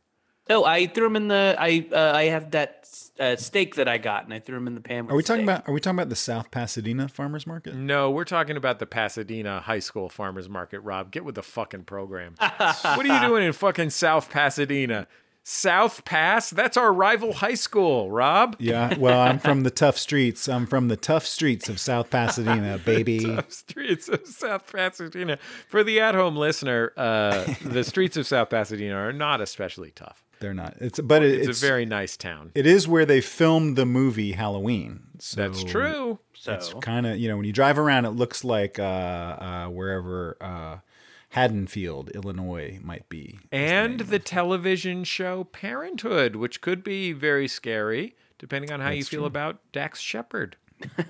Oh, 0.50 0.64
I 0.64 0.86
threw 0.86 1.04
them 1.04 1.16
in 1.16 1.28
the. 1.28 1.56
I 1.58 1.86
uh, 1.92 2.12
I 2.14 2.24
have 2.24 2.50
that 2.50 2.88
uh, 3.18 3.36
steak 3.36 3.76
that 3.76 3.86
I 3.88 3.98
got, 3.98 4.24
and 4.24 4.34
I 4.34 4.40
threw 4.40 4.56
them 4.56 4.66
in 4.66 4.74
the 4.74 4.80
pan. 4.80 5.06
With 5.06 5.12
Are 5.12 5.16
we 5.16 5.22
talking 5.22 5.44
steak. 5.46 5.56
about? 5.58 5.68
Are 5.68 5.72
we 5.72 5.80
talking 5.80 5.98
about 5.98 6.08
the 6.08 6.16
South 6.16 6.50
Pasadena 6.50 7.08
Farmers 7.08 7.46
Market? 7.46 7.76
No, 7.76 8.10
we're 8.10 8.24
talking 8.24 8.56
about 8.56 8.78
the 8.80 8.86
Pasadena 8.86 9.60
High 9.60 9.78
School 9.78 10.08
Farmers 10.08 10.48
Market, 10.48 10.80
Rob. 10.80 11.12
Get 11.12 11.24
with 11.24 11.36
the 11.36 11.42
fucking 11.42 11.84
program. 11.84 12.34
what 12.38 13.06
are 13.06 13.06
you 13.06 13.28
doing 13.28 13.44
in 13.44 13.52
fucking 13.52 13.90
South 13.90 14.30
Pasadena? 14.30 15.06
South 15.42 16.04
Pass? 16.04 16.50
That's 16.50 16.76
our 16.76 16.92
rival 16.92 17.34
high 17.34 17.54
school, 17.54 18.10
Rob. 18.10 18.56
Yeah. 18.58 18.96
Well, 18.98 19.20
I'm 19.20 19.38
from 19.38 19.62
the 19.62 19.70
tough 19.70 19.98
streets. 19.98 20.48
I'm 20.48 20.66
from 20.66 20.88
the 20.88 20.96
tough 20.96 21.26
streets 21.26 21.68
of 21.68 21.80
South 21.80 22.10
Pasadena, 22.10 22.78
baby. 22.84 23.38
Streets 23.48 24.08
of 24.08 24.26
South 24.26 24.70
Pasadena. 24.70 25.38
For 25.68 25.82
the 25.82 26.00
at 26.00 26.14
home 26.14 26.36
listener, 26.36 26.92
uh, 26.96 27.52
the 27.64 27.84
streets 27.84 28.16
of 28.16 28.26
South 28.26 28.50
Pasadena 28.50 28.94
are 28.94 29.12
not 29.12 29.40
especially 29.40 29.90
tough. 29.90 30.24
They're 30.40 30.54
not. 30.54 30.74
It's 30.80 30.98
but 30.98 31.22
it, 31.22 31.34
It's, 31.34 31.48
it's, 31.48 31.62
a 31.62 31.66
very 31.66 31.84
nice 31.84 32.16
town. 32.16 32.50
It 32.54 32.66
is 32.66 32.88
where 32.88 33.04
they 33.04 33.20
filmed 33.20 33.76
the 33.76 33.84
movie 33.84 34.32
Halloween. 34.32 35.02
So 35.18 35.36
That's 35.36 35.62
true. 35.62 36.18
So 36.34 36.54
It's 36.54 36.72
kind 36.80 37.06
of 37.06 37.18
you 37.18 37.28
know 37.28 37.36
when 37.36 37.44
you 37.44 37.52
drive 37.52 37.78
around, 37.78 38.06
it 38.06 38.10
looks 38.10 38.42
like 38.42 38.78
uh, 38.78 38.82
uh, 38.82 39.66
wherever 39.66 40.38
uh, 40.40 40.78
Haddonfield, 41.30 42.10
Illinois, 42.10 42.78
might 42.82 43.08
be. 43.08 43.38
And 43.52 44.00
the 44.00 44.18
television 44.18 45.04
show 45.04 45.44
Parenthood, 45.44 46.36
which 46.36 46.60
could 46.60 46.82
be 46.82 47.12
very 47.12 47.46
scary, 47.46 48.16
depending 48.38 48.72
on 48.72 48.80
how 48.80 48.90
you 48.90 49.04
feel 49.04 49.24
about 49.24 49.60
Dax 49.72 50.00
Shepard. 50.00 50.56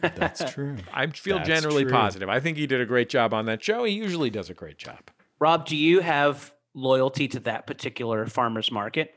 That's 0.01 0.53
true. 0.53 0.77
I 0.93 1.07
feel 1.07 1.37
That's 1.39 1.49
generally 1.49 1.85
true. 1.85 1.93
positive. 1.93 2.29
I 2.29 2.41
think 2.41 2.59
he 2.59 2.67
did 2.67 2.81
a 2.81 2.87
great 2.87 3.09
job 3.09 3.33
on 3.33 3.47
that 3.47 3.63
show. 3.63 3.85
He 3.85 3.95
usually 3.95 4.31
does 4.31 4.51
a 4.51 4.55
great 4.55 4.79
job. 4.79 5.11
Rob, 5.39 5.65
do 5.67 5.77
you 5.77 6.01
have 6.01 6.53
loyalty 6.75 7.29
to 7.29 7.41
that 7.41 7.67
particular 7.67 8.27
farmer's 8.27 8.71
market? 8.71 9.15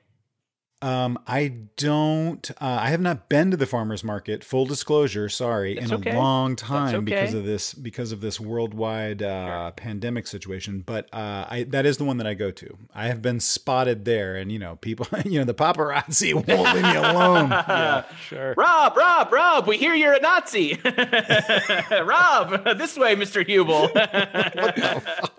Um, 0.83 1.17
I 1.25 1.47
don't. 1.77 2.51
Uh, 2.51 2.77
I 2.81 2.89
have 2.89 2.99
not 2.99 3.29
been 3.29 3.51
to 3.51 3.57
the 3.57 3.65
farmers 3.65 4.03
market. 4.03 4.43
Full 4.43 4.65
disclosure, 4.65 5.29
sorry, 5.29 5.75
That's 5.75 5.87
in 5.87 5.93
okay. 5.93 6.11
a 6.11 6.17
long 6.17 6.57
time 6.57 7.05
because 7.05 7.33
of 7.33 7.45
this 7.45 7.73
because 7.73 8.11
of 8.11 8.19
this 8.19 8.37
worldwide 8.37 9.23
uh, 9.23 9.71
pandemic 9.71 10.27
situation. 10.27 10.83
But 10.85 11.07
uh, 11.13 11.45
I 11.49 11.65
that 11.69 11.85
is 11.85 11.99
the 11.99 12.03
one 12.03 12.17
that 12.17 12.27
I 12.27 12.33
go 12.33 12.51
to. 12.51 12.77
I 12.93 13.07
have 13.07 13.21
been 13.21 13.39
spotted 13.39 14.03
there, 14.03 14.35
and 14.35 14.51
you 14.51 14.59
know, 14.59 14.75
people, 14.75 15.07
you 15.25 15.39
know, 15.39 15.45
the 15.45 15.53
paparazzi 15.53 16.33
won't 16.47 16.49
leave 16.49 16.83
me 16.83 16.95
alone. 16.95 17.49
Yeah, 17.51 18.03
sure. 18.27 18.53
Rob, 18.57 18.97
Rob, 18.97 19.31
Rob, 19.31 19.65
we 19.65 19.77
hear 19.77 19.95
you're 19.95 20.11
a 20.11 20.19
Nazi. 20.19 20.81
Rob, 20.83 22.77
this 22.77 22.97
way, 22.97 23.15
Mr. 23.15 23.45
Huebel. 23.45 23.89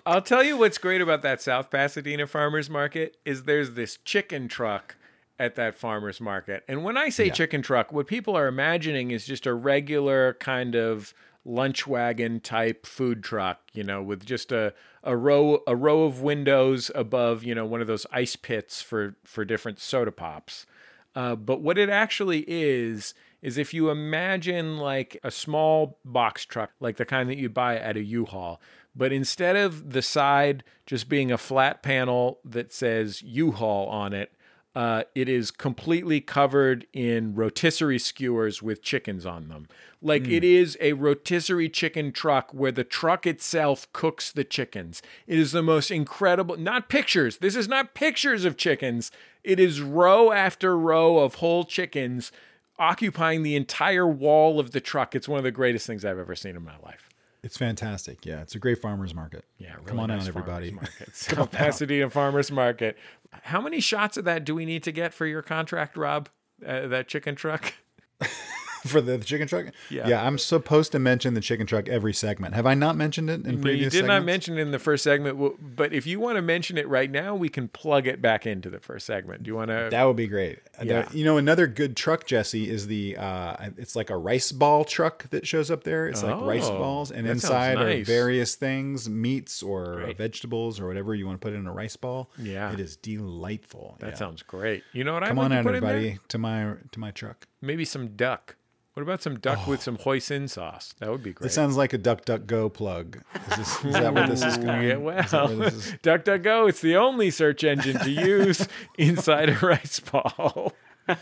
I'll 0.06 0.22
tell 0.22 0.42
you 0.42 0.56
what's 0.56 0.78
great 0.78 1.02
about 1.02 1.20
that 1.20 1.42
South 1.42 1.70
Pasadena 1.70 2.26
farmers 2.26 2.70
market 2.70 3.18
is 3.26 3.42
there's 3.42 3.72
this 3.72 3.98
chicken 4.06 4.48
truck 4.48 4.96
at 5.38 5.56
that 5.56 5.74
farmers 5.74 6.20
market. 6.20 6.64
And 6.68 6.84
when 6.84 6.96
I 6.96 7.08
say 7.08 7.30
chicken 7.30 7.62
truck, 7.62 7.92
what 7.92 8.06
people 8.06 8.36
are 8.36 8.46
imagining 8.46 9.10
is 9.10 9.26
just 9.26 9.46
a 9.46 9.54
regular 9.54 10.34
kind 10.34 10.74
of 10.74 11.12
lunch 11.44 11.86
wagon 11.86 12.40
type 12.40 12.86
food 12.86 13.22
truck, 13.22 13.60
you 13.72 13.84
know, 13.84 14.02
with 14.02 14.24
just 14.24 14.52
a, 14.52 14.72
a 15.02 15.16
row 15.16 15.62
a 15.66 15.76
row 15.76 16.04
of 16.04 16.22
windows 16.22 16.90
above, 16.94 17.44
you 17.44 17.54
know, 17.54 17.66
one 17.66 17.80
of 17.80 17.86
those 17.86 18.06
ice 18.12 18.36
pits 18.36 18.80
for 18.80 19.16
for 19.24 19.44
different 19.44 19.78
soda 19.78 20.12
pops. 20.12 20.66
Uh, 21.14 21.36
but 21.36 21.60
what 21.60 21.78
it 21.78 21.88
actually 21.88 22.44
is 22.48 23.14
is 23.42 23.58
if 23.58 23.74
you 23.74 23.90
imagine 23.90 24.78
like 24.78 25.18
a 25.22 25.30
small 25.30 25.98
box 26.04 26.44
truck, 26.46 26.70
like 26.80 26.96
the 26.96 27.04
kind 27.04 27.28
that 27.28 27.36
you 27.36 27.48
buy 27.48 27.76
at 27.76 27.96
a 27.96 28.02
U-Haul, 28.02 28.58
but 28.96 29.12
instead 29.12 29.54
of 29.54 29.92
the 29.92 30.00
side 30.00 30.64
just 30.86 31.10
being 31.10 31.30
a 31.30 31.36
flat 31.36 31.82
panel 31.82 32.38
that 32.42 32.72
says 32.72 33.22
U-Haul 33.22 33.86
on 33.88 34.14
it, 34.14 34.32
uh, 34.74 35.04
it 35.14 35.28
is 35.28 35.50
completely 35.50 36.20
covered 36.20 36.86
in 36.92 37.34
rotisserie 37.34 37.98
skewers 37.98 38.62
with 38.62 38.82
chickens 38.82 39.24
on 39.24 39.48
them. 39.48 39.68
Like 40.02 40.28
it 40.28 40.44
is 40.44 40.76
a 40.80 40.92
rotisserie 40.92 41.70
chicken 41.70 42.12
truck 42.12 42.52
where 42.52 42.72
the 42.72 42.84
truck 42.84 43.26
itself 43.26 43.90
cooks 43.92 44.30
the 44.30 44.44
chickens. 44.44 45.00
It 45.26 45.38
is 45.38 45.52
the 45.52 45.62
most 45.62 45.90
incredible, 45.90 46.58
not 46.58 46.90
pictures. 46.90 47.38
This 47.38 47.56
is 47.56 47.68
not 47.68 47.94
pictures 47.94 48.44
of 48.44 48.58
chickens. 48.58 49.10
It 49.42 49.58
is 49.58 49.80
row 49.80 50.30
after 50.30 50.76
row 50.76 51.20
of 51.20 51.36
whole 51.36 51.64
chickens 51.64 52.32
occupying 52.78 53.44
the 53.44 53.56
entire 53.56 54.06
wall 54.06 54.60
of 54.60 54.72
the 54.72 54.80
truck. 54.80 55.14
It's 55.14 55.28
one 55.28 55.38
of 55.38 55.44
the 55.44 55.50
greatest 55.50 55.86
things 55.86 56.04
I've 56.04 56.18
ever 56.18 56.34
seen 56.34 56.56
in 56.56 56.64
my 56.64 56.76
life. 56.82 57.03
It's 57.44 57.58
fantastic. 57.58 58.24
Yeah, 58.24 58.40
it's 58.40 58.54
a 58.54 58.58
great 58.58 58.80
farmers 58.80 59.14
market. 59.14 59.44
Yeah, 59.58 59.74
really 59.74 59.86
come 59.86 60.00
on 60.00 60.08
nice 60.08 60.22
out, 60.22 60.28
everybody. 60.28 60.74
South 61.12 61.52
Pasadena 61.52 62.08
Farmers 62.08 62.50
Market. 62.50 62.96
How 63.42 63.60
many 63.60 63.80
shots 63.80 64.16
of 64.16 64.24
that 64.24 64.46
do 64.46 64.54
we 64.54 64.64
need 64.64 64.82
to 64.84 64.92
get 64.92 65.12
for 65.12 65.26
your 65.26 65.42
contract, 65.42 65.98
Rob? 65.98 66.30
Uh, 66.66 66.86
that 66.86 67.06
chicken 67.06 67.34
truck? 67.34 67.74
For 68.88 69.00
the 69.00 69.16
chicken 69.18 69.48
truck, 69.48 69.66
Yeah. 69.88 70.06
yeah, 70.08 70.26
I'm 70.26 70.36
supposed 70.36 70.92
to 70.92 70.98
mention 70.98 71.32
the 71.34 71.40
chicken 71.40 71.66
truck 71.66 71.88
every 71.88 72.12
segment. 72.12 72.54
Have 72.54 72.66
I 72.66 72.74
not 72.74 72.96
mentioned 72.96 73.30
it 73.30 73.34
in 73.36 73.42
No, 73.42 73.50
you 73.52 73.58
previous? 73.62 73.92
did 73.92 74.02
not 74.04 74.16
segments? 74.18 74.26
mention 74.26 74.58
it 74.58 74.62
in 74.62 74.70
the 74.72 74.78
first 74.78 75.02
segment, 75.04 75.76
but 75.76 75.92
if 75.94 76.06
you 76.06 76.20
want 76.20 76.36
to 76.36 76.42
mention 76.42 76.76
it 76.76 76.86
right 76.88 77.10
now, 77.10 77.34
we 77.34 77.48
can 77.48 77.68
plug 77.68 78.06
it 78.06 78.20
back 78.20 78.46
into 78.46 78.68
the 78.68 78.80
first 78.80 79.06
segment. 79.06 79.42
Do 79.42 79.48
you 79.48 79.54
want 79.54 79.70
to? 79.70 79.88
That 79.90 80.04
would 80.04 80.16
be 80.16 80.26
great. 80.26 80.58
Yeah. 80.82 81.08
you 81.12 81.24
know, 81.24 81.38
another 81.38 81.66
good 81.66 81.96
truck, 81.96 82.26
Jesse, 82.26 82.68
is 82.68 82.86
the 82.86 83.16
uh, 83.16 83.70
it's 83.78 83.96
like 83.96 84.10
a 84.10 84.16
rice 84.16 84.52
ball 84.52 84.84
truck 84.84 85.30
that 85.30 85.46
shows 85.46 85.70
up 85.70 85.84
there. 85.84 86.06
It's 86.06 86.22
like 86.22 86.40
rice 86.42 86.64
Oh, 86.66 86.78
balls, 86.78 87.10
and 87.10 87.26
inside 87.26 87.78
are 87.80 88.04
various 88.04 88.54
things, 88.54 89.08
meats 89.08 89.62
or 89.62 90.02
Great. 90.02 90.18
vegetables 90.18 90.78
or 90.78 90.86
whatever 90.86 91.14
you 91.14 91.26
want 91.26 91.40
to 91.40 91.44
put 91.44 91.54
in 91.54 91.66
a 91.66 91.72
rice 91.72 91.96
ball. 91.96 92.30
Yeah. 92.38 92.72
it 92.72 92.80
is 92.80 92.96
delightful. 92.96 93.96
That 94.00 94.10
Yeah. 94.10 94.14
sounds 94.16 94.42
great. 94.42 94.82
You 94.92 95.04
know 95.04 95.14
what 95.14 95.22
Come 95.24 95.38
I'd 95.38 95.44
on 95.46 95.52
out, 95.52 95.56
to 95.62 95.68
put 95.68 95.74
in 95.76 95.84
there? 95.84 95.96
everybody, 95.96 96.18
to 96.28 96.38
my 96.38 96.74
to 96.92 97.00
my 97.00 97.10
truck. 97.10 97.46
Maybe 97.62 97.84
some 97.84 98.08
duck. 98.16 98.56
What 98.94 99.02
about 99.02 99.20
some 99.22 99.38
duck 99.40 99.66
with 99.66 99.82
some 99.82 99.96
hoisin 99.98 100.48
sauce? 100.48 100.94
That 101.00 101.10
would 101.10 101.22
be 101.24 101.32
great. 101.32 101.50
It 101.50 101.52
sounds 101.52 101.76
like 101.76 101.92
a 101.92 101.98
Duck 101.98 102.24
Duck 102.24 102.46
Go 102.46 102.68
plug. 102.68 103.18
Is, 103.50 103.56
this, 103.56 103.84
is 103.84 103.92
that 103.94 104.14
where 104.14 104.28
this 104.28 104.44
is 104.44 104.56
going? 104.56 104.82
Yeah, 104.82 104.98
Is 104.98 105.32
well, 105.32 105.48
where 105.48 105.56
this 105.70 105.74
is- 105.86 105.92
DuckDuckGo, 106.04 106.68
it's 106.68 106.80
the 106.80 106.94
only 106.96 107.30
search 107.32 107.64
engine 107.64 107.98
to 107.98 108.10
use 108.10 108.68
inside 108.98 109.48
a 109.50 109.58
rice 109.58 109.98
ball. 109.98 110.72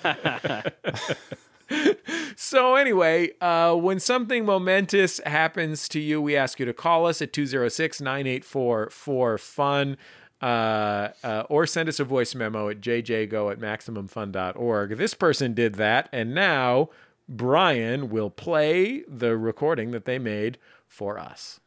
so 2.37 2.75
anyway, 2.75 3.31
uh, 3.41 3.75
when 3.75 3.99
something 4.01 4.45
momentous 4.45 5.19
happens 5.25 5.89
to 5.89 5.99
you, 6.01 6.21
we 6.21 6.37
ask 6.37 6.61
you 6.61 6.67
to 6.67 6.75
call 6.75 7.07
us 7.07 7.23
at 7.23 7.33
206-984-4FUN. 7.33 9.97
Uh, 10.43 11.09
uh, 11.23 11.45
or 11.49 11.67
send 11.67 11.89
us 11.89 12.01
a 12.01 12.05
voice 12.05 12.35
memo 12.35 12.69
at 12.69 12.81
jjgo 12.81 13.51
at 13.53 13.61
maximumfun.org. 13.61 14.97
This 14.99 15.15
person 15.15 15.55
did 15.55 15.77
that, 15.77 16.09
and 16.13 16.35
now 16.35 16.89
Brian 17.33 18.11
will 18.11 18.31
play 18.31 19.03
the 19.09 19.37
recording 19.37 19.91
that 19.93 20.05
they 20.05 20.19
made 20.19 20.59
for 20.87 21.19
us. 21.19 21.61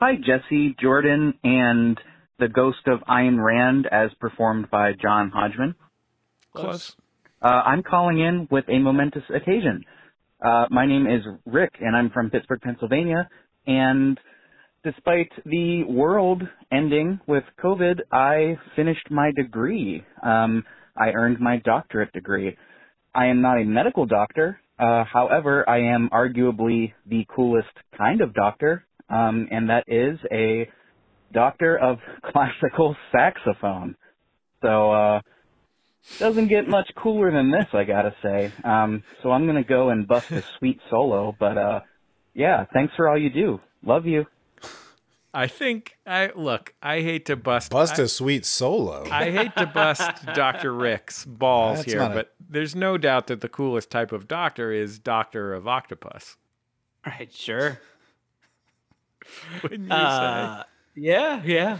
Hi, 0.00 0.14
Jesse, 0.16 0.74
Jordan, 0.80 1.34
and 1.44 2.00
the 2.38 2.48
ghost 2.48 2.86
of 2.86 3.00
Ayn 3.08 3.42
Rand 3.42 3.86
as 3.92 4.10
performed 4.18 4.70
by 4.70 4.92
John 5.00 5.30
Hodgman. 5.30 5.74
Close. 6.54 6.96
Uh, 7.42 7.46
I'm 7.46 7.82
calling 7.82 8.20
in 8.20 8.48
with 8.50 8.64
a 8.68 8.78
momentous 8.78 9.22
occasion. 9.28 9.84
Uh, 10.44 10.64
my 10.70 10.86
name 10.86 11.06
is 11.06 11.22
Rick, 11.44 11.74
and 11.80 11.94
I'm 11.94 12.10
from 12.10 12.30
Pittsburgh, 12.30 12.60
Pennsylvania. 12.62 13.28
And 13.66 14.18
despite 14.82 15.30
the 15.44 15.84
world 15.84 16.42
ending 16.72 17.20
with 17.26 17.44
COVID, 17.62 18.00
I 18.10 18.56
finished 18.74 19.10
my 19.10 19.30
degree. 19.36 20.04
Um, 20.22 20.64
I 20.96 21.10
earned 21.10 21.38
my 21.38 21.58
doctorate 21.58 22.12
degree. 22.12 22.56
I 23.14 23.26
am 23.26 23.42
not 23.42 23.58
a 23.60 23.64
medical 23.64 24.06
doctor. 24.06 24.58
Uh, 24.78 25.04
however, 25.04 25.68
I 25.68 25.94
am 25.94 26.10
arguably 26.12 26.92
the 27.06 27.26
coolest 27.34 27.68
kind 27.96 28.20
of 28.20 28.34
doctor, 28.34 28.84
um, 29.08 29.48
and 29.50 29.70
that 29.70 29.84
is 29.86 30.18
a 30.32 30.68
doctor 31.32 31.76
of 31.76 31.98
classical 32.32 32.96
saxophone. 33.12 33.96
So, 34.62 34.92
uh, 34.92 35.20
doesn't 36.20 36.48
get 36.48 36.68
much 36.68 36.88
cooler 36.96 37.32
than 37.32 37.50
this, 37.50 37.66
I 37.72 37.84
gotta 37.84 38.14
say. 38.22 38.54
Um, 38.64 39.02
so 39.22 39.30
I'm 39.32 39.46
gonna 39.46 39.64
go 39.64 39.90
and 39.90 40.06
bust 40.06 40.26
a 40.30 40.42
sweet 40.58 40.78
solo, 40.88 41.34
but 41.38 41.58
uh, 41.58 41.80
yeah, 42.34 42.64
thanks 42.72 42.94
for 42.96 43.08
all 43.08 43.18
you 43.18 43.30
do. 43.30 43.60
Love 43.84 44.06
you. 44.06 44.26
I 45.34 45.46
think 45.46 45.96
I 46.06 46.30
look. 46.34 46.74
I 46.82 47.00
hate 47.00 47.24
to 47.26 47.36
bust. 47.36 47.70
Bust 47.70 47.98
I, 47.98 48.02
a 48.02 48.08
sweet 48.08 48.44
solo. 48.44 49.06
I 49.10 49.30
hate 49.30 49.56
to 49.56 49.66
bust 49.66 50.10
Doctor 50.34 50.74
Rick's 50.74 51.24
balls 51.24 51.78
That's 51.78 51.92
here, 51.92 52.00
not 52.00 52.12
a- 52.12 52.14
but 52.14 52.34
there's 52.50 52.74
no 52.76 52.98
doubt 52.98 53.28
that 53.28 53.40
the 53.40 53.48
coolest 53.48 53.90
type 53.90 54.12
of 54.12 54.28
doctor 54.28 54.72
is 54.72 54.98
Doctor 54.98 55.54
of 55.54 55.66
Octopus. 55.66 56.36
Right, 57.06 57.32
sure. 57.32 57.80
Wouldn't 59.62 59.88
you 59.88 59.94
Uh, 59.94 60.64
yeah, 60.94 61.40
yeah. 61.44 61.78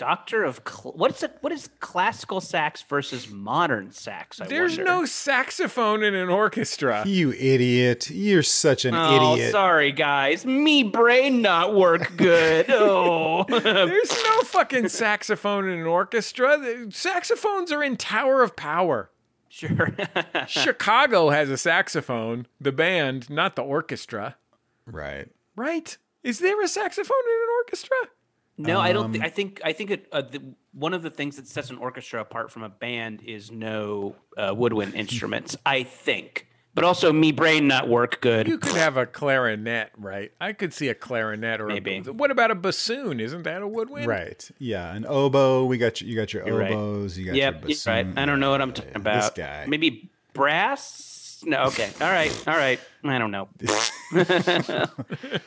Doctor 0.00 0.44
of 0.44 0.62
cl- 0.66 0.94
what's 0.96 1.22
it? 1.22 1.36
What 1.42 1.52
is 1.52 1.68
classical 1.80 2.40
sax 2.40 2.80
versus 2.80 3.28
modern 3.30 3.92
sax? 3.92 4.40
I? 4.40 4.46
There's 4.46 4.78
wonder? 4.78 4.84
no 4.92 5.04
saxophone 5.04 6.02
in 6.02 6.14
an 6.14 6.30
orchestra. 6.30 7.04
you 7.06 7.32
idiot! 7.32 8.08
You're 8.10 8.42
such 8.42 8.86
an 8.86 8.94
Oh, 8.94 9.34
idiot. 9.34 9.52
sorry, 9.52 9.92
guys. 9.92 10.46
Me 10.46 10.82
brain 10.84 11.42
not 11.42 11.74
work 11.74 12.16
good. 12.16 12.66
Oh, 12.70 13.44
There's 13.48 14.10
no 14.24 14.40
fucking 14.40 14.88
saxophone 14.88 15.68
in 15.68 15.80
an 15.80 15.86
orchestra. 15.86 16.56
The 16.56 16.88
saxophones 16.90 17.70
are 17.70 17.82
in 17.82 17.98
Tower 17.98 18.42
of 18.42 18.56
Power. 18.56 19.10
sure. 19.50 19.94
Chicago 20.46 21.28
has 21.28 21.50
a 21.50 21.58
saxophone, 21.58 22.46
the 22.58 22.72
band, 22.72 23.28
not 23.28 23.54
the 23.54 23.62
orchestra. 23.62 24.36
Right. 24.86 25.28
Right? 25.56 25.98
Is 26.24 26.38
there 26.38 26.62
a 26.62 26.68
saxophone 26.68 27.16
in 27.26 27.32
an 27.42 27.48
orchestra? 27.58 27.96
No, 28.66 28.80
I 28.80 28.92
don't. 28.92 29.06
Um, 29.06 29.12
Th- 29.12 29.24
I 29.24 29.28
think. 29.28 29.60
I 29.64 29.72
think 29.72 29.90
it, 29.90 30.06
uh, 30.12 30.22
the, 30.22 30.42
one 30.72 30.94
of 30.94 31.02
the 31.02 31.10
things 31.10 31.36
that 31.36 31.46
sets 31.48 31.70
an 31.70 31.78
orchestra 31.78 32.20
apart 32.20 32.50
from 32.50 32.62
a 32.62 32.68
band 32.68 33.22
is 33.24 33.50
no 33.50 34.16
uh, 34.36 34.54
woodwind 34.56 34.94
instruments. 34.94 35.56
I 35.66 35.82
think, 35.82 36.46
but 36.74 36.84
also 36.84 37.12
me 37.12 37.32
brain 37.32 37.66
not 37.66 37.88
work 37.88 38.20
good. 38.20 38.46
You 38.46 38.58
could 38.58 38.76
have 38.76 38.96
a 38.96 39.04
clarinet, 39.06 39.90
right? 39.98 40.30
I 40.40 40.52
could 40.52 40.72
see 40.72 40.88
a 40.88 40.94
clarinet 40.94 41.60
or 41.60 41.66
Maybe. 41.66 42.02
A, 42.06 42.12
what 42.12 42.30
about 42.30 42.50
a 42.50 42.54
bassoon? 42.54 43.18
Isn't 43.20 43.42
that 43.42 43.62
a 43.62 43.66
woodwind? 43.68 44.06
Right. 44.06 44.48
Yeah. 44.58 44.94
An 44.94 45.04
oboe. 45.06 45.64
We 45.64 45.76
got 45.78 46.00
you. 46.00 46.06
You 46.08 46.14
got 46.16 46.32
your 46.32 46.46
You're 46.46 46.58
right. 46.58 46.72
oboes. 46.72 47.18
You 47.18 47.26
got 47.26 47.34
Yep, 47.34 47.52
your 47.54 47.60
you're 47.62 47.68
bassoon. 47.68 47.92
right. 48.14 48.18
I 48.22 48.26
don't 48.26 48.38
know 48.40 48.50
what 48.52 48.62
I'm 48.62 48.72
talking 48.72 48.94
about. 48.96 49.34
This 49.34 49.44
guy. 49.44 49.64
Maybe 49.66 50.10
brass? 50.32 51.09
No, 51.44 51.64
okay. 51.64 51.90
All 52.00 52.10
right. 52.10 52.48
All 52.48 52.56
right. 52.56 52.80
I 53.02 53.18
don't 53.18 53.30
know. 53.30 53.48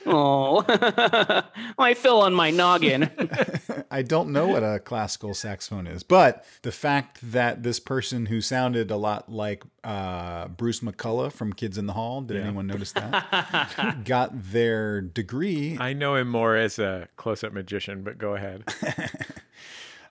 oh, 0.08 0.64
I 1.78 1.94
fell 1.94 2.22
on 2.22 2.34
my 2.34 2.50
noggin. 2.50 3.12
I 3.92 4.02
don't 4.02 4.32
know 4.32 4.48
what 4.48 4.64
a 4.64 4.80
classical 4.80 5.34
saxophone 5.34 5.86
is, 5.86 6.02
but 6.02 6.46
the 6.64 6.72
fact 6.72 7.20
that 7.32 7.62
this 7.62 7.80
person 7.80 8.26
who 8.26 8.42
sounded 8.42 8.90
a 8.90 8.98
lot 8.98 9.32
like 9.32 9.64
uh, 9.84 10.48
Bruce 10.48 10.80
McCulloch 10.80 11.34
from 11.34 11.54
Kids 11.54 11.78
in 11.78 11.86
the 11.86 11.94
Hall, 11.94 12.22
did 12.22 12.38
anyone 12.38 12.66
notice 12.66 12.92
that? 12.94 14.04
got 14.04 14.32
their 14.34 15.02
degree. 15.02 15.78
I 15.80 15.94
know 15.94 16.16
him 16.16 16.30
more 16.30 16.56
as 16.56 16.80
a 16.80 17.08
close-up 17.18 17.54
magician, 17.54 18.02
but 18.04 18.18
go 18.18 18.36
ahead. 18.36 18.64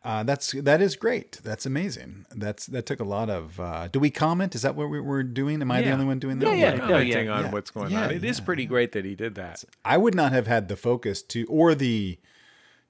Uh, 0.05 0.24
that's 0.24 0.53
that 0.53 0.82
is 0.82 0.96
great. 0.96 1.40
That's 1.44 1.64
amazing. 1.64 2.26
That's 2.34 2.66
that 2.66 2.86
took 2.86 2.98
a 2.98 3.05
lot 3.05 3.30
of. 3.30 3.61
Uh, 3.61 3.88
do 3.88 4.00
we 4.00 4.11
comment? 4.11 4.55
Is 4.55 4.62
that 4.62 4.74
what 4.74 4.90
we, 4.90 5.00
we're 5.00 5.22
doing? 5.22 5.62
Am 5.62 5.70
I 5.70 5.82
the 5.82 5.92
only 5.92 6.05
one 6.07 6.18
doing 6.18 6.40
that? 6.40 6.46
Yeah, 6.46 6.55
yeah. 6.55 6.72
We're 6.72 6.78
commenting 6.80 7.26
yeah. 7.26 7.32
on 7.32 7.44
Yeah. 7.44 7.50
what's 7.53 7.70
going 7.70 7.90
Yeah, 7.92 8.05
on. 8.07 8.11
It 8.11 8.24
is 8.24 8.38
yeah, 8.40 8.44
pretty 8.44 8.66
great 8.66 8.92
that 8.92 9.05
he 9.05 9.14
did 9.14 9.36
that. 9.36 9.64
I 9.84 9.98
would 9.98 10.14
not 10.14 10.32
have 10.32 10.48
had 10.48 10.68
the 10.68 10.76
focus 10.76 11.22
to 11.22 11.44
or 11.46 11.74
the 11.76 12.18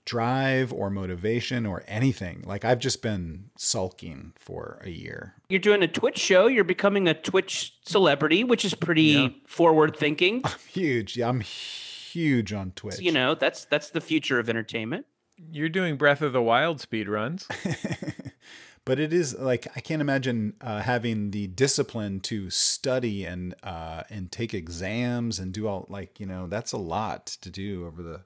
drive 0.05 0.73
or 0.73 0.91
motivation 0.91 1.67
or 1.67 1.85
anything. 1.87 2.43
Like 2.47 2.65
I've 2.65 2.79
just 2.79 3.03
been 3.03 3.51
sulking 3.57 4.33
for 4.39 4.81
a 4.85 4.91
year. 4.91 5.35
You're 5.49 5.61
doing 5.61 5.83
a 5.83 5.89
Twitch 5.89 6.19
show. 6.19 6.47
You're 6.47 6.65
becoming 6.65 7.09
a 7.09 7.15
Twitch 7.15 7.75
celebrity, 7.85 8.43
which 8.43 8.65
is 8.65 8.75
pretty 8.75 9.43
forward 9.47 9.97
thinking. 9.97 10.43
Huge. 10.73 11.17
Yeah, 11.17 11.29
I'm 11.29 11.41
huge 11.41 12.53
on 12.53 12.73
Twitch. 12.73 13.01
You 13.01 13.13
know, 13.13 13.35
that's 13.35 13.65
that's 13.67 13.91
the 13.91 14.01
future 14.01 14.39
of 14.39 14.49
entertainment. 14.49 15.07
You're 15.51 15.69
doing 15.69 15.97
Breath 15.97 16.23
of 16.23 16.33
the 16.33 16.43
Wild 16.43 16.81
speed 16.81 17.09
runs. 17.09 17.49
but 18.85 18.99
it 18.99 19.13
is 19.13 19.35
like 19.39 19.67
I 19.77 19.81
can't 19.81 20.01
imagine 20.01 20.55
uh, 20.61 20.81
having 20.81 21.31
the 21.31 21.47
discipline 21.49 22.21
to 22.21 22.51
study 22.51 23.25
and 23.25 23.55
uh, 23.63 24.03
and 24.11 24.31
take 24.31 24.55
exams 24.55 25.39
and 25.39 25.53
do 25.53 25.67
all 25.69 25.87
like 25.89 26.19
you 26.19 26.27
know 26.27 26.47
that's 26.47 26.73
a 26.73 26.79
lot 26.79 27.27
to 27.27 27.51
do 27.51 27.87
over 27.87 28.03
the. 28.03 28.21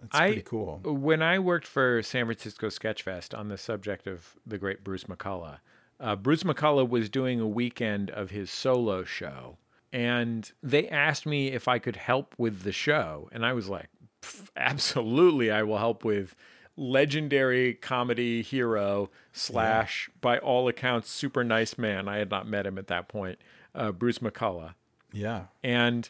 That's 0.00 0.16
I- 0.16 0.26
pretty 0.28 0.42
cool. 0.42 0.80
When 0.82 1.22
I 1.22 1.38
worked 1.38 1.66
for 1.66 2.02
San 2.02 2.24
Francisco 2.26 2.68
Sketchfest 2.68 3.38
on 3.38 3.48
the 3.48 3.58
subject 3.58 4.06
of 4.06 4.34
the 4.46 4.56
great 4.58 4.82
Bruce 4.82 5.04
McCulloch, 5.04 5.58
uh, 5.98 6.16
Bruce 6.16 6.42
McCulloch 6.42 6.88
was 6.88 7.08
doing 7.10 7.38
a 7.38 7.46
weekend 7.46 8.10
of 8.10 8.30
his 8.30 8.50
solo 8.50 9.04
show, 9.04 9.58
and 9.92 10.50
they 10.62 10.88
asked 10.88 11.26
me 11.26 11.48
if 11.48 11.68
I 11.68 11.78
could 11.78 11.96
help 11.96 12.34
with 12.38 12.62
the 12.62 12.72
show, 12.72 13.28
and 13.30 13.44
I 13.44 13.52
was 13.52 13.68
like, 13.68 13.88
"Pff, 13.99 13.99
absolutely, 14.56 15.50
I 15.50 15.62
will 15.62 15.78
help 15.78 16.04
with 16.04 16.34
legendary 16.76 17.74
comedy 17.74 18.42
hero 18.42 19.10
slash 19.32 20.08
by 20.20 20.38
all 20.38 20.68
accounts 20.68 21.10
super 21.10 21.44
nice 21.44 21.76
man. 21.76 22.08
I 22.08 22.18
had 22.18 22.30
not 22.30 22.48
met 22.48 22.66
him 22.66 22.78
at 22.78 22.86
that 22.88 23.08
point, 23.08 23.38
uh, 23.74 23.92
Bruce 23.92 24.18
McCulloch. 24.18 24.74
Yeah. 25.12 25.44
And 25.62 26.08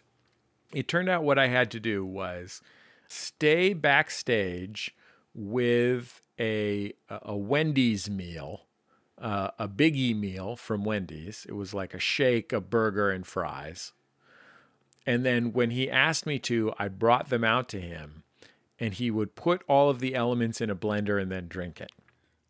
it 0.72 0.88
turned 0.88 1.08
out 1.08 1.24
what 1.24 1.38
I 1.38 1.48
had 1.48 1.70
to 1.72 1.80
do 1.80 2.04
was 2.04 2.62
stay 3.08 3.72
backstage 3.72 4.94
with 5.34 6.20
a 6.38 6.92
a 7.08 7.36
Wendy's 7.36 8.08
meal, 8.08 8.62
uh, 9.18 9.50
a 9.58 9.68
biggie 9.68 10.16
meal 10.16 10.56
from 10.56 10.84
Wendy's. 10.84 11.46
It 11.48 11.52
was 11.52 11.74
like 11.74 11.94
a 11.94 11.98
shake, 11.98 12.52
a 12.52 12.60
burger, 12.60 13.10
and 13.10 13.26
fries. 13.26 13.92
And 15.06 15.24
then 15.24 15.52
when 15.52 15.70
he 15.70 15.90
asked 15.90 16.26
me 16.26 16.38
to, 16.40 16.72
I 16.78 16.88
brought 16.88 17.30
them 17.30 17.44
out 17.44 17.68
to 17.70 17.80
him, 17.80 18.22
and 18.78 18.94
he 18.94 19.10
would 19.10 19.34
put 19.34 19.62
all 19.68 19.88
of 19.88 20.00
the 20.00 20.14
elements 20.14 20.60
in 20.60 20.70
a 20.70 20.76
blender 20.76 21.20
and 21.20 21.30
then 21.30 21.48
drink 21.48 21.80
it. 21.80 21.92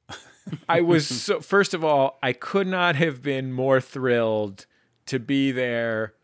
I 0.69 0.81
was 0.81 1.07
so 1.07 1.41
first 1.41 1.75
of 1.75 1.85
all, 1.85 2.19
I 2.23 2.33
could 2.33 2.67
not 2.67 2.97
have 2.97 3.23
been 3.23 3.53
more 3.53 3.81
thrilled 3.81 4.67
to 5.07 5.19
be 5.19 5.53
there 5.53 6.15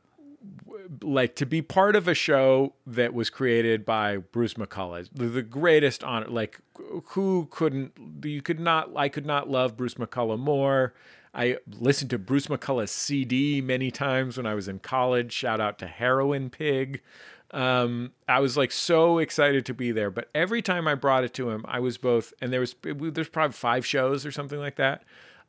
like 1.02 1.34
to 1.36 1.46
be 1.46 1.62
part 1.62 1.96
of 1.96 2.08
a 2.08 2.14
show 2.14 2.74
that 2.86 3.14
was 3.14 3.30
created 3.30 3.84
by 3.84 4.18
Bruce 4.18 4.54
McCulloch, 4.54 5.08
the, 5.12 5.26
the 5.26 5.42
greatest 5.42 6.04
honor. 6.04 6.28
Like, 6.28 6.60
who 7.08 7.48
couldn't? 7.50 7.92
You 8.24 8.42
could 8.42 8.60
not. 8.60 8.90
I 8.96 9.08
could 9.08 9.26
not 9.26 9.48
love 9.48 9.76
Bruce 9.76 9.94
McCulloch 9.94 10.38
more. 10.38 10.94
I 11.36 11.58
listened 11.68 12.10
to 12.10 12.18
Bruce 12.18 12.46
McCulloch's 12.46 12.90
CD 12.90 13.60
many 13.60 13.90
times 13.90 14.38
when 14.38 14.46
I 14.46 14.54
was 14.54 14.68
in 14.68 14.78
college. 14.78 15.32
Shout 15.32 15.60
out 15.60 15.78
to 15.80 15.86
Heroin 15.86 16.48
Pig. 16.48 17.02
Um, 17.50 18.12
I 18.26 18.40
was 18.40 18.56
like 18.56 18.72
so 18.72 19.18
excited 19.18 19.66
to 19.66 19.74
be 19.74 19.92
there, 19.92 20.10
but 20.10 20.30
every 20.34 20.62
time 20.62 20.88
I 20.88 20.94
brought 20.94 21.24
it 21.24 21.34
to 21.34 21.50
him, 21.50 21.64
I 21.68 21.78
was 21.78 21.98
both, 21.98 22.32
and 22.40 22.52
there 22.52 22.60
was 22.60 22.74
there's 22.82 23.28
probably 23.28 23.52
five 23.52 23.84
shows 23.84 24.24
or 24.24 24.32
something 24.32 24.58
like 24.58 24.76
that. 24.76 25.04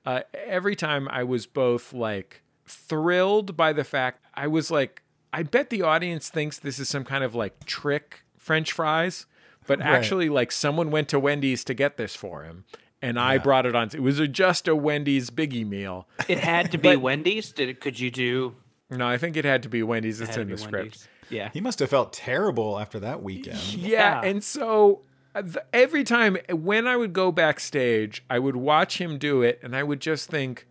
Uh, 0.06 0.22
every 0.34 0.76
time 0.76 1.08
I 1.10 1.24
was 1.24 1.46
both 1.46 1.94
like 1.94 2.44
thrilled 2.66 3.56
by 3.56 3.72
the 3.72 3.84
fact 3.86 4.26
I 4.34 4.48
was 4.48 4.70
like, 4.70 5.04
I 5.32 5.44
bet 5.44 5.70
the 5.70 5.82
audience 5.84 6.30
thinks 6.30 6.60
this 6.60 6.80
is 6.80 6.90
some 6.90 7.06
kind 7.06 7.24
of 7.24 7.34
like 7.34 7.66
trick 7.66 8.24
French 8.38 8.74
fries, 8.74 9.26
but 9.66 9.82
actually, 9.82 10.30
like 10.30 10.52
someone 10.52 10.92
went 10.92 11.08
to 11.10 11.20
Wendy's 11.20 11.64
to 11.64 11.74
get 11.74 11.98
this 11.98 12.16
for 12.16 12.44
him, 12.44 12.66
and 13.02 13.20
I 13.20 13.38
brought 13.38 13.66
it 13.66 13.76
on. 13.76 13.89
It 13.93 14.02
was 14.02 14.20
a, 14.20 14.28
just 14.28 14.68
a 14.68 14.76
Wendy's 14.76 15.30
biggie 15.30 15.68
meal. 15.68 16.08
It 16.28 16.39
had 16.39 16.72
to 16.72 16.78
be 16.80 16.95
Wendy's. 16.95 17.52
Did 17.52 17.70
it, 17.70 17.80
could 17.82 18.00
you 18.00 18.10
do? 18.12 18.56
No, 18.89 19.08
I 19.08 19.18
think 19.18 19.36
it 19.38 19.45
had 19.45 19.64
to 19.64 19.70
be 19.70 19.84
Wendy's. 19.84 20.22
It's 20.22 20.32
had 20.32 20.41
in 20.41 20.48
be 20.48 20.56
the 20.56 20.62
Wendy's? 20.72 20.93
script. 21.02 21.10
Yeah. 21.30 21.50
He 21.54 21.60
must 21.62 21.80
have 21.80 21.89
felt 21.89 22.14
terrible 22.14 22.80
after 22.80 23.00
that 23.02 23.22
weekend. 23.22 23.60
Yeah, 23.74 24.22
Yeah. 24.22 24.30
and 24.30 24.41
so 24.43 25.02
uh, 25.36 25.43
every 25.74 26.04
time 26.06 26.38
when 26.50 26.88
I 26.88 26.95
would 26.95 27.12
go 27.14 27.32
backstage, 27.34 28.24
I 28.30 28.39
would 28.39 28.56
watch 28.56 29.00
him 29.00 29.18
do 29.18 29.41
it, 29.41 29.60
and 29.62 29.76
I 29.76 29.84
would 29.84 30.00
just 30.00 30.30
think, 30.30 30.66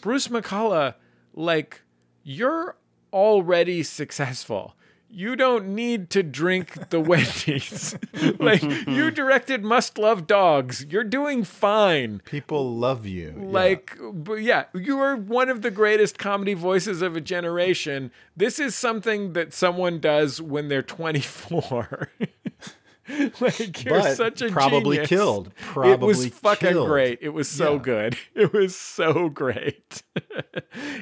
Bruce 0.00 0.26
McCulloch, 0.28 0.94
like 1.34 1.82
you're 2.24 2.76
already 3.12 3.82
successful. 3.84 4.74
You 5.14 5.36
don't 5.36 5.68
need 5.74 6.08
to 6.10 6.22
drink 6.22 6.88
the 6.88 6.98
Wendy's. 7.10 7.94
like 8.40 8.62
you 8.62 9.10
directed 9.10 9.62
Must 9.62 9.98
Love 9.98 10.26
Dogs. 10.26 10.86
You're 10.88 11.04
doing 11.04 11.44
fine. 11.44 12.20
People 12.24 12.74
love 12.74 13.04
you. 13.04 13.34
Yeah. 13.36 13.44
Like, 13.46 13.98
but 14.12 14.36
yeah, 14.42 14.64
you 14.74 14.98
are 15.00 15.14
one 15.14 15.50
of 15.50 15.60
the 15.60 15.70
greatest 15.70 16.18
comedy 16.18 16.54
voices 16.54 17.02
of 17.02 17.14
a 17.14 17.20
generation. 17.20 18.10
This 18.36 18.58
is 18.58 18.74
something 18.74 19.34
that 19.34 19.52
someone 19.52 19.98
does 20.00 20.40
when 20.40 20.68
they're 20.68 20.82
24. 20.82 22.08
like, 23.40 23.84
you're 23.84 24.00
But 24.00 24.16
such 24.16 24.40
a 24.40 24.48
probably 24.50 24.96
genius. 24.96 25.08
killed. 25.10 25.52
it 25.76 26.00
was 26.00 26.28
fucking 26.28 26.68
killed. 26.70 26.88
great. 26.88 27.18
It 27.20 27.30
was 27.30 27.48
so 27.50 27.74
Yeah. 27.74 27.78
good. 27.82 28.18
It 28.34 28.52
was 28.54 28.74
so 28.74 29.28
great. 29.28 30.02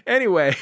anyway, 0.07 0.57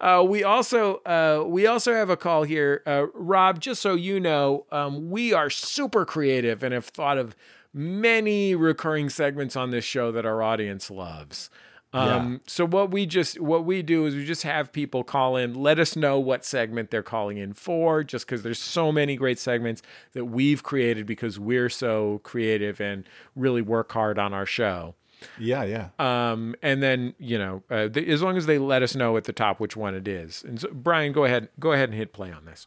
uh, 0.00 0.24
we 0.26 0.44
also 0.44 0.96
uh, 1.06 1.44
we 1.46 1.66
also 1.66 1.94
have 1.94 2.10
a 2.10 2.16
call 2.16 2.44
here, 2.44 2.82
uh, 2.86 3.06
Rob. 3.14 3.60
Just 3.60 3.82
so 3.82 3.94
you 3.94 4.20
know, 4.20 4.66
um, 4.70 5.10
we 5.10 5.32
are 5.32 5.50
super 5.50 6.04
creative 6.04 6.62
and 6.62 6.74
have 6.74 6.86
thought 6.86 7.18
of 7.18 7.36
many 7.72 8.54
recurring 8.54 9.10
segments 9.10 9.56
on 9.56 9.70
this 9.70 9.84
show 9.84 10.12
that 10.12 10.24
our 10.24 10.42
audience 10.42 10.90
loves. 10.90 11.50
Um, 11.92 12.40
So 12.48 12.66
what 12.66 12.90
we 12.90 13.06
just 13.06 13.38
what 13.40 13.64
we 13.64 13.80
do 13.82 14.06
is 14.06 14.16
we 14.16 14.24
just 14.24 14.42
have 14.42 14.72
people 14.72 15.04
call 15.04 15.36
in, 15.36 15.54
let 15.54 15.78
us 15.78 15.94
know 15.94 16.18
what 16.18 16.44
segment 16.44 16.90
they're 16.90 17.04
calling 17.04 17.38
in 17.38 17.52
for, 17.52 18.02
just 18.02 18.26
because 18.26 18.42
there's 18.42 18.58
so 18.58 18.90
many 18.90 19.14
great 19.14 19.38
segments 19.38 19.80
that 20.12 20.24
we've 20.24 20.64
created 20.64 21.06
because 21.06 21.38
we're 21.38 21.68
so 21.68 22.20
creative 22.24 22.80
and 22.80 23.04
really 23.36 23.62
work 23.62 23.92
hard 23.92 24.18
on 24.18 24.34
our 24.34 24.46
show. 24.46 24.96
Yeah, 25.38 25.64
yeah. 25.64 25.88
Um, 25.98 26.54
and 26.62 26.82
then 26.82 27.14
you 27.18 27.38
know, 27.38 27.62
uh, 27.70 27.88
th- 27.88 28.08
as 28.08 28.22
long 28.22 28.36
as 28.36 28.46
they 28.46 28.58
let 28.58 28.82
us 28.82 28.94
know 28.94 29.16
at 29.16 29.24
the 29.24 29.32
top 29.32 29.60
which 29.60 29.76
one 29.76 29.94
it 29.94 30.08
is. 30.08 30.44
And 30.46 30.60
so, 30.60 30.68
Brian, 30.72 31.12
go 31.12 31.24
ahead, 31.24 31.48
go 31.58 31.72
ahead 31.72 31.88
and 31.88 31.98
hit 31.98 32.12
play 32.12 32.32
on 32.32 32.44
this. 32.44 32.66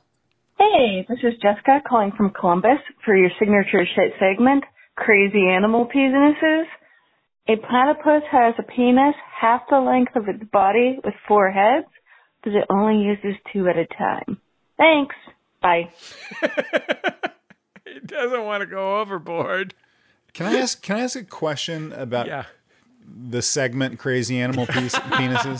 Hey, 0.58 1.06
this 1.08 1.20
is 1.20 1.34
Jessica 1.42 1.82
calling 1.88 2.12
from 2.16 2.32
Columbus 2.32 2.80
for 3.06 3.16
your 3.16 3.30
signature 3.40 3.86
shit 3.86 4.14
segment, 4.20 4.64
Crazy 4.96 5.48
Animal 5.48 5.88
Penises. 5.88 6.66
A 7.48 7.56
platypus 7.56 8.24
has 8.32 8.56
a 8.58 8.64
penis 8.64 9.16
half 9.40 9.62
the 9.70 9.80
length 9.80 10.16
of 10.16 10.28
its 10.28 10.44
body 10.52 11.00
with 11.04 11.14
four 11.28 11.52
heads, 11.52 11.88
but 12.44 12.54
it 12.54 12.66
only 12.70 13.04
uses 13.04 13.40
two 13.54 13.68
at 13.68 13.78
a 13.78 13.86
time. 13.86 14.40
Thanks. 14.78 15.16
Bye. 15.62 15.90
He 17.94 18.06
doesn't 18.06 18.44
want 18.44 18.62
to 18.62 18.68
go 18.68 19.00
overboard. 19.00 19.74
Can 20.38 20.46
I 20.46 20.58
ask? 20.60 20.82
Can 20.82 20.96
I 20.98 21.02
ask 21.02 21.16
a 21.16 21.24
question 21.24 21.92
about 21.94 22.28
Yeah. 22.28 22.44
the 23.30 23.42
segment 23.42 23.98
"Crazy 24.00 24.40
Animal 24.40 24.68
Piece, 24.68 24.94
Penises"? 25.18 25.60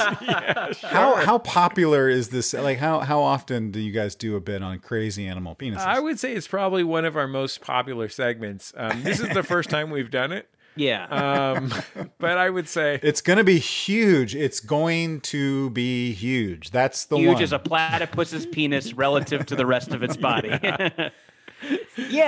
How 0.84 1.16
how 1.16 1.40
popular 1.40 2.10
is 2.10 2.30
this? 2.30 2.54
Like 2.54 2.78
how 2.78 3.00
how 3.00 3.22
often 3.22 3.72
do 3.72 3.80
you 3.80 3.92
guys 3.92 4.16
do 4.16 4.36
a 4.36 4.40
bit 4.42 4.62
on 4.62 4.80
crazy 4.80 5.26
animal 5.28 5.56
penises? 5.56 5.78
I 5.86 6.00
would 6.00 6.20
say 6.20 6.34
it's 6.34 6.48
probably 6.48 6.84
one 6.84 7.06
of 7.06 7.16
our 7.18 7.28
most 7.28 7.62
popular 7.62 8.10
segments. 8.10 8.74
Um, 8.78 9.02
this 9.04 9.20
is 9.20 9.30
the 9.30 9.44
first 9.44 9.70
time 9.70 9.90
we've 9.90 10.12
done 10.12 10.32
it. 10.32 10.48
Yeah. 10.80 11.06
Um, 11.08 11.74
but 12.20 12.38
I 12.38 12.52
would 12.52 12.70
say 12.70 13.00
it's 13.02 13.20
going 13.22 13.38
to 13.38 13.44
be 13.44 13.58
huge. 13.58 14.36
It's 14.36 14.60
going 14.60 15.22
to 15.22 15.72
be 15.72 16.14
huge. 16.14 16.70
That's 16.70 17.06
the 17.06 17.18
Huge 17.18 17.34
one. 17.34 17.42
as 17.42 17.52
a 17.52 17.58
platypus's 17.58 18.46
penis 18.46 18.94
relative 18.94 19.48
to 19.48 19.56
the 19.56 19.66
rest 19.66 19.92
of 19.92 20.04
its 20.04 20.16
body. 20.16 20.50
yeah, 20.64 21.10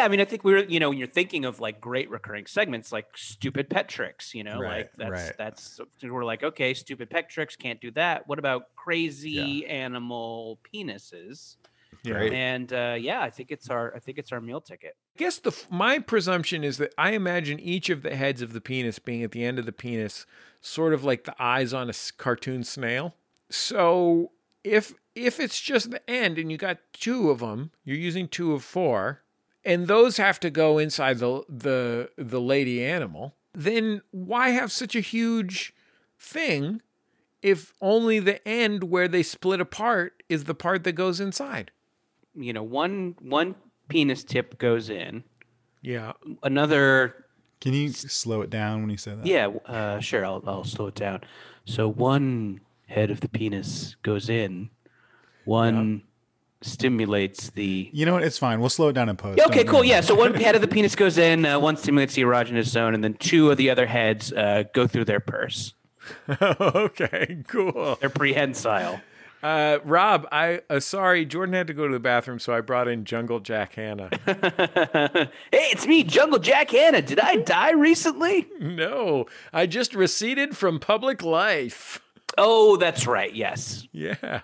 I 0.04 0.08
mean, 0.08 0.20
I 0.20 0.26
think 0.26 0.44
we're 0.44 0.64
you 0.66 0.80
know 0.80 0.90
when 0.90 0.98
you're 0.98 1.08
thinking 1.08 1.46
of 1.46 1.60
like 1.60 1.80
great 1.80 2.10
recurring 2.10 2.46
segments 2.46 2.92
like 2.92 3.06
stupid 3.16 3.70
pet 3.70 3.88
tricks, 3.88 4.34
you 4.34 4.44
know, 4.44 4.60
Right, 4.60 4.78
like 4.78 4.92
that's 4.98 5.12
right. 5.12 5.34
that's 5.38 5.80
we're 6.04 6.26
like 6.26 6.44
okay, 6.44 6.74
stupid 6.74 7.10
pet 7.10 7.30
tricks 7.30 7.56
can't 7.56 7.80
do 7.80 7.92
that. 7.92 8.28
What 8.28 8.40
about 8.40 8.76
crazy 8.76 9.66
animal 9.68 10.60
penises? 10.74 11.58
Great. 12.06 12.34
And 12.34 12.72
uh, 12.72 12.96
yeah, 13.00 13.22
I 13.22 13.30
think 13.30 13.52
it's 13.52 13.70
our 13.70 13.94
I 13.96 14.00
think 14.00 14.18
it's 14.18 14.32
our 14.32 14.42
meal 14.42 14.62
ticket. 14.62 14.96
I 15.16 15.20
guess 15.20 15.38
the 15.38 15.56
my 15.70 16.00
presumption 16.00 16.64
is 16.64 16.78
that 16.78 16.94
I 16.98 17.12
imagine 17.12 17.60
each 17.60 17.90
of 17.90 18.04
the 18.04 18.16
heads 18.16 18.42
of 18.42 18.54
the 18.54 18.62
penis 18.62 19.00
being 19.00 19.24
at 19.24 19.32
the 19.32 19.44
end 19.44 19.60
of 19.60 19.66
the 19.66 19.72
penis, 19.72 20.26
sort 20.62 20.94
of 20.94 21.04
like 21.04 21.26
the 21.26 21.36
eyes 21.42 21.74
on 21.74 21.90
a 21.90 21.94
cartoon 22.18 22.64
snail. 22.64 23.16
So 23.50 24.32
if 24.64 24.94
if 25.26 25.40
it's 25.40 25.60
just 25.60 25.92
the 25.92 26.08
end 26.10 26.38
and 26.38 26.52
you 26.52 26.58
got 26.58 26.78
two 26.94 27.30
of 27.30 27.40
them, 27.40 27.72
you're 27.84 27.98
using 27.98 28.28
two 28.28 28.54
of 28.54 28.64
four, 28.64 29.22
and 29.64 29.88
those 29.88 30.18
have 30.18 30.40
to 30.42 30.50
go 30.50 30.78
inside 30.78 31.20
the 31.20 31.44
the 31.50 32.10
the 32.18 32.42
lady 32.42 32.84
animal. 32.84 33.36
Then 33.54 34.02
why 34.12 34.50
have 34.50 34.72
such 34.72 34.96
a 34.96 35.00
huge 35.02 35.74
thing 36.18 36.82
if 37.42 37.74
only 37.82 38.20
the 38.20 38.46
end 38.48 38.84
where 38.86 39.08
they 39.08 39.24
split 39.24 39.60
apart 39.62 40.24
is 40.30 40.44
the 40.46 40.54
part 40.56 40.84
that 40.84 40.94
goes 40.94 41.20
inside? 41.20 41.72
You 42.36 42.54
know, 42.54 42.64
one 42.64 43.16
one 43.22 43.56
penis 43.88 44.24
tip 44.24 44.58
goes 44.60 44.90
in, 44.90 45.24
Yeah. 45.82 46.14
another 46.44 47.26
Can 47.60 47.74
you 47.74 47.90
slow 47.92 48.42
it 48.42 48.50
down 48.50 48.82
when 48.82 48.90
you 48.90 48.98
say 48.98 49.16
that? 49.16 49.26
Yeah, 49.26 49.48
uh, 49.66 50.00
sure. 50.00 50.26
I'll 50.26 50.44
I'll 50.46 50.64
slow 50.64 50.88
it 50.88 50.96
down. 50.96 51.22
So 51.66 51.88
one 51.90 52.62
head 52.88 53.12
of 53.12 53.20
the 53.22 53.30
penis 53.30 53.96
goes 54.04 54.30
in, 54.30 54.70
one 55.50 56.04
stimulates 56.62 57.50
the. 57.52 57.90
You 57.94 58.06
know 58.06 58.14
what? 58.14 58.24
It's 58.24 58.38
fine. 58.38 58.60
We'll 58.60 58.70
slow 58.70 58.90
it 58.90 58.94
down 58.94 59.10
in 59.10 59.18
post. 59.18 59.38
Yeah, 59.38 59.46
okay, 59.46 59.64
Don't 59.64 59.74
cool. 59.74 59.84
Yeah, 59.84 60.02
so 60.02 60.16
one 60.16 60.34
head 60.34 60.56
of 60.56 60.62
the 60.62 60.68
penis 60.68 60.96
goes 60.96 61.18
in, 61.18 61.46
uh, 61.46 61.60
one 61.60 61.78
stimulates 61.78 62.16
the 62.16 62.24
erogenous 62.24 62.66
zone, 62.66 62.94
and 62.94 63.04
then 63.04 63.14
two 63.16 63.52
of 63.52 63.58
the 63.58 63.70
other 63.70 63.86
heads 63.86 64.32
uh, 64.34 64.64
go 64.74 64.88
through 64.88 65.06
their 65.06 65.20
purse. 65.20 65.74
okay, 66.42 67.44
cool. 67.48 67.98
They're 68.00 68.10
prehensile. 68.10 69.02
Uh, 69.42 69.80
Rob, 69.86 70.28
I 70.34 70.62
uh, 70.70 70.82
sorry, 70.82 71.26
Jordan 71.26 71.54
had 71.54 71.68
to 71.68 71.74
go 71.74 71.88
to 71.88 71.94
the 71.94 72.00
bathroom, 72.00 72.40
so 72.40 72.54
I 72.54 72.60
brought 72.60 72.90
in 72.90 73.06
Jungle 73.06 73.40
Jack 73.40 73.76
Hanna. 73.76 74.10
hey, 74.26 75.30
it's 75.52 75.88
me, 75.88 76.04
Jungle 76.04 76.40
Jack 76.40 76.72
Hanna. 76.72 77.02
Did 77.02 77.22
I 77.22 77.38
die 77.38 77.72
recently? 77.72 78.48
no, 78.60 79.28
I 79.54 79.66
just 79.66 79.96
receded 79.96 80.58
from 80.58 80.80
public 80.80 81.24
life. 81.24 82.02
Oh, 82.38 82.76
that's 82.76 83.08
right. 83.08 83.34
Yes. 83.34 83.88
Yeah. 83.94 84.42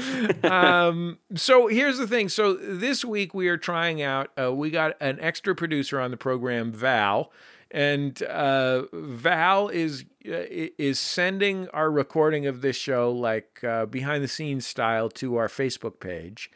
um, 0.42 1.18
so 1.34 1.66
here's 1.66 1.98
the 1.98 2.06
thing. 2.06 2.28
So 2.28 2.54
this 2.54 3.04
week 3.04 3.34
we 3.34 3.48
are 3.48 3.58
trying 3.58 4.02
out. 4.02 4.30
Uh, 4.38 4.52
we 4.52 4.70
got 4.70 4.96
an 5.00 5.18
extra 5.20 5.54
producer 5.54 6.00
on 6.00 6.10
the 6.10 6.16
program, 6.16 6.72
Val, 6.72 7.30
and 7.70 8.22
uh, 8.22 8.84
Val 8.92 9.68
is 9.68 10.04
uh, 10.26 10.48
is 10.78 10.98
sending 10.98 11.68
our 11.68 11.90
recording 11.90 12.46
of 12.46 12.62
this 12.62 12.76
show 12.76 13.12
like 13.12 13.62
uh, 13.64 13.86
behind 13.86 14.24
the 14.24 14.28
scenes 14.28 14.66
style 14.66 15.10
to 15.10 15.36
our 15.36 15.48
Facebook 15.48 16.00
page, 16.00 16.50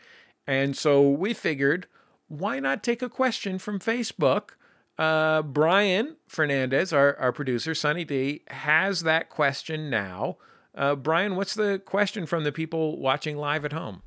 and 0.47 0.77
so 0.77 1.09
we 1.09 1.35
figured 1.35 1.87
why 2.29 2.59
not 2.59 2.83
take 2.83 3.03
a 3.03 3.09
question 3.09 3.59
from 3.59 3.79
Facebook. 3.79 4.51
Uh, 4.99 5.43
Brian 5.43 6.17
Fernandez, 6.27 6.91
our, 6.91 7.17
our 7.19 7.31
producer, 7.31 7.75
Sunny 7.75 8.05
D, 8.05 8.43
has 8.49 9.03
that 9.03 9.29
question 9.29 9.91
now. 9.91 10.39
Uh, 10.77 10.95
Brian, 10.95 11.37
what's 11.37 11.55
the 11.55 11.81
question 11.85 12.27
from 12.27 12.45
the 12.45 12.53
people 12.53 12.99
watching 12.99 13.37
live 13.37 13.65
at 13.65 13.73
home? 13.73 14.03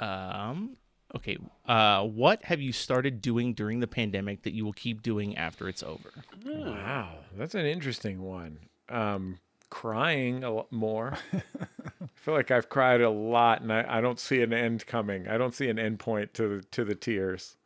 Um, 0.00 0.76
okay. 1.14 1.38
Uh, 1.66 2.04
what 2.04 2.44
have 2.44 2.60
you 2.60 2.72
started 2.72 3.22
doing 3.22 3.54
during 3.54 3.80
the 3.80 3.86
pandemic 3.86 4.42
that 4.42 4.52
you 4.52 4.64
will 4.64 4.72
keep 4.72 5.02
doing 5.02 5.36
after 5.36 5.68
it's 5.68 5.82
over? 5.82 6.10
Wow, 6.44 7.18
that's 7.36 7.54
an 7.54 7.66
interesting 7.66 8.22
one. 8.22 8.58
Um, 8.88 9.38
crying 9.70 10.42
a 10.42 10.50
lot 10.50 10.72
more. 10.72 11.16
I 11.32 12.08
feel 12.14 12.34
like 12.34 12.50
I've 12.50 12.68
cried 12.68 13.00
a 13.00 13.10
lot, 13.10 13.62
and 13.62 13.72
I, 13.72 13.98
I 13.98 14.00
don't 14.00 14.18
see 14.18 14.42
an 14.42 14.52
end 14.52 14.86
coming. 14.86 15.28
I 15.28 15.38
don't 15.38 15.54
see 15.54 15.68
an 15.68 15.78
end 15.78 16.00
point 16.00 16.34
to 16.34 16.56
the, 16.56 16.62
to 16.62 16.84
the 16.84 16.96
tears. 16.96 17.56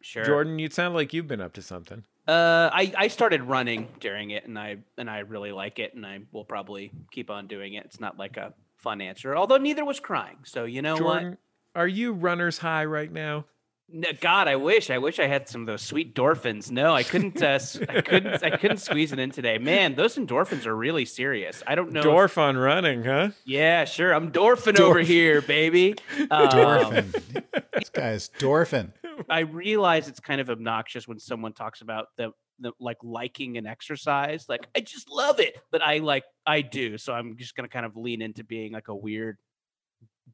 Sure. 0.00 0.24
Jordan, 0.24 0.58
you 0.58 0.70
sound 0.70 0.94
like 0.94 1.12
you've 1.12 1.28
been 1.28 1.40
up 1.40 1.52
to 1.54 1.62
something. 1.62 2.04
Uh, 2.26 2.70
I, 2.72 2.92
I 2.96 3.08
started 3.08 3.42
running 3.42 3.88
during 4.00 4.30
it, 4.30 4.46
and 4.46 4.58
I 4.58 4.78
and 4.96 5.10
I 5.10 5.18
really 5.20 5.52
like 5.52 5.78
it, 5.78 5.94
and 5.94 6.06
I 6.06 6.20
will 6.32 6.44
probably 6.44 6.90
keep 7.10 7.30
on 7.30 7.46
doing 7.46 7.74
it. 7.74 7.84
It's 7.84 8.00
not 8.00 8.18
like 8.18 8.36
a 8.38 8.54
fun 8.78 9.00
answer, 9.00 9.36
although 9.36 9.58
neither 9.58 9.84
was 9.84 10.00
crying. 10.00 10.38
So 10.44 10.64
you 10.64 10.80
know 10.82 10.96
Jordan, 10.96 11.38
are 11.74 11.86
you 11.88 12.12
runner's 12.12 12.58
high 12.58 12.84
right 12.86 13.12
now? 13.12 13.44
what? 13.88 14.20
God, 14.22 14.48
I 14.48 14.56
wish 14.56 14.88
I 14.88 14.96
wish 14.96 15.18
I 15.20 15.26
had 15.26 15.46
some 15.46 15.60
of 15.60 15.66
those 15.66 15.82
sweet 15.82 16.14
endorphins. 16.14 16.70
No, 16.70 16.94
I 16.94 17.02
couldn't. 17.02 17.42
Uh, 17.42 17.46
s- 17.48 17.78
I 17.86 18.00
couldn't. 18.00 18.42
I 18.42 18.56
couldn't 18.56 18.78
squeeze 18.78 19.12
it 19.12 19.18
in 19.18 19.30
today. 19.30 19.58
Man, 19.58 19.94
those 19.94 20.16
endorphins 20.16 20.64
are 20.64 20.74
really 20.74 21.04
serious. 21.04 21.62
I 21.66 21.74
don't 21.74 21.92
know. 21.92 22.00
if- 22.00 22.04
Dorf 22.04 22.38
on 22.38 22.56
running, 22.56 23.04
huh? 23.04 23.28
yeah, 23.44 23.84
sure. 23.84 24.14
I'm 24.14 24.32
dorfing 24.32 24.80
over 24.80 25.00
here, 25.00 25.42
baby. 25.42 25.96
Um, 26.30 26.48
Dorfin. 26.48 27.42
this 27.74 27.90
guy's 27.90 28.30
Dorfin. 28.38 28.92
I 29.28 29.40
realize 29.40 30.08
it's 30.08 30.20
kind 30.20 30.40
of 30.40 30.50
obnoxious 30.50 31.08
when 31.08 31.18
someone 31.18 31.52
talks 31.52 31.80
about 31.80 32.06
the, 32.16 32.30
the 32.58 32.72
like 32.80 32.98
liking 33.02 33.56
an 33.56 33.66
exercise. 33.66 34.46
Like 34.48 34.66
I 34.76 34.80
just 34.80 35.10
love 35.10 35.40
it, 35.40 35.56
but 35.70 35.82
I 35.82 35.98
like 35.98 36.24
I 36.46 36.62
do. 36.62 36.98
So 36.98 37.12
I'm 37.12 37.36
just 37.36 37.54
gonna 37.56 37.68
kind 37.68 37.86
of 37.86 37.96
lean 37.96 38.22
into 38.22 38.44
being 38.44 38.72
like 38.72 38.88
a 38.88 38.94
weird 38.94 39.38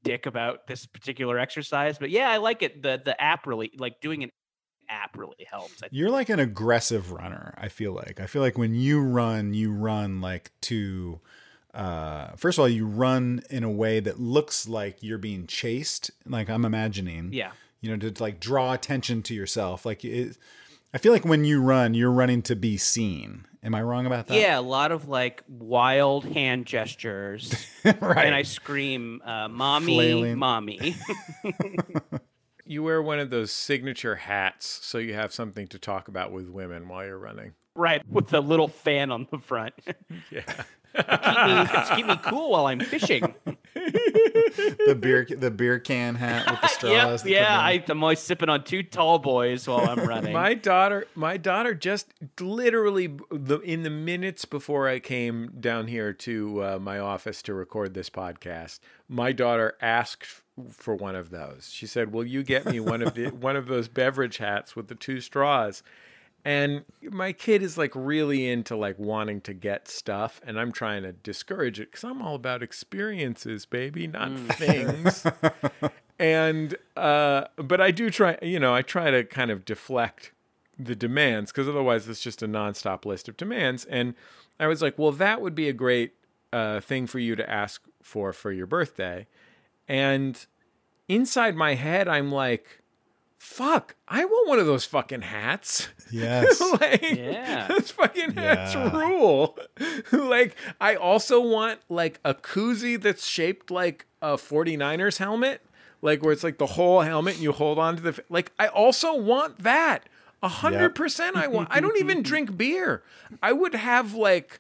dick 0.03 0.27
about 0.27 0.67
this 0.67 0.87
particular 0.87 1.39
exercise. 1.39 1.99
But 1.99 2.11
yeah, 2.11 2.31
I 2.31 2.39
like 2.39 2.63
it. 2.63 2.83
The 2.83 3.01
the 3.05 3.21
app 3.21 3.47
really 3.47 3.71
like 3.79 4.01
doing 4.01 4.23
an 4.25 4.31
app 4.89 5.17
really 5.17 5.47
helps. 5.49 5.81
You're 5.91 6.11
like 6.11 6.29
an 6.29 6.41
aggressive 6.41 7.13
runner. 7.13 7.55
I 7.57 7.69
feel 7.69 7.93
like. 7.93 8.21
I 8.21 8.27
feel 8.27 8.43
like 8.43 8.59
when 8.59 8.75
you 8.75 9.01
run, 9.01 9.55
you 9.55 9.73
run 9.73 10.21
like 10.21 10.53
to. 10.63 11.21
Uh, 11.73 12.35
first 12.35 12.59
of 12.59 12.63
all, 12.63 12.69
you 12.69 12.85
run 12.85 13.43
in 13.49 13.63
a 13.63 13.71
way 13.71 14.01
that 14.01 14.19
looks 14.19 14.69
like 14.69 15.03
you're 15.03 15.19
being 15.19 15.47
chased. 15.47 16.11
Like 16.27 16.51
I'm 16.51 16.65
imagining. 16.65 17.33
Yeah. 17.33 17.53
You 17.81 17.97
know, 17.97 18.09
to 18.11 18.23
like 18.23 18.41
draw 18.41 18.73
attention 18.73 19.23
to 19.25 19.35
yourself. 19.35 19.87
Like 19.87 20.05
it, 20.05 20.37
I 20.93 20.99
feel 20.99 21.13
like 21.13 21.25
when 21.25 21.45
you 21.45 21.63
run, 21.63 21.95
you're 21.95 22.11
running 22.11 22.43
to 22.43 22.57
be 22.57 22.77
seen. 22.77 23.47
Am 23.63 23.75
I 23.75 23.83
wrong 23.83 24.07
about 24.07 24.27
that? 24.29 24.39
Yeah, 24.41 24.59
a 24.59 24.63
lot 24.63 24.91
of 24.91 25.09
like 25.09 25.43
wild 25.49 26.25
hand 26.25 26.65
gestures, 26.67 27.55
right. 27.85 28.25
and 28.27 28.35
I 28.35 28.43
scream, 28.43 29.21
uh, 29.25 29.49
"Mommy, 29.49 29.95
Flailing. 29.95 30.39
mommy!" 30.39 30.97
You 32.67 32.85
wear 32.85 33.03
one 33.03 33.19
of 33.19 33.31
those 33.31 33.51
signature 33.51 34.15
hats 34.15 34.79
so 34.83 34.99
you 34.99 35.13
have 35.15 35.33
something 35.35 35.67
to 35.69 35.79
talk 35.81 36.07
about 36.07 36.31
with 36.31 36.49
women 36.49 36.87
while 36.89 37.05
you're 37.05 37.19
running. 37.19 37.55
right, 37.75 38.01
with 38.09 38.33
a 38.33 38.39
little 38.41 38.69
fan 38.69 39.11
on 39.11 39.27
the 39.31 39.39
front. 39.39 39.75
Yeah. 40.31 40.43
keep 40.95 41.47
me, 41.49 41.97
keep 41.97 42.07
me 42.07 42.17
cool 42.31 42.51
while 42.51 42.67
I'm 42.67 42.79
fishing. 42.81 43.35
The 43.93 44.97
beer 44.99 45.27
the 45.31 45.51
beer 45.51 45.79
can 45.79 46.15
hat 46.15 46.51
with 46.51 46.61
the 46.61 46.67
straws. 46.69 47.25
Yep, 47.25 47.33
yeah. 47.33 47.61
I, 47.61 47.83
I'm 47.89 48.03
always 48.03 48.21
sipping 48.21 48.49
on 48.49 48.65
two 48.65 48.83
tall 48.83 49.19
boys 49.19 49.67
while 49.67 49.89
I'm 49.89 50.07
running. 50.07 50.33
My 50.33 50.55
daughter, 50.55 51.07
my 51.15 51.37
daughter 51.37 51.75
just 51.75 52.13
literally 52.41 53.09
the 53.31 53.61
in 53.61 53.83
the 53.83 53.91
minutes 53.91 54.45
before 54.45 54.89
I 54.89 54.99
came 54.99 55.53
down 55.61 55.87
here 55.87 56.13
to 56.13 56.65
uh, 56.65 56.79
my 56.81 56.99
office 56.99 57.43
to 57.43 57.55
record 57.55 57.95
this 57.95 58.11
podcast, 58.11 58.81
my 59.09 59.33
daughter 59.33 59.77
asked 59.81 60.27
for 60.71 60.95
one 60.95 61.17
of 61.17 61.31
those. 61.31 61.71
She 61.73 61.87
said, 61.87 62.13
"Will 62.13 62.25
you 62.25 62.43
get 62.43 62.67
me 62.67 62.81
one 62.81 63.03
of 63.03 63.15
the 63.15 63.29
one 63.31 63.57
of 63.57 63.67
those 63.67 63.89
beverage 63.89 64.39
hats 64.39 64.77
with 64.77 64.89
the 64.89 64.95
two 64.95 65.21
straws?" 65.21 65.83
And 66.45 66.85
my 67.03 67.33
kid 67.33 67.63
is 67.63 67.77
like 67.77 67.93
really 67.95 68.49
into 68.49 68.75
like 68.75 68.99
wanting 68.99 69.43
to 69.43 69.53
get 69.53 69.89
stuff, 69.89 70.41
and 70.45 70.59
I'm 70.59 70.73
trying 70.73 71.03
to 71.03 71.13
discourage 71.13 71.79
it 71.79 71.91
because 71.91 72.05
I'm 72.05 72.23
all 72.23 72.35
about 72.35 72.63
experiences, 72.63 73.67
baby, 73.67 74.07
not 74.07 74.31
things. 74.55 75.27
and 76.19 76.75
uh, 76.97 77.45
but 77.57 77.81
I 77.81 77.91
do 77.91 78.11
try, 78.11 78.39
you 78.41 78.59
know, 78.59 78.75
I 78.75 78.83
try 78.83 79.11
to 79.11 79.25
kind 79.25 79.51
of 79.51 79.67
deflect 79.67 80.33
the 80.79 80.97
demands 80.97 81.53
because 81.53 81.69
otherwise 81.69 82.09
it's 82.09 82.21
just 82.21 82.43
a 82.43 82.49
nonstop 82.49 83.05
list 83.05 83.29
of 83.29 83.37
demands. 83.37 83.85
And 83.85 84.15
I 84.59 84.67
was 84.67 84.81
like, 84.81 84.99
well, 84.99 85.13
that 85.13 85.43
would 85.43 85.55
be 85.55 85.69
a 85.69 85.75
great 85.75 86.15
uh, 86.53 86.81
thing 86.81 87.07
for 87.07 87.19
you 87.19 87.37
to 87.37 87.49
ask 87.49 87.83
for 88.03 88.33
for 88.33 88.51
your 88.51 88.67
birthday. 88.67 89.27
And 89.87 90.47
inside 91.09 91.55
my 91.55 91.75
head, 91.75 92.09
I'm 92.09 92.33
like, 92.33 92.80
fuck, 93.43 93.97
I 94.07 94.27
want 94.27 94.49
one 94.51 94.59
of 94.59 94.67
those 94.67 94.85
fucking 94.85 95.23
hats. 95.23 95.89
Yes. 96.13 96.61
like, 96.81 97.01
Yeah. 97.11 97.69
those 97.69 97.91
fucking 97.91 98.33
hats 98.35 98.75
Yeah. 98.75 98.91
rule. 98.97 99.59
like, 100.13 100.55
I 100.79 100.95
also 100.95 101.41
want 101.41 101.81
like 101.89 102.21
a 102.23 102.35
koozie 102.35 103.01
that's 103.01 103.27
shaped 103.27 103.71
like 103.71 104.05
a 104.21 104.35
49ers 104.35 105.17
helmet, 105.17 105.63
like 106.03 106.23
where 106.23 106.33
it's 106.33 106.45
like 106.45 106.59
the 106.59 106.67
whole 106.67 107.01
helmet 107.01 107.35
and 107.35 107.43
you 107.43 107.53
hold 107.53 107.79
on 107.79 107.97
to 107.97 108.03
the, 108.03 108.23
like, 108.29 108.53
I 108.59 108.67
also 108.69 109.15
want 109.17 109.61
that. 109.61 110.07
A 110.43 110.49
hundred 110.49 110.95
percent 110.95 111.37
I 111.37 111.49
want. 111.49 111.69
I 111.71 111.81
don't 111.81 111.99
even 111.99 112.23
drink 112.31 112.57
beer. 112.57 113.03
I 113.43 113.53
would 113.53 113.75
have 113.75 114.15
like 114.15 114.59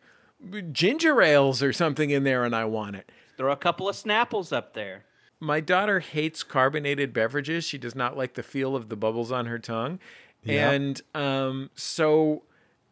ginger 0.72 1.20
ales 1.22 1.62
or 1.62 1.72
something 1.72 2.10
in 2.10 2.24
there 2.24 2.44
and 2.44 2.54
I 2.56 2.64
want 2.66 2.96
it. 2.96 3.10
Throw 3.36 3.50
a 3.52 3.56
couple 3.56 3.88
of 3.88 3.96
Snapples 3.96 4.54
up 4.54 4.74
there. 4.74 5.04
My 5.40 5.60
daughter 5.60 6.00
hates 6.00 6.42
carbonated 6.42 7.12
beverages. 7.12 7.64
She 7.64 7.78
does 7.78 7.94
not 7.94 8.16
like 8.16 8.34
the 8.34 8.42
feel 8.42 8.76
of 8.76 8.88
the 8.90 8.96
bubbles 8.96 9.32
on 9.32 9.46
her 9.46 9.58
tongue. 9.58 9.98
Yeah. 10.44 10.70
And 10.70 11.00
um, 11.14 11.70
so 11.74 12.42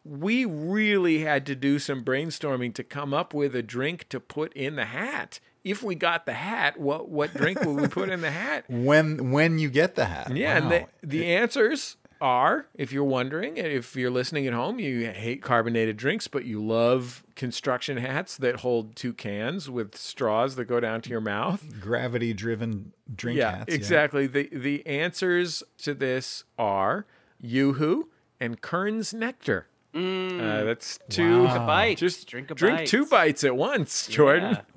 we 0.03 0.45
really 0.45 1.19
had 1.19 1.45
to 1.47 1.55
do 1.55 1.77
some 1.79 2.03
brainstorming 2.03 2.73
to 2.75 2.83
come 2.83 3.13
up 3.13 3.33
with 3.33 3.55
a 3.55 3.61
drink 3.61 4.09
to 4.09 4.19
put 4.19 4.51
in 4.53 4.75
the 4.75 4.85
hat. 4.85 5.39
If 5.63 5.83
we 5.83 5.93
got 5.93 6.25
the 6.25 6.33
hat, 6.33 6.79
what 6.79 7.09
what 7.09 7.33
drink 7.33 7.61
would 7.61 7.79
we 7.79 7.87
put 7.87 8.09
in 8.09 8.21
the 8.21 8.31
hat? 8.31 8.65
when 8.69 9.31
when 9.31 9.59
you 9.59 9.69
get 9.69 9.95
the 9.95 10.05
hat. 10.05 10.35
Yeah, 10.35 10.55
and 10.57 10.69
Wow. 10.69 10.87
the, 11.01 11.07
the 11.07 11.25
answers 11.25 11.97
are, 12.21 12.67
if 12.75 12.91
you're 12.91 13.03
wondering, 13.03 13.57
if 13.57 13.95
you're 13.95 14.09
listening 14.11 14.45
at 14.47 14.53
home, 14.53 14.79
you 14.79 15.09
hate 15.11 15.41
carbonated 15.41 15.97
drinks, 15.97 16.27
but 16.27 16.45
you 16.45 16.63
love 16.63 17.23
construction 17.35 17.97
hats 17.97 18.37
that 18.37 18.57
hold 18.57 18.95
two 18.95 19.13
cans 19.13 19.69
with 19.69 19.95
straws 19.95 20.55
that 20.55 20.65
go 20.65 20.79
down 20.79 21.01
to 21.01 21.09
your 21.09 21.21
mouth. 21.21 21.63
gravity 21.81 22.33
driven 22.33 22.93
drink 23.15 23.37
yeah, 23.39 23.57
hats. 23.59 23.73
exactly. 23.73 24.27
The 24.27 24.49
the 24.51 24.85
answers 24.85 25.63
to 25.79 25.93
this 25.93 26.43
are 26.57 27.05
Yoo-hoo 27.39 28.09
and 28.39 28.61
Kern's 28.61 29.13
Nectar. 29.13 29.67
Uh, 29.95 30.63
that's 30.63 30.99
two 31.09 31.43
Wow. 31.45 31.63
A 31.63 31.67
bite. 31.67 31.97
Just 31.97 32.27
drink 32.27 32.51
a 32.51 32.55
drink 32.55 32.77
bite. 32.79 32.87
two 32.87 33.05
bites 33.05 33.43
at 33.43 33.55
once, 33.55 34.07
Jordan. 34.07 34.51
Yeah. 34.51 34.61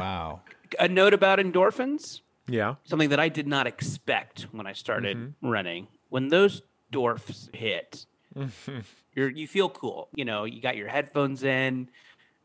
Wow. 0.00 0.40
A 0.78 0.86
note 0.86 1.12
about 1.14 1.40
endorphins. 1.40 2.20
Yeah. 2.46 2.76
Something 2.84 3.08
that 3.08 3.18
I 3.18 3.28
did 3.28 3.48
not 3.48 3.66
expect 3.66 4.42
when 4.52 4.66
I 4.68 4.72
started 4.72 5.16
Mm-hmm. 5.16 5.48
running. 5.50 5.88
When 6.10 6.28
those 6.28 6.62
dwarfs 6.94 7.50
hit, 7.52 8.06
you're 9.14 9.30
you 9.30 9.46
feel 9.46 9.68
cool. 9.68 10.08
You 10.14 10.24
know, 10.24 10.44
you 10.44 10.60
got 10.60 10.76
your 10.76 10.88
headphones 10.88 11.42
in. 11.44 11.88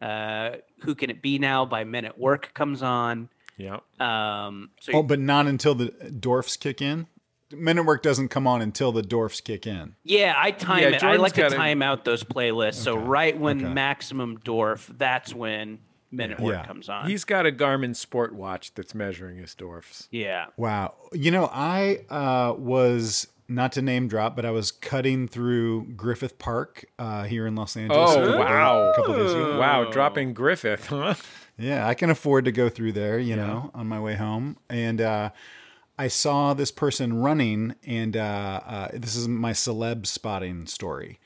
Uh, 0.02 0.52
Who 0.82 0.96
can 0.96 1.10
it 1.10 1.22
be 1.22 1.40
now? 1.40 1.66
By 1.66 1.84
Men 1.84 2.06
at 2.06 2.18
Work 2.18 2.54
comes 2.54 2.82
on. 2.82 3.30
Yeah. 3.58 3.80
Um, 4.00 4.70
so 4.80 4.94
Oh, 4.94 5.04
but 5.04 5.20
not 5.20 5.46
until 5.48 5.76
the 5.76 5.88
dwarfs 6.20 6.56
kick 6.56 6.82
in. 6.82 7.08
Men 7.52 7.78
at 7.80 7.86
Work 7.86 8.04
doesn't 8.04 8.30
come 8.30 8.48
on 8.48 8.62
until 8.62 8.92
the 8.92 9.02
dwarfs 9.02 9.42
kick 9.42 9.68
in. 9.68 9.96
yeah, 10.04 10.36
I 10.38 10.52
time 10.52 10.84
Yeah, 10.84 10.90
it. 10.90 11.04
I 11.04 11.16
like 11.18 11.34
to 11.34 11.42
gotta- 11.42 11.56
time 11.56 11.82
out 11.82 12.06
those 12.06 12.24
playlists. 12.24 12.76
So 12.76 12.96
right 12.98 13.38
when 13.38 13.66
Okay. 13.66 13.74
Maximum 13.74 14.38
Dwarf, 14.38 14.88
that's 14.98 15.34
when 15.34 15.80
Men 16.12 16.32
at 16.32 16.40
Work 16.40 16.54
Yeah. 16.56 16.66
comes 16.66 16.88
on. 16.90 17.10
He's 17.10 17.26
got 17.26 17.46
a 17.46 17.52
Garmin 17.52 17.96
sport 17.96 18.34
watch 18.34 18.74
that's 18.76 18.96
measuring 18.96 19.38
his 19.38 19.54
dwarfs. 19.56 20.08
yeah. 20.12 20.46
Wow. 20.58 20.94
You 21.12 21.32
know, 21.32 21.50
I 21.52 22.06
uh, 22.10 22.54
was 22.58 23.28
not 23.50 23.72
to 23.74 23.82
name 23.82 24.08
drop, 24.08 24.36
but 24.36 24.46
I 24.46 24.52
was 24.52 24.72
cutting 24.72 25.28
through 25.28 25.86
Griffith 25.96 26.38
Park 26.38 26.86
uh, 27.00 27.24
here 27.24 27.48
in 27.48 27.56
Los 27.56 27.76
Angeles. 27.76 28.12
Oh, 28.16 28.34
a 28.34 28.38
wow. 28.38 28.92
A 28.92 28.96
couple 28.96 29.16
days 29.16 29.32
ago. 29.32 29.60
Wow, 29.60 29.90
dropping 29.92 30.34
Griffith, 30.34 30.88
huh? 30.88 31.16
Yeah, 31.58 31.86
I 31.86 31.94
can 31.94 32.10
afford 32.10 32.46
to 32.46 32.52
go 32.52 32.70
through 32.70 32.94
there, 32.94 33.20
you 33.20 33.36
know, 33.36 33.72
on 33.74 33.88
my 33.88 34.00
way 34.00 34.16
home. 34.16 34.56
And 34.70 35.02
uh, 35.02 35.32
I 35.98 36.08
saw 36.08 36.54
this 36.54 36.72
person 36.72 37.22
running, 37.22 37.76
and 37.86 38.16
uh, 38.16 38.62
uh, 38.66 38.88
this 38.94 39.18
is 39.18 39.28
my 39.28 39.52
celeb 39.52 40.08
spotting 40.08 40.68
story. 40.68 41.20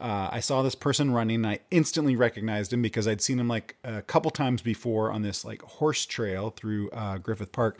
Uh, 0.00 0.28
I 0.32 0.40
saw 0.40 0.62
this 0.62 0.74
person 0.74 1.12
running, 1.12 1.36
and 1.36 1.46
I 1.46 1.60
instantly 1.70 2.16
recognized 2.16 2.72
him 2.72 2.82
because 2.82 3.06
I'd 3.06 3.20
seen 3.20 3.38
him 3.38 3.46
like 3.46 3.76
a 3.84 4.02
couple 4.02 4.32
times 4.32 4.62
before 4.62 5.12
on 5.12 5.22
this 5.22 5.44
like 5.44 5.62
horse 5.62 6.06
trail 6.06 6.50
through 6.50 6.90
uh, 6.90 7.18
Griffith 7.18 7.52
Park. 7.52 7.78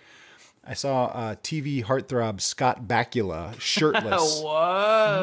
I 0.65 0.75
saw 0.75 1.07
uh, 1.07 1.35
TV 1.37 1.83
heartthrob 1.85 2.41
Scott 2.41 2.87
Bakula 2.87 3.59
shirtless. 3.61 4.41
Whoa, 4.45 5.23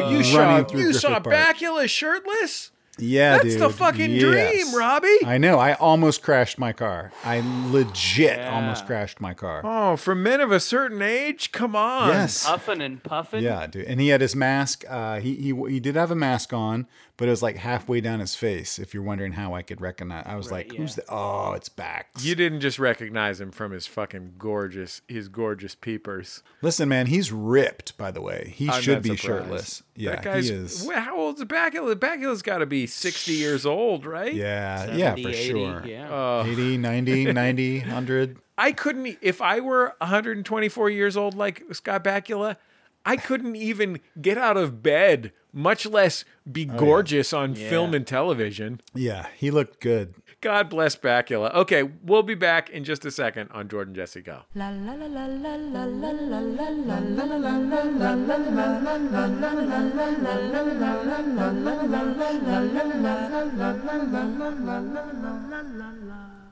Whoa! 0.00 0.10
you 0.10 0.22
saw 0.22 0.38
Running 0.38 0.64
through 0.66 0.80
you 0.80 0.92
saw 0.92 1.20
Park. 1.20 1.34
Bakula 1.36 1.88
shirtless? 1.88 2.70
Yeah, 2.98 3.36
That's 3.36 3.56
the 3.56 3.68
fucking 3.68 4.10
Yes. 4.12 4.22
dream, 4.22 4.74
Robbie. 4.74 5.18
I 5.26 5.36
know. 5.36 5.58
I 5.58 5.74
almost 5.74 6.22
crashed 6.22 6.58
my 6.58 6.72
car. 6.72 7.12
I 7.24 7.42
legit 7.70 8.40
almost 8.40 8.86
crashed 8.86 9.20
my 9.20 9.34
car. 9.34 9.60
Oh, 9.64 9.96
for 9.96 10.14
men 10.14 10.40
of 10.40 10.50
a 10.50 10.58
certain 10.60 11.02
age? 11.02 11.52
Come 11.52 11.76
on. 11.76 12.08
Yes. 12.08 12.46
Puffing 12.46 12.80
and 12.80 13.02
puffing. 13.02 13.44
Yeah, 13.44 13.66
dude. 13.66 13.84
And 13.84 14.00
he 14.00 14.08
had 14.08 14.22
his 14.22 14.34
mask. 14.34 14.82
Uh, 14.88 15.20
he 15.20 15.34
he 15.34 15.52
he 15.68 15.78
did 15.78 15.94
have 15.94 16.10
a 16.10 16.14
mask 16.16 16.54
on, 16.54 16.86
but 17.18 17.28
it 17.28 17.30
was 17.30 17.42
like 17.42 17.56
halfway 17.56 18.00
down 18.00 18.20
his 18.20 18.34
face. 18.34 18.78
If 18.78 18.92
you're 18.94 19.02
wondering 19.02 19.32
how 19.32 19.54
I 19.54 19.62
could 19.62 19.80
recognize, 19.80 20.24
I 20.26 20.36
was 20.36 20.50
like, 20.50 20.72
"Who's 20.74 20.94
the? 20.96 21.04
Oh, 21.08 21.52
it's 21.52 21.68
Bax." 21.68 22.24
You 22.24 22.34
didn't 22.34 22.60
just 22.60 22.78
recognize 22.78 23.40
him 23.40 23.50
from 23.50 23.72
his 23.72 23.86
fucking 23.86 24.34
gorgeous, 24.38 25.00
his 25.08 25.28
gorgeous 25.28 25.74
peepers. 25.74 26.42
Listen, 26.62 26.88
man, 26.88 27.06
he's 27.06 27.32
ripped. 27.32 27.96
By 27.96 28.10
the 28.10 28.20
way, 28.20 28.52
he 28.54 28.68
I'm 28.68 28.82
should 28.82 29.02
be 29.02 29.16
surprised. 29.16 29.22
shirtless. 29.44 29.82
Yeah, 29.94 30.10
that 30.10 30.22
guy's, 30.24 30.48
he 30.48 30.54
is. 30.54 30.86
Wh- 30.88 30.92
How 30.94 31.16
old's 31.16 31.42
Bakula? 31.44 31.94
Bakula's 31.94 32.42
got 32.42 32.58
to 32.58 32.66
be 32.66 32.86
60 32.86 33.32
years 33.32 33.64
old, 33.64 34.04
right? 34.04 34.34
Yeah, 34.34 34.94
yeah, 34.94 35.12
for 35.14 35.28
80, 35.30 35.32
sure. 35.48 35.82
Yeah. 35.86 36.44
80, 36.44 36.76
90, 36.78 37.24
90, 37.32 37.78
100. 37.80 38.38
I 38.58 38.72
couldn't, 38.72 39.18
if 39.22 39.40
I 39.40 39.60
were 39.60 39.94
124 39.98 40.90
years 40.90 41.16
old 41.16 41.34
like 41.34 41.62
Scott 41.72 42.04
Bakula, 42.04 42.56
I 43.04 43.16
couldn't 43.16 43.56
even 43.56 44.00
get 44.20 44.36
out 44.38 44.56
of 44.56 44.82
bed, 44.82 45.32
much 45.56 45.86
less 45.86 46.24
be 46.50 46.66
gorgeous 46.66 47.32
on 47.32 47.54
film 47.54 47.94
and 47.94 48.06
television. 48.06 48.80
Yeah, 48.94 49.26
he 49.34 49.50
looked 49.50 49.80
good. 49.80 50.14
God 50.42 50.68
bless 50.68 50.94
Bakula. 50.94 51.52
Okay, 51.54 51.82
we'll 51.82 52.22
be 52.22 52.34
back 52.34 52.68
in 52.68 52.84
just 52.84 53.06
a 53.06 53.10
second 53.10 53.50
on 53.52 53.68
Jordan 53.68 53.94
Jesse 53.94 54.20
Go. 54.20 54.42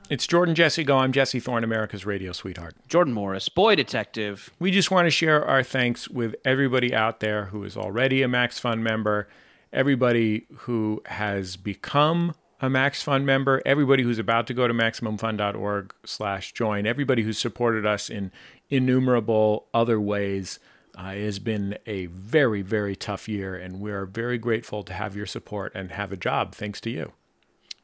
It's 0.07 0.27
Jordan 0.27 0.53
Jesse 0.53 0.83
Go. 0.83 0.99
I'm 0.99 1.11
Jesse 1.11 1.39
Thorne, 1.39 1.63
America's 1.63 2.05
radio 2.05 2.31
sweetheart. 2.31 2.75
Jordan 2.87 3.11
Morris, 3.11 3.49
boy 3.49 3.73
detective. 3.73 4.51
We 4.59 4.69
just 4.69 4.91
want 4.91 5.07
to 5.07 5.09
share 5.09 5.43
our 5.43 5.63
thanks 5.63 6.07
with 6.07 6.35
everybody 6.45 6.93
out 6.93 7.21
there 7.21 7.45
who 7.45 7.63
is 7.63 7.75
already 7.75 8.21
a 8.21 8.27
Max 8.27 8.59
Fun 8.59 8.83
member, 8.83 9.27
everybody 9.73 10.45
who 10.57 11.01
has 11.07 11.57
become 11.57 12.35
a 12.61 12.69
Max 12.69 13.01
Fun 13.01 13.25
member, 13.25 13.63
everybody 13.65 14.03
who's 14.03 14.19
about 14.19 14.45
to 14.45 14.53
go 14.53 14.67
to 14.67 14.75
MaximumFun.org 14.75 15.91
slash 16.05 16.53
join, 16.53 16.85
everybody 16.85 17.23
who's 17.23 17.39
supported 17.39 17.83
us 17.83 18.07
in 18.07 18.31
innumerable 18.69 19.65
other 19.73 19.99
ways. 19.99 20.59
Uh, 20.95 21.13
it 21.15 21.25
has 21.25 21.39
been 21.39 21.79
a 21.87 22.05
very, 22.05 22.61
very 22.61 22.95
tough 22.95 23.27
year, 23.27 23.55
and 23.55 23.81
we 23.81 23.91
are 23.91 24.05
very 24.05 24.37
grateful 24.37 24.83
to 24.83 24.93
have 24.93 25.15
your 25.15 25.25
support 25.25 25.71
and 25.73 25.91
have 25.91 26.11
a 26.11 26.17
job 26.17 26.53
thanks 26.53 26.79
to 26.81 26.91
you. 26.91 27.13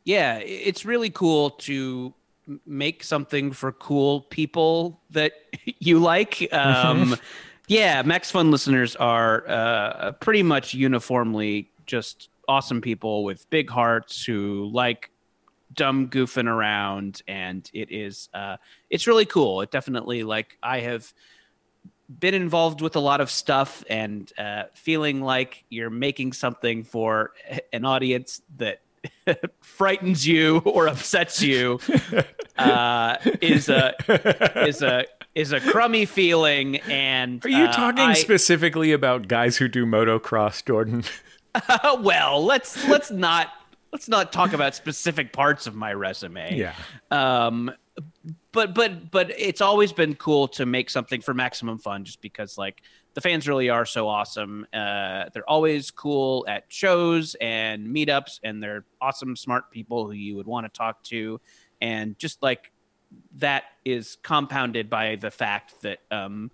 Yeah, 0.04 0.38
it's 0.38 0.86
really 0.86 1.10
cool 1.10 1.52
to 1.52 2.14
make 2.66 3.04
something 3.04 3.52
for 3.52 3.72
cool 3.72 4.22
people 4.22 5.00
that 5.12 5.34
you 5.80 6.00
like. 6.00 6.48
Um, 6.54 7.16
yeah, 7.68 8.02
Max 8.02 8.32
Fun 8.32 8.52
listeners 8.52 8.96
are 8.96 9.48
uh, 9.48 10.12
pretty 10.14 10.44
much 10.44 10.74
uniformly 10.74 11.70
just 11.86 12.30
awesome 12.48 12.82
people 12.82 13.24
with 13.24 13.50
big 13.50 13.70
hearts 13.70 14.26
who 14.26 14.70
like 14.74 15.12
dumb 15.74 16.10
goofing 16.10 16.48
around, 16.48 17.22
and 17.28 17.70
it 17.74 17.92
is 17.92 18.30
uh, 18.34 18.58
it's 18.90 19.08
really 19.08 19.26
cool. 19.26 19.62
It 19.62 19.72
definitely 19.72 20.24
like 20.24 20.58
I 20.62 20.80
have 20.80 21.14
been 22.20 22.34
involved 22.34 22.82
with 22.82 22.96
a 22.96 23.00
lot 23.00 23.22
of 23.22 23.30
stuff 23.30 23.84
and 23.90 24.32
uh, 24.38 24.64
feeling 24.74 25.22
like 25.22 25.64
you're 25.70 25.90
making 25.90 26.34
something 26.34 26.84
for 26.84 27.32
an 27.72 27.86
audience 27.86 28.42
that 28.58 28.82
frightens 29.62 30.28
you 30.28 30.60
or 30.60 30.88
upsets 30.88 31.42
you 31.42 31.80
uh, 32.58 33.18
is 33.42 33.70
a 33.70 33.94
is 34.68 34.82
a 34.82 35.06
is 35.36 35.52
a 35.52 35.60
crummy 35.60 36.06
feeling. 36.06 36.78
And 36.82 37.44
Are 37.46 37.50
you 37.50 37.66
uh, 37.66 37.72
talking 37.72 38.04
I- 38.04 38.14
specifically 38.14 38.92
about 38.92 39.28
guys 39.28 39.58
who 39.58 39.68
do 39.68 39.86
motocross, 39.86 40.66
Jordan? 40.66 41.04
well, 42.02 42.44
let's 42.44 42.88
let's 42.88 43.12
not 43.12 43.50
let's 43.92 44.08
not 44.08 44.32
talk 44.32 44.54
about 44.54 44.76
specific 44.76 45.34
parts 45.34 45.68
of 45.68 45.76
my 45.76 45.94
resume. 45.94 46.58
Yeah. 46.58 46.74
Um, 47.10 47.72
but 48.52 48.74
but 48.74 49.12
but 49.12 49.32
it's 49.38 49.62
always 49.62 49.94
been 49.94 50.16
cool 50.16 50.48
to 50.50 50.66
make 50.66 50.90
something 50.90 51.22
for 51.22 51.34
maximum 51.34 51.78
fun, 51.78 52.04
just 52.04 52.22
because 52.22 52.58
like 52.58 52.82
the 53.14 53.22
fans 53.22 53.48
really 53.48 53.70
are 53.70 53.86
so 53.86 54.08
awesome. 54.08 54.66
Uh, 54.74 55.26
they're 55.34 55.50
always 55.50 55.92
cool 55.92 56.46
at 56.48 56.66
shows 56.68 57.36
and 57.40 57.88
meetups, 57.88 58.40
and 58.44 58.62
they're 58.62 58.86
awesome, 59.00 59.36
smart 59.36 59.72
people 59.72 60.06
who 60.06 60.14
you 60.14 60.36
would 60.36 60.48
want 60.48 60.66
to 60.66 60.78
talk 60.78 61.02
to, 61.04 61.40
and 61.82 62.18
just 62.20 62.42
like 62.44 62.72
that 63.38 63.64
is 63.86 64.18
compounded 64.22 64.90
by 64.90 65.16
the 65.16 65.32
fact 65.32 65.82
that 65.82 66.00
um, 66.12 66.52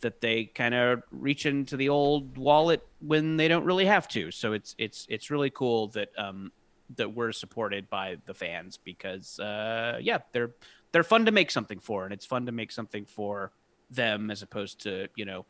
that 0.00 0.20
they 0.20 0.44
kind 0.44 0.74
of 0.74 1.02
reach 1.10 1.46
into 1.46 1.76
the 1.76 1.88
old 1.88 2.38
wallet 2.38 2.86
when 3.00 3.36
they 3.36 3.48
don't 3.48 3.64
really 3.64 3.86
have 3.86 4.08
to. 4.08 4.30
So 4.30 4.52
it's 4.52 4.74
it's 4.78 5.06
it's 5.08 5.30
really 5.30 5.50
cool 5.50 5.88
that 5.88 6.10
um, 6.16 6.52
that 6.96 7.12
we're 7.14 7.32
supported 7.32 7.88
by 7.88 8.16
the 8.26 8.34
fans 8.34 8.78
because 8.82 9.38
uh, 9.38 9.98
yeah, 10.00 10.18
they're 10.32 10.52
they're 10.92 11.04
fun 11.04 11.26
to 11.26 11.32
make 11.32 11.50
something 11.50 11.80
for, 11.80 12.04
and 12.04 12.12
it's 12.12 12.26
fun 12.26 12.46
to 12.46 12.52
make 12.52 12.72
something 12.72 13.04
for 13.04 13.52
them 13.90 14.30
as 14.30 14.42
opposed 14.42 14.80
to 14.82 15.08
you 15.16 15.24
know 15.24 15.46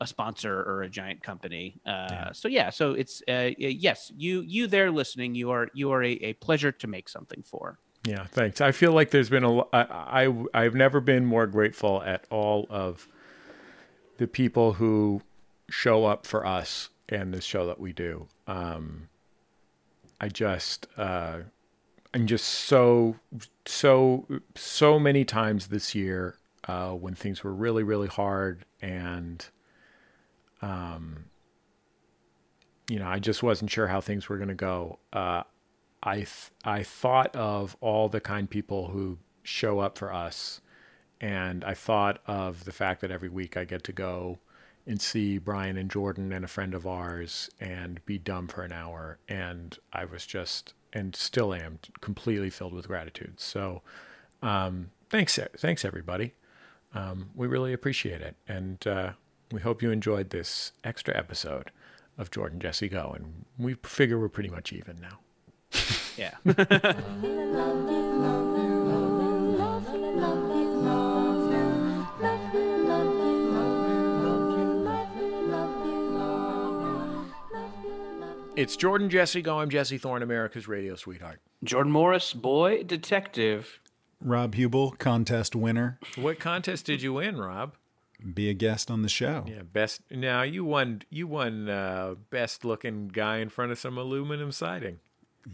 a 0.00 0.06
sponsor 0.06 0.62
or 0.62 0.82
a 0.82 0.88
giant 0.88 1.22
company. 1.22 1.80
Uh, 1.86 2.32
So 2.32 2.48
yeah, 2.48 2.70
so 2.70 2.92
it's 2.92 3.22
uh, 3.28 3.50
yes, 3.58 4.12
you 4.16 4.42
you 4.42 4.66
there 4.66 4.90
listening, 4.90 5.34
you 5.34 5.50
are 5.50 5.68
you 5.74 5.90
are 5.92 6.02
a, 6.02 6.12
a 6.12 6.32
pleasure 6.34 6.72
to 6.72 6.86
make 6.86 7.08
something 7.08 7.42
for. 7.42 7.78
Yeah, 8.04 8.26
thanks. 8.26 8.60
I 8.60 8.72
feel 8.72 8.92
like 8.92 9.10
there's 9.10 9.30
been 9.30 9.44
a. 9.44 9.60
I, 9.72 10.26
I 10.26 10.44
I've 10.54 10.74
never 10.74 11.00
been 11.00 11.24
more 11.24 11.46
grateful 11.46 12.02
at 12.02 12.24
all 12.30 12.66
of 12.70 13.08
the 14.18 14.26
people 14.28 14.74
who 14.74 15.22
show 15.68 16.04
up 16.04 16.26
for 16.26 16.46
us 16.46 16.90
and 17.08 17.34
the 17.34 17.40
show 17.40 17.66
that 17.66 17.80
we 17.80 17.92
do. 17.92 18.28
Um, 18.46 19.08
I 20.20 20.28
just 20.28 20.86
uh, 20.96 21.40
I'm 22.16 22.26
just 22.26 22.46
so 22.46 23.16
so 23.66 24.26
so 24.54 24.98
many 24.98 25.22
times 25.26 25.66
this 25.66 25.94
year 25.94 26.38
uh, 26.66 26.92
when 26.92 27.14
things 27.14 27.44
were 27.44 27.52
really 27.52 27.82
really 27.82 28.08
hard 28.08 28.64
and 28.80 29.46
um, 30.62 31.26
you 32.88 32.98
know 32.98 33.06
I 33.06 33.18
just 33.18 33.42
wasn't 33.42 33.70
sure 33.70 33.88
how 33.88 34.00
things 34.00 34.30
were 34.30 34.38
going 34.38 34.48
to 34.48 34.54
go. 34.54 34.98
Uh, 35.12 35.42
I 36.02 36.14
th- 36.14 36.52
I 36.64 36.84
thought 36.84 37.36
of 37.36 37.76
all 37.82 38.08
the 38.08 38.22
kind 38.22 38.48
people 38.48 38.88
who 38.88 39.18
show 39.42 39.80
up 39.80 39.98
for 39.98 40.10
us, 40.10 40.62
and 41.20 41.64
I 41.64 41.74
thought 41.74 42.22
of 42.26 42.64
the 42.64 42.72
fact 42.72 43.02
that 43.02 43.10
every 43.10 43.28
week 43.28 43.58
I 43.58 43.66
get 43.66 43.84
to 43.84 43.92
go 43.92 44.38
and 44.86 45.02
see 45.02 45.36
Brian 45.36 45.76
and 45.76 45.90
Jordan 45.90 46.32
and 46.32 46.46
a 46.46 46.48
friend 46.48 46.72
of 46.72 46.86
ours 46.86 47.50
and 47.60 48.02
be 48.06 48.16
dumb 48.16 48.48
for 48.48 48.62
an 48.62 48.72
hour, 48.72 49.18
and 49.28 49.78
I 49.92 50.06
was 50.06 50.24
just 50.24 50.72
and 50.96 51.14
still 51.14 51.52
am 51.52 51.78
completely 52.00 52.48
filled 52.48 52.72
with 52.72 52.88
gratitude. 52.88 53.34
So, 53.38 53.82
um, 54.42 54.90
thanks, 55.10 55.38
thanks 55.58 55.84
everybody. 55.84 56.32
Um, 56.94 57.28
we 57.34 57.46
really 57.46 57.74
appreciate 57.74 58.22
it, 58.22 58.34
and 58.48 58.84
uh, 58.86 59.10
we 59.52 59.60
hope 59.60 59.82
you 59.82 59.90
enjoyed 59.90 60.30
this 60.30 60.72
extra 60.84 61.14
episode 61.14 61.70
of 62.16 62.30
Jordan 62.30 62.60
Jesse 62.60 62.88
Go, 62.88 63.12
and 63.14 63.44
we 63.58 63.74
figure 63.82 64.18
we're 64.18 64.30
pretty 64.30 64.48
much 64.48 64.72
even 64.72 64.98
now. 64.98 65.18
Yeah. 66.16 66.32
It's 78.56 78.74
Jordan 78.74 79.10
Jesse 79.10 79.42
Go. 79.42 79.58
I'm 79.58 79.68
Jesse 79.68 79.98
Thorne, 79.98 80.22
America's 80.22 80.66
radio 80.66 80.94
sweetheart. 80.94 81.42
Jordan 81.62 81.92
Morris, 81.92 82.32
boy 82.32 82.84
detective. 82.84 83.80
Rob 84.18 84.54
Huebel, 84.54 84.92
contest 84.92 85.54
winner. 85.54 85.98
What 86.16 86.40
contest 86.40 86.86
did 86.86 87.02
you 87.02 87.12
win, 87.12 87.36
Rob? 87.36 87.74
Be 88.32 88.48
a 88.48 88.54
guest 88.54 88.90
on 88.90 89.02
the 89.02 89.10
show. 89.10 89.44
Yeah, 89.46 89.60
best. 89.60 90.00
Now 90.10 90.40
you 90.40 90.64
won. 90.64 91.02
You 91.10 91.26
won 91.26 91.68
uh, 91.68 92.14
best 92.30 92.64
looking 92.64 93.08
guy 93.08 93.36
in 93.38 93.50
front 93.50 93.72
of 93.72 93.78
some 93.78 93.98
aluminum 93.98 94.52
siding. 94.52 95.00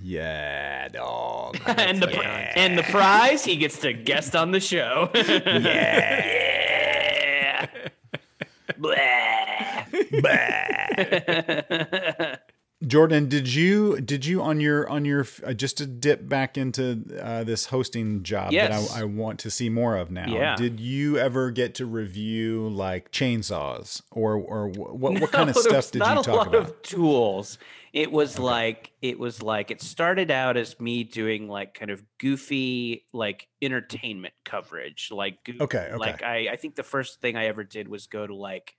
Yeah, 0.00 0.86
dog. 0.86 1.58
and 1.66 2.00
the 2.00 2.08
and 2.56 2.78
the 2.78 2.84
prize, 2.84 3.44
he 3.44 3.56
gets 3.56 3.80
to 3.80 3.92
guest 3.92 4.36
on 4.36 4.52
the 4.52 4.60
show. 4.60 5.10
yeah. 5.14 6.06
Blah. 8.78 8.94
Jordan, 12.86 13.28
did 13.28 13.52
you 13.52 14.00
did 14.00 14.26
you 14.26 14.42
on 14.42 14.60
your 14.60 14.88
on 14.88 15.04
your 15.04 15.24
uh, 15.46 15.52
just 15.52 15.76
to 15.78 15.86
dip 15.86 16.28
back 16.28 16.58
into 16.58 17.04
uh, 17.20 17.44
this 17.44 17.66
hosting 17.66 18.22
job 18.22 18.52
Yes. 18.52 18.90
that 18.90 18.98
I, 18.98 19.02
I 19.02 19.04
want 19.04 19.38
to 19.40 19.50
see 19.50 19.68
more 19.68 19.96
of 19.96 20.10
now? 20.10 20.26
Yeah. 20.26 20.56
Did 20.56 20.80
you 20.80 21.16
ever 21.18 21.50
get 21.50 21.74
to 21.76 21.86
review 21.86 22.68
like 22.68 23.12
chainsaws 23.12 24.02
or 24.10 24.34
or 24.34 24.68
wh- 24.70 24.94
what 24.98 25.20
what 25.20 25.30
kind 25.32 25.48
of 25.48 25.56
No, 25.56 25.62
there 25.62 25.70
stuff 25.70 25.76
was 25.76 25.90
did 25.92 25.98
not 26.00 26.14
you 26.14 26.20
a 26.20 26.24
talk 26.24 26.36
lot 26.36 26.48
about? 26.48 26.62
of 26.70 26.82
tools. 26.82 27.58
It 27.92 28.10
was 28.10 28.38
like 28.38 28.90
it 29.02 29.18
was 29.18 29.42
like 29.42 29.70
it 29.70 29.80
started 29.82 30.30
out 30.30 30.56
as 30.56 30.80
me 30.80 31.04
doing 31.04 31.46
like 31.48 31.74
kind 31.74 31.90
of 31.90 32.02
goofy 32.18 33.04
like 33.12 33.48
entertainment 33.60 34.34
coverage. 34.44 35.10
Like 35.12 35.44
goo- 35.44 35.58
Okay, 35.60 35.88
okay. 35.90 35.96
like 35.96 36.22
I 36.22 36.48
I 36.52 36.56
think 36.56 36.74
the 36.74 36.82
first 36.82 37.20
thing 37.20 37.36
I 37.36 37.46
ever 37.46 37.64
did 37.64 37.86
was 37.88 38.06
go 38.06 38.26
to 38.26 38.34
like 38.34 38.74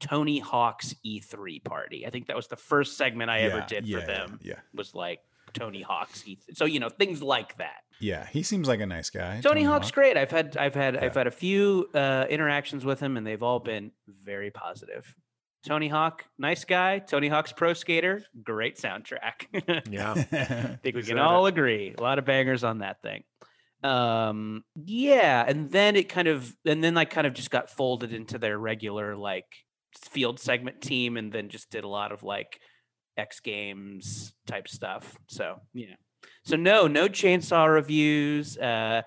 Tony 0.00 0.38
Hawk's 0.38 0.94
E3 1.04 1.62
party. 1.64 2.06
I 2.06 2.10
think 2.10 2.26
that 2.28 2.36
was 2.36 2.46
the 2.48 2.56
first 2.56 2.96
segment 2.96 3.30
I 3.30 3.40
ever 3.40 3.64
did 3.66 3.86
yeah, 3.86 4.00
for 4.00 4.06
them. 4.06 4.38
yeah. 4.42 4.60
Was 4.74 4.94
like 4.94 5.20
Tony 5.52 5.82
Hawk's 5.82 6.22
E3. 6.22 6.56
So 6.56 6.64
you 6.64 6.80
know 6.80 6.88
things 6.88 7.22
like 7.22 7.56
that. 7.58 7.82
Yeah, 8.00 8.26
he 8.26 8.42
seems 8.42 8.68
like 8.68 8.80
a 8.80 8.86
nice 8.86 9.10
guy. 9.10 9.40
Tony 9.40 9.64
Hawk's 9.64 9.88
Hawk. 9.88 9.94
great. 9.94 10.16
I've 10.16 10.30
had 10.30 10.56
I've 10.56 10.74
had 10.74 10.96
I've 10.96 11.14
had 11.14 11.26
a 11.26 11.32
few 11.32 11.88
uh, 11.94 12.26
interactions 12.30 12.84
with 12.84 13.00
him, 13.00 13.16
and 13.16 13.26
they've 13.26 13.42
all 13.42 13.58
been 13.58 13.92
very 14.06 14.50
positive. 14.50 15.14
Tony 15.66 15.88
Hawk, 15.88 16.24
nice 16.38 16.64
guy. 16.64 17.00
Tony 17.00 17.28
Hawk's 17.28 17.52
Pro 17.52 17.74
Skater, 17.74 18.22
great 18.42 18.78
soundtrack. 18.78 19.46
Yeah. 19.90 20.12
I 20.12 20.22
think 20.82 20.96
we 20.96 21.02
can 21.02 21.16
that 21.16 21.24
all 21.24 21.46
agree. 21.46 21.94
A 21.98 22.00
lot 22.00 22.18
of 22.18 22.24
bangers 22.24 22.62
on 22.62 22.78
that 22.78 23.02
thing. 23.02 23.24
Um, 23.82 24.64
yeah, 24.76 25.44
and 25.46 25.70
then 25.70 25.96
it 25.96 26.08
kind 26.08 26.28
of, 26.28 26.56
and 26.64 26.82
then 26.82 26.96
I 26.96 27.04
kind 27.04 27.26
of 27.26 27.34
just 27.34 27.50
got 27.50 27.70
folded 27.70 28.12
into 28.12 28.38
their 28.38 28.58
regular 28.58 29.16
like 29.16 29.46
field 29.94 30.40
segment 30.40 30.80
team, 30.80 31.16
and 31.16 31.32
then 31.32 31.48
just 31.48 31.70
did 31.70 31.84
a 31.84 31.88
lot 31.88 32.12
of 32.12 32.22
like 32.22 32.60
X 33.16 33.40
Games 33.40 34.32
type 34.46 34.68
stuff. 34.68 35.18
So 35.26 35.60
yeah, 35.74 35.96
so 36.44 36.56
no, 36.56 36.86
no 36.86 37.08
chainsaw 37.08 37.72
reviews. 37.72 38.56
Uh, 38.56 39.02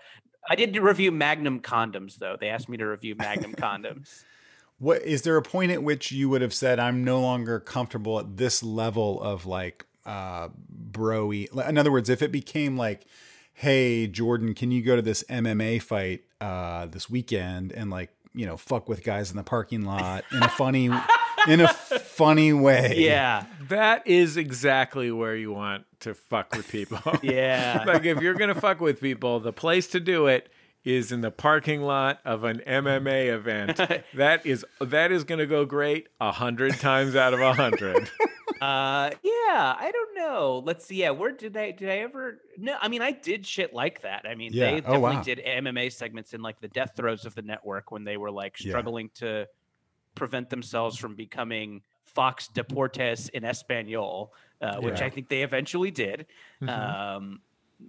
I 0.50 0.56
did 0.56 0.78
review 0.78 1.12
Magnum 1.12 1.62
condoms 1.62 2.18
though. 2.18 2.36
They 2.40 2.50
asked 2.50 2.70
me 2.70 2.78
to 2.78 2.86
review 2.86 3.16
Magnum 3.16 3.54
condoms. 3.54 4.24
What 4.78 5.04
is 5.04 5.22
there 5.22 5.38
a 5.38 5.44
point 5.44 5.72
at 5.72 5.84
which 5.84 6.12
you 6.12 6.28
would 6.30 6.42
have 6.42 6.56
said 6.56 6.80
I'm 6.80 7.04
no 7.04 7.22
longer 7.22 7.60
comfortable 7.60 8.18
at 8.18 8.38
this 8.38 8.64
level 8.64 9.22
of 9.22 9.46
like 9.46 9.86
uh 10.08 10.50
broy? 10.90 11.48
In 11.70 11.78
other 11.78 11.92
words, 11.92 12.10
if 12.10 12.24
it 12.24 12.32
became 12.32 12.76
like, 12.76 13.06
hey 13.54 14.08
Jordan, 14.08 14.56
can 14.56 14.72
you 14.72 14.82
go 14.82 14.96
to 14.96 15.04
this 15.04 15.24
MMA 15.30 15.84
fight 15.84 16.24
uh 16.42 16.88
this 16.88 17.12
weekend 17.12 17.72
and 17.72 17.92
like 17.92 18.10
you 18.34 18.46
know 18.46 18.58
fuck 18.58 18.88
with 18.88 19.04
guys 19.04 19.32
in 19.32 19.38
the 19.38 19.44
parking 19.44 19.84
lot 19.84 20.24
in 20.32 20.42
a 20.44 20.50
funny 20.50 20.90
in 21.48 21.62
a 21.62 21.68
funny 21.68 22.54
way? 22.54 22.96
Yeah, 22.98 23.46
That 23.70 24.08
is 24.08 24.38
exactly 24.38 25.12
where 25.12 25.36
you 25.36 25.52
want 25.52 25.86
to 26.02 26.14
fuck 26.14 26.56
with 26.56 26.70
people. 26.70 27.00
yeah. 27.22 27.84
like 27.86 28.06
if 28.06 28.22
you're 28.22 28.36
gonna 28.36 28.56
fuck 28.56 28.80
with 28.82 29.02
people, 29.02 29.40
the 29.40 29.54
place 29.54 29.88
to 29.88 30.00
do 30.00 30.28
it 30.28 30.50
is 30.84 31.12
in 31.12 31.22
the 31.22 31.32
parking 31.32 31.82
lot 31.82 32.20
of 32.26 32.44
an 32.44 32.62
MMA 32.68 33.28
event. 33.34 33.78
that 34.16 34.46
is 34.46 34.66
that 34.80 35.12
is 35.12 35.24
gonna 35.24 35.46
go 35.46 35.66
great 35.66 36.08
a 36.20 36.32
hundred 36.32 36.80
times 36.80 37.16
out 37.16 37.34
of 37.34 37.40
a 37.40 37.54
hundred. 37.54 38.10
Uh, 38.62 39.10
yeah, 39.24 39.76
I 39.80 39.90
don't 39.92 40.16
know. 40.16 40.62
Let's 40.64 40.86
see. 40.86 40.98
Yeah, 40.98 41.10
where 41.10 41.32
did 41.32 41.58
I 41.58 41.72
did 41.72 41.90
I 41.90 41.98
ever? 41.98 42.42
No, 42.58 42.78
I 42.80 42.88
mean 42.90 43.02
I 43.02 43.12
did 43.12 43.46
shit 43.46 43.74
like 43.74 44.02
that. 44.04 44.26
I 44.30 44.36
mean 44.36 44.52
Yeah. 44.54 44.66
they 44.72 44.78
Oh, 44.78 44.82
definitely 44.82 45.16
wow. 45.16 45.24
did 45.24 45.40
MMA 45.40 45.92
segments 45.92 46.34
in 46.34 46.42
like 46.44 46.62
the 46.62 46.68
death 46.68 46.92
throes 46.96 47.26
of 47.26 47.34
the 47.34 47.42
network 47.42 47.92
when 47.92 48.04
they 48.04 48.18
were 48.18 48.30
like 48.32 48.56
Yeah. 48.64 48.72
struggling 48.72 49.10
to 49.16 49.48
prevent 50.14 50.50
themselves 50.52 50.98
from 50.98 51.16
becoming 51.16 51.82
Fox 52.04 52.50
Deportes 52.54 53.30
in 53.32 53.44
Espanol, 53.46 54.34
uh, 54.62 54.78
which 54.80 55.00
Yeah. 55.00 55.06
I 55.06 55.10
think 55.10 55.30
they 55.30 55.42
eventually 55.42 55.90
did. 55.90 56.28
Mm-hmm. 56.62 56.70
Um, 56.70 57.42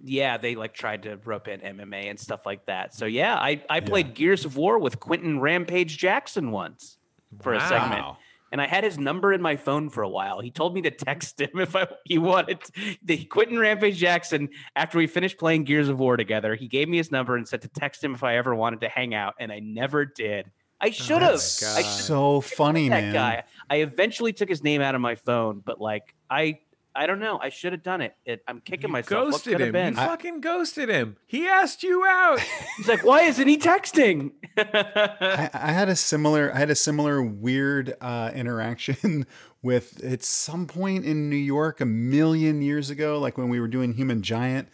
yeah, 0.03 0.37
they 0.37 0.55
like 0.55 0.73
tried 0.73 1.03
to 1.03 1.17
rope 1.23 1.47
in 1.49 1.59
MMA 1.59 2.09
and 2.09 2.19
stuff 2.19 2.47
like 2.47 2.65
that. 2.65 2.95
So 2.95 3.05
yeah, 3.05 3.35
I 3.35 3.63
I 3.69 3.79
played 3.79 4.15
Gears 4.15 4.43
of 4.43 4.57
War 4.57 4.79
with 4.79 4.99
Quinton 4.99 5.39
Rampage 5.39 5.99
Jackson 5.99 6.49
once 6.49 6.97
for 7.43 7.53
a 7.53 7.59
segment 7.61 8.01
Wow. 8.01 8.17
And 8.53 8.61
I 8.61 8.67
had 8.67 8.83
his 8.83 8.99
number 8.99 9.33
in 9.33 9.41
my 9.41 9.55
phone 9.55 9.89
for 9.89 10.03
a 10.03 10.07
while. 10.07 10.39
He 10.39 10.51
told 10.51 10.75
me 10.75 10.83
to 10.83 10.91
text 10.91 11.41
him 11.41 11.49
if 11.55 11.75
I 11.75 11.87
he 12.05 12.19
wanted 12.19 12.59
the 13.03 13.25
Quinton 13.25 13.57
Rampage 13.57 13.97
Jackson 13.97 14.47
after 14.75 14.99
we 14.99 15.07
finished 15.07 15.39
playing 15.39 15.63
Gears 15.63 15.89
of 15.89 15.97
War 15.99 16.17
together. 16.17 16.53
He 16.53 16.67
gave 16.67 16.87
me 16.87 16.97
his 16.97 17.11
number 17.11 17.35
and 17.35 17.47
said 17.47 17.63
to 17.63 17.67
text 17.67 18.03
him 18.03 18.13
if 18.13 18.23
I 18.23 18.37
ever 18.37 18.53
wanted 18.53 18.81
to 18.81 18.89
hang 18.89 19.15
out, 19.15 19.33
and 19.39 19.51
I 19.51 19.57
never 19.59 20.05
did. 20.05 20.51
I 20.79 20.89
oh 20.89 20.91
should 20.91 21.21
have. 21.23 21.31
That's 21.31 21.75
I 21.75 21.81
God. 21.81 21.89
should 21.89 22.05
So 22.05 22.41
funny, 22.41 22.89
that 22.89 23.05
man. 23.05 23.13
guy. 23.13 23.43
I 23.71 23.77
eventually 23.77 24.33
took 24.33 24.49
his 24.49 24.63
name 24.63 24.81
out 24.81 24.93
of 24.93 25.01
my 25.01 25.15
phone, 25.15 25.63
but 25.65 25.81
like 25.81 26.13
I 26.29 26.59
I 26.95 27.07
don't 27.07 27.19
know. 27.19 27.39
I 27.41 27.49
should 27.49 27.71
have 27.71 27.83
done 27.83 28.01
it. 28.01 28.15
it 28.25 28.43
I'm 28.47 28.61
kicking 28.61 28.91
myself. 28.91 29.25
What 29.25 29.31
ghosted 29.31 29.59
him. 29.59 29.71
been? 29.71 29.93
You 29.93 29.99
fucking 29.99 30.41
ghosted 30.41 30.89
him. 30.89 31.17
He 31.25 31.47
asked 31.47 31.83
you 31.83 32.05
out. 32.05 32.39
He's 32.77 32.87
like, 32.87 33.03
why 33.03 33.23
isn't 33.23 33.47
he 33.47 33.57
texting? 33.57 34.31
I, 34.57 35.49
I 35.53 35.71
had 35.71 35.89
a 35.89 35.95
similar 35.95 36.53
I 36.53 36.59
had 36.59 36.69
a 36.69 36.75
similar 36.75 37.21
weird 37.21 37.95
uh, 37.99 38.31
interaction 38.35 39.25
with 39.63 40.03
at 40.03 40.23
some 40.23 40.67
point 40.67 41.05
in 41.05 41.29
New 41.29 41.35
York 41.35 41.81
a 41.81 41.85
million 41.85 42.61
years 42.61 42.89
ago, 42.89 43.17
like 43.19 43.37
when 43.37 43.49
we 43.49 43.59
were 43.59 43.67
doing 43.67 43.93
Human 43.93 44.21
Giant. 44.21 44.69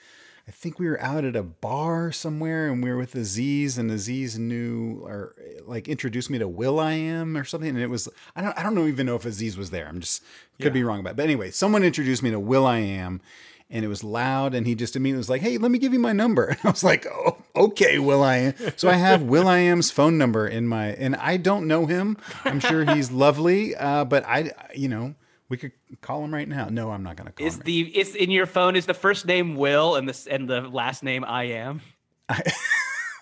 I 0.49 0.51
think 0.51 0.79
we 0.79 0.87
were 0.87 0.99
out 0.99 1.25
at 1.25 1.35
a 1.35 1.43
bar 1.43 2.11
somewhere 2.11 2.69
and 2.69 2.83
we 2.83 2.89
were 2.89 2.97
with 2.97 3.13
Aziz 3.13 3.77
and 3.77 3.91
Aziz 3.91 4.39
knew 4.39 4.99
or 5.03 5.35
like 5.67 5.87
introduced 5.87 6.31
me 6.31 6.39
to 6.39 6.47
Will 6.47 6.79
I 6.79 6.93
Am 6.93 7.37
or 7.37 7.43
something. 7.43 7.69
And 7.69 7.77
it 7.77 7.85
was 7.85 8.09
I 8.35 8.41
don't 8.41 8.57
I 8.57 8.63
don't 8.63 8.73
know 8.73 8.87
even 8.87 9.05
know 9.05 9.15
if 9.15 9.25
Aziz 9.25 9.59
was 9.59 9.69
there. 9.69 9.87
I'm 9.87 9.99
just 9.99 10.23
could 10.59 10.73
be 10.73 10.83
wrong 10.83 11.01
about 11.01 11.11
it. 11.11 11.17
But 11.17 11.25
anyway, 11.25 11.51
someone 11.51 11.83
introduced 11.83 12.23
me 12.23 12.31
to 12.31 12.39
Will 12.39 12.65
I 12.65 12.79
Am 12.79 13.21
and 13.69 13.85
it 13.85 13.89
was 13.89 14.03
loud 14.03 14.55
and 14.55 14.65
he 14.65 14.73
just 14.73 14.95
immediately 14.95 15.19
was 15.19 15.29
like, 15.29 15.43
Hey, 15.43 15.59
let 15.59 15.69
me 15.69 15.77
give 15.77 15.93
you 15.93 15.99
my 15.99 16.13
number. 16.13 16.45
And 16.49 16.59
I 16.63 16.71
was 16.71 16.83
like, 16.83 17.05
Oh, 17.05 17.37
okay, 17.55 17.99
Will 17.99 18.23
I 18.23 18.37
Am. 18.37 18.53
So 18.75 18.89
I 18.89 18.95
have 18.95 19.21
Will 19.21 19.47
I 19.47 19.59
Am's 19.59 19.91
phone 19.91 20.17
number 20.17 20.47
in 20.47 20.67
my 20.67 20.87
and 20.93 21.15
I 21.17 21.37
don't 21.37 21.67
know 21.67 21.85
him. 21.85 22.17
I'm 22.43 22.59
sure 22.59 22.85
he's 22.85 23.11
lovely. 23.11 23.75
Uh, 23.75 24.03
but 24.03 24.25
I 24.25 24.51
you 24.73 24.89
know, 24.89 25.13
we 25.49 25.57
could 25.57 25.71
call 26.01 26.23
him 26.23 26.33
right 26.33 26.47
now. 26.47 26.69
No, 26.69 26.91
I'm 26.91 27.03
not 27.03 27.15
gonna 27.17 27.31
call 27.31 27.45
is 27.45 27.55
him. 27.55 27.61
the 27.65 27.81
is 27.99 28.15
in 28.15 28.31
your 28.31 28.45
phone 28.45 28.75
is 28.75 28.85
the 28.85 28.93
first 28.93 29.25
name 29.25 29.55
Will 29.55 29.95
and 29.95 30.07
the 30.07 30.27
and 30.31 30.47
the 30.49 30.61
last 30.61 31.03
name 31.03 31.25
I 31.25 31.43
am? 31.45 31.81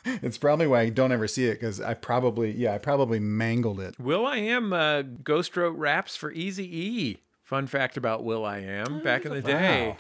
It's 0.06 0.38
probably 0.38 0.68
why 0.68 0.82
I 0.82 0.90
don't 0.90 1.12
ever 1.12 1.28
see 1.28 1.48
it 1.48 1.56
because 1.56 1.82
I 1.82 1.94
probably, 1.94 2.52
yeah, 2.52 2.74
I 2.74 2.78
probably 2.78 3.20
mangled 3.20 3.82
it. 3.82 4.00
Will 4.00 4.26
I 4.26 4.38
Am 4.38 4.72
uh, 4.72 5.02
ghost 5.02 5.58
wrote 5.58 5.76
raps 5.76 6.16
for 6.16 6.32
Easy 6.32 6.64
E. 6.64 7.18
Fun 7.44 7.68
fact 7.68 7.98
about 7.98 8.24
Will 8.24 8.46
I 8.46 8.60
Am 8.60 9.04
back 9.04 9.26
in 9.26 9.34
the 9.34 9.42
day. 9.42 9.90
Wow. 9.90 9.98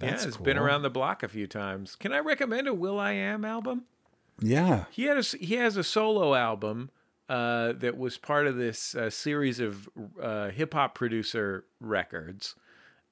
yeah, 0.00 0.10
That's 0.10 0.24
it's 0.24 0.38
been 0.38 0.56
around 0.56 0.82
the 0.82 0.90
block 0.90 1.22
a 1.22 1.28
few 1.28 1.46
times. 1.46 1.96
Can 1.96 2.14
I 2.14 2.20
recommend 2.20 2.66
a 2.66 2.72
Will 2.72 2.98
I 2.98 3.12
Am 3.12 3.44
album? 3.44 3.82
Yeah. 4.40 4.84
He 4.90 5.04
had 5.04 5.16
a, 5.16 5.20
s- 5.20 5.32
he 5.32 5.56
has 5.56 5.76
a 5.76 5.84
solo 5.84 6.34
album 6.34 6.88
uh, 7.32 7.72
that 7.78 7.96
was 7.96 8.18
part 8.18 8.46
of 8.46 8.56
this 8.56 8.94
uh, 8.94 9.08
series 9.08 9.58
of 9.58 9.88
uh, 10.20 10.50
hip 10.50 10.74
hop 10.74 10.94
producer 10.94 11.64
records, 11.80 12.56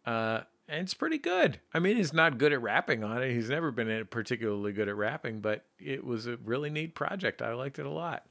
uh, 0.05 0.41
and 0.69 0.83
it's 0.83 0.93
pretty 0.93 1.17
good. 1.17 1.59
I 1.73 1.79
mean, 1.79 1.97
he's 1.97 2.13
not 2.13 2.37
good 2.37 2.53
at 2.53 2.61
rapping 2.61 3.03
on 3.03 3.23
it. 3.23 3.33
He's 3.33 3.49
never 3.49 3.71
been 3.71 4.07
particularly 4.11 4.73
good 4.75 4.91
at 4.91 4.97
rapping, 4.97 5.41
but 5.41 5.65
it 5.79 6.05
was 6.05 6.27
a 6.27 6.37
really 6.37 6.69
neat 6.69 6.95
project. 6.95 7.41
I 7.41 7.55
liked 7.55 7.79
it 7.79 7.87
a 7.87 7.91
lot. 7.91 8.27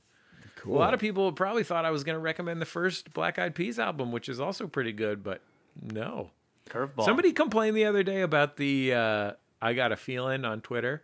Cool. 0.57 0.77
A 0.77 0.77
lot 0.77 0.93
of 0.93 0.99
people 0.99 1.31
probably 1.31 1.63
thought 1.63 1.85
I 1.85 1.89
was 1.89 2.03
going 2.03 2.17
to 2.17 2.21
recommend 2.21 2.61
the 2.61 2.67
first 2.67 3.11
Black 3.11 3.39
Eyed 3.39 3.55
Peas 3.55 3.79
album, 3.79 4.11
which 4.11 4.29
is 4.29 4.39
also 4.39 4.67
pretty 4.67 4.91
good, 4.91 5.23
but 5.23 5.41
no. 5.81 6.29
Curveball. 6.69 7.03
Somebody 7.03 7.31
complained 7.31 7.75
the 7.75 7.85
other 7.85 8.03
day 8.03 8.21
about 8.21 8.57
the 8.57 8.93
uh, 8.93 9.31
I 9.59 9.73
Gotta 9.73 9.97
Feeling 9.97 10.45
on 10.45 10.61
Twitter, 10.61 11.03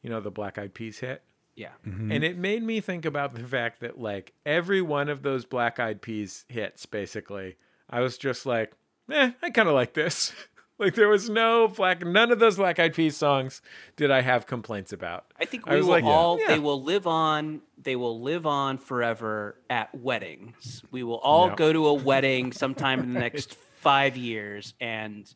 you 0.00 0.08
know, 0.08 0.20
the 0.22 0.30
Black 0.30 0.56
Eyed 0.56 0.72
Peas 0.72 1.00
hit. 1.00 1.22
Yeah. 1.56 1.70
And 1.84 2.24
it 2.24 2.36
made 2.36 2.62
me 2.62 2.80
think 2.80 3.04
about 3.04 3.34
the 3.34 3.44
fact 3.44 3.80
that, 3.80 3.98
like, 3.98 4.32
every 4.44 4.82
one 4.82 5.08
of 5.08 5.22
those 5.22 5.44
Black 5.44 5.78
Eyed 5.78 6.02
Peas 6.02 6.44
hits, 6.48 6.84
basically, 6.86 7.56
I 7.88 8.00
was 8.00 8.18
just 8.18 8.44
like, 8.44 8.72
eh, 9.10 9.30
I 9.42 9.50
kind 9.50 9.68
of 9.68 9.74
like 9.74 9.94
this. 9.94 10.32
Like 10.76 10.96
there 10.96 11.08
was 11.08 11.30
no 11.30 11.68
black, 11.68 12.04
none 12.04 12.32
of 12.32 12.40
those 12.40 12.56
Black 12.56 12.80
Eyed 12.80 12.94
Peas 12.94 13.16
songs 13.16 13.62
did 13.94 14.10
I 14.10 14.22
have 14.22 14.48
complaints 14.48 14.92
about. 14.92 15.24
I 15.38 15.44
think 15.44 15.68
I 15.68 15.74
we 15.74 15.76
was 15.76 15.86
will 15.86 15.92
like, 15.92 16.02
all 16.04 16.36
Yeah. 16.40 16.48
they 16.48 16.58
will 16.58 16.82
live 16.82 17.06
on 17.06 17.62
they 17.80 17.94
will 17.94 18.20
live 18.20 18.44
on 18.44 18.78
forever 18.78 19.56
at 19.70 19.94
weddings. 19.94 20.82
We 20.90 21.04
will 21.04 21.18
all 21.20 21.46
Yeah. 21.50 21.54
go 21.54 21.72
to 21.72 21.86
a 21.86 21.94
wedding 21.94 22.50
sometime 22.50 22.98
in 23.04 23.14
the 23.14 23.20
next 23.20 23.54
5 23.82 24.16
years 24.16 24.74
and 24.80 25.32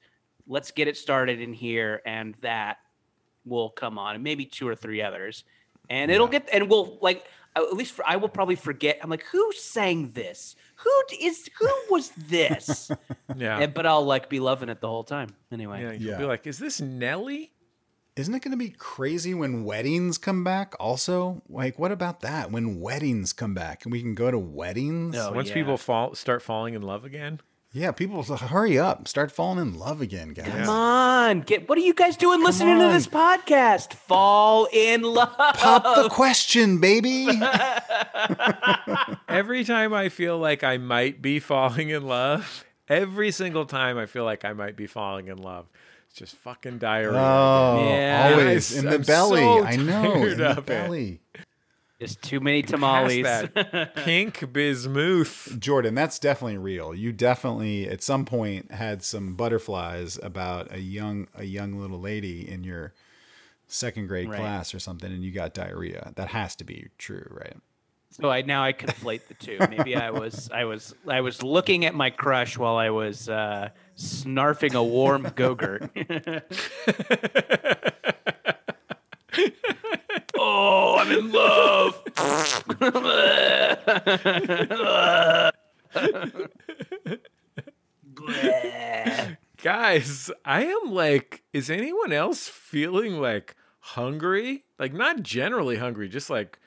let's 0.49 0.73
get 0.73 0.89
it 0.89 0.97
started 0.97 1.41
in 1.41 1.53
here 1.53 2.03
and 2.05 2.35
that 2.41 2.79
will 3.45 3.71
come 3.71 3.97
on 3.97 4.17
and 4.17 4.25
maybe 4.25 4.45
two 4.45 4.67
or 4.67 4.75
three 4.75 5.01
others. 5.03 5.45
And 5.91 6.11
it'll 6.11 6.29
get 6.29 6.49
and 6.53 6.69
we'll 6.69 6.99
like 7.01 7.25
uh, 7.57 7.63
at 7.63 7.73
least 7.75 7.93
for, 7.93 8.07
I 8.07 8.17
will 8.17 8.29
probably 8.29 8.57
forget. 8.57 8.99
I'm 9.03 9.09
like, 9.11 9.25
who 9.33 9.53
sang 9.53 10.13
this? 10.13 10.55
Who 10.77 10.91
is 11.21 11.49
who 11.59 11.69
was 11.91 12.11
this? 12.11 12.91
Yeah, 13.37 13.59
And- 13.61 13.75
but 13.75 13.87
I'll 13.87 14.05
like 14.05 14.29
be 14.29 14.41
loving 14.41 14.69
it 14.69 14.81
the 14.81 14.89
whole 14.89 15.05
time. 15.05 15.29
Anyway, 15.53 15.83
yeah. 15.83 15.93
You'll 15.93 16.11
Yeah. 16.13 16.19
be 16.19 16.25
like, 16.25 16.47
is 16.47 16.59
this 16.59 16.81
Nelly? 16.81 17.53
Isn't 18.17 18.35
it 18.35 18.43
going 18.43 18.51
to 18.51 18.57
be 18.57 18.71
crazy 18.71 19.33
when 19.33 19.63
weddings 19.65 20.19
come 20.19 20.43
back? 20.43 20.75
Also, 20.81 21.41
like, 21.49 21.79
what 21.79 21.93
about 21.93 22.21
that? 22.23 22.51
When 22.51 22.81
weddings 22.81 23.33
come 23.33 23.55
back 23.55 23.85
and 23.85 23.93
we 23.93 24.01
can 24.01 24.17
go 24.17 24.29
to 24.31 24.39
weddings? 24.39 25.15
No. 25.15 25.29
Oh, 25.29 25.33
Once 25.35 25.49
yeah. 25.51 25.55
people 25.55 25.77
fall, 25.77 26.17
start 26.17 26.43
falling 26.43 26.75
in 26.75 26.83
love 26.83 27.05
again. 27.05 27.41
Yeah, 27.71 27.93
people 27.93 28.23
so 28.23 28.37
hurry 28.37 28.79
up, 28.79 29.07
start 29.07 29.31
falling 29.31 29.59
in 29.59 29.79
love 29.79 30.01
again, 30.01 30.31
guys. 30.31 30.47
Come 30.49 30.71
on, 30.71 31.41
get 31.43 31.69
what 31.69 31.77
are 31.77 31.83
you 31.83 31.93
guys 31.93 32.17
doing 32.17 32.43
listening 32.43 32.79
to 32.79 32.89
this 32.89 33.07
podcast? 33.07 33.93
Fall 33.93 34.67
in 34.73 35.03
love. 35.03 35.37
Pop 35.37 35.85
the 36.03 36.09
question, 36.09 36.81
baby. 36.81 37.29
Every 39.29 39.65
time 39.65 39.93
I 39.93 40.09
feel 40.09 40.39
like 40.39 40.65
I 40.65 40.79
might 40.79 41.21
be 41.21 41.41
falling 41.41 41.91
in 41.91 42.07
love, 42.07 42.65
every 42.89 43.31
single 43.31 43.67
time 43.67 43.99
I 43.99 44.07
feel 44.07 44.25
like 44.25 44.47
I 44.47 44.55
might 44.55 44.75
be 44.75 44.87
falling 44.87 45.29
in 45.29 45.37
love, 45.37 45.67
it's 46.09 46.19
just 46.19 46.37
fucking 46.37 46.79
diarrhea. 46.79 47.19
Oh, 47.21 47.87
Yeah. 47.87 48.31
always 48.33 48.75
I- 48.75 48.79
in 48.79 48.85
the 48.87 48.95
I'm 48.95 49.03
belly. 49.03 49.41
so 49.43 49.65
I 49.65 49.77
know, 49.77 50.15
tired 50.15 50.33
in 50.33 50.39
the 50.39 50.49
of 50.51 50.59
it. 50.59 50.65
Belly. 51.99 52.07
Just 52.07 52.23
too 52.23 52.41
many 52.41 52.63
tamales. 52.63 53.23
that 53.25 53.95
pink 53.97 54.53
bismuth. 54.53 55.57
Jordan, 55.59 55.95
that's 55.95 56.19
definitely 56.19 56.59
real. 56.59 56.95
You 56.95 57.13
definitely 57.13 57.89
at 57.89 58.03
some 58.03 58.25
point 58.25 58.71
had 58.73 59.03
some 59.03 59.35
butterflies 59.35 60.19
about 60.23 60.73
a 60.73 60.81
young 60.81 61.29
a 61.35 61.45
young 61.45 61.79
little 61.81 62.01
lady 62.01 62.49
in 62.49 62.65
your 62.65 62.93
second 63.67 64.07
grade 64.07 64.29
Right. 64.31 64.39
class 64.39 64.75
or 64.75 64.79
something 64.79 65.13
and 65.13 65.23
you 65.23 65.31
got 65.31 65.55
diarrhea. 65.55 66.13
That 66.17 66.29
has 66.29 66.55
to 66.57 66.65
be 66.65 66.89
true, 66.99 67.27
right? 67.31 67.57
so 68.11 68.31
I 68.31 68.41
now 68.41 68.65
I 68.65 68.73
conflate 68.73 69.27
the 69.29 69.35
two. 69.35 69.59
Maybe 69.69 69.95
I 69.95 70.11
was 70.11 70.49
I 70.51 70.65
was 70.65 70.95
I 71.07 71.21
was 71.21 71.43
looking 71.43 71.85
at 71.85 71.95
my 71.95 72.09
crush 72.11 72.57
while 72.57 72.77
I 72.77 72.89
was 72.91 73.29
uh, 73.29 73.69
snarfing 73.99 74.75
a 74.75 74.83
warm 74.83 75.25
gogurt. 75.25 75.91
oh, 80.49 80.97
I'm 80.99 81.13
in 81.13 81.31
love. 81.33 82.03
Guys, 89.63 90.31
I 90.45 90.65
am 90.65 90.93
like, 90.93 91.43
is 91.53 91.71
anyone 91.71 92.13
else 92.13 92.49
feeling 92.49 93.21
like 93.21 93.57
hungry? 93.81 94.65
Like, 94.79 94.93
not 94.93 95.23
generally 95.23 95.77
hungry, 95.77 96.09
just 96.09 96.31
like 96.31 96.59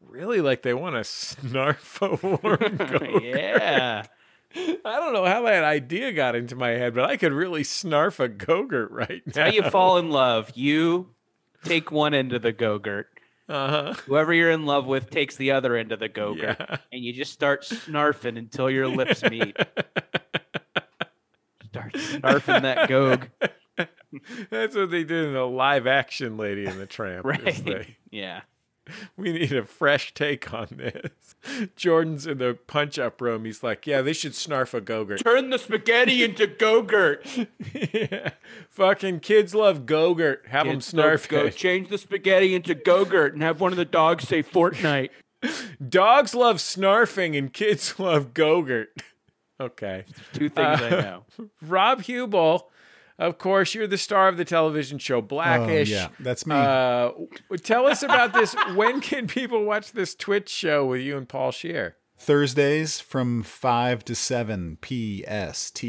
really 0.00 0.40
like 0.40 0.62
they 0.62 0.74
want 0.74 0.94
to 0.96 1.00
snarf 1.00 2.00
a 2.02 2.16
warm 2.26 2.76
goat. 2.76 3.22
yeah. 3.22 4.04
I 4.56 5.00
don't 5.00 5.12
know 5.12 5.24
how 5.24 5.42
that 5.42 5.64
idea 5.64 6.12
got 6.12 6.36
into 6.36 6.54
my 6.54 6.70
head, 6.70 6.94
but 6.94 7.04
I 7.10 7.16
could 7.16 7.32
really 7.32 7.62
snarf 7.62 8.20
a 8.20 8.28
gogurt 8.28 8.88
right 8.90 9.22
now. 9.34 9.44
How 9.44 9.50
you 9.50 9.62
fall 9.62 9.98
in 9.98 10.10
love? 10.10 10.52
You 10.54 11.08
take 11.64 11.90
one 11.90 12.14
end 12.14 12.32
of 12.32 12.42
the 12.42 12.52
gogurt. 12.52 13.06
Uh-huh. 13.48 13.92
Whoever 14.06 14.32
you're 14.32 14.50
in 14.50 14.64
love 14.66 14.86
with 14.86 15.10
takes 15.10 15.36
the 15.36 15.50
other 15.52 15.76
end 15.76 15.92
of 15.92 16.00
the 16.00 16.08
gogurt, 16.08 16.58
Yeah. 16.58 16.76
and 16.92 17.04
you 17.04 17.12
just 17.12 17.32
start 17.32 17.62
snarfing 17.62 18.38
until 18.38 18.70
your 18.70 18.88
lips 18.88 19.22
meet. 19.22 19.56
start 21.68 21.92
snarfing 21.94 22.62
that 22.62 22.88
gog. 22.88 23.28
That's 24.50 24.76
what 24.76 24.90
they 24.90 25.04
did 25.04 25.26
in 25.26 25.32
the 25.34 25.46
live 25.46 25.86
action 25.86 26.36
Lady 26.36 26.64
and 26.66 26.80
the 26.80 26.86
Tramp. 26.86 27.24
Right. 27.26 27.44
they- 27.64 27.96
Yeah. 28.10 28.42
we 29.16 29.32
need 29.32 29.52
a 29.52 29.64
fresh 29.64 30.12
take 30.14 30.52
on 30.52 30.68
this. 30.70 31.34
Jordan's 31.76 32.26
in 32.26 32.38
the 32.38 32.58
punch 32.66 32.98
up 32.98 33.20
room. 33.20 33.44
He's 33.44 33.62
like, 33.62 33.86
yeah, 33.86 34.00
they 34.02 34.12
should 34.12 34.32
snarf 34.32 34.74
a 34.74 34.80
gogurt. 34.80 35.22
Turn 35.22 35.50
the 35.50 35.58
spaghetti 35.58 36.22
into 36.24 36.46
gogurt. 36.46 37.48
yeah. 38.10 38.30
Fucking 38.70 39.20
kids 39.20 39.54
love 39.54 39.86
gogurt. 39.86 40.46
Have 40.46 40.66
them 40.66 40.78
snarf 40.78 41.28
Go 41.28 41.50
change 41.50 41.88
the 41.88 41.98
spaghetti 41.98 42.54
into 42.54 42.74
gogurt 42.74 43.32
and 43.34 43.42
have 43.42 43.60
one 43.60 43.72
of 43.72 43.76
the 43.78 43.84
dogs 43.84 44.26
say 44.28 44.42
Fortnite. 44.42 45.10
Dogs 45.88 46.34
love 46.34 46.56
snarfing 46.56 47.36
and 47.36 47.52
kids 47.52 47.98
love 47.98 48.32
gogurt. 48.32 48.86
Okay. 49.60 50.04
Two 50.32 50.48
things 50.48 50.80
I 50.80 50.86
Uh, 50.86 51.00
know. 51.02 51.24
Rob 51.60 52.00
Huebel, 52.02 52.70
of 53.18 53.38
course, 53.38 53.74
you're 53.74 53.86
the 53.86 53.98
star 53.98 54.28
of 54.28 54.36
the 54.36 54.44
television 54.44 54.98
show 54.98 55.20
Black-ish. 55.20 55.90
Oh, 55.90 55.94
yeah, 55.94 56.08
that's 56.20 56.46
me. 56.46 56.54
Uh, 56.56 57.10
tell 57.62 57.86
us 57.86 58.02
about 58.02 58.32
this. 58.32 58.54
when 58.74 59.00
can 59.00 59.26
people 59.26 59.64
watch 59.64 59.92
this 59.92 60.14
Twitch 60.14 60.48
show 60.48 60.84
with 60.86 61.00
you 61.00 61.16
and 61.16 61.28
Paul 61.28 61.50
Scheer? 61.52 61.96
Thursdays 62.18 63.00
from 63.00 63.42
five 63.42 64.04
to 64.06 64.14
seven 64.14 64.78
PST. 64.82 65.82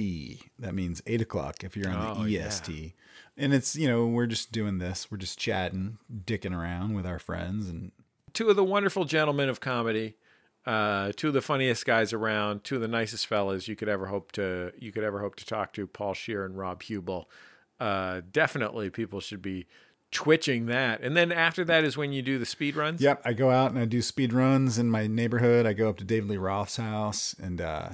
That 0.59 0.73
means 0.73 1.01
eight 1.07 1.21
o'clock 1.21 1.63
if 1.63 1.77
you're 1.77 1.89
on 1.89 2.17
Oh, 2.17 2.23
the 2.23 2.31
yeah. 2.31 2.47
EST. 2.47 2.93
And 3.37 3.53
it's 3.53 3.75
you 3.75 3.87
know 3.87 4.05
we're 4.07 4.27
just 4.27 4.51
doing 4.51 4.77
this. 4.79 5.11
We're 5.11 5.17
just 5.17 5.37
chatting, 5.37 5.97
dicking 6.25 6.57
around 6.57 6.93
with 6.95 7.05
our 7.05 7.19
friends, 7.19 7.67
and 7.69 7.91
Two 8.33 8.49
of 8.49 8.55
the 8.57 8.63
wonderful 8.65 9.05
gentlemen 9.05 9.47
of 9.49 9.59
comedy, 9.61 10.15
uh, 10.65 11.11
two 11.15 11.27
of 11.29 11.33
the 11.33 11.41
funniest 11.41 11.85
guys 11.85 12.11
around, 12.13 12.63
two 12.63 12.75
of 12.75 12.81
the 12.81 12.87
nicest 12.87 13.27
fellas 13.27 13.67
you 13.67 13.75
could 13.75 13.89
ever 13.89 14.07
hope 14.07 14.31
to 14.33 14.71
you 14.77 14.91
could 14.91 15.03
ever 15.03 15.19
hope 15.19 15.35
to 15.35 15.45
talk 15.45 15.73
to, 15.73 15.85
Paul 15.87 16.13
Scheer 16.13 16.43
and 16.45 16.57
Rob 16.57 16.81
Huebel. 16.83 17.29
Uh, 17.79 18.21
definitely, 18.31 18.89
people 18.89 19.19
should 19.19 19.41
be 19.41 19.67
twitching 20.11 20.67
that. 20.67 21.01
And 21.01 21.15
then 21.17 21.31
after 21.31 21.65
that 21.65 21.83
is 21.83 21.97
when 21.97 22.13
you 22.13 22.21
do 22.21 22.39
the 22.39 22.45
speed 22.45 22.75
runs. 22.77 23.01
Yep, 23.01 23.21
I 23.25 23.33
go 23.33 23.49
out 23.51 23.71
and 23.71 23.79
I 23.79 23.85
do 23.85 24.01
speed 24.01 24.31
runs 24.31 24.77
in 24.79 24.89
my 24.89 25.07
neighborhood. 25.07 25.65
I 25.65 25.73
go 25.73 25.89
up 25.89 25.97
to 25.97 26.03
David 26.05 26.29
Lee 26.29 26.37
Roth's 26.37 26.77
house 26.77 27.35
and 27.41 27.59
uh, 27.59 27.89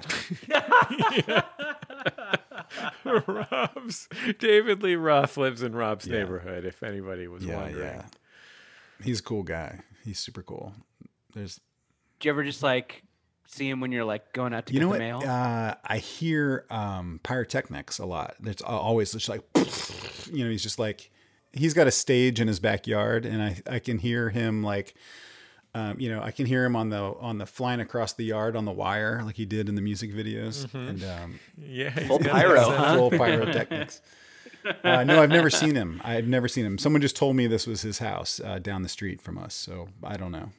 Rob's 3.27 4.07
David 4.39 4.84
Lee 4.84 4.95
Roth 4.95 5.38
lives 5.38 5.61
in 5.64 5.73
Rob's 5.76 6.06
Yeah. 6.07 6.19
neighborhood. 6.19 6.65
If 6.65 6.84
anybody 6.84 7.27
was 7.27 7.43
yeah, 7.43 7.57
wondering, 7.57 7.84
yeah. 7.85 8.06
He's 9.03 9.19
a 9.19 9.23
cool 9.23 9.43
guy. 9.43 9.80
He's 10.06 10.19
super 10.19 10.43
cool. 10.43 10.73
There's 11.34 11.60
Do 12.22 12.27
you 12.27 12.31
ever 12.31 12.43
just 12.43 12.64
like 12.64 13.03
see 13.48 13.68
him 13.69 13.81
when 13.81 13.91
you're 13.91 14.06
like 14.06 14.31
going 14.31 14.53
out 14.53 14.68
to 14.68 14.73
you 14.73 14.80
get 14.80 14.85
know 14.85 14.93
the 14.93 14.99
what? 15.14 15.22
mail? 15.23 15.30
Uh, 15.30 15.73
I 15.85 15.98
hear 15.98 16.65
um, 16.69 17.19
pyrotechnics 17.23 17.99
a 17.99 18.06
lot. 18.06 18.35
There's 18.39 18.61
always 18.61 19.11
just 19.11 19.27
like, 19.27 19.41
you 20.31 20.45
know, 20.45 20.49
he's 20.52 20.64
just 20.64 20.80
like, 20.80 21.11
he's 21.52 21.73
got 21.73 21.88
a 21.88 21.91
stage 21.91 22.39
in 22.39 22.48
his 22.48 22.60
backyard, 22.60 23.26
and 23.26 23.41
I 23.41 23.61
I 23.69 23.80
can 23.80 23.98
hear 23.98 24.30
him 24.30 24.64
like, 24.64 24.93
um, 25.73 25.99
you 25.99 26.10
know, 26.10 26.22
I 26.22 26.31
can 26.31 26.45
hear 26.45 26.64
him 26.64 26.76
on 26.76 26.89
the 26.89 27.02
on 27.02 27.39
the 27.39 27.45
flying 27.45 27.80
across 27.81 28.14
the 28.14 28.23
yard 28.23 28.56
on 28.56 28.65
the 28.65 28.72
wire 28.72 29.22
like 29.26 29.35
he 29.35 29.45
did 29.45 29.68
in 29.68 29.76
the 29.76 29.81
music 29.81 30.14
videos, 30.14 30.65
Mm-hmm. 30.68 30.77
and 30.77 31.03
um, 31.03 31.39
yeah, 31.57 31.89
Full 32.07 32.19
pyro, 32.19 32.61
huh? 32.69 32.95
full 32.95 33.10
pyrotechnics. 33.11 34.02
Uh, 34.84 35.03
no, 35.03 35.19
I've 35.23 35.30
never 35.31 35.49
seen 35.49 35.73
him. 35.73 35.99
I've 36.03 36.27
never 36.27 36.48
seen 36.48 36.64
him. 36.68 36.77
Someone 36.77 37.02
just 37.02 37.15
told 37.15 37.35
me 37.35 37.48
this 37.48 37.65
was 37.65 37.81
his 37.81 37.98
house 37.98 38.39
uh, 38.45 38.60
down 38.60 38.84
the 38.84 38.89
street 38.89 39.19
from 39.19 39.39
us, 39.39 39.56
so 39.56 39.88
I 40.03 40.18
don't 40.18 40.31
know. 40.31 40.52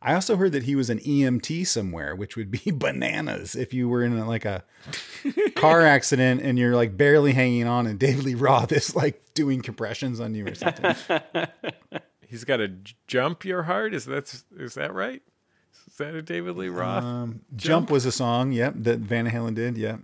I 0.00 0.14
also 0.14 0.36
heard 0.36 0.52
that 0.52 0.62
he 0.62 0.76
was 0.76 0.90
an 0.90 1.00
EMT 1.00 1.66
somewhere, 1.66 2.14
which 2.14 2.36
would 2.36 2.50
be 2.50 2.60
bananas 2.72 3.56
if 3.56 3.74
you 3.74 3.88
were 3.88 4.04
in 4.04 4.16
a, 4.16 4.26
like 4.26 4.44
a 4.44 4.62
car 5.56 5.82
accident 5.82 6.40
and 6.42 6.58
you're 6.58 6.76
like 6.76 6.96
barely 6.96 7.32
hanging 7.32 7.66
on, 7.66 7.86
and 7.86 7.98
David 7.98 8.24
Lee 8.24 8.34
Roth 8.34 8.70
is 8.72 8.94
like 8.94 9.22
doing 9.34 9.60
compressions 9.60 10.20
on 10.20 10.34
you 10.34 10.46
or 10.46 10.54
something. 10.54 10.94
He's 12.28 12.44
got 12.44 12.58
to 12.58 12.72
jump 13.06 13.44
your 13.44 13.64
heart. 13.64 13.94
Is 13.94 14.04
that 14.04 14.42
is 14.56 14.74
that 14.74 14.92
right? 14.94 15.22
Is 15.88 15.96
that 15.96 16.14
a 16.14 16.22
David 16.22 16.56
Lee 16.56 16.68
Roth? 16.68 17.02
Um, 17.02 17.40
Jump 17.56 17.90
was 17.90 18.04
a 18.06 18.12
song, 18.12 18.52
yep, 18.52 18.74
that 18.76 18.98
Van 19.00 19.28
Halen 19.28 19.54
did, 19.54 19.76
yep. 19.76 19.98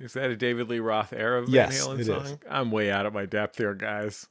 is 0.00 0.14
that 0.14 0.30
a 0.30 0.36
David 0.36 0.68
Lee 0.68 0.80
Roth 0.80 1.12
era 1.12 1.42
Van 1.42 1.52
Yes, 1.52 1.86
Halen 1.86 2.00
it 2.00 2.06
song? 2.06 2.24
is. 2.24 2.36
I'm 2.50 2.70
way 2.72 2.90
out 2.90 3.06
of 3.06 3.12
my 3.12 3.26
depth 3.26 3.58
here, 3.58 3.74
guys. 3.74 4.26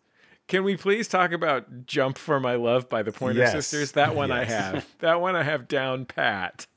Can 0.48 0.64
we 0.64 0.78
please 0.78 1.08
talk 1.08 1.32
about 1.32 1.86
"Jump 1.88 2.18
for 2.18 2.40
My 2.40 2.56
Love" 2.56 2.88
by 2.90 3.02
the 3.04 3.12
Pointer 3.12 3.40
Yes. 3.42 3.52
Sisters? 3.54 3.94
That 3.94 4.16
one 4.16 4.32
I 4.32 4.44
have. 4.46 4.86
that 5.00 5.20
one 5.22 5.36
I 5.36 5.44
have 5.44 5.68
down 5.68 6.06
pat. 6.06 6.68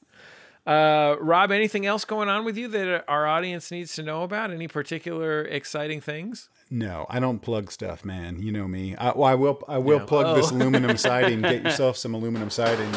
Uh, 0.67 1.17
Rob, 1.21 1.51
anything 1.51 1.87
else 1.87 2.05
going 2.05 2.29
on 2.29 2.45
with 2.45 2.57
you 2.59 2.69
that 2.69 3.05
our 3.09 3.27
audience 3.27 3.71
needs 3.71 3.95
to 3.95 4.03
know 4.03 4.23
about? 4.23 4.51
Any 4.51 4.69
particular 4.69 5.43
exciting 5.43 6.01
things? 6.03 6.51
No, 6.71 7.07
I 7.09 7.21
don't 7.21 7.39
plug 7.41 7.73
stuff, 7.73 8.05
man. 8.05 8.43
You 8.43 8.53
know 8.53 8.69
me. 8.69 8.95
I, 8.97 9.13
well, 9.17 9.25
I 9.25 9.35
will. 9.35 9.63
I 9.69 9.79
will 9.79 9.99
Yeah. 10.01 10.05
plug 10.05 10.37
this 10.37 10.53
Oh. 10.53 10.57
aluminum 10.57 10.97
siding. 10.99 11.41
Get 11.43 11.63
yourself 11.65 11.97
some 11.97 12.15
aluminum 12.15 12.51
siding. 12.51 12.91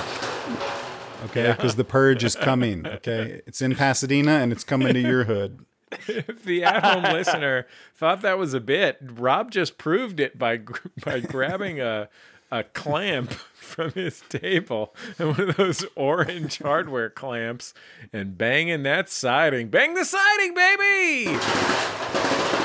Okay, 1.25 1.51
because 1.51 1.75
the 1.75 1.83
purge 1.85 2.23
is 2.23 2.35
coming. 2.35 2.85
Okay, 2.87 3.41
it's 3.45 3.61
in 3.61 3.75
Pasadena 3.75 4.31
and 4.39 4.51
it's 4.51 4.63
coming 4.63 4.93
to 4.93 4.99
your 4.99 5.25
hood. 5.25 5.59
If 6.07 6.43
the 6.43 6.63
at-home 6.63 7.03
listener 7.13 7.67
thought 7.95 8.21
that 8.21 8.37
was 8.37 8.53
a 8.53 8.59
bit, 8.59 8.97
Rob 9.01 9.51
just 9.51 9.77
proved 9.77 10.19
it 10.19 10.37
by 10.39 10.59
by 11.03 11.19
grabbing 11.19 11.79
a 11.79 12.09
a 12.51 12.63
clamp 12.63 13.31
from 13.31 13.91
his 13.91 14.21
table 14.27 14.93
and 15.17 15.37
one 15.37 15.49
of 15.49 15.55
those 15.55 15.85
orange 15.95 16.59
hardware 16.59 17.09
clamps 17.09 17.73
and 18.11 18.37
banging 18.37 18.83
that 18.83 19.09
siding. 19.09 19.69
Bang 19.69 19.93
the 19.93 20.03
siding, 20.03 20.53
baby! 20.53 21.37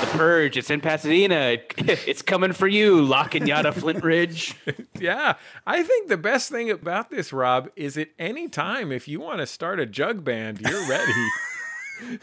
The 0.00 0.08
Purge. 0.12 0.56
It's 0.56 0.70
in 0.70 0.80
Pasadena. 0.80 1.58
It's 1.78 2.22
coming 2.22 2.52
for 2.52 2.66
you, 2.66 3.00
La 3.00 3.28
Cañada 3.28 3.72
Flintridge. 3.72 4.54
Yeah, 4.98 5.34
I 5.66 5.82
think 5.82 6.08
the 6.08 6.16
best 6.16 6.50
thing 6.50 6.70
about 6.70 7.10
this, 7.10 7.30
Rob, 7.30 7.68
is 7.76 7.98
at 7.98 8.08
any 8.18 8.48
time 8.48 8.90
if 8.90 9.06
you 9.06 9.20
want 9.20 9.40
to 9.40 9.46
start 9.46 9.78
a 9.78 9.84
jug 9.84 10.24
band, 10.24 10.58
you're 10.60 10.88
ready. 10.88 11.12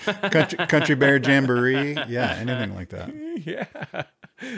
country, 0.05 0.57
country 0.67 0.95
Bear 0.95 1.17
Jamboree. 1.17 1.93
Yeah, 2.07 2.35
anything 2.39 2.75
like 2.75 2.89
that. 2.89 3.13
yeah, 3.45 3.65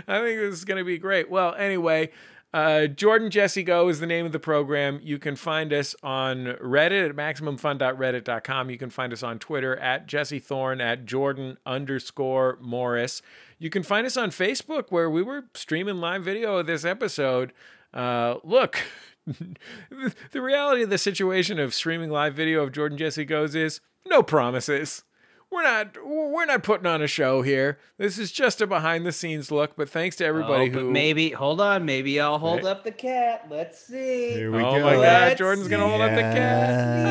I 0.08 0.20
think 0.20 0.40
this 0.40 0.54
is 0.54 0.66
going 0.66 0.78
to 0.78 0.84
be 0.84 0.98
great. 0.98 1.30
Well, 1.30 1.56
anyway, 1.56 2.12
uh, 2.56 2.88
Jordan 2.88 3.30
Jesse 3.30 3.64
Go 3.64 3.90
is 3.90 4.00
the 4.00 4.08
name 4.08 4.26
of 4.26 4.32
the 4.32 4.40
program. 4.40 5.02
You 5.04 5.20
can 5.20 5.36
find 5.36 5.74
us 5.74 5.94
on 6.02 6.56
Reddit 6.64 7.10
at 7.10 7.14
maximumfun.reddit.com. 7.14 8.70
You 8.70 8.78
can 8.78 8.90
find 8.90 9.12
us 9.12 9.24
on 9.24 9.40
Twitter 9.40 9.76
at 9.76 10.08
Jesse 10.08 10.40
Thorne 10.40 10.80
at 10.80 11.06
Jordan 11.06 11.58
underscore 11.66 12.58
Morris. 12.62 13.22
You 13.60 13.70
can 13.70 13.84
find 13.84 14.08
us 14.08 14.16
on 14.16 14.30
Facebook 14.30 14.86
where 14.90 15.10
we 15.10 15.22
were 15.22 15.46
streaming 15.54 15.98
live 15.98 16.24
video 16.24 16.58
of 16.60 16.68
this 16.68 16.86
episode. 16.86 17.52
Uh, 17.94 18.36
look, 18.44 18.82
the 20.32 20.42
reality 20.42 20.84
of 20.84 20.90
the 20.90 20.98
situation 20.98 21.60
of 21.60 21.74
streaming 21.74 22.10
live 22.12 22.36
video 22.36 22.62
of 22.64 22.72
Jordan 22.72 22.98
Jesse 22.98 23.26
Goes 23.26 23.56
is 23.56 23.82
no 24.06 24.22
promises. 24.22 25.04
We're 25.52 25.64
not 25.64 25.96
we're 26.06 26.46
not 26.46 26.64
putting 26.64 26.86
on 26.88 27.02
a 27.02 27.08
show 27.08 27.42
here. 27.42 27.78
This 27.98 28.18
is 28.18 28.32
just 28.32 28.62
a 28.62 28.68
behind 28.68 29.06
the 29.06 29.12
scenes 29.12 29.52
look, 29.52 29.76
but 29.78 29.90
thanks 29.90 30.16
to 30.18 30.26
everybody 30.26 30.70
Oh, 30.70 30.80
who 30.80 30.92
maybe, 30.92 31.30
hold 31.30 31.62
on. 31.62 31.86
Maybe 31.86 32.20
I'll 32.20 32.40
hold 32.40 32.58
Right. 32.64 32.72
up 32.72 32.84
the 32.84 32.92
cat. 32.92 33.48
Let's 33.50 33.80
see. 33.80 34.32
Here 34.32 34.52
we 34.52 34.58
Oh 34.62 34.78
go. 34.80 34.84
my 34.84 34.96
Let's 34.98 35.38
Jordan's 35.40 35.68
gonna 35.68 35.88
hold 35.88 36.02
up 36.02 36.12
the 36.16 36.22
cat. 36.22 36.36
Yes, 36.70 37.06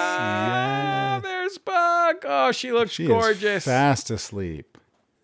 Ah, 0.00 1.14
yes. 1.14 1.22
there's 1.22 1.58
Bug. 1.58 2.16
Oh, 2.26 2.52
she 2.52 2.72
looks 2.72 2.90
She 2.92 3.06
gorgeous. 3.06 3.58
is 3.58 3.64
fast 3.64 4.10
asleep. 4.10 4.76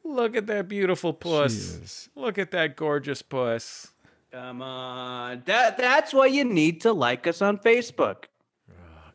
Look 0.05 0.37
at 0.37 0.47
that 0.47 0.69
beautiful 0.69 1.13
puss. 1.13 1.53
She 1.55 1.83
is. 1.83 2.09
Look 2.15 2.39
at 2.39 2.51
that 2.53 2.77
gorgeous 2.77 3.23
puss. 3.23 3.89
Come 4.35 4.63
on. 4.63 5.43
That 5.45 5.79
that's 5.79 6.13
why 6.13 6.27
you 6.27 6.45
need 6.45 6.81
to 6.81 6.93
like 6.93 7.29
us 7.29 7.41
on 7.41 7.57
Facebook. 7.57 8.25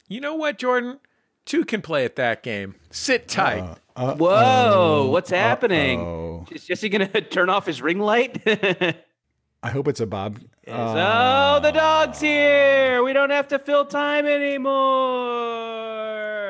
You 0.08 0.22
know 0.22 0.36
what, 0.36 0.58
Jordan? 0.58 1.00
Two 1.46 1.66
can 1.66 1.82
play 1.82 2.06
at 2.06 2.16
that 2.16 2.42
game. 2.42 2.76
Sit 2.90 3.28
tight. 3.28 3.78
Uh, 3.98 4.16
Whoa, 4.16 5.10
what's 5.12 5.30
happening? 5.30 6.00
uh-oh. 6.00 6.46
Is 6.52 6.64
Jesse 6.66 6.88
gonna 6.88 7.08
turn 7.22 7.50
off 7.50 7.66
his 7.66 7.82
ring 7.82 8.00
light? 8.00 8.42
I 8.48 9.70
hope 9.70 9.90
it's 9.90 10.00
a 10.00 10.08
Bob. 10.08 10.40
oh, 10.70 11.60
the 11.60 11.72
dog's 11.72 12.22
here. 12.22 13.04
We 13.04 13.12
don't 13.12 13.32
have 13.32 13.50
to 13.50 13.60
fill 13.60 13.84
time 13.84 14.26
anymore. 14.26 14.72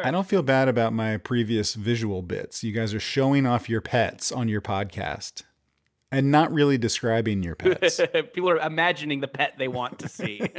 I 0.05 0.11
don't 0.11 0.27
feel 0.27 0.43
bad 0.43 0.67
about 0.67 0.93
my 0.93 1.17
previous 1.17 1.73
visual 1.73 2.21
bits. 2.21 2.63
You 2.63 2.71
guys 2.71 2.93
are 2.93 2.99
showing 2.99 3.47
off 3.47 3.67
your 3.67 3.81
pets 3.81 4.31
on 4.31 4.47
your 4.47 4.61
podcast 4.61 5.41
and 6.11 6.31
not 6.31 6.51
really 6.51 6.77
describing 6.77 7.43
your 7.43 7.55
pets. 7.55 7.99
People 8.33 8.49
are 8.49 8.57
imagining 8.57 9.19
the 9.19 9.27
pet 9.27 9.55
they 9.57 9.67
want 9.67 9.99
to 9.99 10.09
see. 10.09 10.41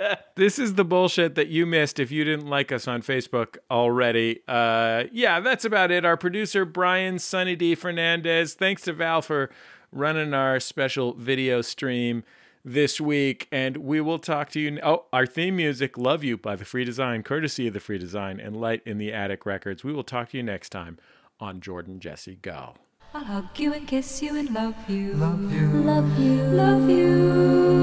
this 0.36 0.58
is 0.58 0.74
the 0.74 0.84
bullshit 0.84 1.34
that 1.36 1.48
you 1.48 1.66
missed 1.66 1.98
if 1.98 2.10
you 2.10 2.24
didn't 2.24 2.46
like 2.46 2.70
us 2.70 2.86
on 2.86 3.02
Facebook 3.02 3.56
already. 3.70 4.40
Uh, 4.46 5.04
yeah, 5.12 5.40
that's 5.40 5.64
about 5.64 5.90
it. 5.90 6.04
Our 6.04 6.16
producer, 6.16 6.64
Brian 6.64 7.18
Sunny 7.18 7.56
D. 7.56 7.74
Fernandez. 7.74 8.54
Thanks 8.54 8.82
to 8.82 8.92
Val 8.92 9.22
for 9.22 9.50
running 9.92 10.34
our 10.34 10.60
special 10.60 11.14
video 11.14 11.62
stream 11.62 12.22
this 12.62 13.00
week. 13.00 13.48
And 13.50 13.78
we 13.78 14.02
will 14.02 14.18
talk 14.18 14.50
to 14.50 14.60
you. 14.60 14.78
Oh, 14.82 15.06
our 15.12 15.24
theme 15.24 15.56
music, 15.56 15.96
Love 15.96 16.22
You 16.22 16.36
by 16.36 16.56
The 16.56 16.66
Free 16.66 16.84
Design, 16.84 17.22
courtesy 17.22 17.66
of 17.66 17.72
The 17.72 17.80
Free 17.80 17.98
Design 17.98 18.38
and 18.38 18.54
Light 18.60 18.82
in 18.84 18.98
the 18.98 19.14
Attic 19.14 19.46
Records. 19.46 19.82
We 19.82 19.94
will 19.94 20.04
talk 20.04 20.30
to 20.30 20.36
you 20.36 20.42
next 20.42 20.68
time 20.68 20.98
on 21.40 21.60
Jordan 21.60 22.00
Jesse 22.00 22.36
Go. 22.36 22.74
I'll 23.12 23.24
hug 23.24 23.58
you 23.58 23.72
and 23.74 23.88
kiss 23.88 24.22
you 24.22 24.36
and 24.36 24.50
love 24.54 24.74
you. 24.88 25.14
Love 25.14 25.52
you. 25.52 25.66
Love 25.68 26.18
you. 26.18 26.42
Love 26.44 26.88
you. 26.88 27.16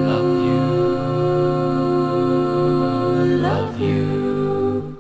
Love 0.07 0.45
you. 0.45 0.61
Love 3.41 3.79
you. 3.81 4.97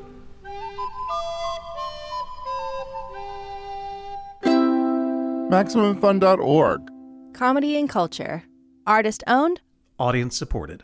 MaximumFun.org. 5.49 6.91
Comedy 7.33 7.77
and 7.77 7.89
culture. 7.89 8.43
Artist 8.85 9.23
owned, 9.27 9.61
Audience 9.99 10.37
supported. 10.37 10.83